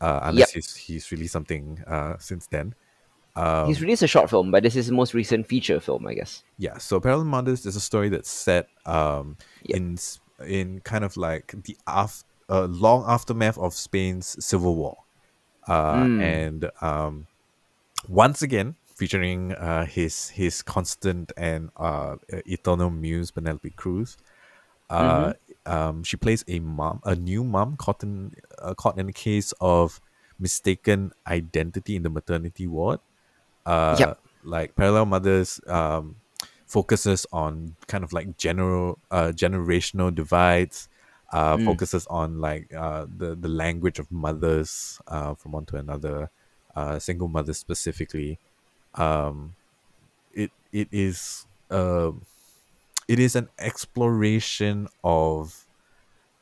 uh, 0.00 0.20
unless 0.30 0.54
he's 0.54 0.70
he's 0.86 1.10
released 1.10 1.34
something 1.34 1.82
uh, 1.90 2.22
since 2.22 2.46
then. 2.46 2.78
Um, 3.36 3.66
He's 3.68 3.82
released 3.82 4.02
a 4.02 4.06
short 4.06 4.30
film, 4.30 4.50
but 4.50 4.62
this 4.62 4.74
is 4.76 4.86
his 4.86 4.92
most 4.92 5.12
recent 5.12 5.46
feature 5.46 5.78
film, 5.78 6.06
I 6.06 6.14
guess. 6.14 6.42
yeah, 6.58 6.78
so 6.78 6.98
Parallel 7.00 7.26
Mothers 7.26 7.66
is 7.66 7.76
a 7.76 7.80
story 7.80 8.08
that's 8.08 8.30
set 8.30 8.68
um, 8.86 9.36
Yep. 9.64 9.76
in 9.76 9.98
in 10.46 10.80
kind 10.80 11.04
of 11.04 11.16
like 11.16 11.54
the 11.64 11.76
af- 11.86 12.24
uh, 12.48 12.64
long 12.64 13.04
aftermath 13.06 13.58
of 13.58 13.74
Spain's 13.74 14.36
civil 14.44 14.74
war, 14.76 14.96
uh, 15.68 15.94
Mm. 16.04 16.20
and 16.22 16.70
um, 16.80 17.26
once 18.08 18.40
again 18.42 18.76
featuring 18.94 19.52
uh, 19.52 19.84
his 19.84 20.30
his 20.30 20.62
constant 20.62 21.32
and 21.36 21.68
uh, 21.76 22.16
eternal 22.46 22.88
muse 22.90 23.30
Penelope 23.30 23.70
Cruz. 23.76 24.16
Uh, 24.88 25.32
um, 25.66 26.04
she 26.04 26.16
plays 26.16 26.44
a 26.48 26.60
mom, 26.60 27.00
a 27.04 27.14
new 27.16 27.42
mom 27.44 27.76
caught 27.76 28.02
in 28.02 28.32
uh, 28.62 28.72
caught 28.74 28.96
in 28.98 29.08
a 29.08 29.12
case 29.12 29.52
of 29.60 30.00
mistaken 30.38 31.10
identity 31.26 31.96
in 31.96 32.02
the 32.02 32.10
maternity 32.10 32.66
ward. 32.66 33.00
Uh, 33.66 33.96
Yep. 33.98 34.20
Like 34.44 34.76
Parallel 34.76 35.06
Mothers 35.06 35.60
um, 35.66 36.16
focuses 36.66 37.26
on 37.32 37.74
kind 37.88 38.04
of 38.04 38.12
like 38.12 38.36
general 38.38 39.00
uh, 39.10 39.32
generational 39.34 40.14
divides. 40.14 40.88
Uh, 41.32 41.56
Mm. 41.58 41.64
Focuses 41.66 42.06
on 42.06 42.38
like 42.40 42.72
uh, 42.72 43.06
the 43.10 43.34
the 43.34 43.48
language 43.48 43.98
of 43.98 44.06
mothers 44.12 45.00
uh, 45.08 45.34
from 45.34 45.52
one 45.52 45.66
to 45.66 45.76
another, 45.76 46.30
uh, 46.76 47.00
single 47.00 47.26
mothers 47.28 47.58
specifically. 47.58 48.38
Um, 48.94 49.56
it 50.32 50.52
it 50.72 50.88
is 50.92 51.46
uh, 51.70 52.12
it 53.08 53.18
is 53.18 53.36
an 53.36 53.48
exploration 53.58 54.88
of 55.04 55.66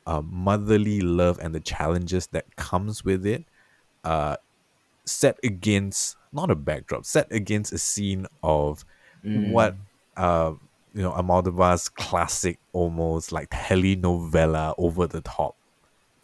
uh, 0.05 0.21
motherly 0.21 1.01
love 1.01 1.39
and 1.39 1.53
the 1.55 1.59
challenges 1.59 2.27
that 2.27 2.55
comes 2.55 3.03
with 3.03 3.25
it 3.25 3.45
uh, 4.03 4.37
set 5.05 5.39
against 5.43 6.17
not 6.35 6.51
a 6.51 6.55
backdrop 6.55 7.05
set 7.05 7.27
against 7.31 7.73
a 7.73 7.77
scene 7.77 8.27
of 8.43 8.85
what 9.53 9.75
uh, 10.17 10.53
you 10.93 11.01
know 11.01 11.11
Almodovar's 11.11 11.89
classic 11.89 12.59
almost 12.73 13.31
like 13.31 13.49
telenovela 13.49 14.73
over 14.77 15.07
the 15.07 15.21
top 15.21 15.55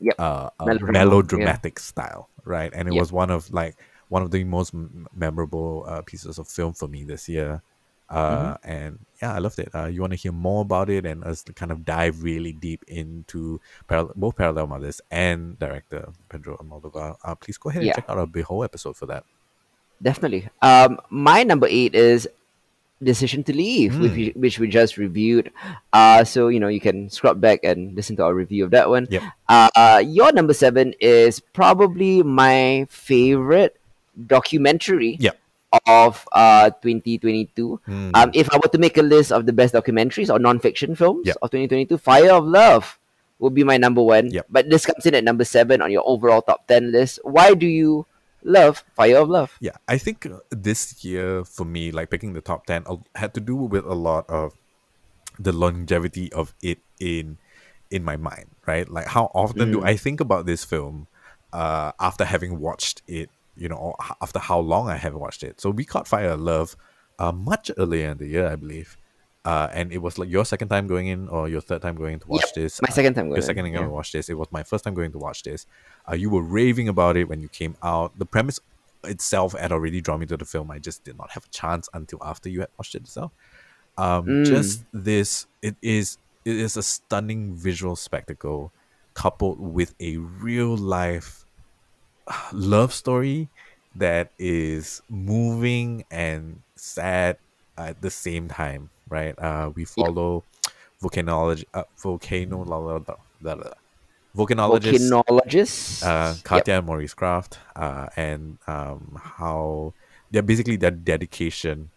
Yep. 0.04 0.16
uh, 0.20 0.50
uh, 0.60 0.66
Melodrama, 0.66 0.92
melodramatic 0.94 1.80
style, 1.80 2.30
right? 2.44 2.72
And 2.74 2.88
it 2.88 2.94
Yep. 2.94 3.00
was 3.02 3.12
one 3.12 3.30
of 3.30 3.52
like 3.54 3.76
one 4.10 4.24
of 4.24 4.32
the 4.32 4.44
most 4.44 4.74
m- 4.74 5.08
memorable 5.16 5.86
uh, 5.88 6.02
pieces 6.02 6.40
of 6.40 6.48
film 6.48 6.74
for 6.74 6.88
me 6.88 7.04
this 7.04 7.30
year. 7.30 7.62
Uh, 8.10 8.58
And 8.64 9.00
yeah, 9.22 9.34
I 9.36 9.38
loved 9.40 9.60
it. 9.60 9.70
Uh, 9.74 9.86
you 9.86 10.02
want 10.02 10.12
to 10.12 10.18
hear 10.18 10.34
more 10.34 10.64
about 10.64 10.90
it 10.90 11.06
and 11.06 11.24
us 11.24 11.44
to 11.44 11.54
kind 11.54 11.72
of 11.72 11.86
dive 11.86 12.24
really 12.24 12.52
deep 12.52 12.84
into 12.88 13.62
paral- 13.88 14.14
both 14.16 14.36
Parallel 14.36 14.68
Mothers 14.68 15.00
and 15.12 15.58
director 15.60 16.10
Pedro 16.30 16.58
Almodovar. 16.58 17.16
Uh, 17.24 17.36
please 17.36 17.58
go 17.58 17.70
ahead 17.70 17.84
and 17.84 17.94
check 17.96 18.06
out 18.10 18.18
our 18.18 18.28
Behold 18.28 18.66
episode 18.66 18.98
for 18.98 19.06
that. 19.06 19.24
Definitely. 20.02 20.50
Um, 20.62 21.00
my 21.10 21.44
number 21.44 21.68
eight 21.70 21.96
is 21.96 22.28
Decision 23.02 23.42
to 23.46 23.54
Leave, 23.54 23.98
which, 24.00 24.12
Hmm. 24.12 24.18
we, 24.18 24.30
which 24.36 24.60
we 24.60 24.68
just 24.68 24.98
reviewed. 24.98 25.50
Uh, 25.92 26.24
so 26.24 26.50
you 26.50 26.60
know 26.60 26.68
you 26.70 26.80
can 26.80 27.10
scrub 27.10 27.42
back 27.42 27.62
and 27.64 27.96
listen 27.96 28.16
to 28.18 28.24
our 28.24 28.34
review 28.34 28.64
of 28.64 28.72
that 28.72 28.90
one. 28.90 29.08
Yep. 29.10 29.24
Uh, 29.50 30.04
your 30.06 30.32
number 30.32 30.54
seven 30.54 30.94
is 31.02 31.40
probably 31.40 32.22
my 32.22 32.86
favorite 32.94 33.76
documentary 34.28 35.18
Yep. 35.20 35.38
of 35.88 36.28
uh 36.32 36.70
2022. 36.84 37.80
Hmm. 37.86 38.12
Um, 38.14 38.30
if 38.34 38.52
I 38.54 38.58
were 38.58 38.70
to 38.70 38.78
make 38.78 38.98
a 38.98 39.02
list 39.02 39.32
of 39.32 39.46
the 39.50 39.54
best 39.54 39.74
documentaries 39.74 40.30
or 40.30 40.38
non-fiction 40.38 40.94
films 40.96 41.26
Yep. 41.26 41.38
of 41.42 41.50
2022, 41.50 41.98
Fire 41.98 42.32
of 42.38 42.46
Love 42.46 43.00
would 43.40 43.56
be 43.56 43.64
my 43.64 43.78
number 43.78 44.04
one. 44.04 44.30
Yep. 44.30 44.46
But 44.50 44.70
this 44.70 44.86
comes 44.86 45.06
in 45.08 45.16
at 45.16 45.24
number 45.24 45.44
seven 45.44 45.82
on 45.82 45.90
your 45.90 46.04
overall 46.06 46.42
top 46.46 46.68
ten 46.68 46.92
list. 46.92 47.18
Why 47.24 47.56
do 47.56 47.66
you 47.66 48.06
love 48.44 48.84
Fire 48.96 49.18
of 49.18 49.30
Love? 49.30 49.56
Yeah, 49.60 49.78
I 49.88 49.98
think 49.98 50.26
uh, 50.26 50.40
this 50.50 51.04
year 51.04 51.44
for 51.44 51.66
me, 51.66 51.92
like 51.92 52.10
picking 52.10 52.34
the 52.34 52.42
top 52.42 52.66
10, 52.66 52.84
uh, 52.86 52.98
had 53.16 53.34
to 53.36 53.40
do 53.40 53.56
with 53.56 53.86
a 53.86 53.94
lot 53.94 54.30
of 54.30 54.54
the 55.40 55.52
longevity 55.52 56.32
of 56.34 56.54
it 56.62 56.80
in 57.00 57.38
in 57.90 58.04
my 58.04 58.16
mind, 58.16 58.48
right? 58.66 58.88
Like 58.88 59.08
how 59.08 59.26
often 59.34 59.72
do 59.72 59.84
I 59.84 59.98
think 59.98 60.22
about 60.22 60.46
this 60.46 60.64
film 60.64 61.08
uh, 61.52 61.92
after 62.00 62.24
having 62.24 62.60
watched 62.60 63.02
it, 63.08 63.30
you 63.58 63.68
know, 63.68 63.96
after 64.22 64.40
how 64.40 64.60
long 64.60 64.88
I 64.90 64.96
have 64.96 65.14
watched 65.14 65.44
it. 65.44 65.60
So 65.60 65.70
we 65.70 65.84
caught 65.84 66.08
Fire 66.08 66.30
of 66.30 66.40
Love 66.40 66.76
uh, 67.20 67.32
much 67.32 67.70
earlier 67.78 68.10
in 68.12 68.18
the 68.18 68.28
year, 68.28 68.48
I 68.48 68.56
believe. 68.56 68.98
Uh, 69.44 69.68
and 69.74 69.92
it 69.92 69.98
was 69.98 70.20
like 70.20 70.30
your 70.30 70.46
second 70.46 70.68
time 70.70 70.86
going 70.86 71.08
in 71.08 71.28
or 71.28 71.50
your 71.50 71.62
third 71.62 71.82
time 71.82 71.96
going 71.96 72.20
to 72.20 72.28
watch 72.28 72.44
Yep, 72.48 72.54
this. 72.56 72.82
my 72.82 72.88
Uh, 72.90 72.92
second 72.92 73.14
time 73.16 73.26
going. 73.26 73.38
Your 73.38 73.42
second 73.42 73.64
time 73.66 73.74
going 73.74 73.84
yeah. 73.86 73.90
to 73.90 73.94
watch 73.94 74.12
this. 74.12 74.30
It 74.30 74.36
was 74.38 74.48
my 74.52 74.62
first 74.64 74.84
time 74.84 74.94
going 74.94 75.12
to 75.14 75.18
watch 75.18 75.42
this. 75.44 75.66
Uh, 76.10 76.14
you 76.16 76.30
were 76.30 76.44
raving 76.44 76.88
about 76.88 77.18
it 77.18 77.28
when 77.28 77.42
you 77.42 77.48
came 77.48 77.76
out. 77.82 78.18
The 78.20 78.26
premise 78.26 78.60
itself 79.04 79.54
had 79.58 79.72
already 79.72 80.00
drawn 80.00 80.20
me 80.20 80.28
to 80.28 80.38
the 80.38 80.46
film. 80.46 80.70
I 80.70 80.78
just 80.78 81.04
did 81.04 81.18
not 81.18 81.32
have 81.32 81.46
a 81.46 81.50
chance 81.50 81.90
until 81.94 82.20
after 82.24 82.50
you 82.50 82.60
had 82.60 82.70
watched 82.78 82.94
it 82.94 83.02
itself. 83.02 83.32
Um, 83.98 84.26
Mm. 84.28 84.46
Just 84.46 84.84
this, 84.94 85.48
it 85.64 85.76
is 85.82 86.18
it 86.46 86.56
is 86.58 86.78
a 86.78 86.84
stunning 86.84 87.56
visual 87.56 87.96
spectacle, 87.96 88.72
coupled 89.16 89.60
with 89.60 89.96
a 90.00 90.18
real 90.18 90.78
life 90.78 91.46
love 92.54 92.94
story 92.94 93.50
that 93.96 94.32
is 94.40 95.02
moving 95.10 96.06
and 96.12 96.62
sad 96.76 97.38
at 97.78 98.02
the 98.02 98.10
same 98.10 98.48
time. 98.48 98.90
Right? 99.12 99.36
Uh, 99.38 99.70
we 99.76 99.84
follow 99.86 100.44
volcanology, 101.04 101.66
uh, 101.74 101.84
volcano, 102.02 102.64
la, 102.64 102.78
la, 102.78 102.94
la, 103.08 103.16
la, 103.42 103.54
la, 103.54 103.72
volcanologist 104.36 105.12
Volcanologists. 105.12 106.04
uh, 106.04 106.34
Yep. 106.50 106.68
And 106.68 106.86
Maurice 106.88 107.14
Krafft, 107.14 107.58
uh, 107.76 108.08
and 108.16 108.58
um, 108.68 109.20
how 109.22 109.94
they're 110.32 110.42
basically 110.42 110.78
their 110.78 110.92
dedication 110.92 111.90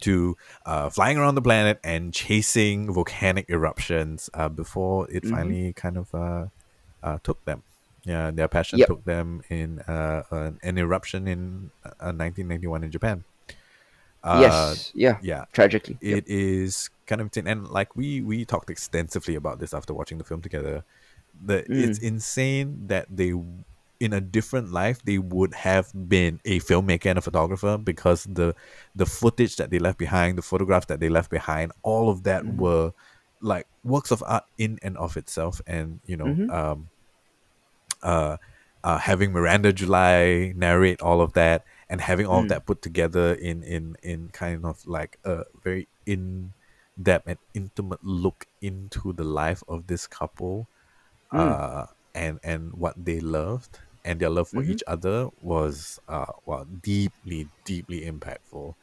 to 0.00 0.36
uh, 0.64 0.88
flying 0.88 1.18
around 1.18 1.34
the 1.34 1.42
planet 1.42 1.78
and 1.84 2.12
chasing 2.14 2.92
volcanic 2.92 3.44
eruptions 3.50 4.30
uh, 4.34 4.48
before 4.48 5.10
it 5.10 5.22
Mm-hmm. 5.24 5.34
finally 5.34 5.72
kind 5.74 5.98
of 5.98 6.14
uh, 6.14 6.46
uh, 7.02 7.18
took 7.22 7.44
them. 7.44 7.62
Yeah, 8.04 8.30
their 8.30 8.48
passion 8.48 8.78
Yep. 8.78 8.88
took 8.88 9.04
them 9.04 9.42
in 9.48 9.80
uh, 9.80 10.22
an, 10.30 10.58
an 10.62 10.78
eruption 10.78 11.26
in 11.28 11.70
uh, 11.84 12.12
1991 12.12 12.84
in 12.84 12.90
Japan. 12.90 13.24
Uh, 14.24 14.40
yes. 14.40 14.90
Yeah. 14.94 15.18
yeah, 15.22 15.44
Tragically. 15.52 15.98
Yep. 16.00 16.18
it 16.18 16.24
is 16.28 16.88
kind 17.06 17.20
of 17.20 17.26
insane 17.28 17.46
and 17.46 17.68
like 17.68 17.94
we 17.94 18.22
we 18.22 18.44
talked 18.46 18.70
extensively 18.70 19.34
about 19.34 19.58
this 19.60 19.74
after 19.74 19.92
watching 19.92 20.16
the 20.18 20.24
film 20.24 20.40
together 20.40 20.82
that 21.44 21.66
it's 21.68 21.98
Mm. 22.00 22.08
insane 22.12 22.86
that 22.86 23.06
they 23.10 23.34
in 24.00 24.12
a 24.14 24.20
different 24.20 24.72
life 24.72 25.02
they 25.04 25.18
would 25.18 25.52
have 25.54 25.92
been 26.08 26.40
a 26.46 26.58
filmmaker 26.60 27.06
and 27.12 27.18
a 27.18 27.22
photographer 27.22 27.76
because 27.76 28.24
the 28.24 28.54
the 28.96 29.04
footage 29.06 29.56
that 29.56 29.68
they 29.70 29.78
left 29.78 29.98
behind 29.98 30.38
the 30.38 30.42
photographs 30.42 30.86
that 30.86 31.00
they 31.00 31.10
left 31.10 31.30
behind 31.30 31.70
all 31.82 32.08
of 32.08 32.22
that 32.24 32.42
Mm-hmm. 32.44 32.60
were 32.62 32.92
like 33.42 33.66
works 33.84 34.10
of 34.10 34.22
art 34.26 34.44
in 34.56 34.78
and 34.82 34.96
of 34.96 35.16
itself 35.18 35.60
and 35.66 36.00
you 36.06 36.16
know 36.16 36.26
Mhm. 36.26 36.50
um 36.50 36.88
uh, 38.02 38.36
uh, 38.82 38.98
having 38.98 39.32
Miranda 39.32 39.72
July 39.72 40.52
narrate 40.56 41.00
all 41.00 41.20
of 41.20 41.32
that 41.34 41.64
and 41.94 42.02
having 42.02 42.26
all 42.26 42.42
of 42.42 42.48
Mm. 42.48 42.48
that 42.48 42.66
put 42.66 42.82
together 42.82 43.34
in 43.34 43.62
in 43.62 43.94
in 44.02 44.28
kind 44.34 44.66
of 44.66 44.82
like 44.86 45.18
a 45.24 45.44
very 45.62 45.88
in 46.06 46.52
depth 47.00 47.28
and 47.28 47.38
intimate 47.54 48.02
look 48.02 48.46
into 48.60 49.12
the 49.14 49.22
life 49.24 49.62
of 49.68 49.86
this 49.86 50.06
couple 50.08 50.68
Mm. 51.32 51.54
uh, 51.54 51.86
and 52.14 52.38
and 52.42 52.72
what 52.74 52.94
they 52.98 53.20
loved 53.20 53.80
and 54.04 54.20
their 54.20 54.30
love 54.30 54.48
for 54.48 54.62
Mhm. 54.62 54.72
each 54.72 54.82
other 54.86 55.28
was 55.40 55.98
uh, 56.08 56.26
well 56.46 56.64
deeply 56.64 57.50
deeply 57.64 58.02
impactful 58.10 58.74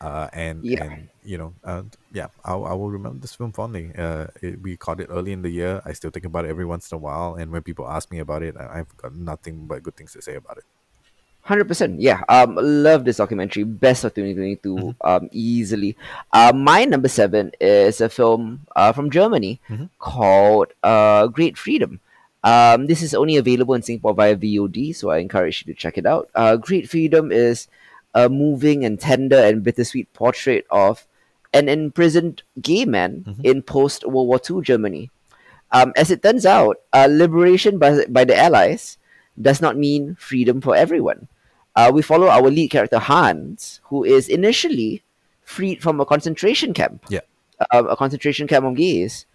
uh, 0.00 0.28
and 0.32 0.66
Yeah. 0.66 0.80
and 0.80 1.08
you 1.22 1.38
know 1.38 1.54
uh, 1.64 1.82
yeah 2.12 2.28
I, 2.44 2.54
I 2.54 2.74
will 2.74 2.90
remember 2.90 3.20
this 3.20 3.34
film 3.34 3.52
fondly 3.52 3.92
uh, 3.96 4.28
it, 4.42 4.62
we 4.62 4.76
caught 4.76 5.00
it 5.00 5.08
early 5.10 5.32
in 5.32 5.42
the 5.42 5.50
year 5.50 5.82
I 5.86 5.92
still 5.94 6.10
think 6.10 6.26
about 6.26 6.44
it 6.46 6.50
every 6.50 6.66
once 6.66 6.92
in 6.92 6.96
a 6.96 7.00
while 7.00 7.36
and 7.36 7.52
when 7.52 7.62
people 7.62 7.88
ask 7.88 8.10
me 8.10 8.20
about 8.20 8.42
it 8.42 8.56
I, 8.58 8.80
I've 8.80 8.96
got 8.98 9.14
nothing 9.14 9.66
but 9.68 9.82
good 9.84 9.96
things 9.96 10.14
to 10.14 10.22
say 10.22 10.36
about 10.36 10.58
it 10.58 10.64
Hundred 11.46 11.68
percent, 11.70 12.00
yeah. 12.02 12.22
Um, 12.28 12.56
love 12.58 13.04
this 13.04 13.18
documentary, 13.18 13.62
best 13.62 14.02
of 14.02 14.14
twenty 14.14 14.34
twenty 14.34 14.56
two, 14.56 14.74
Mm-hmm. 14.74 15.06
um, 15.06 15.28
easily. 15.30 15.94
Uh, 16.32 16.50
my 16.52 16.84
number 16.84 17.06
seven 17.06 17.52
is 17.60 18.00
a 18.00 18.08
film 18.08 18.66
uh, 18.74 18.90
from 18.92 19.10
Germany 19.14 19.60
Mhm. 19.70 19.88
called 20.00 20.72
uh, 20.82 21.28
Great 21.28 21.56
Freedom. 21.56 22.00
Um, 22.42 22.86
this 22.90 23.00
is 23.00 23.14
only 23.14 23.36
available 23.36 23.74
in 23.74 23.82
Singapore 23.82 24.14
via 24.14 24.34
VOD, 24.34 24.90
so 24.94 25.10
I 25.10 25.18
encourage 25.18 25.62
you 25.64 25.72
to 25.72 25.78
check 25.78 25.96
it 25.96 26.04
out. 26.06 26.28
Uh, 26.34 26.56
Great 26.56 26.90
Freedom 26.90 27.30
is 27.30 27.68
a 28.12 28.28
moving 28.28 28.84
and 28.84 28.98
tender 28.98 29.38
and 29.38 29.62
bittersweet 29.62 30.12
portrait 30.14 30.66
of 30.70 31.06
an 31.54 31.68
imprisoned 31.68 32.42
gay 32.60 32.84
man 32.84 33.22
Mhm. 33.22 33.44
in 33.46 33.62
post 33.62 34.02
World 34.04 34.26
War 34.26 34.40
II 34.42 34.62
Germany. 34.66 35.10
Um, 35.70 35.92
as 35.94 36.10
it 36.10 36.22
turns 36.26 36.44
out, 36.44 36.80
uh, 36.92 37.06
liberation 37.08 37.78
by, 37.78 38.04
by 38.08 38.24
the 38.24 38.34
Allies 38.36 38.98
does 39.40 39.60
not 39.62 39.76
mean 39.78 40.16
freedom 40.18 40.60
for 40.60 40.74
everyone. 40.74 41.28
Uh, 41.76 41.90
we 41.92 42.00
follow 42.02 42.28
our 42.28 42.48
lead 42.50 42.68
character 42.70 42.98
Hans, 42.98 43.80
who 43.84 44.02
is 44.02 44.28
initially 44.28 45.02
freed 45.44 45.82
from 45.82 46.00
a 46.00 46.06
concentration 46.06 46.72
camp, 46.72 47.04
Yeah. 47.08 47.20
uh, 47.70 47.84
a 47.84 47.96
concentration 47.96 48.48
camp 48.48 48.64
of 48.64 48.74
gays, 48.76 49.26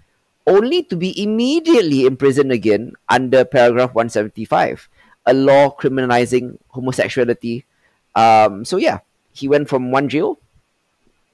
only 0.47 0.81
to 0.89 0.95
be 0.97 1.13
immediately 1.21 2.05
imprisoned 2.05 2.51
again 2.51 2.93
under 3.07 3.45
paragraph 3.45 3.93
175, 3.93 4.89
a 5.27 5.33
law 5.33 5.69
criminalizing 5.69 6.57
homosexuality. 6.73 7.63
Um, 8.15 8.65
so, 8.65 8.77
yeah, 8.77 8.99
he 9.31 9.47
went 9.47 9.69
from 9.69 9.91
one 9.91 10.09
jail, 10.09 10.39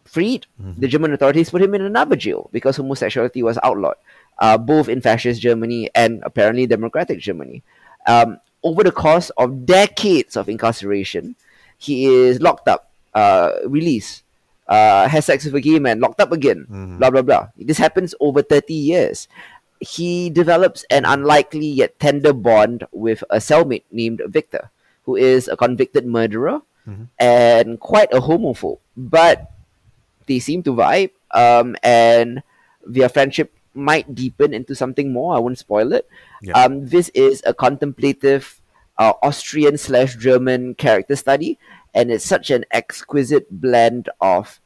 freed. 0.03 0.45
The 0.59 0.87
German 0.87 1.13
authorities 1.13 1.49
put 1.49 1.61
him 1.61 1.73
in 1.73 1.81
another 1.81 2.15
jail 2.15 2.49
because 2.51 2.75
homosexuality 2.77 3.41
was 3.43 3.57
outlawed, 3.63 3.95
uh, 4.39 4.57
both 4.57 4.89
in 4.89 4.99
fascist 5.01 5.41
Germany 5.41 5.89
and 5.95 6.21
apparently 6.23 6.67
democratic 6.67 7.19
Germany. 7.19 7.63
Um, 8.07 8.39
over 8.63 8.83
the 8.83 8.91
course 8.91 9.29
of 9.37 9.65
decades 9.65 10.35
of 10.35 10.49
incarceration, 10.49 11.35
he 11.77 12.05
is 12.05 12.41
locked 12.41 12.67
up, 12.67 12.89
uh, 13.13 13.51
released, 13.65 14.23
uh, 14.67 15.07
has 15.07 15.25
sex 15.25 15.45
with 15.45 15.55
a 15.55 15.61
gay 15.61 15.79
man, 15.79 15.99
locked 15.99 16.19
up 16.19 16.31
again, 16.31 16.65
Mhm. 16.69 16.97
blah, 16.99 17.09
blah, 17.09 17.21
blah. 17.21 17.47
This 17.57 17.77
happens 17.77 18.13
over 18.19 18.41
30 18.41 18.73
years. 18.73 19.27
He 19.79 20.29
develops 20.29 20.83
an 20.89 21.05
unlikely 21.05 21.67
yet 21.67 21.99
tender 21.99 22.33
bond 22.33 22.85
with 22.91 23.23
a 23.29 23.37
cellmate 23.37 23.83
named 23.91 24.21
Victor, 24.27 24.71
who 25.05 25.15
is 25.15 25.47
a 25.47 25.55
convicted 25.55 26.05
murderer 26.05 26.61
Mhm. 26.87 27.07
and 27.19 27.79
quite 27.79 28.11
a 28.11 28.19
homophobe. 28.21 28.79
But 28.97 29.51
they 30.25 30.39
seem 30.39 30.63
to 30.63 30.73
vibe, 30.73 31.11
um, 31.31 31.75
and 31.83 32.41
their 32.85 33.07
friendship 33.09 33.53
might 33.77 34.13
deepen 34.15 34.53
into 34.53 34.75
something 34.75 35.13
more. 35.13 35.35
I 35.35 35.39
won't 35.39 35.57
spoil 35.57 35.93
it. 35.93 36.07
Yeah. 36.41 36.53
Um, 36.53 36.87
this 36.87 37.09
is 37.09 37.41
a 37.45 37.53
contemplative 37.53 38.59
uh, 38.97 39.13
Austrian 39.23 39.77
slash 39.77 40.15
German 40.15 40.75
character 40.75 41.15
study, 41.15 41.57
and 41.93 42.11
it's 42.11 42.25
such 42.25 42.49
an 42.49 42.65
exquisite 42.71 43.47
blend 43.49 44.09
of 44.19 44.59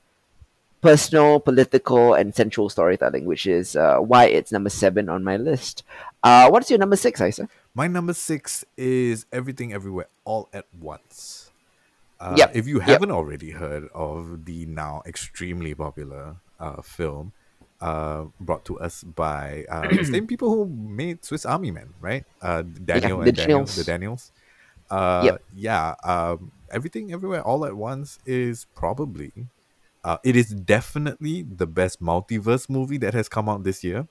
personal, 0.81 1.39
political, 1.39 2.13
and 2.13 2.33
sensual 2.33 2.69
storytelling, 2.69 3.25
which 3.25 3.45
is 3.45 3.75
uh, 3.75 3.97
why 3.97 4.25
it's 4.25 4.51
number 4.51 4.69
seven 4.69 5.09
on 5.09 5.23
my 5.23 5.37
list. 5.37 5.83
Uh, 6.23 6.49
what's 6.49 6.69
your 6.69 6.79
number 6.79 6.95
six, 6.95 7.21
Isa? 7.21 7.47
My 7.75 7.87
number 7.87 8.13
six 8.13 8.65
is 8.77 9.25
Everything 9.31 9.73
Everywhere 9.73 10.07
All 10.25 10.49
at 10.53 10.65
Once. 10.79 11.51
Uh, 12.19 12.35
Yep, 12.37 12.51
If 12.55 12.67
you 12.67 12.79
haven't 12.79 13.11
already 13.11 13.51
heard 13.51 13.89
of 13.93 14.45
the 14.45 14.65
now 14.65 15.01
extremely 15.05 15.73
popular 15.73 16.37
uh, 16.59 16.81
film 16.81 17.33
uh, 17.81 18.25
brought 18.39 18.65
to 18.65 18.79
us 18.79 19.03
by 19.03 19.65
uh, 19.69 19.91
the 19.93 20.05
same 20.05 20.27
people 20.27 20.49
who 20.49 20.65
made 20.69 21.25
Swiss 21.25 21.45
Army 21.45 21.71
Men, 21.71 21.93
right? 21.99 22.25
Uh, 22.41 22.63
Daniel 22.63 23.21
the 23.21 23.31
and 23.31 23.35
Daniel, 23.35 23.65
the 23.73 23.83
Daniels. 23.83 24.31
Uh, 24.89 25.33
Yep. 25.33 25.41
Yeah, 25.51 25.95
um, 26.03 26.51
Everything 26.71 27.13
Everywhere 27.13 27.43
All 27.43 27.65
at 27.65 27.75
Once 27.75 28.19
is 28.25 28.67
probably, 28.75 29.31
uh, 30.03 30.17
it 30.23 30.35
is 30.35 30.49
definitely 30.51 31.43
the 31.43 31.67
best 31.67 32.01
multiverse 32.01 32.69
movie 32.69 32.97
that 32.99 33.13
has 33.13 33.29
come 33.29 33.49
out 33.49 33.63
this 33.63 33.83
year 33.83 34.07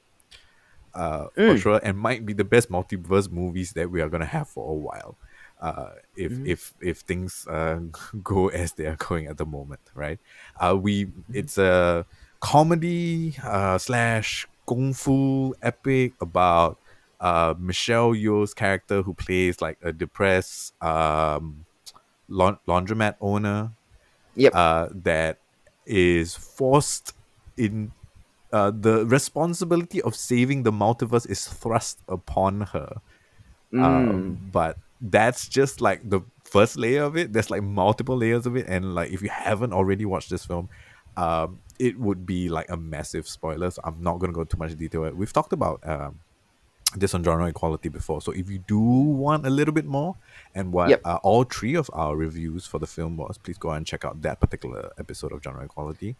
uh, 0.95 1.27
for 1.45 1.55
Mm. 1.55 1.57
sure, 1.57 1.81
and 1.83 1.99
might 1.99 2.27
be 2.27 2.33
the 2.33 2.45
best 2.45 2.71
multiverse 2.71 3.31
movies 3.31 3.73
that 3.75 3.91
we 3.91 4.01
are 4.01 4.09
gonna 4.09 4.25
have 4.27 4.49
for 4.49 4.71
a 4.71 4.75
while. 4.75 5.19
Uh, 5.61 5.91
if 6.17 6.33
Mhm. 6.33 6.45
if 6.45 6.75
if 6.81 7.01
things 7.01 7.47
uh, 7.49 7.81
go 8.23 8.49
as 8.49 8.73
they 8.75 8.87
are 8.87 8.97
going 8.97 9.27
at 9.27 9.37
the 9.37 9.47
moment, 9.47 9.81
right? 9.95 10.19
Uh, 10.59 10.77
we 10.81 11.13
Mm-hmm. 11.29 11.33
it's 11.33 11.59
a 11.59 12.07
comedy 12.41 13.37
uh, 13.45 13.79
slash 13.79 14.47
kung 14.67 14.93
fu 14.93 15.55
epic 15.63 16.15
about 16.21 16.79
uh, 17.21 17.55
Michelle 17.59 18.13
Yeoh's 18.13 18.55
character 18.55 19.03
who 19.03 19.15
plays 19.15 19.61
like 19.61 19.79
a 19.83 19.93
depressed 19.93 20.73
um, 20.83 21.65
laun- 22.29 22.59
laundromat 22.67 23.17
owner 23.21 23.73
Yep. 24.37 24.53
uh, 24.55 24.89
that 25.03 25.39
is 25.87 26.35
forced 26.35 27.15
in 27.57 27.93
uh, 28.53 28.71
the 28.71 29.05
responsibility 29.07 30.01
of 30.03 30.15
saving 30.15 30.63
the 30.63 30.73
multiverse 30.73 31.29
is 31.29 31.47
thrust 31.47 31.99
upon 32.09 32.63
her. 32.73 33.01
Mm. 33.73 33.85
Um, 33.85 34.49
but 34.53 34.79
that's 35.01 35.49
just 35.49 35.81
like 35.81 36.09
the 36.09 36.21
first 36.45 36.77
layer 36.77 37.03
of 37.03 37.17
it. 37.17 37.33
There's 37.33 37.51
like 37.51 37.63
multiple 37.63 38.17
layers 38.17 38.47
of 38.47 38.57
it, 38.57 38.67
and 38.69 38.95
like 38.95 39.11
if 39.11 39.21
you 39.21 39.29
haven't 39.29 39.73
already 39.73 40.05
watched 40.05 40.31
this 40.31 40.45
film, 40.45 40.69
um, 41.17 41.59
it 41.81 41.99
would 41.99 42.27
be 42.27 42.49
like 42.49 42.69
a 42.71 42.77
massive 42.77 43.27
spoiler. 43.27 43.71
So 43.71 43.81
I'm 43.85 44.03
not 44.03 44.19
gonna 44.21 44.33
go 44.41 44.45
too 44.45 44.59
much 44.59 44.77
detail. 44.77 45.11
We've 45.11 45.33
talked 45.33 45.53
about 45.53 45.81
um, 45.89 46.21
this 46.97 47.15
on 47.15 47.23
genre 47.25 47.47
equality 47.47 47.89
before. 47.89 48.21
So 48.21 48.33
if 48.33 48.51
you 48.51 48.59
do 48.59 48.79
want 48.79 49.47
a 49.47 49.51
little 49.51 49.73
bit 49.75 49.87
more, 49.87 50.17
and 50.55 50.73
what 50.73 50.91
Yep. 50.91 51.01
uh, 51.05 51.19
all 51.23 51.45
three 51.45 51.75
of 51.77 51.89
our 51.93 52.15
reviews 52.17 52.67
for 52.67 52.79
the 52.79 52.87
film 52.87 53.17
was, 53.17 53.39
please 53.39 53.59
go 53.59 53.71
and 53.71 53.87
check 53.87 54.05
out 54.05 54.21
that 54.23 54.41
particular 54.41 54.91
episode 54.99 55.33
of 55.33 55.43
genre 55.43 55.65
equality. 55.65 56.17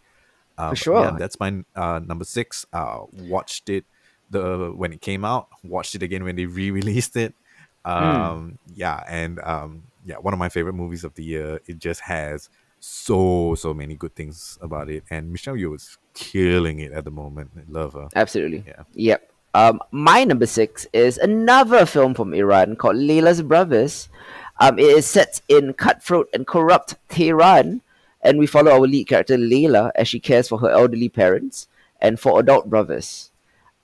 Uh, 0.57 0.69
but 0.69 0.77
sure. 0.77 1.01
Yeah, 1.03 1.11
that's 1.17 1.39
my 1.39 1.63
uh, 1.75 1.99
number 1.99 2.25
six. 2.25 2.65
Uh, 2.73 3.01
watched 3.13 3.69
it 3.69 3.85
the 4.29 4.71
when 4.75 4.91
it 4.93 5.01
came 5.01 5.23
out. 5.25 5.47
Watched 5.63 5.93
it 5.95 6.03
again 6.03 6.23
when 6.23 6.35
they 6.37 6.45
re-released 6.59 7.15
it. 7.17 7.33
Um, 7.85 8.57
Yeah, 8.73 9.03
and 9.07 9.39
um, 9.41 9.83
yeah, 10.05 10.17
one 10.17 10.33
of 10.33 10.39
my 10.39 10.49
favorite 10.49 10.73
movies 10.73 11.03
of 11.03 11.13
the 11.15 11.23
year. 11.23 11.59
It 11.67 11.79
just 11.79 12.01
has 12.01 12.49
so 12.81 13.55
so 13.55 13.73
many 13.73 13.95
good 13.95 14.15
things 14.15 14.57
about 14.61 14.89
it, 14.89 15.03
and 15.09 15.31
Michelle 15.31 15.55
Yeoh 15.55 15.75
is 15.75 15.97
killing 16.13 16.79
it 16.79 16.91
at 16.91 17.05
the 17.05 17.11
moment. 17.11 17.51
I 17.55 17.61
love 17.69 17.93
her. 17.93 18.09
Absolutely. 18.15 18.63
Yeah. 18.67 18.83
Yep. 18.93 19.31
Um, 19.53 19.79
my 19.91 20.23
number 20.23 20.45
six 20.45 20.87
is 20.93 21.17
another 21.17 21.85
film 21.85 22.13
from 22.13 22.33
Iran 22.33 22.75
called 22.75 22.95
Leila's 22.95 23.41
Brothers. 23.41 24.09
Um, 24.59 24.79
it 24.79 24.85
is 24.85 25.05
set 25.05 25.41
in 25.47 25.73
cutthroat 25.73 26.29
and 26.33 26.47
corrupt 26.47 26.95
Tehran, 27.09 27.81
and 28.21 28.39
we 28.39 28.47
follow 28.47 28.71
our 28.71 28.79
lead 28.79 29.07
character 29.07 29.37
Leila 29.37 29.91
as 29.95 30.07
she 30.07 30.19
cares 30.19 30.47
for 30.47 30.59
her 30.59 30.69
elderly 30.69 31.09
parents 31.09 31.67
and 31.99 32.19
for 32.19 32.39
adult 32.39 32.69
brothers. 32.69 33.31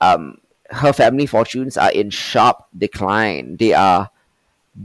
Um, 0.02 0.40
her 0.70 0.94
family 0.94 1.26
fortunes 1.26 1.78
are 1.78 1.92
in 1.92 2.10
sharp 2.10 2.66
decline. 2.78 3.58
They 3.58 3.74
are 3.74 4.10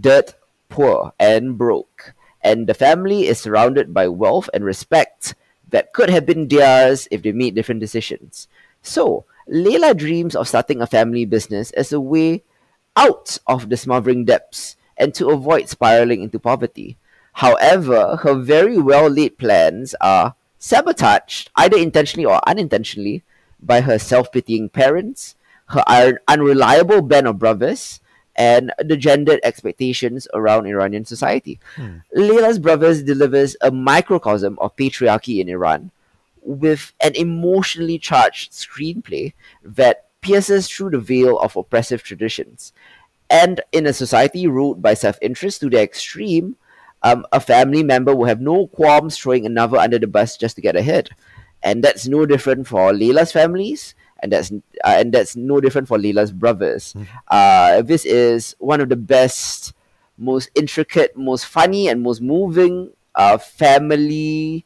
dirt 0.00 0.34
poor 0.68 1.12
and 1.18 1.58
broke, 1.58 2.14
and 2.42 2.66
the 2.66 2.74
family 2.74 3.26
is 3.26 3.38
surrounded 3.38 3.94
by 3.94 4.08
wealth 4.08 4.48
and 4.52 4.64
respect 4.64 5.34
that 5.68 5.92
could 5.92 6.10
have 6.10 6.26
been 6.26 6.48
theirs 6.48 7.08
if 7.10 7.22
they 7.22 7.32
made 7.32 7.54
different 7.54 7.80
decisions. 7.80 8.48
So, 8.82 9.24
Leila 9.48 9.94
dreams 9.94 10.36
of 10.36 10.48
starting 10.48 10.80
a 10.80 10.86
family 10.86 11.24
business 11.24 11.70
as 11.72 11.92
a 11.92 12.00
way 12.00 12.42
out 12.96 13.38
of 13.46 13.68
the 13.68 13.76
smothering 13.76 14.24
depths 14.24 14.76
and 14.96 15.14
to 15.14 15.30
avoid 15.30 15.68
spiraling 15.68 16.22
into 16.22 16.38
poverty. 16.38 16.96
However, 17.34 18.16
her 18.22 18.34
very 18.34 18.78
well 18.78 19.08
laid 19.08 19.38
plans 19.38 19.94
are 20.00 20.34
sabotaged, 20.58 21.50
either 21.56 21.78
intentionally 21.78 22.26
or 22.26 22.40
unintentionally, 22.46 23.22
by 23.60 23.80
her 23.80 23.98
self 23.98 24.30
pitying 24.30 24.68
parents, 24.68 25.34
her 25.66 25.82
un- 25.86 26.18
unreliable 26.28 27.02
band 27.02 27.26
of 27.26 27.38
brothers, 27.38 28.00
and 28.36 28.72
the 28.78 28.96
gendered 28.96 29.40
expectations 29.42 30.26
around 30.34 30.66
Iranian 30.66 31.04
society. 31.04 31.60
Leila's 32.14 32.58
Brothers 32.58 33.02
delivers 33.02 33.56
a 33.60 33.70
microcosm 33.70 34.58
of 34.60 34.76
patriarchy 34.76 35.40
in 35.40 35.48
Iran 35.48 35.90
with 36.40 36.92
an 37.00 37.14
emotionally 37.14 37.98
charged 37.98 38.52
screenplay 38.52 39.32
that 39.62 40.06
pierces 40.20 40.68
through 40.68 40.90
the 40.90 40.98
veil 40.98 41.38
of 41.38 41.56
oppressive 41.56 42.02
traditions. 42.02 42.72
And 43.28 43.60
in 43.72 43.86
a 43.86 43.92
society 43.92 44.46
ruled 44.46 44.82
by 44.82 44.94
self 44.94 45.18
interest 45.22 45.60
to 45.60 45.70
the 45.70 45.80
extreme, 45.80 46.56
um, 47.02 47.26
a 47.32 47.40
family 47.40 47.82
member 47.82 48.14
will 48.14 48.26
have 48.26 48.40
no 48.40 48.66
qualms 48.68 49.18
throwing 49.18 49.46
another 49.46 49.78
under 49.78 49.98
the 49.98 50.06
bus 50.06 50.36
just 50.36 50.56
to 50.56 50.62
get 50.62 50.76
ahead. 50.76 51.10
And 51.62 51.82
that's 51.82 52.06
no 52.06 52.26
different 52.26 52.66
for 52.66 52.92
Leila's 52.92 53.32
families, 53.32 53.94
and 54.22 54.32
that's 54.32 54.50
uh, 54.52 54.96
and 54.96 55.12
that's 55.12 55.34
no 55.36 55.60
different 55.60 55.88
for 55.88 55.98
Leila's 55.98 56.32
brothers. 56.32 56.94
Uh, 57.28 57.82
this 57.82 58.04
is 58.04 58.54
one 58.58 58.80
of 58.80 58.88
the 58.88 58.96
best, 58.96 59.74
most 60.16 60.50
intricate, 60.54 61.16
most 61.16 61.46
funny, 61.46 61.88
and 61.88 62.02
most 62.02 62.20
moving 62.22 62.90
uh, 63.14 63.36
family 63.38 64.64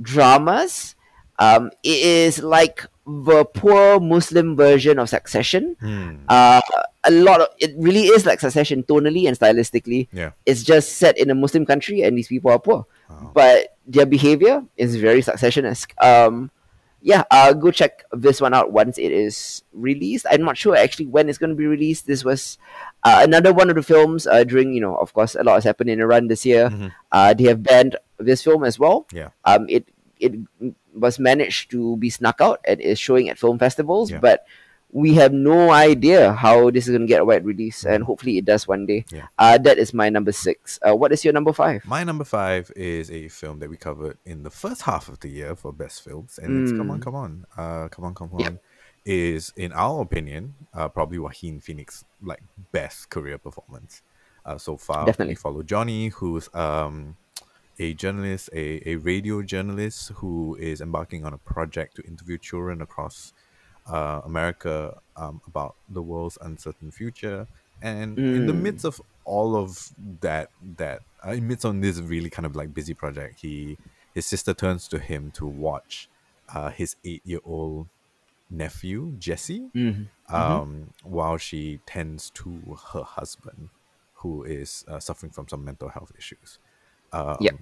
dramas. 0.00 0.94
Um, 1.38 1.70
it 1.84 2.00
is 2.02 2.42
like 2.42 2.84
the 3.06 3.44
poor 3.44 4.00
Muslim 4.00 4.56
version 4.56 4.98
of 4.98 5.08
Succession. 5.08 5.76
Hmm. 5.80 6.16
Uh, 6.28 6.60
a 7.04 7.10
lot 7.12 7.40
of 7.40 7.48
it 7.58 7.74
really 7.78 8.06
is 8.10 8.26
like 8.26 8.40
Succession 8.40 8.82
tonally 8.82 9.26
and 9.28 9.38
stylistically. 9.38 10.08
Yeah. 10.12 10.32
It's 10.44 10.62
just 10.64 10.98
set 10.98 11.16
in 11.16 11.30
a 11.30 11.34
Muslim 11.34 11.64
country 11.64 12.02
and 12.02 12.18
these 12.18 12.28
people 12.28 12.50
are 12.50 12.58
poor, 12.58 12.86
Wow. 13.08 13.30
but 13.34 13.76
their 13.86 14.04
behavior 14.04 14.64
is 14.76 14.96
very 14.96 15.22
Succession 15.22 15.64
esque. 15.64 15.94
Um, 16.02 16.50
yeah, 17.00 17.22
uh, 17.30 17.52
go 17.52 17.70
check 17.70 18.04
this 18.12 18.40
one 18.40 18.54
out 18.54 18.72
once 18.72 18.98
it 18.98 19.12
is 19.12 19.62
released. 19.72 20.26
I'm 20.30 20.42
not 20.42 20.56
sure 20.58 20.74
actually 20.76 21.06
when 21.06 21.28
it's 21.28 21.38
going 21.38 21.50
to 21.50 21.56
be 21.56 21.66
released. 21.66 22.06
This 22.06 22.24
was 22.24 22.58
uh, 23.04 23.20
another 23.22 23.52
one 23.52 23.70
of 23.70 23.76
the 23.76 23.82
films 23.82 24.26
uh, 24.26 24.44
during, 24.44 24.72
you 24.74 24.80
know, 24.80 24.96
of 24.96 25.12
course, 25.14 25.34
a 25.34 25.42
lot 25.44 25.54
has 25.54 25.64
happened 25.64 25.90
in 25.90 26.00
Iran 26.00 26.26
this 26.28 26.44
year. 26.44 26.70
Mhm. 26.70 26.92
Uh, 27.12 27.34
they 27.34 27.44
have 27.44 27.62
banned 27.62 27.96
this 28.18 28.42
film 28.42 28.64
as 28.64 28.78
well. 28.78 29.06
Yeah. 29.12 29.28
Um, 29.44 29.66
it 29.68 29.88
it 30.18 30.34
was 30.94 31.18
managed 31.20 31.70
to 31.70 31.96
be 31.98 32.10
snuck 32.10 32.40
out 32.40 32.58
and 32.66 32.80
is 32.80 32.98
showing 32.98 33.28
at 33.28 33.38
film 33.38 33.58
festivals, 33.58 34.10
Yeah. 34.10 34.18
but 34.18 34.44
we 34.90 35.14
have 35.14 35.32
no 35.32 35.70
idea 35.70 36.32
how 36.32 36.70
this 36.70 36.84
is 36.86 36.90
going 36.90 37.02
to 37.02 37.06
get 37.06 37.20
a 37.20 37.24
wide 37.24 37.44
release, 37.44 37.84
and 37.84 38.02
hopefully 38.04 38.38
it 38.38 38.44
does 38.44 38.66
one 38.66 38.86
day. 38.86 39.04
Yeah. 39.12 39.26
Uh, 39.38 39.58
that 39.58 39.78
is 39.78 39.92
my 39.92 40.08
number 40.08 40.32
six. 40.32 40.78
Uh, 40.86 40.96
what 40.96 41.12
is 41.12 41.24
your 41.24 41.34
number 41.34 41.52
five? 41.52 41.84
My 41.84 42.04
number 42.04 42.24
five 42.24 42.72
is 42.74 43.10
a 43.10 43.28
film 43.28 43.58
that 43.58 43.68
we 43.68 43.76
covered 43.76 44.16
in 44.24 44.42
the 44.44 44.50
first 44.50 44.82
half 44.82 45.08
of 45.08 45.20
the 45.20 45.28
year 45.28 45.54
for 45.54 45.72
best 45.72 46.02
films, 46.02 46.38
and 46.42 46.62
it's 46.62 46.72
Come 46.72 46.90
On, 46.90 46.98
Mm. 47.00 47.02
Come 47.02 47.14
On, 47.14 47.46
uh, 47.56 47.88
Come 47.88 48.04
On, 48.06 48.14
Come 48.14 48.30
On, 48.32 48.58
is 49.04 49.52
in 49.56 49.72
our 49.72 50.00
opinion, 50.02 50.54
uh, 50.74 50.88
probably 50.88 51.18
Joaquin 51.18 51.60
Phoenix 51.60 52.04
like 52.22 52.42
best 52.72 53.10
career 53.10 53.38
performance 53.38 54.02
uh, 54.44 54.58
so 54.58 54.76
far. 54.76 55.04
Definitely. 55.06 55.32
we 55.32 55.36
follow 55.36 55.62
Johnny, 55.62 56.08
who's 56.08 56.48
um 56.54 57.16
a 57.80 57.94
journalist, 57.94 58.50
a, 58.52 58.82
a 58.88 58.96
radio 58.96 59.40
journalist 59.42 60.10
who 60.16 60.56
is 60.58 60.80
embarking 60.80 61.24
on 61.24 61.32
a 61.32 61.38
project 61.38 61.94
to 61.96 62.02
interview 62.02 62.36
children 62.36 62.82
across 62.82 63.32
uh, 63.88 64.20
America 64.24 65.00
um, 65.16 65.40
about 65.46 65.76
the 65.88 66.02
world's 66.02 66.38
uncertain 66.40 66.90
future. 66.90 67.48
And 67.80 68.22
in 68.32 68.46
the 68.46 68.54
Mm. 68.54 68.62
midst 68.62 68.84
of 68.84 69.00
all 69.24 69.56
of 69.56 69.90
that, 70.20 70.50
that 70.76 71.02
uh, 71.26 71.32
in 71.32 71.46
midst 71.48 71.64
on 71.64 71.80
this 71.80 72.00
really 72.00 72.30
kind 72.30 72.46
of 72.46 72.56
like 72.56 72.74
busy 72.74 72.94
project, 72.94 73.40
he 73.40 73.78
his 74.12 74.26
sister 74.26 74.54
turns 74.54 74.88
to 74.88 74.98
him 74.98 75.30
to 75.32 75.46
watch 75.46 76.10
uh, 76.54 76.70
his 76.70 76.96
eight 77.04 77.22
year 77.24 77.40
old 77.44 77.88
nephew 78.50 79.14
Jesse 79.18 79.72
Mhm. 79.74 80.08
um, 80.30 80.90
while 81.02 81.38
she 81.38 81.80
tends 81.86 82.30
to 82.30 82.76
her 82.92 83.02
husband, 83.02 83.70
who 84.14 84.42
is 84.44 84.84
uh, 84.88 85.00
suffering 85.00 85.32
from 85.32 85.48
some 85.48 85.64
mental 85.64 85.88
health 85.88 86.12
issues. 86.18 86.58
Um, 87.12 87.38
Yep. 87.40 87.54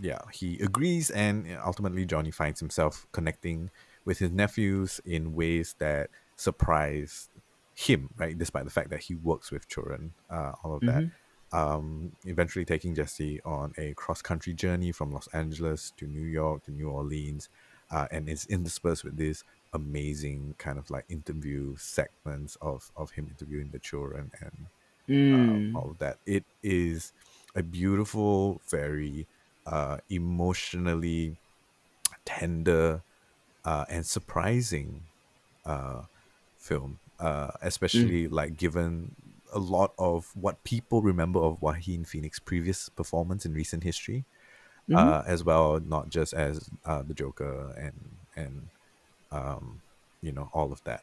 Yeah, 0.00 0.20
he 0.32 0.58
agrees, 0.60 1.10
and 1.10 1.46
ultimately, 1.64 2.06
Johnny 2.06 2.30
finds 2.32 2.60
himself 2.60 3.06
connecting 3.12 3.70
with 4.08 4.18
his 4.18 4.32
nephews 4.32 5.00
in 5.04 5.34
ways 5.34 5.74
that 5.78 6.08
surprise 6.36 7.28
him, 7.74 8.08
right? 8.16 8.36
Despite 8.38 8.64
the 8.64 8.70
fact 8.70 8.88
that 8.90 9.00
he 9.00 9.14
works 9.14 9.50
with 9.52 9.68
children, 9.68 10.14
uh, 10.30 10.52
all 10.64 10.74
of 10.76 10.80
that. 10.86 11.04
Um, 11.52 12.12
eventually, 12.24 12.64
taking 12.64 12.94
Jesse 12.94 13.40
on 13.42 13.74
a 13.76 13.92
cross 13.94 14.22
country 14.22 14.54
journey 14.54 14.92
from 14.92 15.12
Los 15.12 15.28
Angeles 15.34 15.92
to 15.98 16.06
New 16.06 16.26
York 16.26 16.64
to 16.64 16.70
New 16.70 16.88
Orleans, 16.88 17.50
uh, 17.90 18.06
and 18.10 18.28
it's 18.30 18.46
interspersed 18.46 19.04
with 19.04 19.18
this 19.18 19.44
amazing 19.74 20.54
kind 20.56 20.78
of 20.78 20.90
like 20.90 21.04
interview 21.10 21.76
segments 21.76 22.56
of 22.62 22.90
of 22.96 23.10
him 23.10 23.26
interviewing 23.28 23.68
the 23.70 23.78
children 23.78 24.30
and 24.40 24.66
Mm. 25.08 25.34
um, 25.34 25.76
all 25.76 25.90
of 25.90 25.98
that. 25.98 26.18
It 26.26 26.44
is 26.62 27.12
a 27.54 27.62
beautiful, 27.62 28.60
very 28.70 29.26
uh, 29.66 29.98
emotionally 30.10 31.36
tender 32.26 33.02
uh, 33.68 33.84
and 33.94 34.02
surprising 34.06 34.88
uh, 35.72 36.00
film, 36.68 36.90
uh, 37.20 37.50
especially 37.70 38.22
like 38.40 38.56
given 38.56 39.14
a 39.52 39.58
lot 39.58 39.90
of 39.98 40.30
what 40.44 40.62
people 40.64 40.98
remember 41.02 41.40
of 41.48 41.60
Joaquin 41.60 42.04
Phoenix's 42.04 42.40
previous 42.40 42.88
performance 43.00 43.44
in 43.46 43.52
recent 43.62 43.82
history, 43.90 44.24
uh, 44.94 45.22
as 45.26 45.40
well, 45.44 45.80
not 45.80 46.08
just 46.08 46.32
as 46.32 46.54
uh, 46.90 47.02
the 47.08 47.14
Joker 47.22 47.74
and 47.86 47.98
and 48.40 48.54
um, 49.38 49.64
you 50.26 50.32
know 50.32 50.48
all 50.54 50.72
of 50.72 50.80
that. 50.84 51.02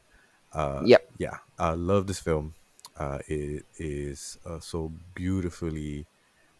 Uh, 0.53 0.81
Yep. 0.85 1.01
yeah, 1.25 1.37
I 1.59 1.71
love 1.91 2.07
this 2.07 2.19
film. 2.19 2.53
Uh, 2.97 3.19
it 3.27 3.65
is 3.77 4.37
uh, 4.49 4.59
so 4.59 4.79
beautifully 5.13 6.05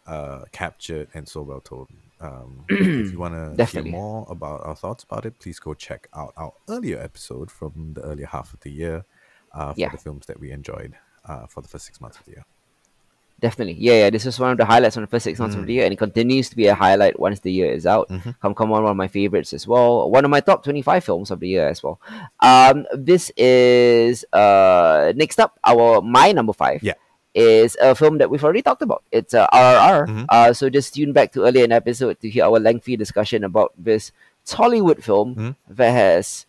uh, 0.06 0.44
captured 0.52 1.08
and 1.14 1.26
so 1.26 1.42
well 1.42 1.60
told. 1.60 1.88
Um, 2.20 2.64
if 2.68 3.12
you 3.12 3.18
want 3.18 3.34
to 3.58 3.64
hear 3.66 3.82
more 3.84 4.26
about 4.30 4.64
our 4.64 4.74
thoughts 4.76 5.04
about 5.04 5.26
it, 5.26 5.38
please 5.38 5.58
go 5.58 5.74
check 5.74 6.08
out 6.14 6.32
our 6.36 6.52
earlier 6.68 6.98
episode 6.98 7.50
from 7.50 7.92
the 7.94 8.00
earlier 8.02 8.26
half 8.26 8.54
of 8.54 8.60
the 8.60 8.70
year 8.70 9.04
uh, 9.52 9.72
for 9.74 9.80
Yeah. 9.80 9.90
the 9.90 9.98
films 9.98 10.26
that 10.26 10.40
we 10.40 10.50
enjoyed 10.50 10.94
uh, 11.26 11.46
for 11.46 11.60
the 11.60 11.68
first 11.68 11.84
six 11.86 12.00
months 12.00 12.18
of 12.18 12.24
the 12.24 12.30
year. 12.32 12.44
Definitely. 13.38 13.74
Yeah, 13.78 13.92
yeah. 14.04 14.10
This 14.10 14.24
was 14.24 14.40
one 14.40 14.52
of 14.52 14.56
the 14.56 14.64
highlights 14.64 14.94
from 14.94 15.02
the 15.02 15.08
first 15.08 15.24
six 15.24 15.38
months 15.38 15.54
of 15.56 15.66
the 15.66 15.74
year, 15.74 15.84
and 15.84 15.92
it 15.92 15.96
continues 15.98 16.48
to 16.48 16.56
be 16.56 16.68
a 16.68 16.74
highlight 16.74 17.20
once 17.20 17.40
the 17.40 17.52
year 17.52 17.70
is 17.70 17.84
out. 17.84 18.08
Come 18.40 18.54
Come 18.54 18.72
On, 18.72 18.82
one 18.82 18.90
of 18.92 18.96
my 18.96 19.08
favorites 19.08 19.52
as 19.52 19.66
well. 19.68 20.10
One 20.10 20.24
of 20.24 20.30
my 20.30 20.40
top 20.40 20.64
25 20.64 21.04
films 21.04 21.30
of 21.30 21.40
the 21.40 21.48
year 21.48 21.68
as 21.68 21.82
well. 21.82 22.00
Um, 22.40 22.86
this 22.94 23.30
is 23.36 24.24
uh 24.32 25.12
next 25.16 25.38
up, 25.38 25.58
our 25.64 26.00
my 26.00 26.32
number 26.32 26.54
five. 26.54 26.82
Yeah. 26.82 26.94
Is 27.36 27.76
a 27.84 27.92
film 27.94 28.16
that 28.16 28.30
we've 28.32 28.42
already 28.42 28.62
talked 28.64 28.80
about. 28.80 29.04
It's 29.12 29.34
uh, 29.36 29.44
RRR. 29.52 30.08
Mhm. 30.08 30.24
Uh, 30.32 30.52
so 30.56 30.70
just 30.72 30.94
tune 30.96 31.12
back 31.12 31.32
to 31.36 31.44
earlier 31.44 31.64
in 31.64 31.70
the 31.70 31.76
episode 31.76 32.16
to 32.24 32.30
hear 32.32 32.44
our 32.48 32.56
lengthy 32.58 32.96
discussion 32.96 33.44
about 33.44 33.76
this 33.76 34.08
Tollywood 34.48 35.04
film 35.04 35.34
Mhm. 35.36 35.52
that 35.68 35.90
has 35.92 36.46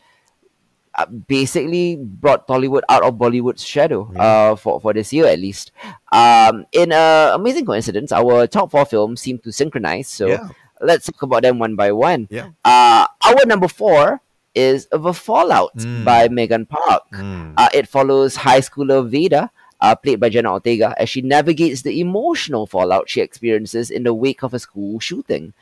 uh, 0.95 1.05
basically 1.05 1.95
brought 1.99 2.47
Tollywood 2.47 2.81
out 2.89 3.03
of 3.03 3.15
Bollywood's 3.19 3.63
shadow 3.63 4.09
Yeah. 4.15 4.23
uh, 4.23 4.55
for, 4.55 4.79
for 4.79 4.93
this 4.93 5.11
year 5.13 5.27
at 5.27 5.37
least. 5.39 5.71
Um, 6.11 6.65
in 6.71 6.91
a 6.91 7.31
amazing 7.35 7.65
coincidence, 7.67 8.11
our 8.11 8.47
top 8.47 8.71
four 8.71 8.85
films 8.85 9.21
seem 9.21 9.37
to 9.43 9.51
synchronize. 9.51 10.07
So 10.07 10.25
Yeah. 10.27 10.47
let's 10.81 11.05
talk 11.05 11.21
about 11.21 11.43
them 11.43 11.59
one 11.59 11.75
by 11.75 11.91
one. 11.91 12.27
Yeah. 12.31 12.49
Uh, 12.65 13.05
our 13.27 13.45
number 13.45 13.67
four 13.67 14.21
is 14.55 14.87
The 14.89 15.13
Fallout 15.13 15.75
Mm. 15.77 16.03
by 16.03 16.29
Megan 16.29 16.65
Park. 16.65 17.03
Mm. 17.13 17.53
Uh, 17.57 17.69
it 17.75 17.87
follows 17.87 18.37
high 18.37 18.61
schooler 18.61 19.05
Vada, 19.05 19.51
uh, 19.81 19.95
played 19.95 20.19
by 20.19 20.29
Jenna 20.29 20.51
Ortega, 20.53 20.95
as 20.97 21.09
she 21.09 21.21
navigates 21.21 21.81
the 21.83 21.99
emotional 21.99 22.65
fallout 22.67 23.09
she 23.09 23.21
experiences 23.21 23.89
in 23.91 24.03
the 24.03 24.13
wake 24.13 24.43
of 24.43 24.53
a 24.53 24.59
school 24.59 24.99
shooting. 24.99 25.53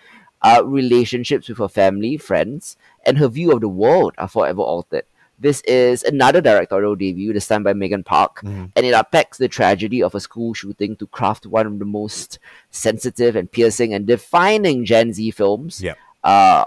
Uh, 0.41 0.61
relationships 0.63 1.49
with 1.49 1.57
her 1.57 1.67
family, 1.67 2.17
friends, 2.17 2.77
and 3.05 3.17
her 3.17 3.27
view 3.27 3.51
of 3.51 3.61
the 3.61 3.67
world 3.69 4.13
are 4.17 4.27
forever 4.27 4.61
altered. 4.61 5.03
This 5.39 5.61
is 5.61 6.03
another 6.03 6.39
directorial 6.39 6.95
debut, 6.95 7.33
this 7.33 7.47
time 7.47 7.63
by 7.63 7.73
Megan 7.73 8.03
Park, 8.03 8.41
Mhm. 8.41 8.71
and 8.75 8.85
it 8.85 8.93
unpacks 8.93 9.37
the 9.37 9.47
tragedy 9.49 10.01
of 10.03 10.13
a 10.15 10.19
school 10.21 10.53
shooting 10.53 10.95
to 10.97 11.07
craft 11.07 11.45
one 11.45 11.65
of 11.65 11.79
the 11.79 11.85
most 11.85 12.37
sensitive 12.69 13.35
and 13.35 13.51
piercing 13.51 13.93
and 13.93 14.05
defining 14.05 14.85
Gen 14.85 15.13
Z 15.13 15.31
films 15.31 15.81
Yep. 15.81 15.97
uh, 16.23 16.63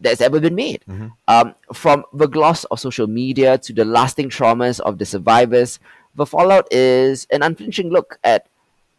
that's 0.00 0.20
ever 0.20 0.38
been 0.40 0.54
made. 0.54 0.84
Mhm. 0.88 1.12
Um, 1.26 1.54
from 1.72 2.04
the 2.14 2.28
gloss 2.28 2.64
of 2.64 2.78
social 2.80 3.08
media 3.08 3.58
to 3.58 3.72
the 3.72 3.84
lasting 3.84 4.28
traumas 4.30 4.78
of 4.80 4.98
the 4.98 5.04
survivors, 5.04 5.80
The 6.18 6.26
Fallout 6.26 6.66
is 6.74 7.26
an 7.30 7.42
unflinching 7.46 7.90
look 7.90 8.18
at 8.24 8.46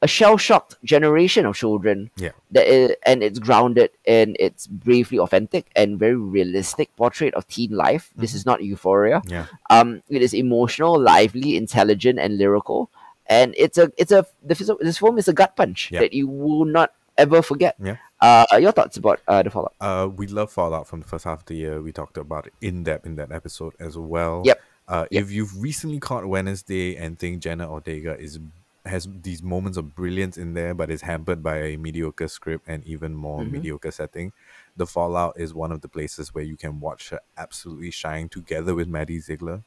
a 0.02 0.08
shell-shocked 0.08 0.80
generation 0.88 1.46
of 1.46 1.56
children 1.60 2.10
Yeah. 2.16 2.32
that 2.56 2.66
is, 2.66 2.96
and 3.06 3.22
it's 3.22 3.38
grounded 3.38 3.92
in 4.06 4.38
its 4.40 4.66
bravely 4.66 5.20
authentic 5.20 5.68
and 5.76 6.00
very 6.00 6.16
realistic 6.16 6.96
portrait 6.96 7.34
of 7.36 7.44
teen 7.52 7.72
life. 7.76 8.10
This 8.16 8.34
is 8.34 8.46
not 8.46 8.64
euphoria. 8.64 9.22
Yeah. 9.28 9.48
Um, 9.70 10.02
it 10.08 10.22
is 10.22 10.34
emotional, 10.34 10.96
lively, 10.98 11.58
intelligent, 11.58 12.18
and 12.18 12.38
lyrical. 12.40 12.90
And 13.28 13.54
it's 13.58 13.78
a 13.78 13.92
it's 13.98 14.14
a 14.16 14.26
this, 14.42 14.64
this 14.80 14.98
film 14.98 15.20
is 15.20 15.28
a 15.28 15.34
gut 15.34 15.56
punch 15.60 15.92
Yeah. 15.92 16.00
that 16.00 16.14
you 16.14 16.28
will 16.32 16.64
not 16.64 16.94
ever 17.18 17.42
forget. 17.44 17.76
Yeah. 17.84 17.98
Uh, 18.22 18.46
your 18.60 18.72
thoughts 18.72 18.96
about 18.96 19.20
uh, 19.28 19.44
the 19.44 19.50
Fallout? 19.52 19.76
Uh, 19.82 20.08
we 20.16 20.28
love 20.28 20.50
Fallout 20.52 20.88
from 20.88 21.02
the 21.02 21.08
first 21.08 21.26
half 21.26 21.40
of 21.44 21.46
the 21.52 21.56
year. 21.56 21.82
We 21.82 21.92
talked 21.92 22.18
about 22.18 22.48
it 22.48 22.54
in 22.62 22.84
depth 22.84 23.06
in 23.06 23.16
that 23.18 23.32
episode 23.34 23.74
as 23.80 23.98
well. 23.98 24.44
Yep. 24.46 24.60
Uh, 24.90 25.06
Yep. 25.12 25.24
If 25.24 25.32
you've 25.32 25.62
recently 25.62 26.00
caught 26.00 26.26
Wednesday 26.26 26.98
and 26.98 27.18
think 27.20 27.42
Jenna 27.42 27.72
Ortega 27.72 28.18
is 28.20 28.40
has 28.86 29.08
these 29.22 29.44
moments 29.44 29.78
of 29.78 29.94
brilliance 29.94 30.38
in 30.38 30.54
there, 30.56 30.74
but 30.74 30.90
is 30.90 31.02
hampered 31.02 31.44
by 31.44 31.58
a 31.58 31.78
mediocre 31.78 32.28
script 32.28 32.66
and 32.68 32.84
even 32.86 33.14
more 33.14 33.44
Mhm. 33.44 33.52
mediocre 33.52 33.92
setting, 33.92 34.34
The 34.78 34.88
Fallout 34.88 35.36
is 35.40 35.54
one 35.54 35.72
of 35.72 35.82
the 35.82 35.90
places 35.90 36.34
where 36.34 36.44
you 36.46 36.58
can 36.58 36.80
watch 36.80 37.10
her 37.12 37.20
absolutely 37.38 37.92
shine 37.92 38.30
together 38.30 38.74
with 38.74 38.88
Maddie 38.88 39.20
Ziegler. 39.20 39.64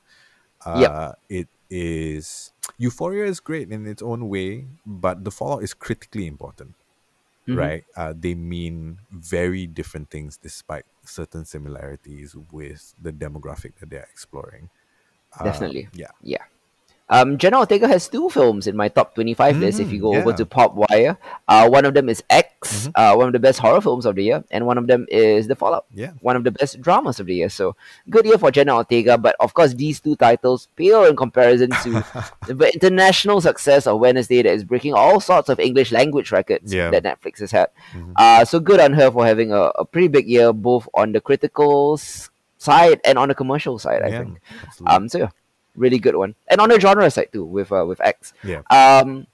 Uh, 0.64 0.78
Yep. 0.80 1.18
It 1.28 1.48
is 1.70 2.52
Euphoria 2.78 3.26
is 3.26 3.40
great 3.40 3.70
in 3.70 3.86
its 3.86 4.02
own 4.02 4.28
way, 4.28 4.66
but 4.86 5.24
The 5.24 5.30
Fallout 5.30 5.62
is 5.62 5.74
critically 5.74 6.26
important 6.26 6.74
Mhm. 7.46 7.56
right? 7.56 7.84
Uh, 7.96 8.14
they 8.16 8.34
mean 8.34 9.00
very 9.10 9.66
different 9.66 10.10
things 10.10 10.36
despite 10.36 10.86
certain 11.04 11.44
similarities 11.44 12.34
with 12.52 12.94
the 13.00 13.12
demographic 13.12 13.76
that 13.80 13.90
they're 13.90 14.08
exploring. 14.12 14.70
Uh, 15.38 15.44
Definitely. 15.44 15.88
yeah. 15.94 16.08
Yeah. 16.22 16.38
Um, 17.10 17.36
Jenna 17.36 17.58
Ortega 17.58 17.86
has 17.88 18.08
two 18.08 18.30
films 18.30 18.66
in 18.66 18.74
my 18.74 18.88
top 18.88 19.14
25 19.14 19.58
list 19.58 19.80
if 19.80 19.92
you 19.92 20.00
go 20.00 20.12
Mhm, 20.12 20.20
over 20.22 20.32
to 20.32 20.46
Pop 20.46 20.72
Wire. 20.74 21.18
Uh, 21.46 21.68
one 21.68 21.84
of 21.84 21.92
them 21.92 22.08
is 22.08 22.22
X, 22.30 22.86
Mhm. 22.88 22.92
uh, 22.94 23.14
one 23.16 23.26
of 23.26 23.34
the 23.34 23.38
best 23.38 23.58
horror 23.58 23.82
films 23.82 24.06
of 24.06 24.14
the 24.14 24.24
year, 24.24 24.42
and 24.50 24.64
one 24.64 24.78
of 24.78 24.86
them 24.86 25.04
is 25.10 25.46
The 25.46 25.54
Fallout, 25.54 25.84
Yeah. 25.92 26.12
one 26.22 26.36
of 26.36 26.44
the 26.44 26.50
best 26.52 26.80
dramas 26.80 27.20
of 27.20 27.26
the 27.26 27.34
year. 27.34 27.50
So, 27.50 27.76
good 28.08 28.24
year 28.24 28.38
for 28.38 28.50
Jenna 28.50 28.76
Ortega, 28.76 29.18
but 29.18 29.36
of 29.40 29.52
course, 29.52 29.74
these 29.74 30.00
two 30.00 30.16
titles 30.16 30.68
pale 30.74 31.04
in 31.04 31.14
comparison 31.14 31.68
to 31.82 31.90
the 32.48 32.70
international 32.72 33.42
success 33.42 33.86
of 33.86 34.00
Wednesday 34.00 34.40
that 34.40 34.52
is 34.54 34.64
breaking 34.64 34.94
all 34.94 35.20
sorts 35.20 35.50
of 35.50 35.60
English 35.60 35.92
language 35.92 36.32
records 36.32 36.72
Yeah. 36.72 36.88
that 36.92 37.02
Netflix 37.02 37.40
has 37.40 37.50
had. 37.50 37.68
Mhm. 37.94 38.12
Uh, 38.16 38.44
so, 38.46 38.58
good 38.58 38.80
on 38.80 38.94
her 38.94 39.10
for 39.10 39.26
having 39.26 39.52
a, 39.52 39.64
a 39.76 39.84
pretty 39.84 40.08
big 40.08 40.26
year, 40.30 40.50
both 40.54 40.88
on 40.94 41.12
the 41.12 41.20
critical 41.20 41.98
side 42.62 43.00
and 43.04 43.18
on 43.18 43.28
the 43.28 43.34
commercial 43.34 43.78
side, 43.78 44.02
I 44.02 44.08
yeah. 44.08 44.18
think. 44.20 44.40
absolutely. 44.66 44.94
Um, 44.96 45.08
so 45.08 45.18
yeah, 45.18 45.30
really 45.76 45.98
good 45.98 46.14
one, 46.16 46.34
and 46.48 46.60
on 46.60 46.68
the 46.68 46.78
genre 46.80 47.10
side 47.10 47.30
too 47.32 47.44
with 47.44 47.72
uh, 47.72 47.84
with 47.86 48.00
X. 48.00 48.32
yeah. 48.44 48.62
Um, 48.70 49.26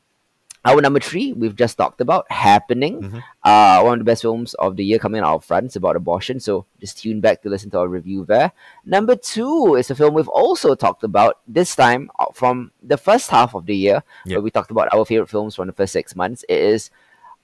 our 0.65 0.81
number 0.83 0.99
three 1.01 1.33
we've 1.33 1.55
just 1.55 1.79
talked 1.79 2.01
about 2.01 2.27
happening. 2.33 2.95
Mhm. 3.01 3.23
Uh, 3.45 3.81
one 3.87 3.95
of 3.95 4.01
the 4.01 4.11
best 4.11 4.23
films 4.23 4.55
of 4.55 4.75
the 4.77 4.85
year 4.85 4.99
coming 4.99 5.23
out 5.23 5.45
front. 5.45 5.67
It's 5.67 5.77
about 5.77 5.95
abortion, 5.97 6.41
so 6.41 6.67
just 6.81 6.99
tune 7.01 7.21
back 7.21 7.43
to 7.43 7.49
listen 7.49 7.71
to 7.71 7.79
our 7.79 7.89
review 7.89 8.25
there. 8.27 8.51
Number 8.85 9.15
two 9.15 9.77
is 9.77 9.91
a 9.91 9.95
film 9.95 10.15
we've 10.15 10.29
also 10.43 10.75
talked 10.75 11.05
about 11.05 11.39
this 11.47 11.77
time 11.77 12.11
uh, 12.19 12.27
from 12.35 12.73
the 12.83 12.99
first 12.99 13.31
half 13.31 13.55
of 13.55 13.67
the 13.67 13.77
year, 13.77 14.03
Yep. 14.27 14.35
where 14.37 14.43
we 14.43 14.51
talked 14.51 14.73
about 14.73 14.93
our 14.93 15.05
favorite 15.07 15.31
films 15.31 15.55
from 15.55 15.69
the 15.69 15.73
first 15.73 15.93
six 15.93 16.17
months. 16.17 16.45
It 16.49 16.61
is 16.61 16.91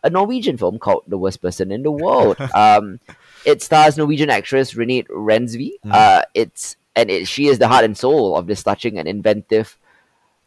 a 0.04 0.10
Norwegian 0.10 0.56
film 0.56 0.78
called 0.78 1.02
The 1.08 1.18
Worst 1.18 1.42
Person 1.42 1.72
in 1.72 1.82
the 1.82 1.90
World. 1.90 2.36
um, 2.54 3.00
it 3.44 3.62
stars 3.62 3.96
Norwegian 3.98 4.30
actress 4.30 4.74
Renate 4.74 5.08
Reinsve. 5.08 5.72
Mhm. 5.84 5.92
Uh, 5.92 6.22
it's 6.34 6.76
and 6.94 7.10
it, 7.10 7.26
she 7.26 7.48
is 7.48 7.58
the 7.58 7.66
heart 7.66 7.84
and 7.84 7.96
soul 7.98 8.36
of 8.36 8.46
this 8.46 8.62
touching 8.62 8.98
and 8.98 9.08
inventive 9.08 9.76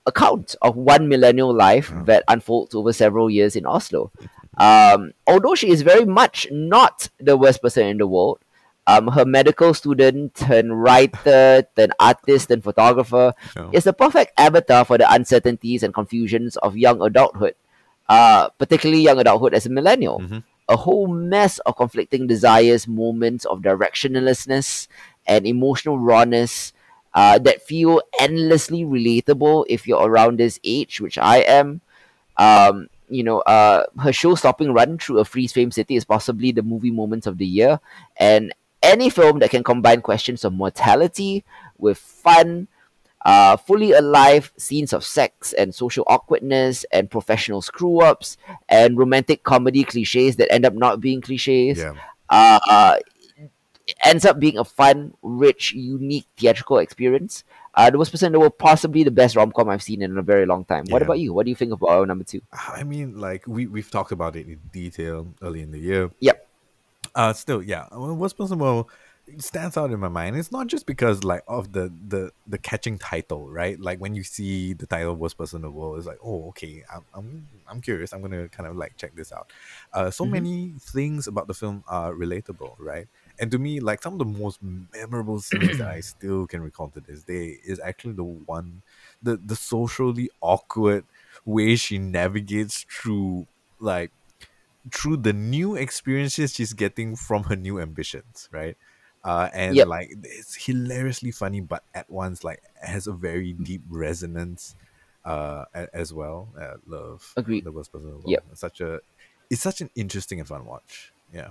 account 0.05 0.55
of 0.61 0.75
one 0.77 1.09
millennial 1.09 1.53
life 1.53 1.91
Oh. 1.93 2.03
that 2.05 2.23
unfolds 2.29 2.73
over 2.73 2.93
several 2.93 3.29
years 3.29 3.55
in 3.57 3.65
Oslo. 3.65 4.11
Um, 4.57 5.11
although 5.27 5.55
she 5.55 5.69
is 5.69 5.81
very 5.81 6.05
much 6.05 6.47
not 6.51 7.09
the 7.19 7.35
worst 7.37 7.61
person 7.61 7.85
in 7.87 7.97
the 7.97 8.07
world, 8.07 8.39
um, 8.87 9.09
her 9.09 9.25
medical 9.25 9.73
student, 9.73 10.33
turned 10.35 10.81
writer, 10.81 11.67
turned 11.75 11.93
artist, 11.99 12.49
and 12.51 12.63
photographer 12.63 13.33
No. 13.55 13.69
is 13.73 13.83
the 13.83 13.91
perfect 13.93 14.31
avatar 14.39 14.85
for 14.85 14.97
the 14.97 15.11
uncertainties 15.11 15.83
and 15.83 15.93
confusions 15.93 16.55
of 16.57 16.77
young 16.77 17.01
adulthood, 17.01 17.55
uh, 18.09 18.49
particularly 18.57 19.01
young 19.01 19.19
adulthood 19.19 19.53
as 19.53 19.65
a 19.65 19.69
millennial. 19.69 20.19
Mhm. 20.19 20.43
A 20.69 20.75
whole 20.75 21.07
mess 21.07 21.59
of 21.59 21.77
conflicting 21.77 22.27
desires, 22.27 22.87
moments 22.87 23.45
of 23.45 23.61
directionlessness, 23.61 24.87
and 25.25 25.47
emotional 25.47 25.97
rawness 25.99 26.73
uh, 27.13 27.39
that 27.39 27.61
feel 27.63 28.01
endlessly 28.19 28.83
relatable 28.83 29.65
if 29.69 29.87
you're 29.87 30.05
around 30.05 30.37
this 30.37 30.59
age, 30.63 31.01
which 31.01 31.17
I 31.17 31.37
am. 31.37 31.81
Um, 32.37 32.89
you 33.09 33.23
know, 33.23 33.39
uh, 33.39 33.85
her 34.03 34.11
show-stopping 34.11 34.73
run 34.73 34.97
through 34.99 35.19
a 35.19 35.25
freeze 35.25 35.53
frame 35.53 35.71
city 35.71 35.95
is 35.95 36.05
possibly 36.05 36.51
the 36.51 36.61
movie 36.61 36.91
moments 36.91 37.25
of 37.25 37.37
the 37.37 37.45
year, 37.45 37.79
and 38.17 38.53
any 38.83 39.09
film 39.09 39.39
that 39.39 39.49
can 39.49 39.63
combine 39.63 40.01
questions 40.01 40.45
of 40.45 40.53
mortality 40.53 41.43
with 41.77 41.97
fun, 41.97 42.67
uh, 43.25 43.57
fully 43.57 43.91
alive 43.91 44.51
scenes 44.57 44.93
of 44.93 45.03
sex 45.03 45.53
and 45.53 45.73
social 45.73 46.03
awkwardness 46.07 46.85
and 46.91 47.09
professional 47.09 47.61
screw 47.61 47.99
ups 48.01 48.37
and 48.69 48.97
romantic 48.97 49.43
comedy 49.43 49.83
cliches 49.83 50.35
that 50.37 50.51
end 50.51 50.65
up 50.65 50.73
not 50.73 51.01
being 51.01 51.19
cliches 51.21 51.77
Yeah. 51.79 51.93
uh, 52.29 52.59
uh, 52.69 52.95
ends 54.05 54.25
up 54.25 54.39
being 54.39 54.57
a 54.57 54.65
fun, 54.65 55.13
rich, 55.21 55.71
unique 55.73 56.27
theatrical 56.37 56.77
experience. 56.77 57.43
Uh, 57.73 57.89
the 57.89 57.97
Worst 57.97 58.11
Person 58.11 58.27
in 58.27 58.31
the 58.33 58.39
World, 58.39 58.57
possibly 58.57 59.03
the 59.03 59.11
best 59.11 59.35
rom 59.35 59.51
com 59.51 59.69
I've 59.69 59.83
seen 59.83 60.01
in 60.01 60.17
a 60.17 60.21
very 60.21 60.45
long 60.45 60.65
time. 60.65 60.85
What 60.89 61.01
Yeah. 61.01 61.05
about 61.05 61.19
you? 61.19 61.33
What 61.33 61.45
do 61.45 61.49
you 61.51 61.55
think 61.55 61.71
about 61.71 61.89
our 61.89 62.05
number 62.05 62.23
two? 62.23 62.41
I 62.51 62.83
mean, 62.83 63.19
like 63.19 63.45
we 63.47 63.67
we've 63.67 63.89
talked 63.89 64.11
about 64.11 64.35
it 64.35 64.47
in 64.47 64.59
detail 64.73 65.33
early 65.41 65.61
in 65.61 65.71
the 65.71 65.79
year. 65.79 66.11
Yep. 66.19 66.47
Uh, 67.15 67.33
still, 67.33 67.63
yeah. 67.63 67.87
Worst 67.95 68.37
Person 68.37 68.59
World 68.59 68.87
stands 69.39 69.75
out 69.77 69.91
in 69.91 69.99
my 69.99 70.07
mind. 70.07 70.37
It's 70.37 70.51
not 70.51 70.67
just 70.67 70.85
because 70.85 71.23
like 71.23 71.43
of 71.47 71.73
the 71.73 71.89
the 72.07 72.31
the 72.45 72.57
catching 72.57 72.97
title, 72.97 73.49
right? 73.49 73.79
Like 73.79 73.99
when 73.99 74.15
you 74.15 74.23
see 74.23 74.73
the 74.73 74.87
title 74.87 75.15
Worst 75.15 75.37
Person 75.37 75.57
in 75.57 75.61
the 75.63 75.71
World, 75.71 75.97
it's 75.97 76.07
like, 76.07 76.19
oh, 76.23 76.47
okay. 76.49 76.83
I'm 76.93 77.05
I'm 77.13 77.47
I'm 77.67 77.81
curious. 77.81 78.13
I'm 78.13 78.21
gonna 78.21 78.47
kind 78.49 78.69
of 78.69 78.75
like 78.77 78.95
check 78.97 79.15
this 79.15 79.31
out. 79.31 79.51
Uh, 79.93 80.11
so 80.11 80.25
Mhm. 80.25 80.27
many 80.27 80.75
things 80.79 81.27
about 81.27 81.47
the 81.47 81.53
film 81.53 81.83
are 81.87 82.13
relatable, 82.13 82.75
right? 82.79 83.07
And 83.37 83.51
to 83.51 83.59
me, 83.59 83.79
like 83.81 84.01
some 84.01 84.13
of 84.13 84.19
the 84.19 84.25
most 84.25 84.59
memorable 84.61 85.39
scenes 85.41 85.77
that 85.77 85.89
I 85.89 85.99
still 85.99 86.47
can 86.47 86.61
recall 86.61 86.89
to 86.91 87.01
this 87.01 87.23
day 87.23 87.59
is 87.65 87.79
actually 87.79 88.13
the 88.13 88.23
one, 88.23 88.83
the 89.21 89.37
the 89.37 89.55
socially 89.55 90.29
awkward 90.41 91.05
way 91.45 91.75
she 91.75 91.97
navigates 91.97 92.85
through 92.89 93.47
like 93.79 94.11
through 94.93 95.17
the 95.17 95.33
new 95.33 95.75
experiences 95.75 96.53
she's 96.53 96.73
getting 96.73 97.15
from 97.15 97.43
her 97.45 97.55
new 97.55 97.79
ambitions, 97.79 98.47
right? 98.51 98.77
Uh, 99.23 99.49
and 99.53 99.75
Yep. 99.75 99.87
like 99.87 100.13
it's 100.23 100.55
hilariously 100.55 101.31
funny, 101.31 101.59
but 101.59 101.83
at 101.93 102.09
once 102.09 102.43
like 102.43 102.61
has 102.81 103.07
a 103.07 103.11
very 103.11 103.53
deep 103.53 103.81
resonance, 103.89 104.75
uh, 105.25 105.65
as 105.93 106.13
well. 106.13 106.47
Uh, 106.59 106.75
love, 106.85 107.33
Agreed. 107.35 107.63
The 107.65 107.71
worst 107.71 107.91
person 107.91 108.07
in 108.07 108.11
the 108.13 108.17
world. 108.19 108.29
Yep. 108.29 108.43
It's 108.51 108.61
such 108.61 108.79
a, 108.81 108.99
it's 109.49 109.61
such 109.61 109.81
an 109.81 109.89
interesting 109.95 110.39
and 110.39 110.47
fun 110.47 110.65
watch. 110.65 111.11
Yeah. 111.33 111.49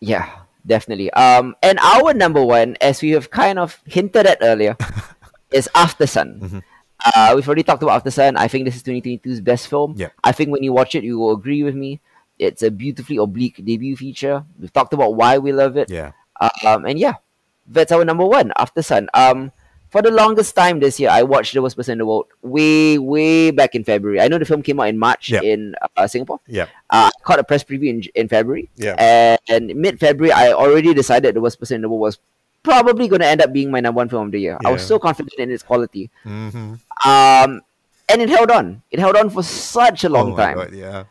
Yeah, 0.00 0.30
definitely. 0.66 1.10
Um, 1.12 1.56
and 1.62 1.78
our 1.78 2.14
number 2.14 2.42
one, 2.42 2.76
as 2.80 3.02
we 3.02 3.10
have 3.10 3.30
kind 3.30 3.58
of 3.58 3.78
hinted 3.84 4.24
at 4.26 4.38
earlier, 4.40 4.76
is 5.52 5.68
Aftersun. 5.74 6.40
Mhm. 6.40 6.62
Uh, 7.04 7.32
we've 7.34 7.46
already 7.46 7.62
talked 7.62 7.82
about 7.82 8.02
Aftersun. 8.02 8.36
I 8.38 8.48
think 8.48 8.64
this 8.64 8.76
is 8.76 8.82
2022's 8.82 9.40
best 9.42 9.68
film. 9.68 9.94
Yeah. 9.98 10.08
I 10.24 10.32
think 10.32 10.50
when 10.50 10.62
you 10.62 10.72
watch 10.72 10.94
it, 10.94 11.04
you 11.04 11.18
will 11.18 11.32
agree 11.32 11.62
with 11.62 11.74
me. 11.74 12.00
It's 12.38 12.62
a 12.62 12.70
beautifully 12.70 13.18
oblique 13.18 13.62
debut 13.62 13.96
feature. 13.96 14.44
We've 14.58 14.72
talked 14.72 14.94
about 14.94 15.14
why 15.16 15.36
we 15.36 15.52
love 15.52 15.76
it. 15.76 15.90
Yeah. 15.90 16.12
Um, 16.40 16.84
and 16.86 16.98
yeah, 16.98 17.14
that's 17.66 17.92
our 17.92 18.04
number 18.04 18.24
one, 18.24 18.52
Aftersun. 18.58 19.08
Um, 19.14 19.52
for 19.90 20.02
the 20.02 20.10
longest 20.10 20.54
time 20.54 20.78
this 20.78 21.00
year, 21.00 21.10
I 21.10 21.22
watched 21.24 21.52
The 21.52 21.60
Worst 21.62 21.76
Person 21.76 21.92
in 21.92 21.98
the 21.98 22.06
World 22.06 22.26
way, 22.42 22.96
way 22.96 23.50
back 23.50 23.74
in 23.74 23.82
February. 23.82 24.20
I 24.20 24.28
know 24.28 24.38
the 24.38 24.44
film 24.44 24.62
came 24.62 24.78
out 24.78 24.86
in 24.88 24.96
March 24.98 25.30
Yeah. 25.30 25.42
in 25.42 25.74
uh, 25.96 26.06
Singapore. 26.06 26.38
Yeah. 26.46 26.66
Uh, 26.88 27.10
I 27.10 27.22
caught 27.24 27.40
a 27.40 27.44
press 27.44 27.64
preview 27.64 27.88
in, 27.90 28.02
in 28.14 28.28
February. 28.28 28.70
Yeah. 28.76 29.36
And, 29.48 29.74
mid 29.74 29.98
February, 29.98 30.32
I 30.32 30.52
already 30.52 30.94
decided 30.94 31.34
The 31.34 31.40
Worst 31.40 31.58
Person 31.58 31.76
in 31.76 31.82
the 31.82 31.88
World 31.88 32.02
was 32.02 32.18
probably 32.62 33.08
going 33.08 33.20
to 33.20 33.26
end 33.26 33.42
up 33.42 33.52
being 33.52 33.70
my 33.72 33.80
number 33.80 33.96
one 33.98 34.08
film 34.08 34.26
of 34.26 34.32
the 34.32 34.38
year. 34.40 34.58
Yeah. 34.62 34.68
I 34.68 34.72
was 34.72 34.86
so 34.86 34.98
confident 35.00 35.34
in 35.38 35.50
its 35.50 35.64
quality. 35.64 36.08
Mm-hmm. 36.24 36.74
Um, 37.10 37.60
and 38.08 38.22
it 38.22 38.28
held 38.28 38.50
on. 38.52 38.82
It 38.92 39.00
held 39.00 39.16
on 39.16 39.28
for 39.30 39.42
such 39.42 40.04
a 40.04 40.08
long 40.08 40.34
oh 40.34 40.36
time 40.36 40.56
God, 40.56 40.72
yeah. 40.72 41.04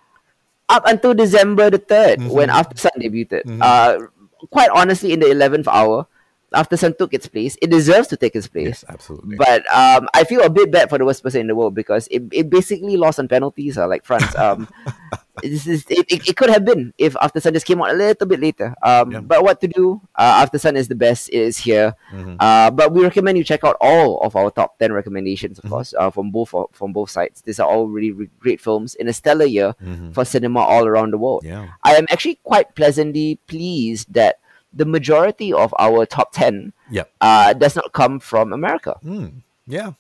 up 0.70 0.84
until 0.86 1.14
December 1.14 1.70
the 1.70 1.80
3rd 1.80 2.30
when 2.32 2.48
Mhm. 2.50 2.64
Aftersun 2.64 2.96
debuted. 3.02 3.44
Mhm. 3.44 3.60
Uh, 3.62 4.08
quite 4.50 4.70
honestly, 4.70 5.14
in 5.14 5.20
the 5.20 5.28
11th 5.28 5.68
hour, 5.68 6.08
Aftersun 6.54 6.98
took 6.98 7.14
its 7.14 7.28
place. 7.28 7.58
It 7.62 7.70
deserves 7.70 8.08
to 8.10 8.18
take 8.18 8.36
its 8.36 8.48
place. 8.48 8.68
Yes, 8.68 8.86
absolutely. 8.90 9.36
But 9.38 9.62
um, 9.74 10.10
I 10.14 10.24
feel 10.24 10.42
a 10.42 10.50
bit 10.50 10.72
bad 10.72 10.90
for 10.90 10.98
the 10.98 11.06
worst 11.06 11.22
person 11.24 11.42
in 11.42 11.48
the 11.48 11.56
world 11.56 11.76
because 11.76 12.08
it, 12.10 12.24
it 12.32 12.50
basically 12.50 12.98
lost 12.98 13.20
on 13.20 13.28
penalties, 13.28 13.78
uh, 13.78 13.88
like 13.88 14.04
France. 14.04 14.36
Um, 14.36 14.68
this 15.44 15.68
is, 15.68 15.86
it, 15.90 16.06
it, 16.12 16.28
it 16.30 16.36
could 16.36 16.50
have 16.50 16.66
been 16.66 16.92
if 16.98 17.14
Aftersun 17.14 17.54
just 17.54 17.66
came 17.68 17.82
out 17.82 17.92
a 17.92 17.94
little 17.94 18.26
bit 18.28 18.40
later. 18.40 18.74
Um, 18.82 19.12
Yeah. 19.12 19.20
But 19.22 19.44
what 19.44 19.62
to 19.62 19.68
do? 19.68 20.02
Uh, 20.16 20.44
Aftersun 20.46 20.76
is 20.76 20.88
the 20.88 20.96
best. 20.96 21.30
It 21.30 21.38
is 21.38 21.58
here. 21.58 21.94
Mhm. 22.12 22.38
Uh, 22.40 22.72
but 22.72 22.92
we 22.94 23.04
recommend 23.04 23.38
you 23.38 23.44
check 23.44 23.64
out 23.64 23.78
all 23.80 24.20
of 24.22 24.36
our 24.36 24.50
top 24.50 24.80
10 24.80 24.92
recommendations, 24.92 25.60
of 25.60 25.66
Mhm. 25.66 25.70
course, 25.70 25.94
uh, 25.98 26.10
from 26.10 26.32
both 26.32 26.50
from 26.74 26.94
both 26.94 27.12
sides. 27.12 27.42
These 27.42 27.60
are 27.60 27.68
all 27.70 27.88
really, 27.88 28.12
really 28.12 28.32
great 28.40 28.60
films 28.60 28.96
in 28.96 29.08
a 29.08 29.14
stellar 29.14 29.46
year 29.46 29.76
Mhm. 29.86 30.14
for 30.16 30.26
cinema 30.26 30.60
all 30.62 30.88
around 30.88 31.12
the 31.12 31.18
world. 31.20 31.44
Yeah. 31.46 31.68
I 31.84 31.94
am 31.96 32.08
actually 32.10 32.40
quite 32.44 32.74
pleasantly 32.76 33.38
pleased 33.48 34.12
that 34.14 34.40
the 34.74 34.86
majority 34.86 35.52
of 35.54 35.74
our 35.80 36.06
top 36.06 36.32
10 36.34 36.74
Yep. 36.92 37.10
uh, 37.22 37.54
does 37.54 37.76
not 37.76 37.92
come 37.94 38.20
from 38.20 38.54
America. 38.54 38.96
Mm. 39.04 39.42
Yeah. 39.68 39.94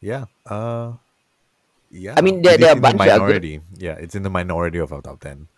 Yeah. 0.00 0.26
Uh 0.46 0.92
yeah. 1.90 2.14
I 2.16 2.20
mean, 2.20 2.42
there- 2.42 2.54
It 2.54 2.60
is 2.60 2.66
there 2.66 2.70
are 2.70 2.72
in 2.72 2.78
a 2.78 2.80
bunch 2.82 2.98
the 2.98 3.04
are 3.04 3.18
good. 3.18 3.22
minority. 3.22 3.60
Yeah, 3.78 3.92
it's 3.96 4.14
in 4.14 4.22
the 4.22 4.30
minority 4.30 4.78
of 4.78 4.92
our 4.92 5.00
top 5.00 5.20
ten. 5.20 5.48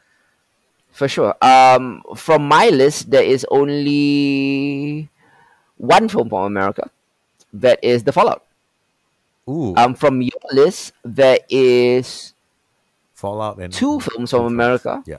For 0.93 1.09
sure. 1.09 1.35
Um, 1.43 2.03
from 2.17 2.47
my 2.49 2.69
list, 2.69 3.11
there 3.11 3.23
is 3.25 3.45
only 3.51 5.09
one 5.77 6.09
film 6.09 6.29
from 6.29 6.45
America. 6.45 6.91
That 7.53 7.79
is 7.83 8.05
The 8.05 8.13
Fallout. 8.13 8.45
Ooh, 9.49 9.75
Um, 9.77 9.95
from 9.95 10.21
your 10.23 10.41
list, 10.53 10.93
there 11.05 11.39
is 11.49 12.33
Fallout 13.15 13.59
and 13.59 13.73
two 13.73 14.01
films 14.01 14.31
from 14.31 14.45
America. 14.47 15.03
Yeah. 15.07 15.19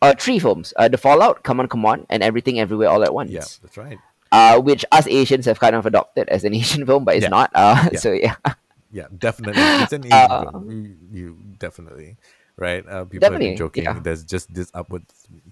Uh, 0.00 0.14
three 0.18 0.38
films. 0.38 0.72
Uh, 0.76 0.88
The 0.88 0.98
Fallout, 0.98 1.42
Come 1.42 1.60
On, 1.60 1.68
Come 1.68 1.84
On, 1.84 2.06
and 2.08 2.22
Everything 2.22 2.60
Everywhere 2.60 2.88
All 2.88 3.02
at 3.02 3.12
Once. 3.12 3.30
Yeah, 3.30 3.40
that's 3.62 3.76
right. 3.76 3.98
Uh, 4.30 4.60
which 4.60 4.84
us 4.92 5.06
Asians 5.08 5.46
have 5.46 5.58
kind 5.58 5.74
of 5.74 5.86
adopted 5.86 6.28
as 6.28 6.44
an 6.44 6.54
Asian 6.60 6.84
film, 6.86 7.04
but 7.04 7.16
it's 7.16 7.22
Yeah. 7.24 7.28
not. 7.30 7.50
Uh, 7.54 7.88
Yeah. 7.92 7.98
So 7.98 8.12
yeah. 8.12 8.36
Yeah, 8.90 9.04
definitely. 9.16 9.60
It's 9.60 9.92
an 9.92 10.06
Asian 10.06 10.16
Uh, 10.16 10.50
film. 10.50 10.70
You, 10.70 10.96
you 11.12 11.36
definitely 11.58 12.16
right. 12.56 12.86
Uh, 12.88 13.04
people 13.04 13.28
have 13.30 13.38
been 13.38 13.56
joking. 13.56 13.84
yeah. 13.84 13.98
There's 14.00 14.24
just 14.24 14.52
this 14.54 14.70
upward 14.72 15.04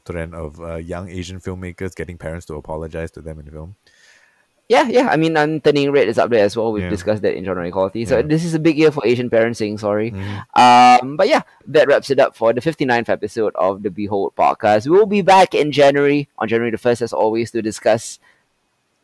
trend 0.07 0.35
of 0.35 0.59
uh, 0.61 0.77
young 0.77 1.11
Asian 1.11 1.39
filmmakers 1.41 1.95
getting 1.95 2.17
parents 2.17 2.47
to 2.47 2.55
apologize 2.55 3.11
to 3.13 3.21
them 3.21 3.39
in 3.41 3.51
film. 3.51 3.77
Yeah, 4.69 4.89
yeah. 4.89 5.09
I 5.11 5.17
mean, 5.17 5.37
um, 5.37 5.61
Turning 5.61 5.93
Red 5.93 6.09
is 6.09 6.19
up 6.19 6.29
there 6.31 6.45
as 6.45 6.57
well. 6.57 6.73
We've 6.73 6.83
Yeah. 6.83 6.91
discussed 6.91 7.23
that 7.23 7.35
in 7.37 7.45
genre 7.45 7.65
equality. 7.67 8.05
So 8.05 8.17
Yeah. 8.19 8.23
this 8.27 8.45
is 8.45 8.53
a 8.55 8.59
big 8.59 8.77
year 8.77 8.91
for 8.91 9.07
Asian 9.07 9.31
parents 9.31 9.61
saying 9.61 9.79
sorry. 9.79 10.11
Mhm. 10.11 10.43
Um, 10.59 11.17
but 11.17 11.29
yeah, 11.29 11.43
that 11.69 11.87
wraps 11.87 12.11
it 12.11 12.19
up 12.19 12.35
for 12.35 12.53
the 12.53 12.61
59th 12.61 13.09
episode 13.09 13.55
of 13.55 13.85
the 13.85 13.91
Behold 13.91 14.35
podcast. 14.37 14.89
We 14.91 14.99
will 14.99 15.07
be 15.07 15.23
back 15.23 15.55
in 15.55 15.71
January, 15.71 16.29
on 16.39 16.49
January 16.49 16.73
the 16.73 16.79
1st, 16.79 17.03
as 17.03 17.13
always, 17.13 17.53
to 17.53 17.63
discuss 17.63 18.19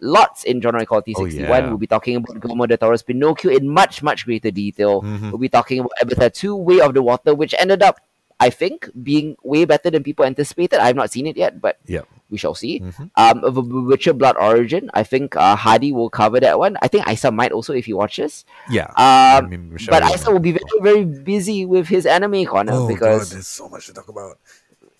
lots 0.01 0.43
in 0.43 0.60
genre 0.60 0.82
equality 0.82 1.14
Oh, 1.16 1.24
61. 1.24 1.62
yeah. 1.62 1.68
We'll 1.68 1.78
be 1.78 1.86
talking 1.86 2.16
about 2.16 2.40
Guillermo 2.40 2.66
del 2.66 2.78
Toro's 2.78 3.02
Pinocchio 3.05 3.52
in 3.52 3.68
much, 3.68 4.02
much 4.02 4.24
greater 4.26 4.51
detail. 4.51 5.02
Mhm. 5.02 5.30
We'll 5.30 5.39
be 5.39 5.48
talking 5.48 5.78
about 5.78 5.93
Avatar 6.02 6.30
2, 6.30 6.56
Way 6.56 6.80
of 6.80 6.93
the 6.94 7.02
Water, 7.02 7.34
which 7.36 7.55
ended 7.56 7.82
up, 7.84 8.01
I 8.40 8.51
think, 8.51 8.90
being 9.01 9.36
way 9.44 9.64
better 9.64 9.90
than 9.90 10.02
people 10.02 10.24
anticipated. 10.24 10.80
I've 10.82 10.97
not 10.97 11.12
seen 11.12 11.28
it 11.28 11.36
yet, 11.36 11.60
but 11.60 11.78
Yep. 11.86 12.09
We 12.33 12.39
shall 12.41 12.57
see. 12.57 12.81
Mhm. 12.81 13.13
Um, 13.21 13.87
Witcher 13.87 14.17
Blood 14.17 14.37
Origin, 14.41 14.89
I 14.97 15.05
think 15.05 15.37
uh, 15.37 15.55
Hardy 15.55 15.93
will 15.93 16.09
cover 16.09 16.41
that 16.41 16.59
one. 16.59 16.81
I 16.81 16.89
think 16.89 17.05
Isa 17.07 17.31
might 17.31 17.53
also 17.53 17.77
if 17.77 17.85
he 17.85 17.93
watches. 17.93 18.45
Yeah. 18.73 18.89
I 18.97 19.39
Um, 19.45 19.51
mean, 19.53 19.77
but 19.93 20.03
Isa 20.09 20.33
will 20.33 20.41
be 20.41 20.57
very, 20.57 20.81
very 20.81 21.05
busy 21.05 21.67
with 21.69 21.87
his 21.93 22.07
anime 22.09 22.49
corner 22.49 22.73
Oh 22.73 22.89
because 22.89 23.29
god, 23.29 23.37
there's 23.37 23.47
so 23.53 23.69
much 23.69 23.87
to 23.87 23.93
talk 23.93 24.09
about. 24.09 24.41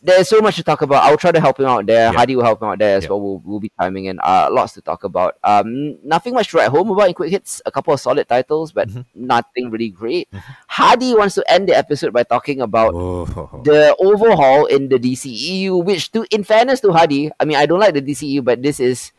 There's 0.03 0.29
so 0.29 0.41
much 0.41 0.57
to 0.57 0.63
talk 0.65 0.83
about. 0.83 1.05
I'll 1.05 1.17
try 1.17 1.31
to 1.31 1.41
help 1.41 1.61
him 1.61 1.67
out 1.67 1.87
there. 1.87 2.11
Yeah. 2.11 2.13
Hardy 2.13 2.35
will 2.35 2.43
help 2.45 2.61
him 2.61 2.69
out 2.69 2.79
there 2.81 2.97
as 2.97 3.05
Yeah. 3.05 3.11
well. 3.11 3.21
We'll, 3.21 3.43
we'll 3.45 3.61
be 3.61 3.71
timing 3.81 4.07
in. 4.07 4.19
Uh, 4.21 4.49
lots 4.51 4.73
to 4.75 4.81
talk 4.81 5.05
about. 5.05 5.37
Um, 5.45 5.97
nothing 6.05 6.35
much 6.35 6.49
to 6.51 6.57
write 6.57 6.71
home 6.71 6.91
about 6.91 7.07
in 7.09 7.15
quick 7.15 7.31
hits. 7.31 7.63
A 7.67 7.71
couple 7.71 7.95
of 7.95 8.01
solid 8.01 8.29
titles, 8.29 8.73
but 8.73 8.89
Mhm. 8.89 9.05
nothing 9.15 9.71
really 9.71 9.91
great. 9.91 10.29
Mhm. 10.33 10.43
Hardy 10.67 11.15
wants 11.15 11.37
to 11.37 11.45
end 11.51 11.69
the 11.69 11.77
episode 11.77 12.13
by 12.13 12.25
talking 12.25 12.61
about 12.61 12.93
Oh, 12.95 13.25
the 13.65 13.95
overhaul 14.01 14.67
in 14.67 14.89
the 14.89 14.99
DCEU, 14.99 15.79
which, 15.79 16.11
to 16.13 16.27
in 16.31 16.43
fairness 16.43 16.81
to 16.81 16.91
Hardy, 16.93 17.31
I 17.39 17.45
mean, 17.45 17.57
I 17.57 17.67
don't 17.67 17.79
like 17.81 17.95
the 17.95 18.03
DCEU, 18.03 18.43
but 18.43 18.61
this 18.63 18.81
is 18.81 19.13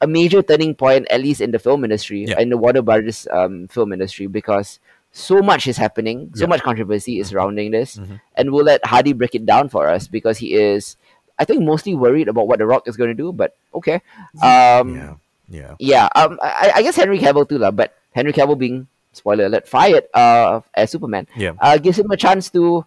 a 0.00 0.06
major 0.06 0.42
turning 0.42 0.74
point, 0.74 1.06
at 1.10 1.20
least 1.20 1.40
in 1.40 1.50
the 1.50 1.58
film 1.58 1.84
industry, 1.84 2.24
Yeah. 2.24 2.40
in 2.40 2.48
the 2.48 2.56
Warner 2.56 2.82
Brothers 2.82 3.28
um, 3.30 3.68
film 3.68 3.92
industry, 3.92 4.26
because 4.26 4.80
so 5.14 5.38
much 5.40 5.68
is 5.70 5.78
happening, 5.78 6.30
so 6.34 6.42
Yeah. 6.44 6.50
much 6.50 6.62
controversy 6.66 7.20
is 7.22 7.28
surrounding 7.30 7.70
this, 7.70 7.96
Mhm. 8.02 8.18
and 8.34 8.50
we'll 8.50 8.66
let 8.66 8.82
Hardy 8.84 9.12
break 9.14 9.34
it 9.38 9.46
down 9.46 9.68
for 9.70 9.86
us 9.86 10.08
because 10.10 10.38
he 10.42 10.54
is, 10.58 10.96
I 11.38 11.44
think, 11.46 11.62
mostly 11.62 11.94
worried 11.94 12.26
about 12.26 12.48
what 12.50 12.58
The 12.58 12.66
Rock 12.66 12.88
is 12.90 12.96
going 12.98 13.14
to 13.14 13.14
do. 13.14 13.30
But 13.30 13.54
okay, 13.78 14.02
um, 14.42 14.90
yeah, 14.98 15.14
yeah. 15.48 15.72
yeah, 15.78 16.06
um, 16.18 16.38
I, 16.42 16.72
I 16.76 16.82
guess 16.82 16.96
Henry 16.98 17.22
Cavill 17.22 17.46
too, 17.48 17.58
lah. 17.62 17.70
But 17.70 17.94
Henry 18.10 18.32
Cavill 18.34 18.58
being 18.58 18.88
spoiler 19.14 19.46
alert 19.46 19.68
fired 19.70 20.10
uh 20.18 20.60
as 20.74 20.90
Superman, 20.90 21.30
Yeah. 21.38 21.54
uh, 21.62 21.78
gives 21.78 21.94
him 22.02 22.10
a 22.10 22.16
chance 22.18 22.50
to 22.50 22.82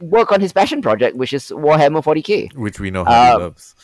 work 0.00 0.32
on 0.32 0.40
his 0.40 0.52
passion 0.56 0.80
project, 0.80 1.16
which 1.20 1.36
is 1.36 1.52
Warhammer 1.52 2.00
40k, 2.02 2.48
Which 2.56 2.80
we 2.80 2.88
know 2.90 3.04
how 3.04 3.12
uh, 3.12 3.36
he 3.36 3.42
loves. 3.44 3.74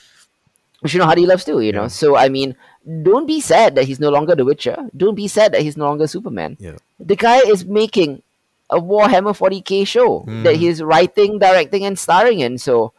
which 0.80 0.94
you 0.94 0.98
know 1.00 1.04
Hardy 1.04 1.26
loves 1.28 1.44
too. 1.44 1.60
You 1.60 1.72
know, 1.72 1.88
so 1.88 2.16
I 2.16 2.28
mean, 2.32 2.56
don't 3.04 3.26
be 3.28 3.40
sad 3.44 3.74
that 3.76 3.84
he's 3.84 4.00
no 4.00 4.08
longer 4.08 4.32
The 4.34 4.44
Witcher. 4.48 4.88
Don't 4.96 5.14
be 5.14 5.28
sad 5.28 5.52
that 5.52 5.60
he's 5.60 5.76
no 5.76 5.84
longer 5.84 6.06
Superman. 6.08 6.56
Yeah. 6.58 6.80
The 6.98 7.16
guy 7.16 7.38
is 7.40 7.64
making 7.64 8.22
a 8.70 8.80
Warhammer 8.80 9.36
40k 9.36 9.86
show 9.86 10.24
that 10.26 10.54
Mhm. 10.54 10.58
he's 10.58 10.82
writing, 10.82 11.38
directing, 11.38 11.84
and 11.84 11.98
starring 11.98 12.40
in. 12.40 12.58
So. 12.58 12.92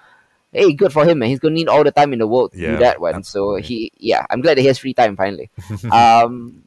Hey, 0.54 0.72
good 0.74 0.94
for 0.94 1.06
him, 1.06 1.20
man. 1.20 1.30
He's 1.30 1.40
gonna 1.40 1.54
need 1.54 1.68
all 1.68 1.84
the 1.84 1.92
time 1.92 2.14
in 2.14 2.20
the 2.20 2.26
world 2.26 2.54
to 2.54 2.58
Yeah, 2.58 2.72
do 2.72 2.78
that 2.78 3.02
one. 3.02 3.22
So 3.24 3.58
he, 3.58 3.92
yeah, 3.98 4.26
I'm 4.30 4.40
glad 4.42 4.56
that 4.58 4.62
he 4.62 4.68
has 4.68 4.80
free 4.80 4.94
time 4.94 5.18
finally. 5.18 5.52
um, 5.92 6.64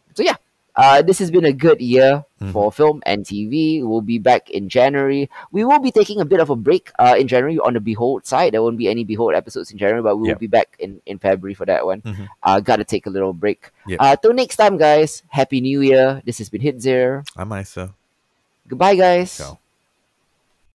uh, 0.76 1.02
this 1.02 1.18
has 1.18 1.30
been 1.30 1.44
a 1.44 1.52
good 1.52 1.80
year 1.80 2.24
Mhm. 2.40 2.52
for 2.52 2.72
film 2.72 3.02
and 3.04 3.22
TV. 3.24 3.84
We'll 3.84 4.00
be 4.00 4.18
back 4.18 4.48
in 4.50 4.68
January. 4.68 5.28
We 5.52 5.62
will 5.64 5.78
be 5.78 5.92
taking 5.92 6.20
a 6.20 6.24
bit 6.24 6.40
of 6.40 6.48
a 6.50 6.56
break 6.56 6.90
uh, 6.98 7.14
in 7.18 7.28
January 7.28 7.58
on 7.60 7.74
the 7.74 7.80
Behold 7.84 8.24
side. 8.24 8.54
There 8.54 8.62
won't 8.64 8.78
be 8.80 8.88
any 8.88 9.04
Behold 9.04 9.34
episodes 9.36 9.70
in 9.70 9.76
January, 9.78 10.00
but 10.02 10.16
we 10.16 10.28
will 10.32 10.40
be 10.40 10.48
back 10.48 10.74
in, 10.80 11.02
in 11.04 11.18
February 11.20 11.52
for 11.54 11.66
that 11.66 11.84
one. 11.84 12.00
Mhm. 12.00 12.28
Uh, 12.42 12.58
gotta 12.60 12.84
take 12.84 13.04
a 13.06 13.10
little 13.12 13.32
break. 13.36 13.70
Yep. 13.86 13.98
Uh, 14.00 14.16
till 14.16 14.32
next 14.32 14.56
time, 14.56 14.78
guys. 14.80 15.22
Happy 15.28 15.60
New 15.60 15.82
Year. 15.84 16.22
This 16.24 16.38
has 16.40 16.48
been 16.48 16.62
Hit 16.64 16.80
Zero. 16.80 17.22
I'm 17.36 17.52
Isa. 17.52 17.92
Goodbye, 18.66 18.96
guys. 18.96 19.36
Ciao. 19.36 19.59